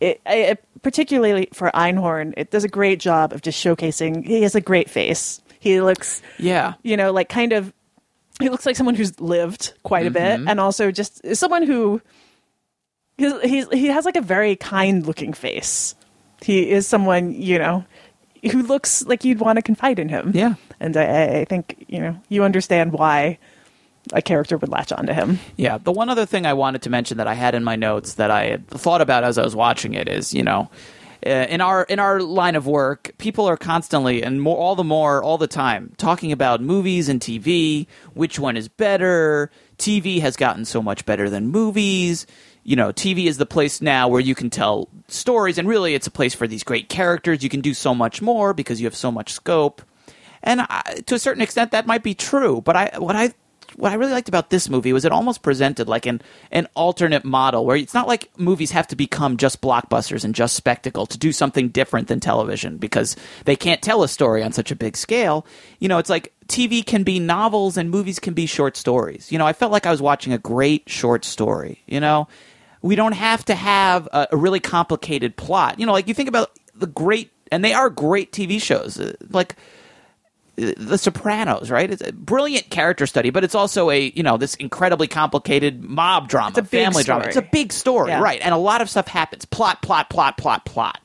it, 0.00 0.20
I, 0.26 0.56
particularly 0.82 1.48
for 1.52 1.70
Einhorn, 1.74 2.34
it 2.36 2.50
does 2.50 2.64
a 2.64 2.68
great 2.68 3.00
job 3.00 3.32
of 3.32 3.42
just 3.42 3.62
showcasing. 3.62 4.26
He 4.26 4.42
has 4.42 4.54
a 4.54 4.60
great 4.60 4.88
face. 4.90 5.40
He 5.60 5.80
looks, 5.80 6.20
yeah 6.38 6.74
you 6.82 6.96
know, 6.96 7.12
like 7.12 7.28
kind 7.28 7.52
of. 7.52 7.72
He 8.40 8.48
looks 8.48 8.66
like 8.66 8.76
someone 8.76 8.96
who's 8.96 9.20
lived 9.20 9.74
quite 9.84 10.06
a 10.06 10.10
bit, 10.10 10.40
and 10.48 10.58
also 10.58 10.90
just 10.90 11.20
someone 11.36 11.62
who. 11.64 12.00
He's, 13.16 13.40
he's 13.42 13.68
he 13.70 13.86
has 13.86 14.04
like 14.04 14.16
a 14.16 14.20
very 14.20 14.56
kind 14.56 15.06
looking 15.06 15.32
face. 15.32 15.94
He 16.42 16.68
is 16.70 16.86
someone 16.86 17.32
you 17.32 17.58
know. 17.58 17.84
Who 18.50 18.62
looks 18.62 19.04
like 19.06 19.24
you'd 19.24 19.40
want 19.40 19.56
to 19.56 19.62
confide 19.62 19.98
in 19.98 20.08
him. 20.08 20.32
Yeah. 20.34 20.54
and 20.80 20.96
I- 20.96 21.40
I, 21.40 21.44
think 21.44 21.84
you 21.88 22.00
know 22.00 22.20
you 22.28 22.44
understand 22.44 22.92
why 22.92 23.38
a 24.12 24.20
character 24.20 24.58
would 24.58 24.68
latch 24.70 24.92
onto 24.92 25.12
him. 25.12 25.38
Yeah, 25.56 25.78
the 25.78 25.92
one 25.92 26.10
other 26.10 26.26
thing 26.26 26.44
I 26.46 26.52
wanted 26.52 26.82
to 26.82 26.90
mention 26.90 27.16
that 27.18 27.26
I 27.26 27.34
had 27.34 27.54
in 27.54 27.64
my 27.64 27.76
notes 27.76 28.14
that 28.14 28.30
I 28.30 28.44
had 28.46 28.68
thought 28.68 29.00
about 29.00 29.24
as 29.24 29.38
I 29.38 29.42
was 29.42 29.56
watching 29.56 29.94
it 29.94 30.08
is, 30.08 30.34
you 30.34 30.42
know, 30.42 30.70
uh, 31.26 31.30
in 31.48 31.62
our 31.62 31.84
in 31.84 31.98
our 31.98 32.20
line 32.20 32.54
of 32.54 32.66
work, 32.66 33.12
people 33.16 33.46
are 33.48 33.56
constantly 33.56 34.22
and 34.22 34.42
more 34.42 34.58
all 34.58 34.76
the 34.76 34.84
more 34.84 35.22
all 35.22 35.38
the 35.38 35.46
time 35.46 35.92
talking 35.96 36.32
about 36.32 36.60
movies 36.60 37.08
and 37.08 37.18
TV, 37.20 37.86
which 38.12 38.38
one 38.38 38.58
is 38.58 38.68
better. 38.68 39.50
TV 39.78 40.20
has 40.20 40.36
gotten 40.36 40.64
so 40.66 40.82
much 40.82 41.06
better 41.06 41.30
than 41.30 41.48
movies. 41.48 42.26
You 42.64 42.76
know, 42.76 42.92
TV 42.92 43.26
is 43.26 43.36
the 43.38 43.46
place 43.46 43.80
now 43.80 44.08
where 44.08 44.20
you 44.20 44.34
can 44.34 44.50
tell 44.50 44.88
stories 45.08 45.58
and 45.58 45.68
really 45.68 45.94
it's 45.94 46.06
a 46.06 46.10
place 46.10 46.34
for 46.34 46.46
these 46.46 46.64
great 46.64 46.88
characters. 46.88 47.42
You 47.42 47.50
can 47.50 47.60
do 47.60 47.74
so 47.74 47.94
much 47.94 48.22
more 48.22 48.54
because 48.54 48.80
you 48.80 48.86
have 48.86 48.96
so 48.96 49.12
much 49.12 49.32
scope. 49.32 49.82
And 50.42 50.62
I, 50.62 51.02
to 51.06 51.14
a 51.14 51.18
certain 51.18 51.42
extent, 51.42 51.70
that 51.70 51.86
might 51.86 52.02
be 52.02 52.14
true. 52.14 52.60
But 52.60 52.76
I, 52.76 52.90
what 52.98 53.16
I, 53.16 53.32
what 53.76 53.92
I 53.92 53.96
really 53.96 54.12
liked 54.12 54.28
about 54.28 54.50
this 54.50 54.68
movie 54.68 54.92
was 54.92 55.04
it 55.04 55.12
almost 55.12 55.42
presented 55.42 55.88
like 55.88 56.06
an 56.06 56.22
an 56.50 56.68
alternate 56.74 57.24
model 57.24 57.64
where 57.64 57.76
it's 57.76 57.94
not 57.94 58.06
like 58.06 58.30
movies 58.38 58.70
have 58.70 58.86
to 58.88 58.96
become 58.96 59.36
just 59.36 59.60
blockbusters 59.60 60.24
and 60.24 60.34
just 60.34 60.54
spectacle 60.54 61.06
to 61.06 61.18
do 61.18 61.32
something 61.32 61.68
different 61.68 62.08
than 62.08 62.20
television 62.20 62.76
because 62.76 63.16
they 63.44 63.56
can't 63.56 63.82
tell 63.82 64.02
a 64.02 64.08
story 64.08 64.42
on 64.42 64.52
such 64.52 64.70
a 64.70 64.76
big 64.76 64.96
scale. 64.96 65.46
You 65.78 65.88
know, 65.88 65.98
it's 65.98 66.10
like 66.10 66.32
TV 66.46 66.84
can 66.84 67.02
be 67.02 67.18
novels 67.18 67.76
and 67.76 67.90
movies 67.90 68.18
can 68.18 68.34
be 68.34 68.46
short 68.46 68.76
stories. 68.76 69.32
You 69.32 69.38
know, 69.38 69.46
I 69.46 69.52
felt 69.52 69.72
like 69.72 69.86
I 69.86 69.90
was 69.90 70.02
watching 70.02 70.32
a 70.32 70.38
great 70.38 70.88
short 70.88 71.24
story. 71.24 71.82
You 71.86 72.00
know, 72.00 72.28
we 72.84 72.96
don't 72.96 73.12
have 73.12 73.42
to 73.46 73.54
have 73.54 74.06
a, 74.12 74.28
a 74.32 74.36
really 74.36 74.60
complicated 74.60 75.36
plot. 75.36 75.80
You 75.80 75.86
know, 75.86 75.92
like 75.92 76.06
you 76.06 76.12
think 76.12 76.28
about 76.28 76.50
the 76.74 76.86
great, 76.86 77.32
and 77.50 77.64
they 77.64 77.72
are 77.72 77.88
great 77.88 78.30
TV 78.30 78.60
shows, 78.60 79.00
uh, 79.00 79.14
like 79.30 79.56
the 80.56 80.98
Sopranos, 80.98 81.70
right? 81.70 81.90
It's 81.90 82.02
a 82.06 82.12
brilliant 82.12 82.68
character 82.68 83.06
study, 83.06 83.30
but 83.30 83.42
it's 83.42 83.54
also 83.54 83.88
a 83.90 84.12
you 84.14 84.22
know 84.22 84.36
this 84.36 84.54
incredibly 84.56 85.08
complicated 85.08 85.82
mob 85.82 86.28
drama, 86.28 86.50
It's 86.50 86.58
a 86.58 86.64
family 86.64 87.02
drama. 87.04 87.24
It's 87.24 87.36
a 87.36 87.42
big 87.42 87.72
story, 87.72 88.10
Yeah. 88.10 88.20
right? 88.20 88.40
And 88.42 88.52
a 88.54 88.58
lot 88.58 88.82
of 88.82 88.90
stuff 88.90 89.08
happens. 89.08 89.46
Plot, 89.46 89.80
plot, 89.80 90.10
plot, 90.10 90.36
plot, 90.36 90.66
plot. 90.66 91.00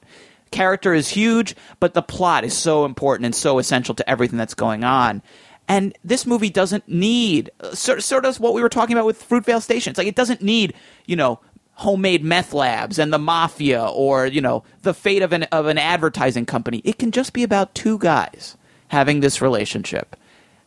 Character 0.51 0.93
is 0.93 1.07
huge, 1.07 1.55
but 1.80 1.93
the 1.93 2.01
plot 2.01 2.43
is 2.43 2.57
so 2.57 2.84
important 2.84 3.25
and 3.25 3.34
so 3.34 3.57
essential 3.57 3.95
to 3.95 4.09
everything 4.09 4.38
that's 4.38 4.53
going 4.53 4.84
on. 4.84 5.21
And 5.69 5.95
this 6.03 6.25
movie 6.25 6.49
doesn't 6.49 6.89
need 6.89 7.51
uh, 7.61 7.75
sort, 7.75 8.01
sort 8.01 8.25
of 8.25 8.39
what 8.39 8.55
we 8.55 8.61
were 8.63 8.69
talking 8.69 8.95
about 8.97 9.05
with 9.05 9.23
Fruitvale 9.30 9.61
Station. 9.61 9.91
It's 9.91 9.97
like 9.99 10.07
it 10.07 10.15
doesn't 10.15 10.41
need 10.41 10.73
you 11.05 11.15
know 11.15 11.39
homemade 11.80 12.23
meth 12.23 12.53
labs 12.53 12.99
and 12.99 13.13
the 13.13 13.17
mafia 13.17 13.86
or 13.86 14.27
you 14.27 14.41
know 14.41 14.63
the 14.82 14.93
fate 14.93 15.21
of 15.21 15.32
an 15.32 15.43
of 15.43 15.65
an 15.65 15.77
advertising 15.77 16.45
company. 16.45 16.82
It 16.84 16.99
can 16.99 17.11
just 17.11 17.32
be 17.32 17.41
about 17.41 17.73
two 17.73 17.97
guys 17.97 18.57
having 18.89 19.21
this 19.21 19.41
relationship. 19.41 20.15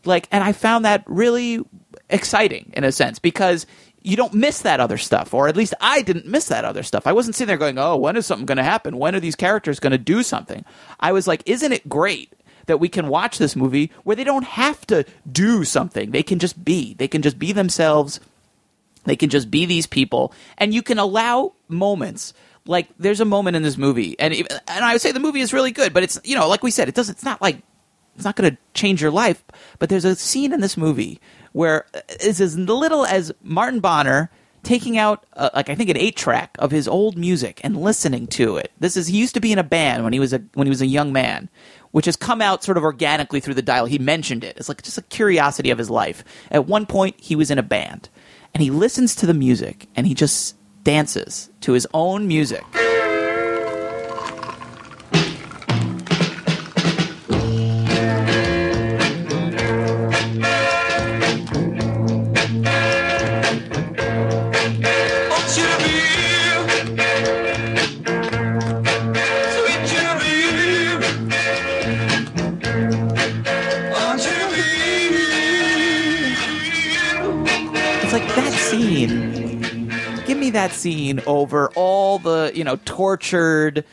Like, 0.04 0.26
and 0.32 0.42
I 0.42 0.52
found 0.52 0.84
that 0.84 1.04
really 1.06 1.60
exciting 2.08 2.72
in 2.74 2.82
a 2.82 2.90
sense 2.90 3.18
because 3.18 3.66
you 4.00 4.16
don't 4.16 4.32
miss 4.32 4.62
that 4.62 4.80
other 4.80 4.96
stuff, 4.96 5.34
or 5.34 5.48
at 5.48 5.56
least 5.56 5.74
I 5.80 6.00
didn't 6.00 6.26
miss 6.26 6.46
that 6.46 6.64
other 6.64 6.82
stuff. 6.82 7.06
I 7.06 7.12
wasn't 7.12 7.36
sitting 7.36 7.48
there 7.48 7.58
going, 7.58 7.78
"Oh, 7.78 7.96
when 7.96 8.16
is 8.16 8.24
something 8.26 8.46
going 8.46 8.56
to 8.56 8.64
happen? 8.64 8.98
When 8.98 9.14
are 9.14 9.20
these 9.20 9.36
characters 9.36 9.80
going 9.80 9.92
to 9.92 9.98
do 9.98 10.22
something?" 10.22 10.64
I 10.98 11.12
was 11.12 11.28
like, 11.28 11.42
"Isn't 11.46 11.72
it 11.72 11.88
great?" 11.88 12.32
That 12.66 12.80
we 12.80 12.88
can 12.88 13.08
watch 13.08 13.38
this 13.38 13.54
movie 13.54 13.90
where 14.04 14.16
they 14.16 14.24
don't 14.24 14.44
have 14.44 14.86
to 14.86 15.04
do 15.30 15.64
something. 15.64 16.10
They 16.10 16.22
can 16.22 16.38
just 16.38 16.64
be. 16.64 16.94
They 16.94 17.08
can 17.08 17.20
just 17.20 17.38
be 17.38 17.52
themselves. 17.52 18.18
They 19.04 19.16
can 19.16 19.30
just 19.30 19.50
be 19.50 19.66
these 19.66 19.86
people, 19.86 20.32
and 20.58 20.72
you 20.72 20.82
can 20.82 20.98
allow 20.98 21.54
moments. 21.68 22.34
Like 22.64 22.88
there's 22.98 23.20
a 23.20 23.24
moment 23.24 23.56
in 23.56 23.62
this 23.62 23.76
movie, 23.76 24.18
and 24.18 24.32
and 24.32 24.84
I 24.84 24.92
would 24.92 25.02
say 25.02 25.12
the 25.12 25.20
movie 25.20 25.40
is 25.40 25.52
really 25.52 25.72
good, 25.72 25.92
but 25.92 26.02
it's 26.02 26.20
you 26.24 26.36
know 26.36 26.48
like 26.48 26.62
we 26.62 26.70
said, 26.70 26.88
it 26.88 26.94
doesn't. 26.94 27.14
It's 27.14 27.24
not 27.24 27.42
like 27.42 27.62
it's 28.14 28.24
not 28.24 28.36
going 28.36 28.50
to 28.50 28.58
change 28.74 29.02
your 29.02 29.10
life. 29.10 29.42
But 29.78 29.88
there's 29.88 30.04
a 30.04 30.14
scene 30.14 30.52
in 30.52 30.60
this 30.60 30.76
movie 30.76 31.20
where 31.52 31.86
it's 32.08 32.40
as 32.40 32.58
little 32.58 33.04
as 33.04 33.32
Martin 33.42 33.80
Bonner 33.80 34.30
taking 34.62 34.96
out 34.96 35.24
uh, 35.34 35.50
like 35.54 35.68
I 35.68 35.74
think 35.74 35.90
an 35.90 35.96
eight 35.96 36.16
track 36.16 36.56
of 36.58 36.70
his 36.70 36.86
old 36.86 37.16
music 37.16 37.60
and 37.64 37.76
listening 37.76 38.26
to 38.28 38.56
it. 38.56 38.70
This 38.78 38.96
is 38.96 39.08
he 39.08 39.18
used 39.18 39.34
to 39.34 39.40
be 39.40 39.52
in 39.52 39.58
a 39.58 39.64
band 39.64 40.04
when 40.04 40.12
he 40.12 40.20
was 40.20 40.32
a 40.32 40.42
when 40.54 40.66
he 40.66 40.70
was 40.70 40.82
a 40.82 40.86
young 40.86 41.12
man, 41.12 41.48
which 41.90 42.06
has 42.06 42.16
come 42.16 42.40
out 42.40 42.62
sort 42.62 42.76
of 42.76 42.84
organically 42.84 43.40
through 43.40 43.54
the 43.54 43.62
dial. 43.62 43.86
He 43.86 43.98
mentioned 43.98 44.44
it. 44.44 44.56
It's 44.56 44.68
like 44.68 44.82
just 44.82 44.98
a 44.98 45.02
curiosity 45.02 45.70
of 45.70 45.78
his 45.78 45.90
life. 45.90 46.24
At 46.50 46.66
one 46.66 46.86
point, 46.86 47.16
he 47.18 47.36
was 47.36 47.50
in 47.50 47.58
a 47.58 47.62
band, 47.62 48.08
and 48.54 48.62
he 48.62 48.70
listens 48.70 49.14
to 49.16 49.26
the 49.26 49.34
music 49.34 49.88
and 49.94 50.06
he 50.06 50.14
just 50.14 50.56
dances 50.84 51.50
to 51.60 51.72
his 51.72 51.86
own 51.94 52.26
music. 52.26 52.64
Scene 80.82 81.20
over 81.26 81.70
all 81.74 82.18
the 82.18 82.50
you 82.54 82.64
know 82.64 82.76
tortured, 82.84 83.84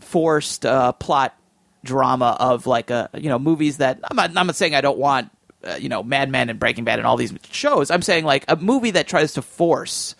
forced 0.00 0.64
uh, 0.66 0.92
plot 0.92 1.36
drama 1.84 2.36
of 2.40 2.66
like 2.66 2.90
a 2.90 3.08
you 3.14 3.28
know 3.28 3.38
movies 3.38 3.78
that 3.78 4.00
I'm 4.10 4.16
not, 4.16 4.36
I'm 4.36 4.46
not 4.46 4.56
saying 4.56 4.74
I 4.74 4.80
don't 4.80 4.98
want 4.98 5.30
uh, 5.64 5.76
you 5.78 5.88
know 5.88 6.02
Mad 6.02 6.30
Men 6.30 6.48
and 6.50 6.58
Breaking 6.58 6.84
Bad 6.84 6.98
and 6.98 7.06
all 7.06 7.16
these 7.16 7.32
shows. 7.50 7.90
I'm 7.90 8.02
saying 8.02 8.24
like 8.24 8.44
a 8.48 8.56
movie 8.56 8.92
that 8.92 9.06
tries 9.06 9.34
to 9.34 9.42
force. 9.42 10.14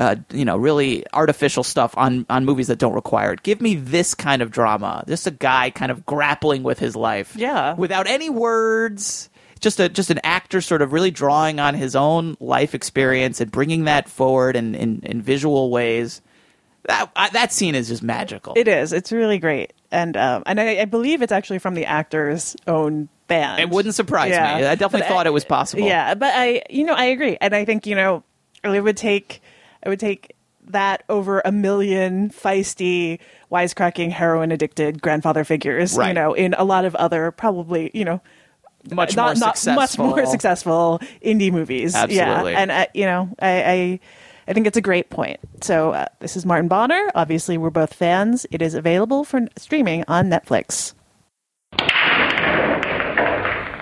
Uh, 0.00 0.14
you 0.32 0.44
know, 0.44 0.56
really 0.56 1.04
artificial 1.12 1.64
stuff 1.64 1.92
on 1.96 2.24
on 2.30 2.44
movies 2.44 2.68
that 2.68 2.78
don't 2.78 2.92
require 2.94 3.32
it. 3.32 3.42
Give 3.42 3.60
me 3.60 3.74
this 3.74 4.14
kind 4.14 4.42
of 4.42 4.52
drama. 4.52 5.02
Just 5.08 5.26
a 5.26 5.32
guy 5.32 5.70
kind 5.70 5.90
of 5.90 6.06
grappling 6.06 6.62
with 6.62 6.78
his 6.78 6.94
life, 6.94 7.34
Yeah. 7.36 7.74
without 7.74 8.06
any 8.06 8.30
words. 8.30 9.28
Just 9.58 9.80
a 9.80 9.88
just 9.88 10.10
an 10.10 10.20
actor 10.24 10.60
sort 10.60 10.82
of 10.82 10.92
really 10.92 11.10
drawing 11.10 11.58
on 11.58 11.74
his 11.74 11.96
own 11.96 12.36
life 12.40 12.74
experience 12.74 13.40
and 13.40 13.50
bringing 13.50 13.84
that 13.84 14.08
forward 14.08 14.56
in 14.56 14.74
in, 14.74 15.00
in 15.02 15.22
visual 15.22 15.70
ways. 15.70 16.20
That 16.84 17.10
I, 17.16 17.28
that 17.30 17.52
scene 17.52 17.74
is 17.74 17.88
just 17.88 18.02
magical. 18.02 18.54
It 18.56 18.68
is. 18.68 18.92
It's 18.92 19.12
really 19.12 19.38
great, 19.38 19.72
and 19.90 20.16
um, 20.16 20.42
and 20.46 20.60
I, 20.60 20.80
I 20.80 20.84
believe 20.84 21.22
it's 21.22 21.32
actually 21.32 21.58
from 21.58 21.74
the 21.74 21.84
actor's 21.84 22.56
own 22.66 23.08
band. 23.26 23.60
It 23.60 23.68
wouldn't 23.68 23.94
surprise 23.94 24.30
me. 24.30 24.38
I 24.38 24.74
definitely 24.74 25.00
But 25.00 25.08
thought 25.08 25.26
it 25.26 25.32
was 25.32 25.44
possible. 25.44 25.84
Yeah, 25.84 26.14
but 26.14 26.32
I, 26.34 26.62
you 26.70 26.84
know, 26.84 26.94
I 26.94 27.06
agree, 27.06 27.36
and 27.40 27.54
I 27.54 27.64
think 27.64 27.86
you 27.86 27.94
know, 27.94 28.22
it 28.64 28.80
would 28.80 28.96
take, 28.96 29.42
it 29.82 29.88
would 29.88 30.00
take 30.00 30.34
that 30.68 31.02
over 31.08 31.42
a 31.44 31.52
million 31.52 32.30
feisty, 32.30 33.18
wisecracking, 33.52 34.12
heroin 34.12 34.52
addicted 34.52 35.02
grandfather 35.02 35.44
figures. 35.44 35.96
You 35.96 36.14
know, 36.14 36.32
in 36.32 36.54
a 36.54 36.64
lot 36.64 36.84
of 36.84 36.94
other 36.94 37.30
probably, 37.32 37.90
you 37.92 38.04
know. 38.04 38.22
Much 38.90 39.16
not, 39.16 39.36
more 39.36 39.46
not 39.46 39.58
successful. 39.58 40.06
much 40.06 40.16
more 40.16 40.26
successful 40.26 41.00
indie 41.24 41.52
movies. 41.52 41.94
Absolutely. 41.94 42.52
Yeah, 42.52 42.58
and 42.58 42.70
uh, 42.70 42.86
you 42.94 43.04
know, 43.04 43.28
I, 43.38 43.62
I, 43.62 44.00
I 44.48 44.52
think 44.52 44.66
it's 44.66 44.76
a 44.76 44.82
great 44.82 45.10
point. 45.10 45.40
So 45.62 45.92
uh, 45.92 46.06
this 46.20 46.36
is 46.36 46.46
Martin 46.46 46.68
Bonner. 46.68 47.10
Obviously, 47.14 47.58
we're 47.58 47.70
both 47.70 47.94
fans. 47.94 48.46
It 48.50 48.62
is 48.62 48.74
available 48.74 49.24
for 49.24 49.46
streaming 49.56 50.04
on 50.08 50.28
Netflix. 50.28 50.94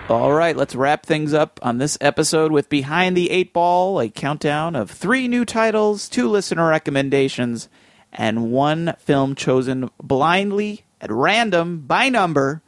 All 0.08 0.32
right, 0.32 0.56
let's 0.56 0.76
wrap 0.76 1.04
things 1.04 1.34
up 1.34 1.58
on 1.62 1.78
this 1.78 1.98
episode 2.00 2.52
with 2.52 2.68
Behind 2.68 3.16
the 3.16 3.28
Eight 3.28 3.52
Ball, 3.52 4.00
a 4.00 4.08
countdown 4.08 4.76
of 4.76 4.88
three 4.88 5.26
new 5.26 5.44
titles, 5.44 6.08
two 6.08 6.28
listener 6.28 6.68
recommendations, 6.68 7.68
and 8.12 8.52
one 8.52 8.94
film 8.98 9.34
chosen 9.34 9.90
blindly 10.00 10.84
at 11.00 11.10
random 11.10 11.80
by 11.80 12.08
number 12.08 12.62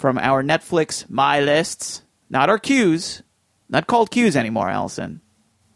from 0.00 0.16
our 0.16 0.42
Netflix 0.42 1.08
My 1.10 1.40
Lists. 1.40 2.02
Not 2.30 2.48
our 2.48 2.58
cues, 2.58 3.22
not 3.68 3.86
called 3.86 4.10
cues 4.10 4.34
anymore, 4.34 4.70
Alison. 4.70 5.20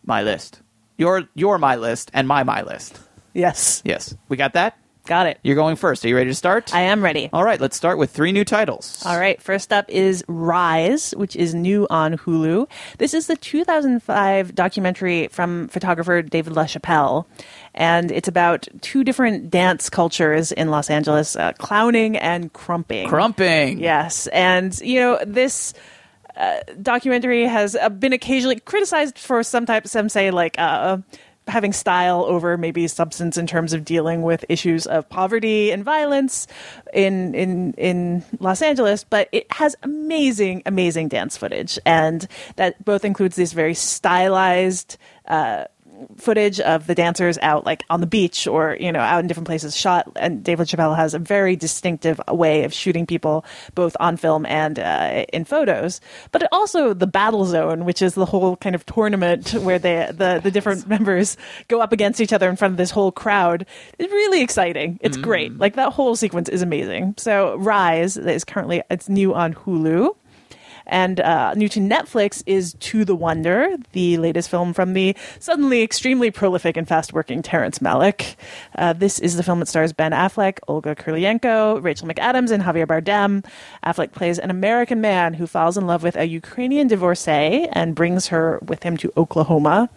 My 0.04 0.22
list. 0.22 0.62
Your 0.96 1.28
your 1.34 1.58
my 1.58 1.76
list 1.76 2.10
and 2.14 2.26
my 2.26 2.42
my 2.42 2.62
list. 2.62 2.98
Yes. 3.34 3.82
Yes. 3.84 4.16
We 4.28 4.36
got 4.36 4.54
that? 4.54 4.78
Got 5.06 5.26
it. 5.26 5.38
You're 5.42 5.56
going 5.56 5.76
first. 5.76 6.02
Are 6.04 6.08
you 6.08 6.16
ready 6.16 6.30
to 6.30 6.34
start? 6.34 6.74
I 6.74 6.82
am 6.82 7.04
ready. 7.04 7.28
All 7.30 7.44
right, 7.44 7.60
let's 7.60 7.76
start 7.76 7.98
with 7.98 8.10
three 8.10 8.32
new 8.32 8.44
titles. 8.44 9.02
All 9.04 9.18
right, 9.18 9.40
first 9.42 9.70
up 9.70 9.84
is 9.90 10.24
Rise, 10.28 11.10
which 11.10 11.36
is 11.36 11.54
new 11.54 11.86
on 11.90 12.16
Hulu. 12.16 12.66
This 12.96 13.12
is 13.12 13.26
the 13.26 13.36
2005 13.36 14.54
documentary 14.54 15.28
from 15.28 15.68
photographer 15.68 16.22
David 16.22 16.54
LaChapelle, 16.54 17.26
and 17.74 18.10
it's 18.10 18.28
about 18.28 18.68
two 18.80 19.04
different 19.04 19.50
dance 19.50 19.90
cultures 19.90 20.52
in 20.52 20.70
Los 20.70 20.90
Angeles 20.90 21.36
uh, 21.36 21.52
clowning 21.54 22.16
and 22.16 22.52
crumping. 22.52 23.08
Crumping. 23.08 23.78
Yes, 23.78 24.26
and, 24.28 24.78
you 24.80 25.00
know, 25.00 25.18
this. 25.26 25.74
Uh, 26.36 26.58
documentary 26.82 27.44
has 27.44 27.76
uh, 27.76 27.88
been 27.88 28.12
occasionally 28.12 28.58
criticized 28.58 29.16
for 29.20 29.44
some 29.44 29.66
type 29.66 29.86
some 29.86 30.08
say 30.08 30.32
like 30.32 30.58
uh, 30.58 30.98
having 31.46 31.72
style 31.72 32.24
over 32.24 32.56
maybe 32.56 32.88
substance 32.88 33.36
in 33.36 33.46
terms 33.46 33.72
of 33.72 33.84
dealing 33.84 34.22
with 34.22 34.44
issues 34.48 34.86
of 34.86 35.08
poverty 35.08 35.70
and 35.70 35.84
violence 35.84 36.46
in 36.92 37.34
in 37.34 37.72
in 37.74 38.24
Los 38.40 38.62
Angeles, 38.62 39.04
but 39.04 39.28
it 39.32 39.50
has 39.52 39.76
amazing 39.82 40.62
amazing 40.66 41.08
dance 41.08 41.36
footage 41.36 41.78
and 41.84 42.26
that 42.56 42.82
both 42.84 43.04
includes 43.04 43.36
these 43.36 43.52
very 43.52 43.74
stylized 43.74 44.96
uh, 45.26 45.64
footage 46.16 46.60
of 46.60 46.86
the 46.86 46.94
dancers 46.94 47.38
out 47.42 47.64
like 47.66 47.82
on 47.90 48.00
the 48.00 48.06
beach 48.06 48.46
or 48.46 48.76
you 48.80 48.92
know 48.92 49.00
out 49.00 49.20
in 49.20 49.26
different 49.26 49.46
places. 49.46 49.76
Shot 49.76 50.10
and 50.16 50.42
david 50.42 50.66
LaChapelle 50.66 50.96
has 50.96 51.14
a 51.14 51.18
very 51.18 51.56
distinctive 51.56 52.20
way 52.28 52.64
of 52.64 52.72
shooting 52.72 53.06
people 53.06 53.44
both 53.74 53.96
on 54.00 54.16
film 54.16 54.46
and 54.46 54.78
uh, 54.78 55.24
in 55.32 55.44
photos. 55.44 56.00
But 56.32 56.48
also 56.52 56.94
the 56.94 57.06
battle 57.06 57.44
zone 57.44 57.84
which 57.84 58.02
is 58.02 58.14
the 58.14 58.26
whole 58.26 58.56
kind 58.56 58.74
of 58.74 58.84
tournament 58.86 59.52
where 59.54 59.78
they 59.78 60.10
the, 60.12 60.40
the 60.42 60.50
different 60.50 60.86
members 60.88 61.36
go 61.68 61.80
up 61.80 61.92
against 61.92 62.20
each 62.20 62.32
other 62.32 62.48
in 62.48 62.56
front 62.56 62.72
of 62.72 62.78
this 62.78 62.90
whole 62.90 63.12
crowd. 63.12 63.66
Is 63.98 64.10
really 64.10 64.42
exciting. 64.42 64.98
It's 65.02 65.16
great. 65.16 65.56
Like 65.58 65.74
that 65.76 65.92
whole 65.92 66.16
sequence 66.16 66.48
is 66.48 66.62
amazing. 66.62 67.14
So 67.18 67.56
rise 67.56 68.16
is 68.16 68.44
currently 68.44 68.82
it's 68.90 69.08
new 69.08 69.34
on 69.34 69.54
hulu 69.54 70.14
and 70.86 71.20
uh, 71.20 71.54
new 71.54 71.68
to 71.68 71.80
Netflix 71.80 72.42
is 72.46 72.74
To 72.74 73.04
the 73.04 73.14
Wonder, 73.14 73.76
the 73.92 74.18
latest 74.18 74.50
film 74.50 74.72
from 74.72 74.92
the 74.92 75.16
suddenly 75.38 75.82
extremely 75.82 76.30
prolific 76.30 76.76
and 76.76 76.86
fast 76.86 77.12
working 77.12 77.42
Terrence 77.42 77.78
Malick. 77.78 78.36
Uh, 78.74 78.92
this 78.92 79.18
is 79.18 79.36
the 79.36 79.42
film 79.42 79.60
that 79.60 79.66
stars 79.66 79.92
Ben 79.92 80.12
Affleck, 80.12 80.58
Olga 80.68 80.94
Kurylenko, 80.94 81.82
Rachel 81.82 82.08
McAdams, 82.08 82.50
and 82.50 82.62
Javier 82.62 82.86
Bardem. 82.86 83.44
Affleck 83.84 84.12
plays 84.12 84.38
an 84.38 84.50
American 84.50 85.00
man 85.00 85.34
who 85.34 85.46
falls 85.46 85.76
in 85.76 85.86
love 85.86 86.02
with 86.02 86.16
a 86.16 86.26
Ukrainian 86.26 86.88
divorcee 86.88 87.68
and 87.72 87.94
brings 87.94 88.28
her 88.28 88.58
with 88.66 88.82
him 88.82 88.96
to 88.98 89.12
Oklahoma. 89.16 89.88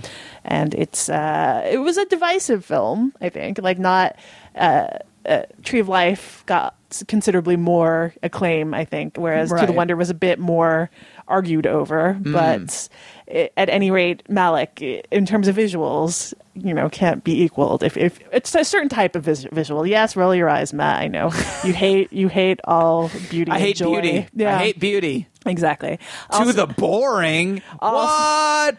And 0.44 0.74
it's 0.74 1.10
uh, 1.10 1.68
it 1.70 1.78
was 1.78 1.98
a 1.98 2.06
divisive 2.06 2.64
film, 2.64 3.14
I 3.22 3.30
think, 3.30 3.60
like 3.60 3.80
not. 3.80 4.16
Uh, 4.56 4.88
uh, 5.28 5.44
Tree 5.64 5.80
of 5.80 5.90
Life 5.90 6.44
got 6.46 6.76
considerably 7.08 7.58
more 7.58 8.14
acclaim, 8.24 8.74
I 8.74 8.86
think, 8.86 9.18
whereas 9.18 9.52
To 9.52 9.66
the 9.66 9.74
Wonder 9.74 9.96
was 9.96 10.10
a 10.10 10.14
bit 10.14 10.40
more 10.40 10.90
argued 11.28 11.68
over. 11.68 12.18
Mm. 12.22 12.34
But 12.34 12.90
i 13.30 13.50
at 13.58 13.70
any 13.70 13.92
rate, 13.92 14.24
Malick, 14.30 15.04
in 15.12 15.26
terms 15.26 15.50
of 15.50 15.56
visuals, 15.56 16.34
you 16.56 16.74
know, 16.74 16.90
can't 16.90 17.24
be 17.24 17.44
equaled. 17.44 17.84
If, 17.84 17.98
if 17.98 18.20
it's 18.32 18.56
a 18.56 18.64
certain 18.64 18.88
type 18.88 19.16
of 19.16 19.24
vis- 19.24 19.48
visual, 19.52 19.86
yes, 19.86 20.16
roll 20.16 20.34
your 20.34 20.50
eyes, 20.50 20.72
Matt. 20.72 21.02
I 21.02 21.08
know 21.08 21.32
you 21.66 21.74
hate 21.74 22.14
you 22.14 22.30
hate 22.30 22.62
all 22.64 23.12
beauty. 23.30 23.52
I 23.52 23.60
hate 23.60 23.76
joy. 23.76 24.02
beauty. 24.02 24.28
Yeah, 24.34 24.56
I 24.56 24.60
hate 24.60 24.80
beauty. 24.80 25.28
exactly. 25.46 26.00
to 26.38 26.54
the 26.54 26.68
boring. 26.68 27.62
what? 27.80 28.78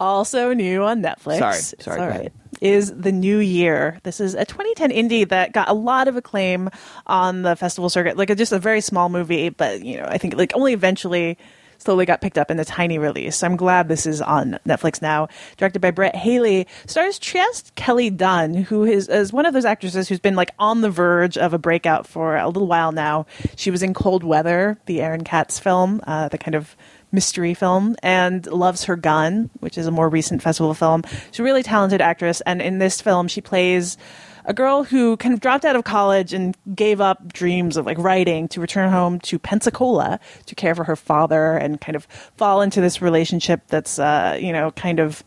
Also 0.00 0.54
new 0.54 0.82
on 0.82 1.02
Netflix. 1.02 1.38
Sorry. 1.38 1.56
It's 1.56 1.84
Sorry, 1.84 2.00
all 2.00 2.06
go 2.06 2.10
ahead. 2.10 2.32
Is 2.60 2.92
the 2.94 3.12
New 3.12 3.38
Year. 3.38 3.98
This 4.02 4.20
is 4.20 4.34
a 4.34 4.44
2010 4.44 4.90
indie 4.90 5.28
that 5.28 5.52
got 5.52 5.68
a 5.68 5.72
lot 5.72 6.08
of 6.08 6.16
acclaim 6.16 6.70
on 7.06 7.42
the 7.42 7.54
festival 7.54 7.88
circuit. 7.90 8.16
Like 8.16 8.30
a, 8.30 8.34
just 8.34 8.52
a 8.52 8.58
very 8.58 8.80
small 8.80 9.08
movie, 9.08 9.50
but 9.50 9.82
you 9.82 9.98
know, 9.98 10.06
I 10.06 10.18
think 10.18 10.34
like 10.36 10.52
only 10.54 10.72
eventually 10.72 11.38
slowly 11.80 12.04
got 12.04 12.20
picked 12.20 12.38
up 12.38 12.50
in 12.50 12.58
a 12.60 12.64
tiny 12.64 12.98
release. 12.98 13.42
I'm 13.42 13.56
glad 13.56 13.88
this 13.88 14.06
is 14.06 14.20
on 14.20 14.58
Netflix 14.66 15.00
now. 15.00 15.28
Directed 15.56 15.80
by 15.80 15.90
Brett 15.90 16.14
Haley, 16.14 16.66
stars 16.86 17.18
Trieste 17.18 17.74
Kelly 17.74 18.10
Dunn, 18.10 18.54
who 18.54 18.84
is, 18.84 19.08
is 19.08 19.32
one 19.32 19.46
of 19.46 19.54
those 19.54 19.64
actresses 19.64 20.08
who's 20.08 20.20
been 20.20 20.36
like 20.36 20.50
on 20.58 20.82
the 20.82 20.90
verge 20.90 21.38
of 21.38 21.54
a 21.54 21.58
breakout 21.58 22.06
for 22.06 22.36
a 22.36 22.46
little 22.46 22.66
while 22.66 22.92
now. 22.92 23.26
She 23.56 23.70
was 23.70 23.82
in 23.82 23.94
Cold 23.94 24.24
Weather, 24.24 24.78
the 24.86 25.00
Aaron 25.00 25.24
Katz 25.24 25.58
film, 25.58 26.00
uh, 26.06 26.28
the 26.28 26.38
kind 26.38 26.54
of 26.54 26.76
mystery 27.12 27.54
film 27.54 27.96
and 28.02 28.46
loves 28.46 28.84
her 28.84 28.96
gun 28.96 29.50
which 29.60 29.76
is 29.76 29.86
a 29.86 29.90
more 29.90 30.08
recent 30.08 30.42
festival 30.42 30.74
film 30.74 31.02
she's 31.30 31.40
a 31.40 31.42
really 31.42 31.62
talented 31.62 32.00
actress 32.00 32.40
and 32.42 32.60
in 32.62 32.78
this 32.78 33.00
film 33.00 33.28
she 33.28 33.40
plays 33.40 33.96
a 34.44 34.54
girl 34.54 34.84
who 34.84 35.16
kind 35.18 35.34
of 35.34 35.40
dropped 35.40 35.64
out 35.64 35.76
of 35.76 35.84
college 35.84 36.32
and 36.32 36.56
gave 36.74 37.00
up 37.00 37.32
dreams 37.32 37.76
of 37.76 37.86
like 37.86 37.98
writing 37.98 38.48
to 38.48 38.60
return 38.60 38.90
home 38.90 39.20
to 39.20 39.38
pensacola 39.38 40.18
to 40.46 40.54
care 40.54 40.74
for 40.74 40.84
her 40.84 40.96
father 40.96 41.56
and 41.56 41.80
kind 41.80 41.96
of 41.96 42.04
fall 42.36 42.62
into 42.62 42.80
this 42.80 43.02
relationship 43.02 43.62
that's 43.68 43.98
uh, 43.98 44.38
you 44.40 44.52
know 44.52 44.70
kind 44.72 44.98
of 44.98 45.22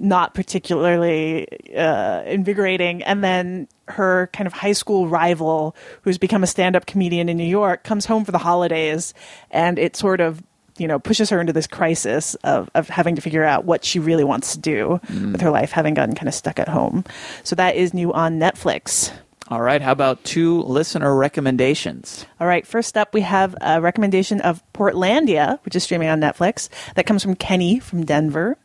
not 0.00 0.34
particularly 0.34 1.46
uh, 1.76 2.22
invigorating. 2.22 3.02
And 3.02 3.22
then 3.22 3.68
her 3.88 4.30
kind 4.32 4.46
of 4.46 4.52
high 4.52 4.72
school 4.72 5.08
rival, 5.08 5.76
who's 6.02 6.18
become 6.18 6.42
a 6.42 6.46
stand 6.46 6.74
up 6.74 6.86
comedian 6.86 7.28
in 7.28 7.36
New 7.36 7.44
York, 7.44 7.84
comes 7.84 8.06
home 8.06 8.24
for 8.24 8.32
the 8.32 8.38
holidays, 8.38 9.12
and 9.50 9.78
it 9.78 9.96
sort 9.96 10.20
of 10.20 10.42
you 10.80 10.88
know 10.88 10.98
pushes 10.98 11.30
her 11.30 11.40
into 11.40 11.52
this 11.52 11.66
crisis 11.66 12.34
of, 12.36 12.70
of 12.74 12.88
having 12.88 13.14
to 13.14 13.20
figure 13.20 13.44
out 13.44 13.64
what 13.64 13.84
she 13.84 13.98
really 13.98 14.24
wants 14.24 14.54
to 14.54 14.58
do 14.58 15.00
mm. 15.06 15.32
with 15.32 15.40
her 15.40 15.50
life 15.50 15.70
having 15.70 15.94
gotten 15.94 16.14
kind 16.14 16.28
of 16.28 16.34
stuck 16.34 16.58
at 16.58 16.68
home 16.68 17.04
so 17.44 17.54
that 17.54 17.76
is 17.76 17.94
new 17.94 18.12
on 18.12 18.38
netflix 18.38 19.12
All 19.50 19.60
right. 19.60 19.82
How 19.82 19.90
about 19.90 20.22
two 20.22 20.62
listener 20.62 21.12
recommendations? 21.16 22.24
All 22.38 22.46
right, 22.46 22.64
first 22.64 22.96
up, 22.96 23.12
we 23.12 23.22
have 23.22 23.56
a 23.60 23.80
recommendation 23.80 24.40
of 24.42 24.62
Portlandia, 24.72 25.58
which 25.64 25.74
is 25.74 25.82
streaming 25.82 26.08
on 26.08 26.20
Netflix, 26.20 26.68
that 26.94 27.04
comes 27.04 27.24
from 27.24 27.34
Kenny 27.34 27.80
from 27.80 28.04
Denver. 28.04 28.56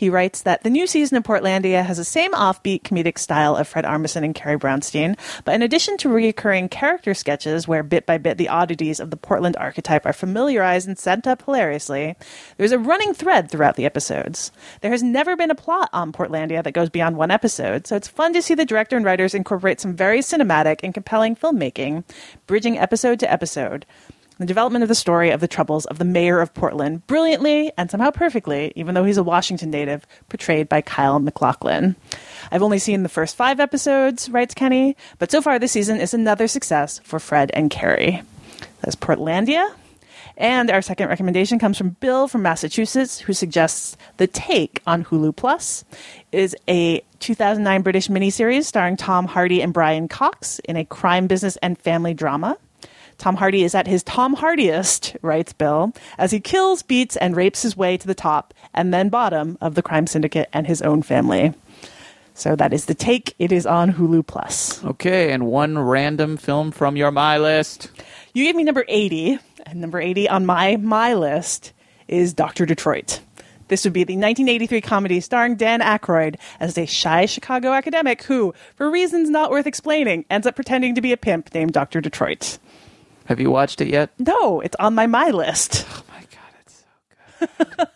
He 0.00 0.08
writes 0.08 0.40
that 0.44 0.62
the 0.62 0.70
new 0.70 0.86
season 0.86 1.18
of 1.18 1.24
Portlandia 1.24 1.84
has 1.84 1.98
the 1.98 2.04
same 2.04 2.32
offbeat 2.32 2.84
comedic 2.84 3.18
style 3.18 3.54
of 3.54 3.68
Fred 3.68 3.84
Armisen 3.84 4.24
and 4.24 4.34
Carrie 4.34 4.58
Brownstein, 4.58 5.18
but 5.44 5.54
in 5.54 5.60
addition 5.60 5.98
to 5.98 6.08
recurring 6.08 6.70
character 6.70 7.12
sketches 7.12 7.68
where 7.68 7.82
bit 7.82 8.06
by 8.06 8.16
bit 8.16 8.38
the 8.38 8.48
oddities 8.48 8.98
of 8.98 9.10
the 9.10 9.18
Portland 9.18 9.58
archetype 9.58 10.06
are 10.06 10.14
familiarized 10.14 10.88
and 10.88 10.98
set 10.98 11.26
up 11.26 11.42
hilariously, 11.44 12.16
there's 12.56 12.72
a 12.72 12.78
running 12.78 13.12
thread 13.12 13.50
throughout 13.50 13.76
the 13.76 13.84
episodes. 13.84 14.52
There 14.80 14.90
has 14.90 15.02
never 15.02 15.36
been 15.36 15.50
a 15.50 15.54
plot 15.54 15.90
on 15.92 16.12
Portlandia 16.12 16.64
that 16.64 16.72
goes 16.72 16.88
beyond 16.88 17.18
one 17.18 17.30
episode, 17.30 17.86
so 17.86 17.94
it's 17.94 18.08
fun 18.08 18.32
to 18.32 18.40
see 18.40 18.54
the 18.54 18.64
director 18.64 18.96
and 18.96 19.04
writers 19.04 19.34
incorporate 19.34 19.82
some 19.82 19.94
very 19.94 20.20
cinematic 20.20 20.80
and 20.82 20.94
compelling 20.94 21.36
filmmaking, 21.36 22.04
bridging 22.46 22.78
episode 22.78 23.20
to 23.20 23.30
episode. 23.30 23.84
The 24.40 24.46
development 24.46 24.82
of 24.82 24.88
the 24.88 24.94
story 24.94 25.28
of 25.32 25.40
the 25.40 25.46
troubles 25.46 25.84
of 25.84 25.98
the 25.98 26.04
mayor 26.06 26.40
of 26.40 26.54
Portland 26.54 27.06
brilliantly 27.06 27.72
and 27.76 27.90
somehow 27.90 28.10
perfectly, 28.10 28.72
even 28.74 28.94
though 28.94 29.04
he's 29.04 29.18
a 29.18 29.22
Washington 29.22 29.70
native, 29.70 30.06
portrayed 30.30 30.66
by 30.66 30.80
Kyle 30.80 31.20
MacLachlan. 31.20 31.94
I've 32.50 32.62
only 32.62 32.78
seen 32.78 33.02
the 33.02 33.10
first 33.10 33.36
five 33.36 33.60
episodes, 33.60 34.30
writes 34.30 34.54
Kenny, 34.54 34.96
but 35.18 35.30
so 35.30 35.42
far 35.42 35.58
this 35.58 35.72
season 35.72 36.00
is 36.00 36.14
another 36.14 36.48
success 36.48 37.02
for 37.04 37.20
Fred 37.20 37.50
and 37.52 37.70
Carrie. 37.70 38.22
That's 38.80 38.96
Portlandia. 38.96 39.74
And 40.38 40.70
our 40.70 40.80
second 40.80 41.08
recommendation 41.08 41.58
comes 41.58 41.76
from 41.76 41.90
Bill 42.00 42.26
from 42.26 42.40
Massachusetts, 42.40 43.18
who 43.18 43.34
suggests 43.34 43.98
The 44.16 44.26
Take 44.26 44.80
on 44.86 45.04
Hulu 45.04 45.36
Plus 45.36 45.84
is 46.32 46.56
a 46.66 47.02
2009 47.18 47.82
British 47.82 48.08
miniseries 48.08 48.64
starring 48.64 48.96
Tom 48.96 49.26
Hardy 49.26 49.60
and 49.60 49.74
Brian 49.74 50.08
Cox 50.08 50.60
in 50.60 50.78
a 50.78 50.86
crime, 50.86 51.26
business, 51.26 51.58
and 51.58 51.76
family 51.76 52.14
drama. 52.14 52.56
Tom 53.20 53.36
Hardy 53.36 53.64
is 53.64 53.74
at 53.74 53.86
his 53.86 54.02
Tom 54.02 54.32
Hardiest, 54.32 55.14
writes 55.20 55.52
Bill, 55.52 55.92
as 56.16 56.30
he 56.30 56.40
kills, 56.40 56.82
beats, 56.82 57.18
and 57.18 57.36
rapes 57.36 57.60
his 57.60 57.76
way 57.76 57.98
to 57.98 58.06
the 58.06 58.14
top 58.14 58.54
and 58.72 58.94
then 58.94 59.10
bottom 59.10 59.58
of 59.60 59.74
the 59.74 59.82
crime 59.82 60.06
syndicate 60.06 60.48
and 60.54 60.66
his 60.66 60.80
own 60.80 61.02
family. 61.02 61.52
So 62.32 62.56
that 62.56 62.72
is 62.72 62.86
The 62.86 62.94
Take. 62.94 63.34
It 63.38 63.52
is 63.52 63.66
on 63.66 63.92
Hulu 63.92 64.26
Plus. 64.26 64.82
Okay, 64.82 65.32
and 65.32 65.46
one 65.46 65.78
random 65.78 66.38
film 66.38 66.70
from 66.70 66.96
your 66.96 67.10
my 67.10 67.36
list. 67.36 67.90
You 68.32 68.44
gave 68.44 68.56
me 68.56 68.64
number 68.64 68.86
80, 68.88 69.38
and 69.66 69.82
number 69.82 70.00
80 70.00 70.26
on 70.30 70.46
my 70.46 70.76
my 70.76 71.12
list 71.12 71.74
is 72.08 72.32
Dr. 72.32 72.64
Detroit. 72.64 73.20
This 73.68 73.84
would 73.84 73.92
be 73.92 74.04
the 74.04 74.14
1983 74.14 74.80
comedy 74.80 75.20
starring 75.20 75.56
Dan 75.56 75.80
Aykroyd 75.80 76.36
as 76.58 76.78
a 76.78 76.86
shy 76.86 77.26
Chicago 77.26 77.74
academic 77.74 78.22
who, 78.22 78.54
for 78.76 78.90
reasons 78.90 79.28
not 79.28 79.50
worth 79.50 79.66
explaining, 79.66 80.24
ends 80.30 80.46
up 80.46 80.54
pretending 80.54 80.94
to 80.94 81.02
be 81.02 81.12
a 81.12 81.18
pimp 81.18 81.52
named 81.52 81.74
Dr. 81.74 82.00
Detroit. 82.00 82.58
Have 83.30 83.38
you 83.38 83.48
watched 83.48 83.80
it 83.80 83.86
yet? 83.86 84.10
No, 84.18 84.60
it's 84.60 84.74
on 84.80 84.96
my 84.96 85.06
my 85.06 85.30
list. 85.30 85.86
Oh 85.88 86.02
my 86.08 86.20
god, 86.20 86.52
it's 86.66 86.84
so 87.38 87.46
good. 87.76 87.86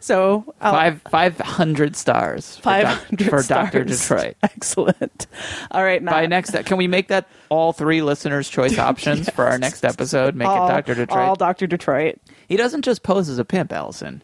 So 0.00 0.54
I'll- 0.60 0.72
Five 0.72 1.02
five 1.10 1.38
hundred 1.38 1.96
stars. 1.96 2.54
for 2.58 2.62
Five 2.62 2.86
hundred 2.86 3.28
for 3.28 3.42
Doctor. 3.42 3.82
Detroit. 3.82 4.36
Excellent. 4.44 5.26
All 5.72 5.82
right, 5.82 6.00
Matt. 6.00 6.14
By 6.14 6.26
next, 6.26 6.52
can 6.64 6.76
we 6.76 6.86
make 6.86 7.08
that 7.08 7.26
all 7.48 7.72
three 7.72 8.02
listeners' 8.02 8.48
choice 8.48 8.78
options 8.88 9.28
for 9.30 9.46
our 9.48 9.58
next 9.58 9.84
episode? 9.84 10.36
Make 10.36 10.46
all, 10.46 10.68
it 10.68 10.70
Doctor 10.70 10.94
Detroit. 10.94 11.18
All 11.18 11.34
Doctor 11.34 11.66
Detroit. 11.66 12.20
He 12.48 12.56
doesn't 12.56 12.82
just 12.82 13.02
pose 13.02 13.28
as 13.28 13.38
a 13.40 13.44
pimp, 13.44 13.72
Alison. 13.72 14.22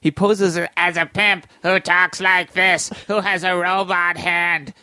He 0.00 0.10
poses 0.10 0.58
as 0.76 0.96
a 0.96 1.06
pimp 1.06 1.46
who 1.62 1.78
talks 1.78 2.20
like 2.20 2.54
this, 2.54 2.88
who 3.06 3.20
has 3.20 3.44
a 3.44 3.54
robot 3.54 4.16
hand. 4.16 4.74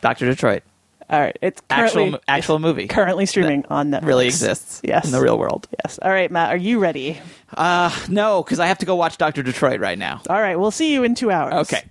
Doctor 0.00 0.26
Detroit, 0.26 0.62
All 1.10 1.20
right, 1.20 1.36
it's 1.42 1.60
actual 1.70 2.02
currently, 2.02 2.20
actual 2.28 2.58
movie, 2.58 2.86
currently 2.88 3.26
streaming 3.26 3.64
on 3.68 3.90
Netflix. 3.90 4.04
really 4.06 4.26
exists. 4.26 4.80
Yes, 4.82 5.04
in 5.04 5.12
the 5.12 5.20
real 5.20 5.38
world. 5.38 5.68
Yes. 5.84 5.98
All 6.00 6.10
right, 6.10 6.30
Matt. 6.30 6.50
Are 6.50 6.56
you 6.56 6.78
ready? 6.78 7.20
Uh, 7.54 7.94
no, 8.08 8.42
because 8.42 8.58
I 8.58 8.66
have 8.66 8.78
to 8.78 8.86
go 8.86 8.94
watch 8.96 9.18
Doctor 9.18 9.42
Detroit 9.42 9.80
right 9.80 9.98
now. 9.98 10.22
All 10.30 10.40
right, 10.40 10.56
we'll 10.56 10.70
see 10.70 10.92
you 10.92 11.04
in 11.04 11.14
two 11.14 11.30
hours. 11.30 11.52
Okay. 11.68 11.82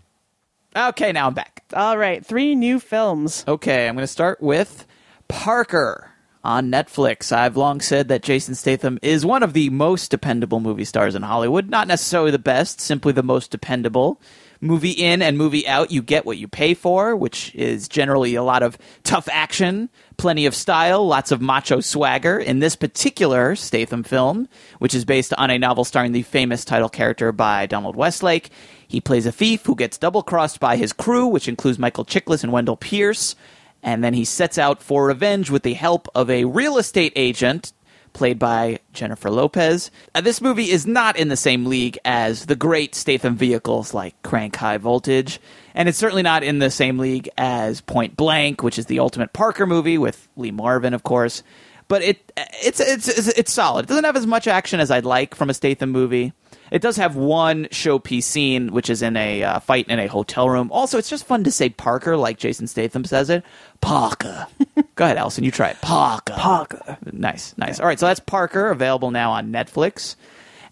Okay, 0.75 1.11
now 1.11 1.27
I'm 1.27 1.35
back. 1.35 1.63
All 1.73 1.97
right, 1.97 2.25
three 2.25 2.55
new 2.55 2.79
films. 2.79 3.45
Okay, 3.47 3.87
I'm 3.87 3.95
going 3.95 4.03
to 4.03 4.07
start 4.07 4.41
with 4.41 4.87
Parker 5.27 6.09
on 6.43 6.69
Netflix. 6.69 7.31
I've 7.31 7.55
long 7.55 7.79
said 7.79 8.07
that 8.09 8.23
Jason 8.23 8.55
Statham 8.55 8.99
is 9.01 9.25
one 9.25 9.43
of 9.43 9.53
the 9.53 9.69
most 9.69 10.09
dependable 10.11 10.59
movie 10.59 10.85
stars 10.85 11.15
in 11.15 11.21
Hollywood. 11.21 11.69
Not 11.69 11.87
necessarily 11.87 12.31
the 12.31 12.39
best, 12.39 12.81
simply 12.81 13.13
the 13.13 13.23
most 13.23 13.51
dependable. 13.51 14.19
Movie 14.63 14.91
in 14.91 15.21
and 15.21 15.37
movie 15.37 15.67
out, 15.67 15.91
you 15.91 16.01
get 16.01 16.25
what 16.25 16.37
you 16.37 16.47
pay 16.47 16.73
for, 16.73 17.17
which 17.17 17.53
is 17.53 17.89
generally 17.89 18.35
a 18.35 18.43
lot 18.43 18.63
of 18.63 18.77
tough 19.03 19.27
action, 19.29 19.89
plenty 20.15 20.45
of 20.45 20.55
style, 20.55 21.05
lots 21.05 21.33
of 21.33 21.41
macho 21.41 21.81
swagger. 21.81 22.39
In 22.39 22.59
this 22.59 22.77
particular 22.77 23.57
Statham 23.57 24.03
film, 24.03 24.47
which 24.79 24.95
is 24.95 25.03
based 25.03 25.33
on 25.37 25.49
a 25.49 25.59
novel 25.59 25.83
starring 25.83 26.13
the 26.13 26.21
famous 26.21 26.63
title 26.63 26.87
character 26.87 27.33
by 27.33 27.65
Donald 27.65 27.97
Westlake, 27.97 28.51
he 28.87 29.01
plays 29.01 29.25
a 29.25 29.33
thief 29.33 29.65
who 29.65 29.75
gets 29.75 29.97
double 29.97 30.23
crossed 30.23 30.61
by 30.61 30.77
his 30.77 30.93
crew, 30.93 31.27
which 31.27 31.49
includes 31.49 31.77
Michael 31.77 32.05
Chiklis 32.05 32.41
and 32.41 32.53
Wendell 32.53 32.77
Pierce. 32.77 33.35
And 33.81 34.01
then 34.01 34.13
he 34.13 34.23
sets 34.23 34.57
out 34.57 34.81
for 34.81 35.07
revenge 35.07 35.49
with 35.49 35.63
the 35.63 35.73
help 35.73 36.07
of 36.15 36.29
a 36.29 36.45
real 36.45 36.77
estate 36.77 37.11
agent 37.17 37.73
played 38.13 38.39
by 38.39 38.79
Jennifer 38.93 39.29
Lopez. 39.29 39.91
Uh, 40.15 40.21
this 40.21 40.41
movie 40.41 40.69
is 40.69 40.85
not 40.85 41.17
in 41.17 41.27
the 41.27 41.37
same 41.37 41.65
league 41.65 41.97
as 42.05 42.45
the 42.45 42.55
great 42.55 42.95
Statham 42.95 43.35
vehicles 43.35 43.93
like 43.93 44.21
Crank 44.23 44.55
High 44.55 44.77
Voltage, 44.77 45.39
and 45.75 45.89
it's 45.89 45.97
certainly 45.97 46.23
not 46.23 46.43
in 46.43 46.59
the 46.59 46.71
same 46.71 46.99
league 46.99 47.29
as 47.37 47.81
Point 47.81 48.15
Blank, 48.15 48.63
which 48.63 48.79
is 48.79 48.85
the 48.85 48.99
ultimate 48.99 49.33
Parker 49.33 49.65
movie 49.65 49.97
with 49.97 50.27
Lee 50.37 50.51
Marvin, 50.51 50.93
of 50.93 51.03
course. 51.03 51.43
But 51.87 52.01
it 52.01 52.31
it's 52.63 52.79
it's 52.79 53.07
it's, 53.07 53.27
it's 53.27 53.53
solid. 53.53 53.85
It 53.85 53.89
doesn't 53.89 54.05
have 54.05 54.15
as 54.15 54.25
much 54.25 54.47
action 54.47 54.79
as 54.79 54.89
I'd 54.89 55.05
like 55.05 55.35
from 55.35 55.49
a 55.49 55.53
Statham 55.53 55.91
movie. 55.91 56.33
It 56.71 56.81
does 56.81 56.97
have 56.97 57.15
one 57.15 57.65
showpiece 57.65 58.23
scene, 58.23 58.71
which 58.71 58.89
is 58.89 59.03
in 59.03 59.15
a 59.15 59.43
uh, 59.43 59.59
fight 59.59 59.87
in 59.89 59.99
a 59.99 60.07
hotel 60.07 60.49
room. 60.49 60.71
Also, 60.71 60.97
it's 60.97 61.09
just 61.09 61.25
fun 61.25 61.43
to 61.43 61.51
say 61.51 61.69
Parker 61.69 62.17
like 62.17 62.39
Jason 62.39 62.65
Statham 62.67 63.05
says 63.05 63.29
it. 63.29 63.43
Parker. 63.83 64.47
Go 64.95 65.05
ahead, 65.05 65.17
Alison. 65.17 65.43
You 65.43 65.51
try 65.51 65.69
it. 65.69 65.81
Parker. 65.81 66.33
Parker. 66.33 66.97
Nice, 67.11 67.53
nice. 67.57 67.79
All 67.79 67.85
right, 67.85 67.99
so 67.99 68.07
that's 68.07 68.19
Parker, 68.19 68.69
available 68.69 69.11
now 69.11 69.31
on 69.31 69.51
Netflix. 69.51 70.15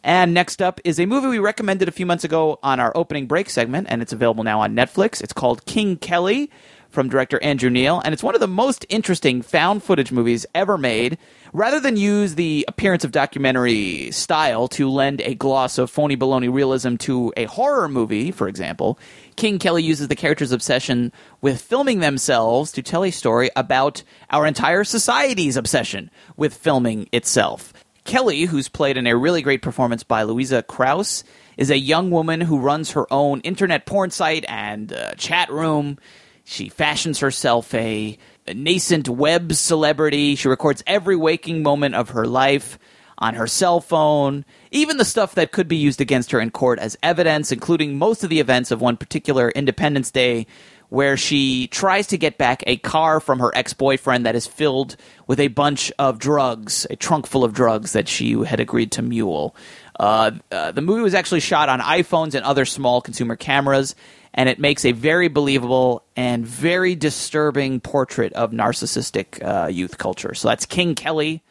And 0.04 0.34
next 0.34 0.62
up 0.62 0.80
is 0.84 1.00
a 1.00 1.06
movie 1.06 1.28
we 1.28 1.40
recommended 1.40 1.88
a 1.88 1.92
few 1.92 2.06
months 2.06 2.24
ago 2.24 2.58
on 2.64 2.80
our 2.80 2.92
opening 2.96 3.28
break 3.28 3.50
segment, 3.50 3.88
and 3.90 4.02
it's 4.02 4.14
available 4.14 4.44
now 4.44 4.62
on 4.62 4.76
Netflix. 4.76 5.22
It's 5.22 5.34
called 5.34 5.66
King 5.66 5.98
Kelly 5.98 6.50
from 6.90 7.10
director 7.10 7.42
Andrew 7.44 7.70
Neel, 7.70 8.02
and 8.04 8.14
it's 8.14 8.24
one 8.24 8.34
of 8.36 8.42
the 8.42 8.48
most 8.48 8.86
interesting 8.90 9.42
found 9.42 9.84
footage 9.84 10.12
movies 10.12 10.46
ever 10.56 10.78
made. 10.78 11.18
Rather 11.54 11.82
than 11.82 11.98
use 11.98 12.36
the 12.36 12.64
appearance 12.70 13.04
of 13.04 13.12
documentary 13.12 14.10
style 14.12 14.70
to 14.70 14.90
lend 14.90 15.20
a 15.20 15.36
gloss 15.36 15.78
of 15.78 15.92
phony 15.92 16.16
baloney 16.16 16.52
realism 16.52 16.96
to 16.96 17.34
a 17.36 17.44
horror 17.44 17.90
movie, 17.90 18.32
for 18.32 18.48
example, 18.48 18.98
King 19.36 19.60
Kelly 19.60 19.84
uses 19.84 20.08
the 20.08 20.16
character's 20.16 20.54
obsession 20.54 21.12
with 21.42 21.62
filming 21.62 22.00
themselves 22.00 22.72
to 22.72 22.82
tell 22.82 23.04
a 23.04 23.12
story 23.12 23.50
about 23.58 24.02
our 24.30 24.46
entire 24.46 24.86
society's 24.86 25.58
obsession 25.58 26.10
with 26.38 26.54
filming 26.54 27.10
itself. 27.12 27.74
Kelly, 28.06 28.46
who's 28.46 28.70
played 28.70 28.96
in 28.96 29.06
a 29.06 29.18
really 29.18 29.42
great 29.42 29.62
performance 29.62 30.04
by 30.04 30.24
Louisa 30.24 30.64
Krause, 30.64 31.26
is 31.58 31.70
a 31.70 31.78
young 31.78 32.12
woman 32.12 32.40
who 32.40 32.60
runs 32.60 32.92
her 32.92 33.12
own 33.12 33.42
internet 33.42 33.86
porn 33.86 34.10
site 34.10 34.46
and 34.48 34.94
uh, 34.94 35.16
chat 35.16 35.52
room. 35.52 35.98
She 36.46 36.70
fashions 36.70 37.20
herself 37.20 37.74
a 37.74 38.18
nascent 38.48 39.10
web 39.10 39.54
celebrity. 39.54 40.36
She 40.36 40.48
records 40.48 40.84
every 40.88 41.16
waking 41.16 41.64
moment 41.64 41.96
of 41.96 42.10
her 42.10 42.26
life 42.26 42.80
on 43.18 43.36
her 43.36 43.48
cell 43.48 43.80
phone, 43.80 44.44
even 44.72 44.98
the 44.98 45.06
stuff 45.06 45.36
that 45.36 45.52
could 45.52 45.68
be 45.68 45.76
used 45.76 46.02
against 46.02 46.32
her 46.32 46.40
in 46.40 46.50
court 46.50 46.80
as 46.80 46.98
evidence, 47.04 47.52
including 47.52 47.98
most 47.98 48.24
of 48.24 48.30
the 48.30 48.40
events 48.40 48.72
of 48.72 48.82
one 48.82 48.98
particular 48.98 49.50
Independence 49.52 50.10
Day 50.10 50.48
where 50.92 51.16
she 51.16 51.68
tries 51.68 52.08
to 52.08 52.18
get 52.18 52.38
back 52.38 52.66
a 52.68 52.76
car 52.76 53.22
from 53.22 53.40
her 53.40 53.50
ex 53.56 53.74
boyfriend 53.74 54.26
that 54.26 54.36
is 54.36 54.46
filled 54.46 54.98
with 55.26 55.40
a 55.40 55.48
bunch 55.48 55.90
of 55.98 56.20
drugs, 56.20 56.86
a 56.90 56.98
trunk 56.98 57.26
full 57.26 57.46
of 57.46 57.54
drugs 57.54 57.94
that 57.94 58.10
she 58.10 58.34
had 58.44 58.60
agreed 58.60 58.92
to 58.92 59.02
mule. 59.02 59.56
Uh, 59.98 60.32
uh, 60.52 60.72
the 60.74 60.82
movie 60.82 61.02
was 61.02 61.14
actually 61.14 61.40
shot 61.40 61.70
on 61.70 61.80
iPhones 61.80 62.34
and 62.34 62.44
other 62.44 62.66
small 62.66 63.00
consumer 63.00 63.38
cameras, 63.38 63.96
and 64.34 64.48
it 64.48 64.60
makes 64.60 64.86
a 64.86 64.92
very 64.92 65.28
believable 65.28 66.04
and 66.16 66.46
very 66.46 66.96
disturbing 66.96 67.80
portrait 67.80 68.34
of 68.34 68.52
narcissistic 68.52 69.44
uh, 69.44 69.68
youth 69.68 69.98
culture. 69.98 70.34
So 70.34 70.48
that's 70.48 70.66
King 70.66 70.96
Kelly, 70.96 71.44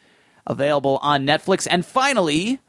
available 0.47 0.99
on 1.01 1.25
Netflix. 1.25 1.67
And 1.69 1.85
finally, 1.85 2.59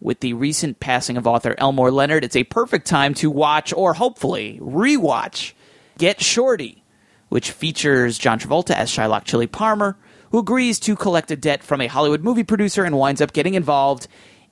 with 0.00 0.20
the 0.20 0.34
recent 0.34 0.78
passing 0.78 1.16
of 1.16 1.26
author 1.26 1.54
Elmore 1.58 1.90
Leonard, 1.90 2.24
it's 2.24 2.36
a 2.36 2.44
perfect 2.44 2.86
time 2.86 3.14
to 3.14 3.30
watch 3.30 3.72
or 3.72 3.94
hopefully 3.94 4.58
rewatch 4.62 5.52
Get 5.98 6.20
Shorty, 6.20 6.84
which 7.30 7.50
features 7.50 8.18
John 8.18 8.38
Travolta 8.38 8.74
as 8.74 8.90
Shylock 8.90 9.24
Chili 9.24 9.46
Palmer, 9.46 9.96
who 10.30 10.38
agrees 10.38 10.78
to 10.80 10.96
collect 10.96 11.30
a 11.30 11.36
debt 11.36 11.62
from 11.62 11.80
a 11.80 11.86
Hollywood 11.86 12.22
movie 12.22 12.44
producer 12.44 12.84
and 12.84 12.98
winds 12.98 13.22
up 13.22 13.32
getting 13.32 13.54
involved 13.54 14.06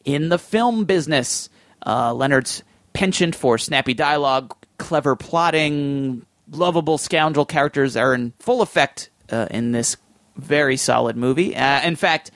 in 0.05 0.31
the 0.31 0.39
film 0.39 0.85
business. 0.85 1.51
Uh, 1.85 2.15
Leonard's 2.15 2.63
penchant 2.95 3.35
for 3.35 3.59
snappy 3.59 3.93
dialogue, 3.93 4.57
clever 4.85 5.17
plotting, 5.17 6.27
lovable 6.51 6.99
scoundrel 6.99 7.47
characters 7.47 7.97
are 7.97 8.13
in 8.13 8.35
full 8.39 8.61
effect 8.61 9.09
uh, 9.33 9.47
in 9.51 9.73
this 9.73 9.97
very 10.37 10.77
solid 10.77 11.17
movie. 11.17 11.57
Uh, 11.57 11.81
in 11.81 11.97
fact, 11.97 12.31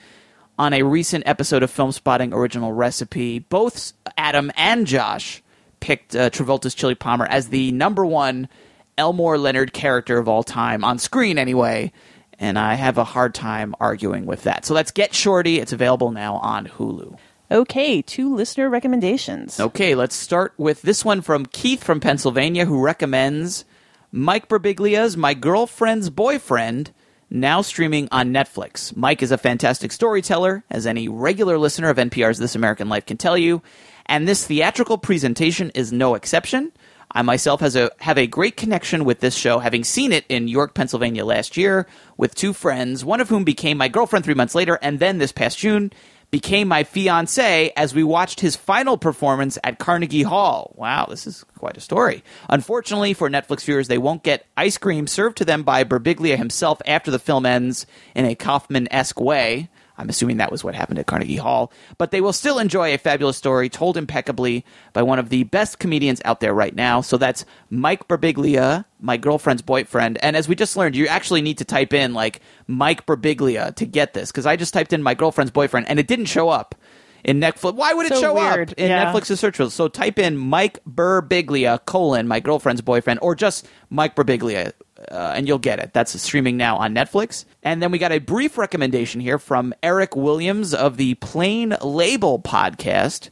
on 0.57 0.73
a 0.73 0.81
recent 0.81 1.27
episode 1.27 1.61
of 1.61 1.71
Filmspotting 1.71 2.33
Original 2.33 2.73
Recipe, 2.73 3.37
both 3.37 3.93
Adam 4.17 4.51
and 4.57 4.87
Josh 4.87 5.43
picked 5.79 6.15
uh, 6.15 6.31
Travolta's 6.31 6.73
Chili 6.73 6.95
Palmer 6.95 7.27
as 7.27 7.49
the 7.49 7.71
number 7.71 8.03
one 8.03 8.49
Elmore 8.97 9.37
Leonard 9.37 9.71
character 9.71 10.17
of 10.17 10.27
all 10.27 10.41
time, 10.41 10.83
on 10.83 10.97
screen 10.97 11.37
anyway, 11.37 11.91
and 12.39 12.57
I 12.57 12.73
have 12.73 12.97
a 12.97 13.03
hard 13.03 13.35
time 13.35 13.75
arguing 13.79 14.25
with 14.25 14.41
that. 14.43 14.65
So 14.65 14.73
let's 14.73 14.89
get 14.89 15.13
Shorty. 15.13 15.59
It's 15.59 15.71
available 15.71 16.09
now 16.09 16.37
on 16.37 16.65
Hulu. 16.65 17.15
Okay, 17.51 18.03
two 18.03 18.35
listener 18.35 18.69
recommendations. 18.69 19.59
Okay, 19.59 19.95
let's 19.95 20.15
start 20.15 20.53
with 20.57 20.83
this 20.83 21.03
one 21.03 21.21
from 21.21 21.47
Keith 21.47 21.83
from 21.83 21.99
Pennsylvania, 21.99 22.65
who 22.65 22.79
recommends 22.79 23.65
Mike 24.11 24.47
Birbiglia's 24.47 25.17
My 25.17 25.33
Girlfriend's 25.33 26.11
Boyfriend, 26.11 26.91
now 27.31 27.63
streaming 27.63 28.07
on 28.11 28.31
Netflix. 28.31 28.95
Mike 28.95 29.23
is 29.23 29.31
a 29.31 29.37
fantastic 29.37 29.91
storyteller, 29.91 30.63
as 30.69 30.85
any 30.85 31.07
regular 31.07 31.57
listener 31.57 31.89
of 31.89 31.97
NPR's 31.97 32.37
This 32.37 32.53
American 32.53 32.87
Life 32.87 33.07
can 33.07 33.17
tell 33.17 33.35
you, 33.35 33.63
and 34.05 34.27
this 34.27 34.45
theatrical 34.45 34.99
presentation 34.99 35.71
is 35.71 35.91
no 35.91 36.13
exception. 36.13 36.71
I 37.11 37.23
myself 37.23 37.61
has 37.61 37.75
a, 37.75 37.89
have 38.01 38.19
a 38.19 38.27
great 38.27 38.57
connection 38.57 39.05
with 39.05 39.21
this 39.21 39.33
show, 39.33 39.57
having 39.57 39.83
seen 39.83 40.11
it 40.11 40.25
in 40.29 40.47
York, 40.47 40.75
Pennsylvania 40.75 41.25
last 41.25 41.57
year 41.57 41.87
with 42.15 42.35
two 42.35 42.53
friends, 42.53 43.03
one 43.03 43.19
of 43.19 43.29
whom 43.29 43.43
became 43.43 43.79
my 43.79 43.87
girlfriend 43.87 44.23
three 44.23 44.35
months 44.35 44.53
later, 44.53 44.77
and 44.83 44.99
then 44.99 45.17
this 45.17 45.31
past 45.31 45.57
June 45.57 45.91
became 46.31 46.67
my 46.67 46.83
fiance 46.83 47.71
as 47.75 47.93
we 47.93 48.03
watched 48.03 48.39
his 48.39 48.55
final 48.55 48.97
performance 48.97 49.57
at 49.63 49.79
Carnegie 49.79 50.23
Hall. 50.23 50.73
Wow, 50.75 51.07
this 51.09 51.25
is 51.25 51.43
quite 51.57 51.77
a 51.77 51.81
story. 51.81 52.23
Unfortunately 52.49 53.13
for 53.13 53.29
Netflix 53.29 53.63
viewers, 53.63 53.87
they 53.87 53.97
won't 53.97 54.23
get 54.23 54.45
ice 54.55 54.77
cream 54.77 55.07
served 55.07 55.37
to 55.37 55.45
them 55.45 55.63
by 55.63 55.83
Birbiglia 55.83 56.37
himself 56.37 56.81
after 56.85 57.11
the 57.11 57.19
film 57.19 57.45
ends 57.45 57.85
in 58.15 58.25
a 58.25 58.35
Kaufman 58.35 58.87
esque 58.91 59.19
way. 59.19 59.69
I'm 59.99 60.09
assuming 60.09 60.37
that 60.37 60.51
was 60.51 60.63
what 60.63 60.75
happened 60.75 60.97
at 60.97 61.07
Carnegie 61.07 61.35
Hall. 61.35 61.71
But 61.97 62.11
they 62.11 62.21
will 62.21 62.33
still 62.33 62.57
enjoy 62.57 62.93
a 62.93 62.97
fabulous 62.97 63.37
story 63.37 63.69
told 63.69 63.97
impeccably 63.97 64.65
by 64.93 65.03
one 65.03 65.19
of 65.19 65.29
the 65.29 65.43
best 65.43 65.79
comedians 65.79 66.21
out 66.23 66.39
there 66.39 66.53
right 66.53 66.73
now. 66.73 67.01
So 67.01 67.17
that's 67.17 67.45
Mike 67.69 68.07
Birbiglia, 68.07 68.85
my 69.01 69.17
girlfriend's 69.17 69.61
boyfriend. 69.61 70.17
And 70.23 70.35
as 70.37 70.47
we 70.47 70.55
just 70.55 70.77
learned, 70.77 70.95
you 70.95 71.07
actually 71.07 71.41
need 71.41 71.57
to 71.57 71.65
type 71.65 71.93
in 71.93 72.13
like 72.13 72.39
Mike 72.65 73.05
Birbiglia 73.05 73.75
to 73.75 73.85
get 73.85 74.13
this 74.13 74.31
because 74.31 74.45
I 74.45 74.55
just 74.55 74.73
typed 74.73 74.93
in 74.93 75.03
my 75.03 75.13
girlfriend's 75.13 75.51
boyfriend 75.51 75.89
and 75.89 75.99
it 75.99 76.07
didn't 76.07 76.25
show 76.25 76.47
up 76.47 76.75
in 77.23 77.39
Netflix. 77.39 77.75
Why 77.75 77.93
would 77.93 78.05
it 78.05 78.13
So 78.13 78.21
show 78.21 78.33
weird, 78.35 78.71
up 78.71 78.77
in 78.77 78.89
yeah. 78.89 79.11
Netflix's 79.11 79.39
search 79.39 79.59
results? 79.59 79.75
So 79.75 79.87
type 79.89 80.17
in 80.17 80.37
Mike 80.37 80.79
Birbiglia 80.89 81.85
colon 81.85 82.27
my 82.27 82.39
girlfriend's 82.39 82.81
boyfriend 82.81 83.19
or 83.21 83.35
just 83.35 83.67
Mike 83.89 84.15
Birbiglia. 84.15 84.71
Uh, 85.11 85.33
and 85.35 85.47
you'll 85.47 85.59
get 85.59 85.79
it. 85.79 85.93
That's 85.93 86.19
streaming 86.21 86.57
now 86.57 86.77
on 86.77 86.93
Netflix. 86.93 87.45
And 87.63 87.81
then 87.81 87.91
we 87.91 87.97
got 87.97 88.11
a 88.11 88.19
brief 88.19 88.57
recommendation 88.57 89.21
here 89.21 89.39
from 89.39 89.73
Eric 89.81 90.15
Williams 90.15 90.73
of 90.73 90.97
the 90.97 91.13
Plain 91.15 91.75
Label 91.81 92.39
podcast, 92.39 93.29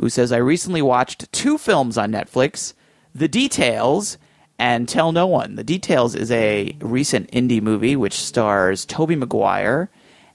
who 0.00 0.08
says, 0.08 0.32
I 0.32 0.38
recently 0.38 0.80
watched 0.82 1.30
two 1.32 1.58
films 1.58 1.98
on 1.98 2.10
Netflix 2.10 2.72
The 3.14 3.28
Details 3.28 4.16
and 4.58 4.88
Tell 4.88 5.12
No 5.12 5.26
One. 5.26 5.56
The 5.56 5.64
Details 5.64 6.14
is 6.14 6.30
a 6.30 6.76
recent 6.80 7.30
indie 7.32 7.62
movie 7.62 7.96
which 7.96 8.14
stars 8.14 8.86
Tobey 8.86 9.16
Maguire 9.16 9.90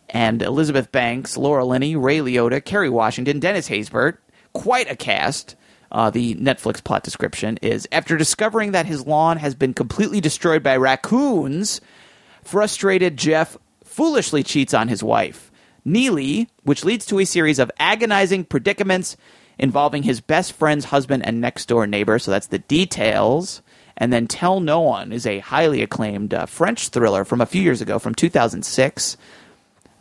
and 0.09 0.41
Elizabeth 0.41 0.91
Banks, 0.91 1.35
Laura 1.35 1.65
Linney, 1.65 1.95
Ray 1.95 2.19
Liotta, 2.19 2.63
Kerry 2.63 2.89
Washington, 2.89 3.39
Dennis 3.39 3.69
Haysbert. 3.69 4.17
Quite 4.53 4.89
a 4.89 4.95
cast. 4.95 5.55
Uh, 5.91 6.09
the 6.09 6.35
Netflix 6.35 6.83
plot 6.83 7.03
description 7.03 7.57
is 7.61 7.87
after 7.91 8.17
discovering 8.17 8.71
that 8.71 8.85
his 8.85 9.05
lawn 9.05 9.37
has 9.37 9.55
been 9.55 9.73
completely 9.73 10.19
destroyed 10.19 10.63
by 10.63 10.75
raccoons, 10.75 11.81
frustrated 12.43 13.17
Jeff 13.17 13.57
foolishly 13.83 14.43
cheats 14.43 14.73
on 14.73 14.87
his 14.87 15.03
wife, 15.03 15.51
Neely, 15.85 16.49
which 16.63 16.83
leads 16.83 17.05
to 17.05 17.19
a 17.19 17.25
series 17.25 17.59
of 17.59 17.71
agonizing 17.79 18.43
predicaments 18.43 19.15
involving 19.57 20.03
his 20.03 20.19
best 20.19 20.53
friend's 20.53 20.85
husband 20.85 21.25
and 21.25 21.39
next 21.39 21.67
door 21.67 21.87
neighbor. 21.87 22.19
So 22.19 22.31
that's 22.31 22.47
the 22.47 22.59
details. 22.59 23.61
And 23.97 24.11
then 24.11 24.27
Tell 24.27 24.59
No 24.59 24.81
One 24.81 25.11
is 25.11 25.25
a 25.25 25.39
highly 25.39 25.81
acclaimed 25.81 26.33
uh, 26.33 26.45
French 26.47 26.89
thriller 26.89 27.23
from 27.23 27.39
a 27.39 27.45
few 27.45 27.61
years 27.61 27.81
ago, 27.81 27.99
from 27.99 28.15
2006. 28.15 29.15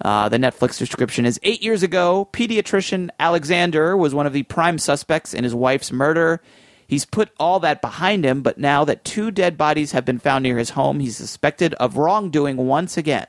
Uh, 0.05 0.29
the 0.29 0.37
Netflix 0.37 0.79
description 0.79 1.25
is 1.25 1.41
eight 1.43 1.63
years 1.63 1.83
ago, 1.83 2.29
pediatrician 2.31 3.09
Alexander 3.19 3.97
was 3.97 4.15
one 4.15 4.27
of 4.27 4.35
the 4.35 4.43
prime 4.43 4.79
suspects 4.79 5.33
in 5.33 5.45
his 5.45 5.55
wife's 5.55 5.91
murder. 5.91 6.43
He's 6.87 7.07
put 7.07 7.31
all 7.41 7.59
that 7.61 7.81
behind 7.81 8.27
him, 8.27 8.43
but 8.43 8.59
now 8.59 8.85
that 8.85 9.07
two 9.07 9.31
dead 9.31 9.57
bodies 9.57 9.93
have 9.93 10.05
been 10.05 10.19
found 10.19 10.43
near 10.43 10.59
his 10.59 10.71
home, 10.71 11.01
he's 11.01 11.17
suspected 11.17 11.73
of 11.75 11.97
wrongdoing 11.97 12.59
once 12.59 12.99
again. 12.99 13.27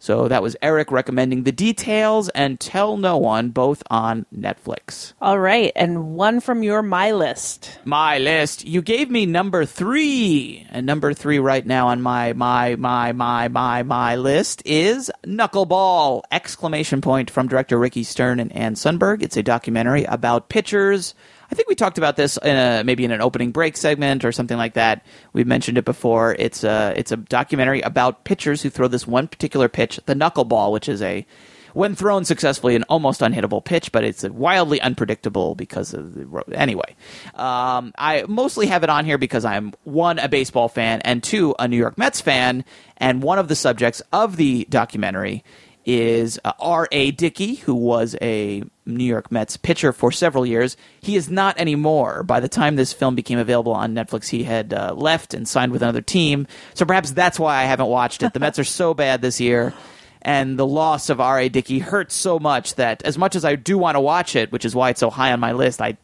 So 0.00 0.28
that 0.28 0.42
was 0.42 0.56
Eric 0.62 0.92
recommending 0.92 1.42
the 1.42 1.52
details 1.52 2.28
and 2.30 2.60
Tell 2.60 2.96
No 2.96 3.16
One, 3.16 3.50
both 3.50 3.82
on 3.90 4.26
Netflix. 4.34 5.12
All 5.20 5.38
right, 5.38 5.72
and 5.74 6.14
one 6.14 6.40
from 6.40 6.62
your 6.62 6.82
my 6.82 7.10
list. 7.10 7.80
My 7.84 8.18
list. 8.18 8.64
You 8.64 8.80
gave 8.80 9.10
me 9.10 9.26
number 9.26 9.64
three, 9.64 10.66
and 10.70 10.86
number 10.86 11.14
three 11.14 11.40
right 11.40 11.66
now 11.66 11.88
on 11.88 12.00
my 12.00 12.32
my 12.32 12.76
my 12.76 13.12
my 13.12 13.48
my 13.48 13.82
my 13.82 14.16
list 14.16 14.62
is 14.64 15.10
Knuckleball! 15.26 16.22
Exclamation 16.30 17.00
point 17.00 17.30
from 17.30 17.48
director 17.48 17.78
Ricki 17.78 18.04
Stern 18.04 18.38
and 18.38 18.54
Ann 18.54 18.74
Sundberg. 18.74 19.22
It's 19.22 19.36
a 19.36 19.42
documentary 19.42 20.04
about 20.04 20.48
pitchers. 20.48 21.14
I 21.50 21.54
think 21.54 21.68
we 21.68 21.74
talked 21.74 21.98
about 21.98 22.16
this 22.16 22.36
in 22.38 22.56
a, 22.56 22.84
maybe 22.84 23.04
in 23.04 23.10
an 23.10 23.20
opening 23.20 23.52
break 23.52 23.76
segment 23.76 24.24
or 24.24 24.32
something 24.32 24.56
like 24.56 24.74
that. 24.74 25.04
We've 25.32 25.46
mentioned 25.46 25.78
it 25.78 25.84
before. 25.84 26.36
It's 26.38 26.62
a 26.62 26.92
it's 26.96 27.12
a 27.12 27.16
documentary 27.16 27.80
about 27.80 28.24
pitchers 28.24 28.62
who 28.62 28.70
throw 28.70 28.88
this 28.88 29.06
one 29.06 29.28
particular 29.28 29.68
pitch, 29.68 29.98
the 30.06 30.14
knuckleball, 30.14 30.72
which 30.72 30.88
is 30.88 31.00
a 31.00 31.26
when 31.74 31.94
thrown 31.94 32.24
successfully, 32.24 32.74
an 32.74 32.82
almost 32.84 33.20
unhittable 33.20 33.64
pitch, 33.64 33.92
but 33.92 34.02
it's 34.02 34.24
wildly 34.24 34.80
unpredictable 34.80 35.54
because 35.54 35.94
of 35.94 36.14
the 36.14 36.44
anyway. 36.52 36.96
Um, 37.34 37.92
I 37.96 38.24
mostly 38.26 38.66
have 38.66 38.82
it 38.82 38.90
on 38.90 39.04
here 39.04 39.18
because 39.18 39.44
I'm 39.44 39.72
one 39.84 40.18
a 40.18 40.28
baseball 40.28 40.68
fan 40.68 41.00
and 41.02 41.22
two 41.22 41.54
a 41.58 41.68
New 41.68 41.76
York 41.76 41.96
Mets 41.96 42.20
fan, 42.20 42.64
and 42.96 43.22
one 43.22 43.38
of 43.38 43.48
the 43.48 43.56
subjects 43.56 44.02
of 44.12 44.36
the 44.36 44.66
documentary 44.68 45.44
is 45.88 46.38
uh, 46.44 46.52
R.A. 46.60 47.12
Dickey, 47.12 47.54
who 47.54 47.74
was 47.74 48.14
a 48.20 48.62
New 48.84 49.04
York 49.04 49.32
Mets 49.32 49.56
pitcher 49.56 49.90
for 49.90 50.12
several 50.12 50.44
years. 50.44 50.76
He 51.00 51.16
is 51.16 51.30
not 51.30 51.58
anymore. 51.58 52.22
By 52.22 52.40
the 52.40 52.48
time 52.48 52.76
this 52.76 52.92
film 52.92 53.14
became 53.14 53.38
available 53.38 53.72
on 53.72 53.94
Netflix, 53.94 54.28
he 54.28 54.44
had 54.44 54.74
uh, 54.74 54.92
left 54.94 55.32
and 55.32 55.48
signed 55.48 55.72
with 55.72 55.82
another 55.82 56.02
team. 56.02 56.46
So 56.74 56.84
perhaps 56.84 57.12
that's 57.12 57.40
why 57.40 57.56
I 57.56 57.64
haven't 57.64 57.86
watched 57.86 58.22
it. 58.22 58.34
The 58.34 58.40
Mets 58.40 58.58
are 58.58 58.64
so 58.64 58.92
bad 58.92 59.22
this 59.22 59.40
year, 59.40 59.72
and 60.20 60.58
the 60.58 60.66
loss 60.66 61.08
of 61.08 61.22
R.A. 61.22 61.48
Dickey 61.48 61.78
hurts 61.78 62.14
so 62.14 62.38
much 62.38 62.74
that 62.74 63.02
as 63.04 63.16
much 63.16 63.34
as 63.34 63.46
I 63.46 63.56
do 63.56 63.78
want 63.78 63.94
to 63.94 64.00
watch 64.00 64.36
it, 64.36 64.52
which 64.52 64.66
is 64.66 64.74
why 64.74 64.90
it's 64.90 65.00
so 65.00 65.08
high 65.08 65.32
on 65.32 65.40
my 65.40 65.52
list, 65.52 65.80
I 65.80 65.96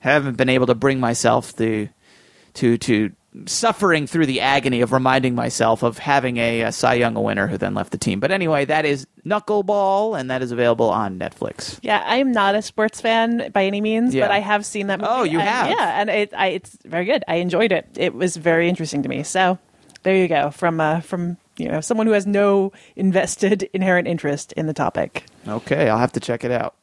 haven't 0.00 0.36
been 0.36 0.48
able 0.48 0.66
to 0.66 0.74
bring 0.74 0.98
myself 0.98 1.54
to 1.58 1.88
to 2.54 2.76
to 2.76 3.12
suffering 3.46 4.06
through 4.06 4.26
the 4.26 4.40
agony 4.40 4.80
of 4.80 4.92
reminding 4.92 5.34
myself 5.34 5.82
of 5.82 5.98
having 5.98 6.38
a, 6.38 6.62
a 6.62 6.72
Cy 6.72 6.94
Young 6.94 7.14
winner 7.14 7.46
who 7.46 7.58
then 7.58 7.74
left 7.74 7.92
the 7.92 7.98
team. 7.98 8.20
But 8.20 8.30
anyway, 8.30 8.64
that 8.64 8.84
is 8.84 9.06
Knuckleball, 9.24 10.18
and 10.18 10.30
that 10.30 10.42
is 10.42 10.50
available 10.50 10.88
on 10.90 11.18
Netflix. 11.18 11.78
Yeah, 11.82 12.02
I 12.06 12.16
am 12.16 12.32
not 12.32 12.54
a 12.54 12.62
sports 12.62 13.00
fan 13.00 13.50
by 13.52 13.64
any 13.64 13.80
means, 13.80 14.14
Yeah. 14.14 14.24
but 14.24 14.30
I 14.32 14.40
have 14.40 14.64
seen 14.66 14.86
that 14.88 15.00
movie. 15.00 15.10
Oh, 15.12 15.22
you 15.24 15.38
and- 15.40 15.48
have? 15.48 15.70
Yeah, 15.70 16.00
and 16.00 16.10
it, 16.10 16.32
I, 16.34 16.48
it's 16.48 16.76
very 16.84 17.04
good. 17.04 17.22
I 17.28 17.36
enjoyed 17.36 17.70
it. 17.72 17.86
It 17.96 18.14
was 18.14 18.36
very 18.36 18.68
interesting 18.68 19.02
to 19.02 19.08
me. 19.08 19.22
So 19.22 19.58
there 20.02 20.16
you 20.16 20.26
go 20.28 20.50
from 20.50 20.80
uh, 20.80 21.00
from 21.00 21.36
you 21.58 21.68
know 21.68 21.80
someone 21.80 22.06
who 22.06 22.12
has 22.14 22.26
no 22.26 22.72
invested 22.96 23.62
inherent 23.72 24.08
interest 24.08 24.52
in 24.54 24.66
the 24.66 24.74
topic. 24.74 25.24
Okay, 25.46 25.88
I'll 25.88 25.98
have 25.98 26.12
to 26.12 26.20
check 26.20 26.44
it 26.44 26.50
out. 26.50 26.74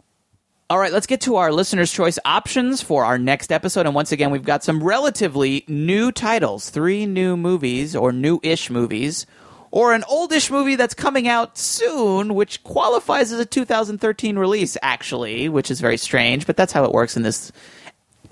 All 0.68 0.80
right, 0.80 0.92
let's 0.92 1.06
get 1.06 1.22
to 1.22 1.36
our 1.36 1.52
listener's 1.52 1.92
choice 1.92 2.18
options 2.26 2.82
for 2.82 3.06
our 3.06 3.20
next 3.20 3.52
episode. 3.52 3.86
And 3.86 3.94
once 3.94 4.12
again, 4.12 4.32
we've 4.32 4.44
got 4.44 4.64
some 4.64 4.82
relatively 4.82 5.64
new 5.68 6.12
titles 6.12 6.72
three 6.72 7.06
new 7.06 7.38
movies 7.38 7.96
or 7.96 8.12
new 8.12 8.40
ish 8.42 8.72
movies, 8.72 9.28
or 9.70 9.94
an 9.94 10.04
oldish 10.10 10.50
movie 10.50 10.76
that's 10.76 10.96
coming 10.96 11.28
out 11.28 11.56
soon, 11.56 12.34
which 12.34 12.64
qualifies 12.64 13.32
as 13.32 13.40
a 13.40 13.46
2013 13.46 14.40
release, 14.40 14.76
actually, 14.82 15.50
which 15.50 15.70
is 15.70 15.80
very 15.80 15.98
strange, 15.98 16.48
but 16.48 16.58
that's 16.58 16.74
how 16.74 16.84
it 16.84 16.92
works 16.92 17.16
in 17.16 17.22
this 17.22 17.52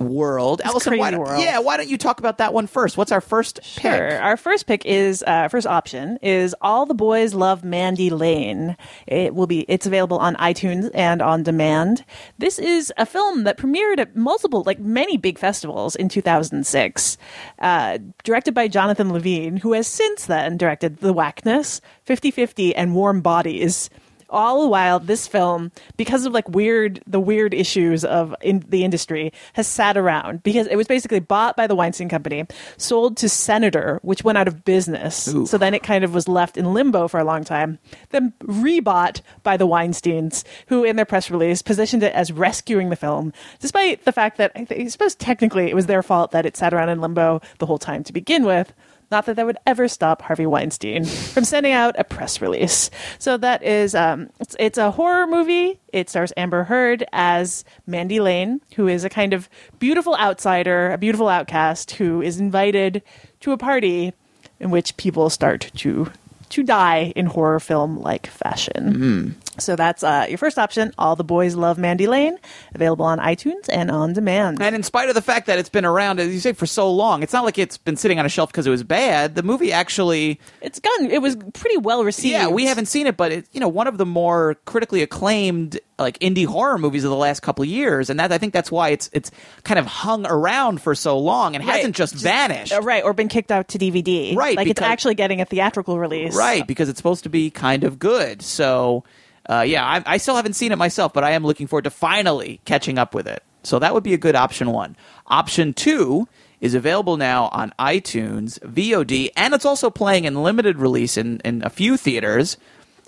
world. 0.10 0.60
This 0.60 0.68
Alison, 0.68 0.98
why 0.98 1.12
don't, 1.12 1.20
world. 1.22 1.42
yeah, 1.44 1.60
why 1.60 1.78
don't 1.78 1.90
you 1.90 1.98
talk 1.98 2.20
about 2.20 2.38
that 2.40 2.54
one 2.54 2.68
first? 2.68 2.98
What's 2.98 3.12
our 3.12 3.22
first 3.22 3.60
Sure. 3.64 4.10
pick? 4.10 4.22
Our 4.22 4.38
first 4.38 4.66
pick 4.68 4.86
is 4.86 5.24
uh, 5.26 5.48
first 5.48 5.68
option 5.68 6.18
is 6.22 6.56
All 6.62 6.86
the 6.86 6.94
Boys 6.94 7.34
Love 7.34 7.64
Mandy 7.64 8.10
Lane. 8.10 8.78
It 9.08 9.36
will 9.36 9.48
be 9.48 9.62
it's 9.68 9.86
available 9.86 10.18
on 10.18 10.36
iTunes 10.36 10.90
and 10.94 11.22
on 11.22 11.44
demand. 11.44 12.06
This 12.38 12.60
is 12.60 12.92
a 12.98 13.06
film 13.06 13.44
that 13.46 13.58
premiered 13.58 14.00
at 14.00 14.16
multiple 14.16 14.64
like 14.66 14.80
many 14.80 15.18
big 15.18 15.38
festivals 15.38 15.96
in 15.96 16.10
2006. 16.10 17.18
Uh, 17.60 17.98
directed 18.24 18.54
by 18.54 18.68
Jonathan 18.68 19.12
Levine, 19.12 19.58
who 19.58 19.74
has 19.74 19.88
since 19.88 20.26
then 20.26 20.58
directed 20.58 20.98
The 20.98 21.14
Whackness, 21.14 21.82
50-50 22.08 22.74
and 22.76 22.96
Warm 22.96 23.22
Bodies 23.22 23.90
all 24.34 24.64
the 24.64 24.68
while 24.68 25.00
this 25.00 25.28
film 25.28 25.72
because 25.96 26.26
of 26.26 26.34
like 26.34 26.50
weird 26.50 27.02
the 27.08 27.20
weird 27.20 27.54
issues 27.54 28.04
of 28.04 28.36
in 28.42 28.64
the 28.68 28.84
industry 28.84 29.32
has 29.54 29.68
sat 29.68 29.96
around. 29.96 30.44
Because 30.44 30.68
it 30.68 30.76
was 30.76 30.88
basically 30.88 31.20
bought 31.20 31.56
by 31.56 31.68
the 31.68 31.76
Weinstein 31.76 32.10
company 32.10 32.46
sold 32.78 33.16
to 33.18 33.30
Senator 33.30 34.00
which 34.04 34.24
went 34.24 34.38
out 34.38 34.48
of 34.48 34.66
business. 34.66 35.28
Ooh. 35.30 35.46
so 35.46 35.58
then 35.58 35.74
it 35.74 35.84
kind 35.84 36.04
of 36.04 36.14
was 36.14 36.28
left 36.28 36.58
in 36.58 36.74
limbo 36.74 37.08
for 37.08 37.20
a 37.20 37.24
long 37.24 37.44
time 37.44 37.80
then 38.10 38.34
rebought 38.44 39.22
by 39.44 39.56
the 39.56 39.68
Weinsteins 39.68 40.44
who 40.68 40.84
in 40.84 40.96
their 40.96 41.06
press 41.06 41.30
release 41.30 41.62
positioned 41.62 42.04
it 42.04 42.14
as 42.14 42.32
rescuing 42.32 42.90
the 42.90 42.96
film 42.96 43.32
despite 43.60 44.04
the 44.06 44.12
fact 44.12 44.38
that 44.38 44.52
I, 44.56 44.66
think, 44.66 44.82
I 44.82 44.88
suppose 44.88 45.16
technically 45.16 45.70
it 45.70 45.76
was 45.76 45.86
their 45.86 46.04
fault 46.04 46.32
that 46.32 46.46
it 46.46 46.58
sat 46.58 46.74
around 46.74 46.90
in 46.90 47.02
limbo 47.02 47.42
the 47.60 47.66
whole 47.66 47.78
time 47.78 48.04
to 48.04 48.14
begin 48.14 48.44
with 48.44 48.74
not 49.12 49.26
that 49.26 49.36
that 49.36 49.46
would 49.46 49.58
ever 49.66 49.88
stop 49.88 50.22
Harvey 50.22 50.46
Weinstein 50.46 51.06
from 51.06 51.44
sending 51.44 51.72
out 51.72 51.96
a 51.98 52.04
press 52.04 52.42
release. 52.42 52.90
So 53.20 53.38
that 53.38 53.64
is, 53.64 53.96
um, 53.96 54.30
it's, 54.40 54.56
it's 54.60 54.78
a 54.78 54.92
horror 54.92 55.28
movie. 55.28 55.80
It 55.92 56.10
stars 56.10 56.34
Amber 56.36 56.64
Heard 56.64 57.06
as 57.14 57.64
Mandy 57.86 58.20
Lane, 58.20 58.62
who 58.76 58.88
is 58.88 59.04
a 59.04 59.10
kind 59.10 59.34
of 59.34 59.50
beautiful 59.80 60.16
outsider, 60.16 60.92
a 60.92 60.98
beautiful 60.98 61.28
outcast 61.28 61.92
who 61.92 62.22
is 62.22 62.40
invited 62.40 63.04
to 63.42 63.52
a 63.52 63.58
party 63.58 64.14
in 64.60 64.72
which 64.72 64.98
people 64.98 65.30
start 65.30 65.72
to 65.76 66.10
to 66.50 66.62
die 66.62 67.12
in 67.16 67.26
horror 67.26 67.60
film 67.60 68.00
like 68.00 68.28
fashion. 68.28 69.36
So 69.60 69.76
that's 69.76 70.04
uh, 70.04 70.26
your 70.30 70.38
first 70.38 70.58
option. 70.58 70.94
All 70.98 71.16
the 71.16 71.24
boys 71.24 71.56
love 71.56 71.78
Mandy 71.78 72.08
Lane, 72.08 72.38
available 72.74 73.06
on 73.06 73.20
iTunes 73.20 73.70
and 73.70 73.92
on 73.92 74.14
demand. 74.14 74.62
And 74.62 74.76
in 74.76 74.84
spite 74.84 75.10
of 75.10 75.16
the 75.16 75.22
fact 75.22 75.48
that 75.48 75.60
it's 75.60 75.70
been 75.70 75.86
around, 75.86 76.20
as 76.20 76.34
you 76.34 76.40
say, 76.40 76.54
for 76.54 76.66
so 76.66 76.92
long, 76.92 77.24
it's 77.24 77.34
not 77.34 77.44
like 77.46 77.58
it's 77.58 77.78
been 77.78 77.96
sitting 77.96 78.20
on 78.20 78.26
a 78.26 78.30
shelf 78.30 78.52
because 78.52 78.68
it 78.68 78.72
was 78.72 78.84
bad. 78.84 79.36
The 79.36 79.44
movie 79.44 79.72
actually, 79.72 80.40
it's 80.62 80.80
gone. 80.80 81.12
It 81.12 81.22
was 81.22 81.36
pretty 81.54 81.78
well 81.78 82.04
received. 82.04 82.32
Yeah, 82.34 82.48
we 82.48 82.66
haven't 82.66 82.88
seen 82.88 83.08
it, 83.08 83.18
but 83.18 83.32
it's 83.32 83.50
you 83.54 83.60
know 83.60 83.68
one 83.70 83.88
of 83.88 83.98
the 83.98 84.06
more 84.06 84.56
critically 84.66 85.02
acclaimed 85.02 85.80
like 86.00 86.18
indie 86.20 86.46
horror 86.46 86.78
movies 86.78 87.04
of 87.04 87.12
the 87.12 87.16
last 87.16 87.42
couple 87.42 87.64
of 87.64 87.70
years, 87.70 88.10
and 88.10 88.20
that 88.20 88.32
I 88.32 88.38
think 88.38 88.54
that's 88.54 88.72
why 88.72 88.90
it's 88.90 89.10
it's 89.14 89.32
kind 89.64 89.80
of 89.80 89.86
hung 89.86 90.26
around 90.26 90.82
for 90.82 90.96
so 90.96 91.18
long 91.20 91.56
and 91.56 91.64
Right. 91.66 91.76
hasn't 91.78 91.96
just, 91.96 92.16
vanished. 92.16 92.74
Uh, 92.74 92.82
right, 92.82 93.04
or 93.04 93.14
been 93.14 93.28
kicked 93.28 93.52
out 93.52 93.68
to 93.70 93.78
DVD. 93.78 94.36
Right, 94.36 94.58
like 94.58 94.68
it's 94.68 94.82
actually 94.82 95.16
getting 95.16 95.40
a 95.42 95.46
theatrical 95.46 96.00
release. 96.00 96.36
Right, 96.36 96.66
because 96.66 96.90
it's 96.90 96.98
supposed 96.98 97.24
to 97.24 97.30
be 97.30 97.50
kind 97.52 97.84
of 97.84 98.00
good. 98.00 98.42
So, 98.42 99.04
uh, 99.50 99.62
yeah, 99.62 99.86
I, 99.86 100.04
I 100.06 100.18
still 100.18 100.36
haven't 100.36 100.54
seen 100.54 100.72
it 100.72 100.78
myself, 100.78 101.14
but 101.14 101.24
I 101.24 101.32
am 101.32 101.46
looking 101.46 101.68
forward 101.68 101.84
to 101.84 101.90
finally 101.90 102.62
catching 102.66 102.98
up 102.98 103.14
with 103.14 103.28
it. 103.28 103.44
So 103.64 103.80
that 103.80 103.94
would 103.94 104.04
be 104.04 104.14
a 104.14 104.18
good 104.18 104.36
option 104.36 104.72
one. 104.72 104.96
Option 105.28 105.74
two 105.74 106.28
is 106.62 106.74
available 106.74 107.18
now 107.18 107.50
on 107.52 107.74
iTunes, 107.78 108.60
VOD, 108.60 109.30
and 109.36 109.54
it's 109.54 109.66
also 109.66 109.90
playing 109.90 110.26
in 110.26 110.44
limited 110.44 110.78
release 110.78 111.18
in, 111.18 111.40
in 111.44 111.62
a 111.64 111.70
few 111.70 111.98
theaters. 111.98 112.58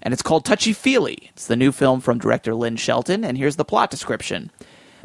And 0.02 0.14
it's 0.14 0.22
called 0.22 0.46
Touchy 0.46 0.74
Feely. 0.74 1.32
It's 1.32 1.48
the 1.48 1.56
new 1.56 1.72
film 1.72 2.02
from 2.02 2.20
director 2.20 2.54
Lynn 2.54 2.76
Shelton, 2.76 3.24
and 3.24 3.38
here's 3.38 3.56
the 3.56 3.66
plot 3.66 3.90
description. 3.90 4.52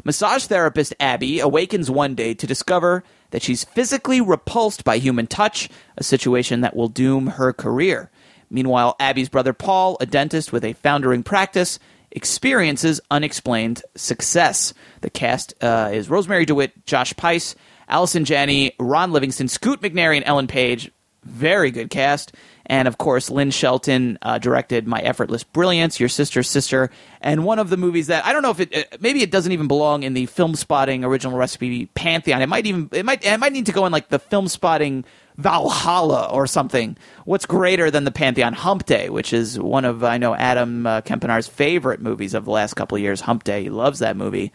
Massage 0.03 0.45
therapist 0.45 0.93
Abby 0.99 1.39
awakens 1.39 1.89
one 1.89 2.13
day 2.13 2.33
to 2.33 2.47
discover 2.47 3.03
that 3.29 3.41
she's 3.41 3.63
physically 3.63 4.19
repulsed 4.19 4.83
by 4.83 4.97
human 4.97 5.27
touch, 5.27 5.69
a 5.97 6.03
situation 6.03 6.61
that 6.61 6.75
will 6.75 6.89
doom 6.89 7.27
her 7.27 7.53
career. 7.53 8.09
Meanwhile, 8.51 8.95
Abby's 8.99 9.29
brother 9.29 9.53
Paul, 9.53 9.97
a 10.01 10.05
dentist 10.05 10.51
with 10.51 10.65
a 10.65 10.73
foundering 10.73 11.23
practice, 11.23 11.79
experiences 12.11 12.99
unexplained 13.09 13.81
success. 13.95 14.73
The 14.99 15.09
cast 15.09 15.53
uh, 15.63 15.89
is 15.93 16.09
Rosemarie 16.09 16.45
DeWitt, 16.45 16.85
Josh 16.85 17.15
Pais, 17.15 17.55
Allison 17.87 18.25
Janney, 18.25 18.73
Ron 18.79 19.11
Livingston, 19.11 19.47
Scoot 19.47 19.81
McNairy, 19.81 20.17
and 20.17 20.25
Ellen 20.25 20.47
Page. 20.47 20.91
Very 21.23 21.71
good 21.71 21.89
cast. 21.89 22.33
And 22.65 22.87
of 22.87 22.97
course, 22.97 23.29
Lynn 23.29 23.51
Shelton 23.51 24.17
uh, 24.21 24.37
directed 24.37 24.87
My 24.87 24.99
Effortless 25.01 25.43
Brilliance, 25.43 25.99
Your 25.99 26.09
Sister's 26.09 26.49
Sister, 26.49 26.89
and 27.19 27.43
one 27.43 27.59
of 27.59 27.69
the 27.69 27.77
movies 27.77 28.07
that 28.07 28.25
I 28.25 28.33
don't 28.33 28.41
know 28.41 28.51
if 28.51 28.59
it 28.59 28.75
uh, 28.75 28.97
maybe 28.99 29.21
it 29.21 29.31
doesn't 29.31 29.51
even 29.51 29.67
belong 29.67 30.03
in 30.03 30.13
the 30.13 30.27
filmspotting 30.27 31.03
original 31.03 31.37
recipe 31.37 31.87
pantheon. 31.87 32.41
It 32.41 32.47
might 32.47 32.65
even 32.65 32.89
it 32.91 33.05
might 33.05 33.25
it 33.25 33.39
might 33.39 33.53
need 33.53 33.65
to 33.65 33.71
go 33.71 33.85
in 33.85 33.91
like 33.91 34.09
the 34.09 34.19
filmspotting 34.19 35.03
Valhalla 35.41 36.29
or 36.31 36.47
something. 36.47 36.97
What's 37.25 37.45
greater 37.45 37.91
than 37.91 38.03
the 38.03 38.11
pantheon? 38.11 38.53
Hump 38.53 38.85
Day, 38.85 39.09
which 39.09 39.33
is 39.33 39.59
one 39.59 39.85
of 39.85 40.03
I 40.03 40.17
know 40.17 40.33
Adam 40.35 40.85
uh, 40.87 41.01
Kempenaar's 41.01 41.47
favorite 41.47 42.01
movies 42.01 42.33
of 42.33 42.45
the 42.45 42.51
last 42.51 42.75
couple 42.75 42.95
of 42.95 43.01
years. 43.01 43.21
Hump 43.21 43.43
Day, 43.43 43.63
he 43.63 43.69
loves 43.69 43.99
that 43.99 44.15
movie. 44.15 44.51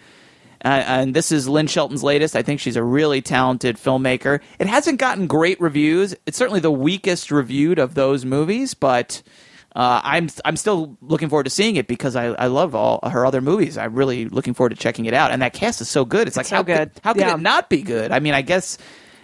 Uh, 0.65 0.69
and 0.87 1.15
this 1.15 1.31
is 1.31 1.49
Lynn 1.49 1.67
Shelton's 1.67 2.03
latest. 2.03 2.35
I 2.35 2.43
think 2.43 2.61
she's 2.61 2.77
a 2.77 2.83
really 2.83 3.21
talented 3.21 3.77
filmmaker. 3.77 4.41
It 4.59 4.67
hasn't 4.67 4.99
gotten 4.99 5.27
great 5.27 5.61
reviews. 5.61 6.15
It's 6.25 6.39
certainly 6.39 6.61
the 6.61 6.71
weakest 6.73 7.31
reviewed 7.31 7.79
of 7.79 7.95
those 7.95 8.25
movies, 8.25 8.75
but 8.75 9.23
Uh, 9.77 10.01
I'm 10.03 10.31
I'm 10.47 10.57
still 10.57 10.97
looking 11.03 11.29
forward 11.29 11.45
to 11.45 11.51
seeing 11.51 11.77
it 11.77 11.87
because 11.87 12.17
I, 12.17 12.29
I 12.29 12.47
love 12.47 12.75
all 12.75 13.07
her 13.11 13.27
other 13.27 13.43
movies. 13.43 13.77
I'm 13.77 13.95
really 13.95 14.25
looking 14.27 14.55
forward 14.55 14.71
to 14.71 14.77
checking 14.77 15.05
it 15.05 15.13
out. 15.13 15.31
And 15.33 15.43
that 15.43 15.53
cast 15.53 15.83
is 15.83 15.91
so 15.91 16.07
good. 16.07 16.27
It's, 16.29 16.37
like 16.39 16.47
so 16.47 16.57
how 16.57 16.63
good. 16.63 16.95
Could, 16.95 17.05
how 17.05 17.13
could 17.13 17.21
Yeah. 17.21 17.35
it 17.35 17.41
not 17.43 17.69
be 17.69 17.83
good? 17.83 18.11
I 18.11 18.19
mean, 18.21 18.33
I 18.33 18.41
guess 18.41 18.79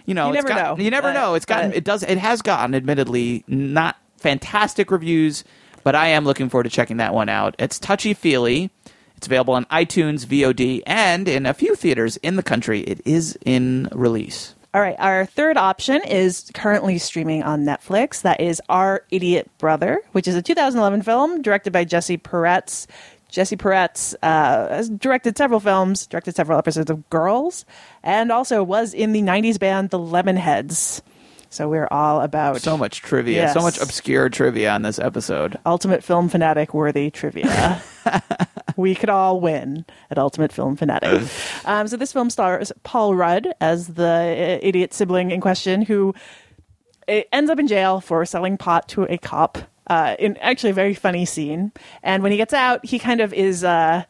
you 0.05 0.13
know 0.13 0.27
You 0.27 0.33
it's 0.35 0.43
never 0.43 0.47
got- 0.47 0.77
know, 0.77 0.83
You 0.83 0.91
never 0.91 1.09
but- 1.09 1.13
know. 1.13 1.33
It's 1.35 1.45
gotten 1.45 1.69
but- 1.71 1.77
it 1.77 1.83
does 1.83 2.03
it 2.03 2.17
has 2.17 2.41
gotten 2.41 2.75
admittedly 2.75 3.43
not 3.47 3.97
fantastic 4.17 4.89
reviews, 4.91 5.43
but 5.83 5.95
I 5.95 6.07
am 6.07 6.25
looking 6.25 6.49
forward 6.49 6.63
to 6.63 6.69
checking 6.69 6.97
that 6.97 7.13
one 7.13 7.29
out. 7.29 7.55
It's 7.59 7.77
touchy 7.79 8.13
feely. 8.13 8.69
It's 9.17 9.27
available 9.27 9.53
on 9.53 9.65
iTunes, 9.65 10.25
VOD, 10.25 10.81
and 10.85 11.27
in 11.29 11.45
a 11.45 11.53
few 11.53 11.75
theaters 11.75 12.17
in 12.17 12.35
the 12.35 12.43
country. 12.43 12.81
It 12.81 13.01
is 13.05 13.37
in 13.45 13.87
release. 13.93 14.55
All 14.73 14.81
right, 14.81 14.95
our 14.97 15.25
third 15.27 15.55
option 15.55 16.01
is 16.03 16.49
currently 16.55 16.97
streaming 16.97 17.43
on 17.43 17.63
Netflix. 17.63 18.23
That 18.23 18.41
is 18.41 18.59
Our 18.69 19.03
Idiot 19.11 19.49
Brother, 19.59 20.01
which 20.13 20.27
is 20.27 20.35
a 20.35 20.41
2011 20.41 21.03
film 21.03 21.41
directed 21.43 21.71
by 21.71 21.83
Jesse 21.85 22.17
Peretz. 22.17 22.87
Jesse 23.33 23.57
Peretz 23.57 24.13
uh, 24.21 24.69
has 24.69 24.89
directed 24.89 25.35
several 25.35 25.59
films, 25.59 26.05
directed 26.05 26.35
several 26.35 26.59
episodes 26.59 26.91
of 26.91 27.09
Girls, 27.09 27.65
and 28.03 28.31
also 28.31 28.61
was 28.61 28.93
in 28.93 29.11
the 29.11 29.23
90s 29.23 29.57
band 29.57 29.89
The 29.89 29.97
Lemonheads. 29.97 31.01
So 31.49 31.67
we're 31.67 31.87
all 31.89 32.21
about 32.21 32.61
So 32.61 32.77
much 32.77 33.01
trivia, 33.01 33.51
so 33.51 33.61
much 33.61 33.81
obscure 33.81 34.29
trivia 34.29 34.69
on 34.71 34.83
this 34.83 34.99
episode. 34.99 35.57
ultimate 35.65 36.03
film 36.03 36.29
fanatic 36.29 36.75
worthy 36.75 37.09
trivia. 37.09 37.81
we 38.77 38.93
could 38.93 39.09
all 39.09 39.39
win 39.39 39.85
at 40.11 40.19
Ultimate 40.19 40.51
Film 40.51 40.75
Fanatic. 40.75 41.27
Um, 41.65 41.87
so 41.87 41.95
this 41.97 42.11
film 42.11 42.29
stars 42.29 42.71
Paul 42.83 43.15
Rudd 43.15 43.47
as 43.61 43.87
the 43.87 44.03
uh, 44.03 44.59
idiot 44.61 44.93
sibling 44.93 45.31
in 45.31 45.41
question 45.41 45.81
who 45.81 46.13
uh, 47.07 47.21
ends 47.31 47.49
up 47.49 47.57
in 47.57 47.67
jail 47.67 47.99
for 48.01 48.25
selling 48.25 48.57
pot 48.57 48.89
to 48.89 49.03
a 49.03 49.17
cop. 49.17 49.57
Uh, 49.87 50.15
in 50.17 50.37
actually 50.37 50.69
a 50.69 50.73
very 50.73 50.93
funny 50.93 51.25
scene, 51.25 51.71
and 52.03 52.23
when 52.23 52.31
he 52.31 52.37
gets 52.37 52.53
out, 52.53 52.85
he 52.85 52.99
kind 52.99 53.21
of 53.21 53.33
is. 53.33 53.63
Uh, 53.63 54.03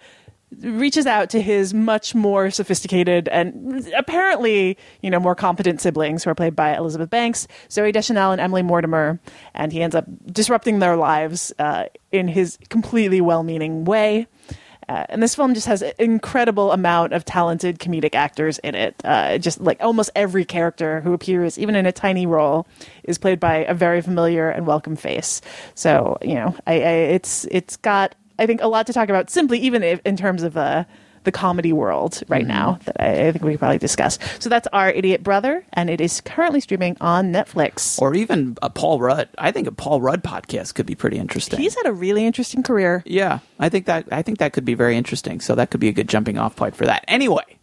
reaches 0.59 1.07
out 1.07 1.31
to 1.31 1.41
his 1.41 1.73
much 1.73 2.13
more 2.13 2.51
sophisticated 2.51 3.27
and 3.29 3.91
apparently, 3.97 4.77
you 5.01 5.09
know, 5.09 5.19
more 5.19 5.35
competent 5.35 5.81
siblings 5.81 6.23
who 6.23 6.29
are 6.29 6.35
played 6.35 6.55
by 6.55 6.75
Elizabeth 6.75 7.09
Banks, 7.09 7.47
Zooey 7.69 7.91
Deschanel, 7.91 8.31
and 8.31 8.39
Emily 8.39 8.61
Mortimer, 8.61 9.19
and 9.53 9.71
he 9.71 9.81
ends 9.81 9.95
up 9.95 10.05
disrupting 10.27 10.77
their 10.77 10.95
lives 10.95 11.51
uh, 11.59 11.85
in 12.11 12.27
his 12.27 12.59
completely 12.69 13.21
well-meaning 13.21 13.85
way. 13.85 14.27
Uh, 14.89 15.05
and 15.09 15.21
this 15.21 15.35
film 15.35 15.53
just 15.53 15.67
has 15.67 15.81
an 15.81 15.93
incredible 15.99 16.71
amount 16.71 17.13
of 17.13 17.25
talented 17.25 17.79
comedic 17.79 18.15
actors 18.15 18.59
in 18.59 18.75
it. 18.75 18.95
Uh, 19.03 19.37
just 19.37 19.61
like 19.61 19.81
almost 19.81 20.09
every 20.15 20.45
character 20.45 21.01
who 21.01 21.13
appears, 21.13 21.57
even 21.57 21.75
in 21.75 21.85
a 21.85 21.91
tiny 21.91 22.25
role, 22.25 22.67
is 23.03 23.17
played 23.17 23.39
by 23.39 23.57
a 23.57 23.73
very 23.73 24.01
familiar 24.01 24.49
and 24.49 24.67
welcome 24.67 24.95
face. 24.95 25.41
So 25.75 26.17
you 26.21 26.35
know, 26.35 26.55
I, 26.67 26.73
I 26.73 26.93
it's 27.15 27.45
it's 27.51 27.77
got 27.77 28.15
I 28.39 28.45
think 28.45 28.61
a 28.61 28.67
lot 28.67 28.87
to 28.87 28.93
talk 28.93 29.09
about. 29.09 29.29
Simply, 29.29 29.59
even 29.59 29.83
if, 29.83 30.01
in 30.05 30.17
terms 30.17 30.43
of 30.43 30.57
uh, 30.57 30.85
the 31.23 31.31
comedy 31.31 31.73
world 31.73 32.21
right 32.27 32.45
now, 32.45 32.73
mm-hmm. 32.73 32.83
that 32.85 33.01
I, 33.01 33.27
I 33.27 33.31
think 33.31 33.43
we 33.43 33.53
could 33.53 33.59
probably 33.59 33.77
discuss. 33.77 34.19
So 34.39 34.49
that's 34.49 34.67
our 34.73 34.89
idiot 34.89 35.23
brother, 35.23 35.65
and 35.73 35.89
it 35.89 36.01
is 36.01 36.21
currently 36.21 36.59
streaming 36.59 36.97
on 37.01 37.31
Netflix. 37.31 38.01
Or 38.01 38.13
even 38.15 38.57
a 38.61 38.69
Paul 38.69 38.99
Rudd. 38.99 39.29
I 39.37 39.51
think 39.51 39.67
a 39.67 39.71
Paul 39.71 40.01
Rudd 40.01 40.23
podcast 40.23 40.75
could 40.75 40.85
be 40.85 40.95
pretty 40.95 41.17
interesting. 41.17 41.59
He's 41.59 41.75
had 41.75 41.85
a 41.85 41.93
really 41.93 42.25
interesting 42.25 42.63
career. 42.63 43.03
Yeah, 43.05 43.39
I 43.59 43.69
think 43.69 43.85
that 43.85 44.07
I 44.11 44.21
think 44.21 44.39
that 44.39 44.53
could 44.53 44.65
be 44.65 44.73
very 44.73 44.97
interesting. 44.97 45.39
So 45.39 45.55
that 45.55 45.71
could 45.71 45.79
be 45.79 45.89
a 45.89 45.93
good 45.93 46.09
jumping 46.09 46.37
off 46.37 46.55
point 46.55 46.75
for 46.75 46.85
that. 46.85 47.03
Anyway, 47.07 47.59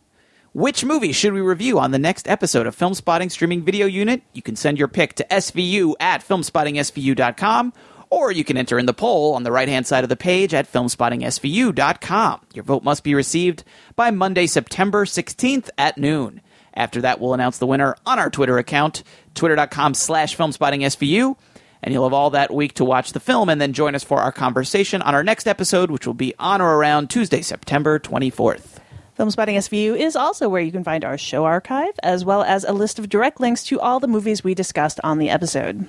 which 0.52 0.84
movie 0.84 1.12
should 1.12 1.32
we 1.32 1.40
review 1.40 1.78
on 1.78 1.92
the 1.92 1.98
next 1.98 2.28
episode 2.28 2.66
of 2.66 2.76
Filmspotting 2.76 3.30
Streaming 3.30 3.62
Video 3.62 3.86
Unit? 3.86 4.22
You 4.32 4.42
can 4.42 4.56
send 4.56 4.78
your 4.78 4.88
pick 4.88 5.14
to 5.14 5.26
SVU 5.30 5.94
at 6.00 6.26
filmspottingsvu.com 6.26 7.72
or 8.10 8.32
you 8.32 8.44
can 8.44 8.56
enter 8.56 8.78
in 8.78 8.86
the 8.86 8.92
poll 8.92 9.34
on 9.34 9.44
the 9.44 9.52
right 9.52 9.68
hand 9.68 9.86
side 9.86 10.04
of 10.04 10.10
the 10.10 10.16
page 10.16 10.52
at 10.52 10.70
filmspottingsvu.com. 10.70 12.40
Your 12.52 12.64
vote 12.64 12.82
must 12.82 13.04
be 13.04 13.14
received 13.14 13.64
by 13.96 14.10
Monday, 14.10 14.46
September 14.46 15.04
16th 15.04 15.70
at 15.78 15.96
noon. 15.96 16.40
After 16.74 17.00
that, 17.02 17.20
we'll 17.20 17.34
announce 17.34 17.58
the 17.58 17.66
winner 17.66 17.96
on 18.04 18.18
our 18.18 18.30
Twitter 18.30 18.58
account, 18.58 19.02
twitter.com 19.34 19.94
slash 19.94 20.36
filmspottingsvu. 20.36 21.36
And 21.82 21.94
you'll 21.94 22.04
have 22.04 22.12
all 22.12 22.30
that 22.30 22.52
week 22.52 22.74
to 22.74 22.84
watch 22.84 23.12
the 23.12 23.20
film 23.20 23.48
and 23.48 23.60
then 23.60 23.72
join 23.72 23.94
us 23.94 24.04
for 24.04 24.20
our 24.20 24.32
conversation 24.32 25.00
on 25.00 25.14
our 25.14 25.24
next 25.24 25.46
episode, 25.46 25.90
which 25.90 26.06
will 26.06 26.14
be 26.14 26.34
on 26.38 26.60
or 26.60 26.76
around 26.76 27.08
Tuesday, 27.08 27.40
September 27.40 27.98
24th. 27.98 28.78
Filmspotting 29.18 29.56
SVU 29.56 29.98
is 29.98 30.16
also 30.16 30.48
where 30.48 30.62
you 30.62 30.72
can 30.72 30.84
find 30.84 31.04
our 31.04 31.18
show 31.18 31.44
archive, 31.44 31.92
as 32.02 32.24
well 32.24 32.42
as 32.42 32.64
a 32.64 32.72
list 32.72 32.98
of 32.98 33.08
direct 33.08 33.40
links 33.40 33.64
to 33.64 33.80
all 33.80 34.00
the 34.00 34.08
movies 34.08 34.44
we 34.44 34.54
discussed 34.54 35.00
on 35.04 35.18
the 35.18 35.30
episode. 35.30 35.86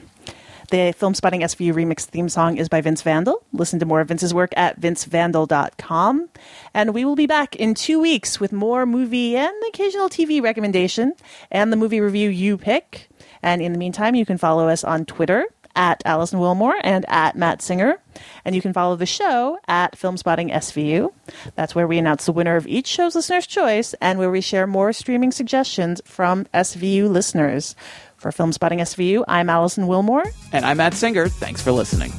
The 0.72 0.96
Filmspotting 0.98 1.42
SVU 1.42 1.74
remix 1.74 2.06
theme 2.06 2.30
song 2.30 2.56
is 2.56 2.70
by 2.70 2.80
Vince 2.80 3.02
Vandal. 3.02 3.44
Listen 3.52 3.78
to 3.80 3.86
more 3.86 4.00
of 4.00 4.08
Vince's 4.08 4.34
work 4.34 4.54
at 4.56 4.80
vincevandal.com. 4.80 6.30
And 6.74 6.94
we 6.94 7.04
will 7.04 7.18
be 7.18 7.28
back 7.28 7.58
in 7.58 7.74
two 7.74 8.00
weeks 8.00 8.40
with 8.40 8.54
more 8.54 8.86
movie 8.86 9.36
and 9.36 9.52
occasional 9.68 10.08
TV 10.08 10.42
recommendation 10.42 11.14
and 11.52 11.74
the 11.74 11.76
movie 11.78 12.00
review 12.00 12.30
you 12.30 12.58
pick. 12.58 13.10
And 13.44 13.62
in 13.62 13.74
the 13.74 13.78
meantime, 13.80 14.16
you 14.16 14.26
can 14.26 14.38
follow 14.38 14.70
us 14.70 14.86
on 14.86 15.04
Twitter 15.04 15.46
at 15.76 16.02
Alison 16.06 16.40
Willmore 16.40 16.80
and 16.84 17.06
at 17.10 17.36
Matt 17.36 17.62
Singer. 17.62 18.00
And 18.46 18.56
you 18.56 18.62
can 18.62 18.72
follow 18.72 18.96
the 18.96 19.06
show 19.06 19.60
at 19.68 19.98
Filmspotting 19.98 20.54
SVU. 20.54 21.12
That's 21.56 21.76
where 21.76 21.88
we 21.88 21.98
announce 21.98 22.26
the 22.26 22.32
winner 22.32 22.56
of 22.56 22.68
each 22.68 22.88
show's 22.88 23.16
listener's 23.16 23.48
choice 23.48 23.94
and 23.96 24.20
where 24.20 24.32
we 24.32 24.40
share 24.40 24.68
more 24.68 24.94
streaming 24.94 25.32
suggestions 25.34 26.02
from 26.06 26.46
SVU 26.54 27.10
listeners. 27.10 27.76
For 28.22 28.30
Filmspotting 28.30 28.82
SVU, 28.82 29.24
I'm 29.28 29.50
Alison 29.50 29.86
Willmore. 29.86 30.32
And 30.52 30.64
I'm 30.64 30.78
Matt 30.78 30.94
Singer. 30.94 31.28
Thanks 31.28 31.60
for 31.60 31.72
listening. 31.72 32.12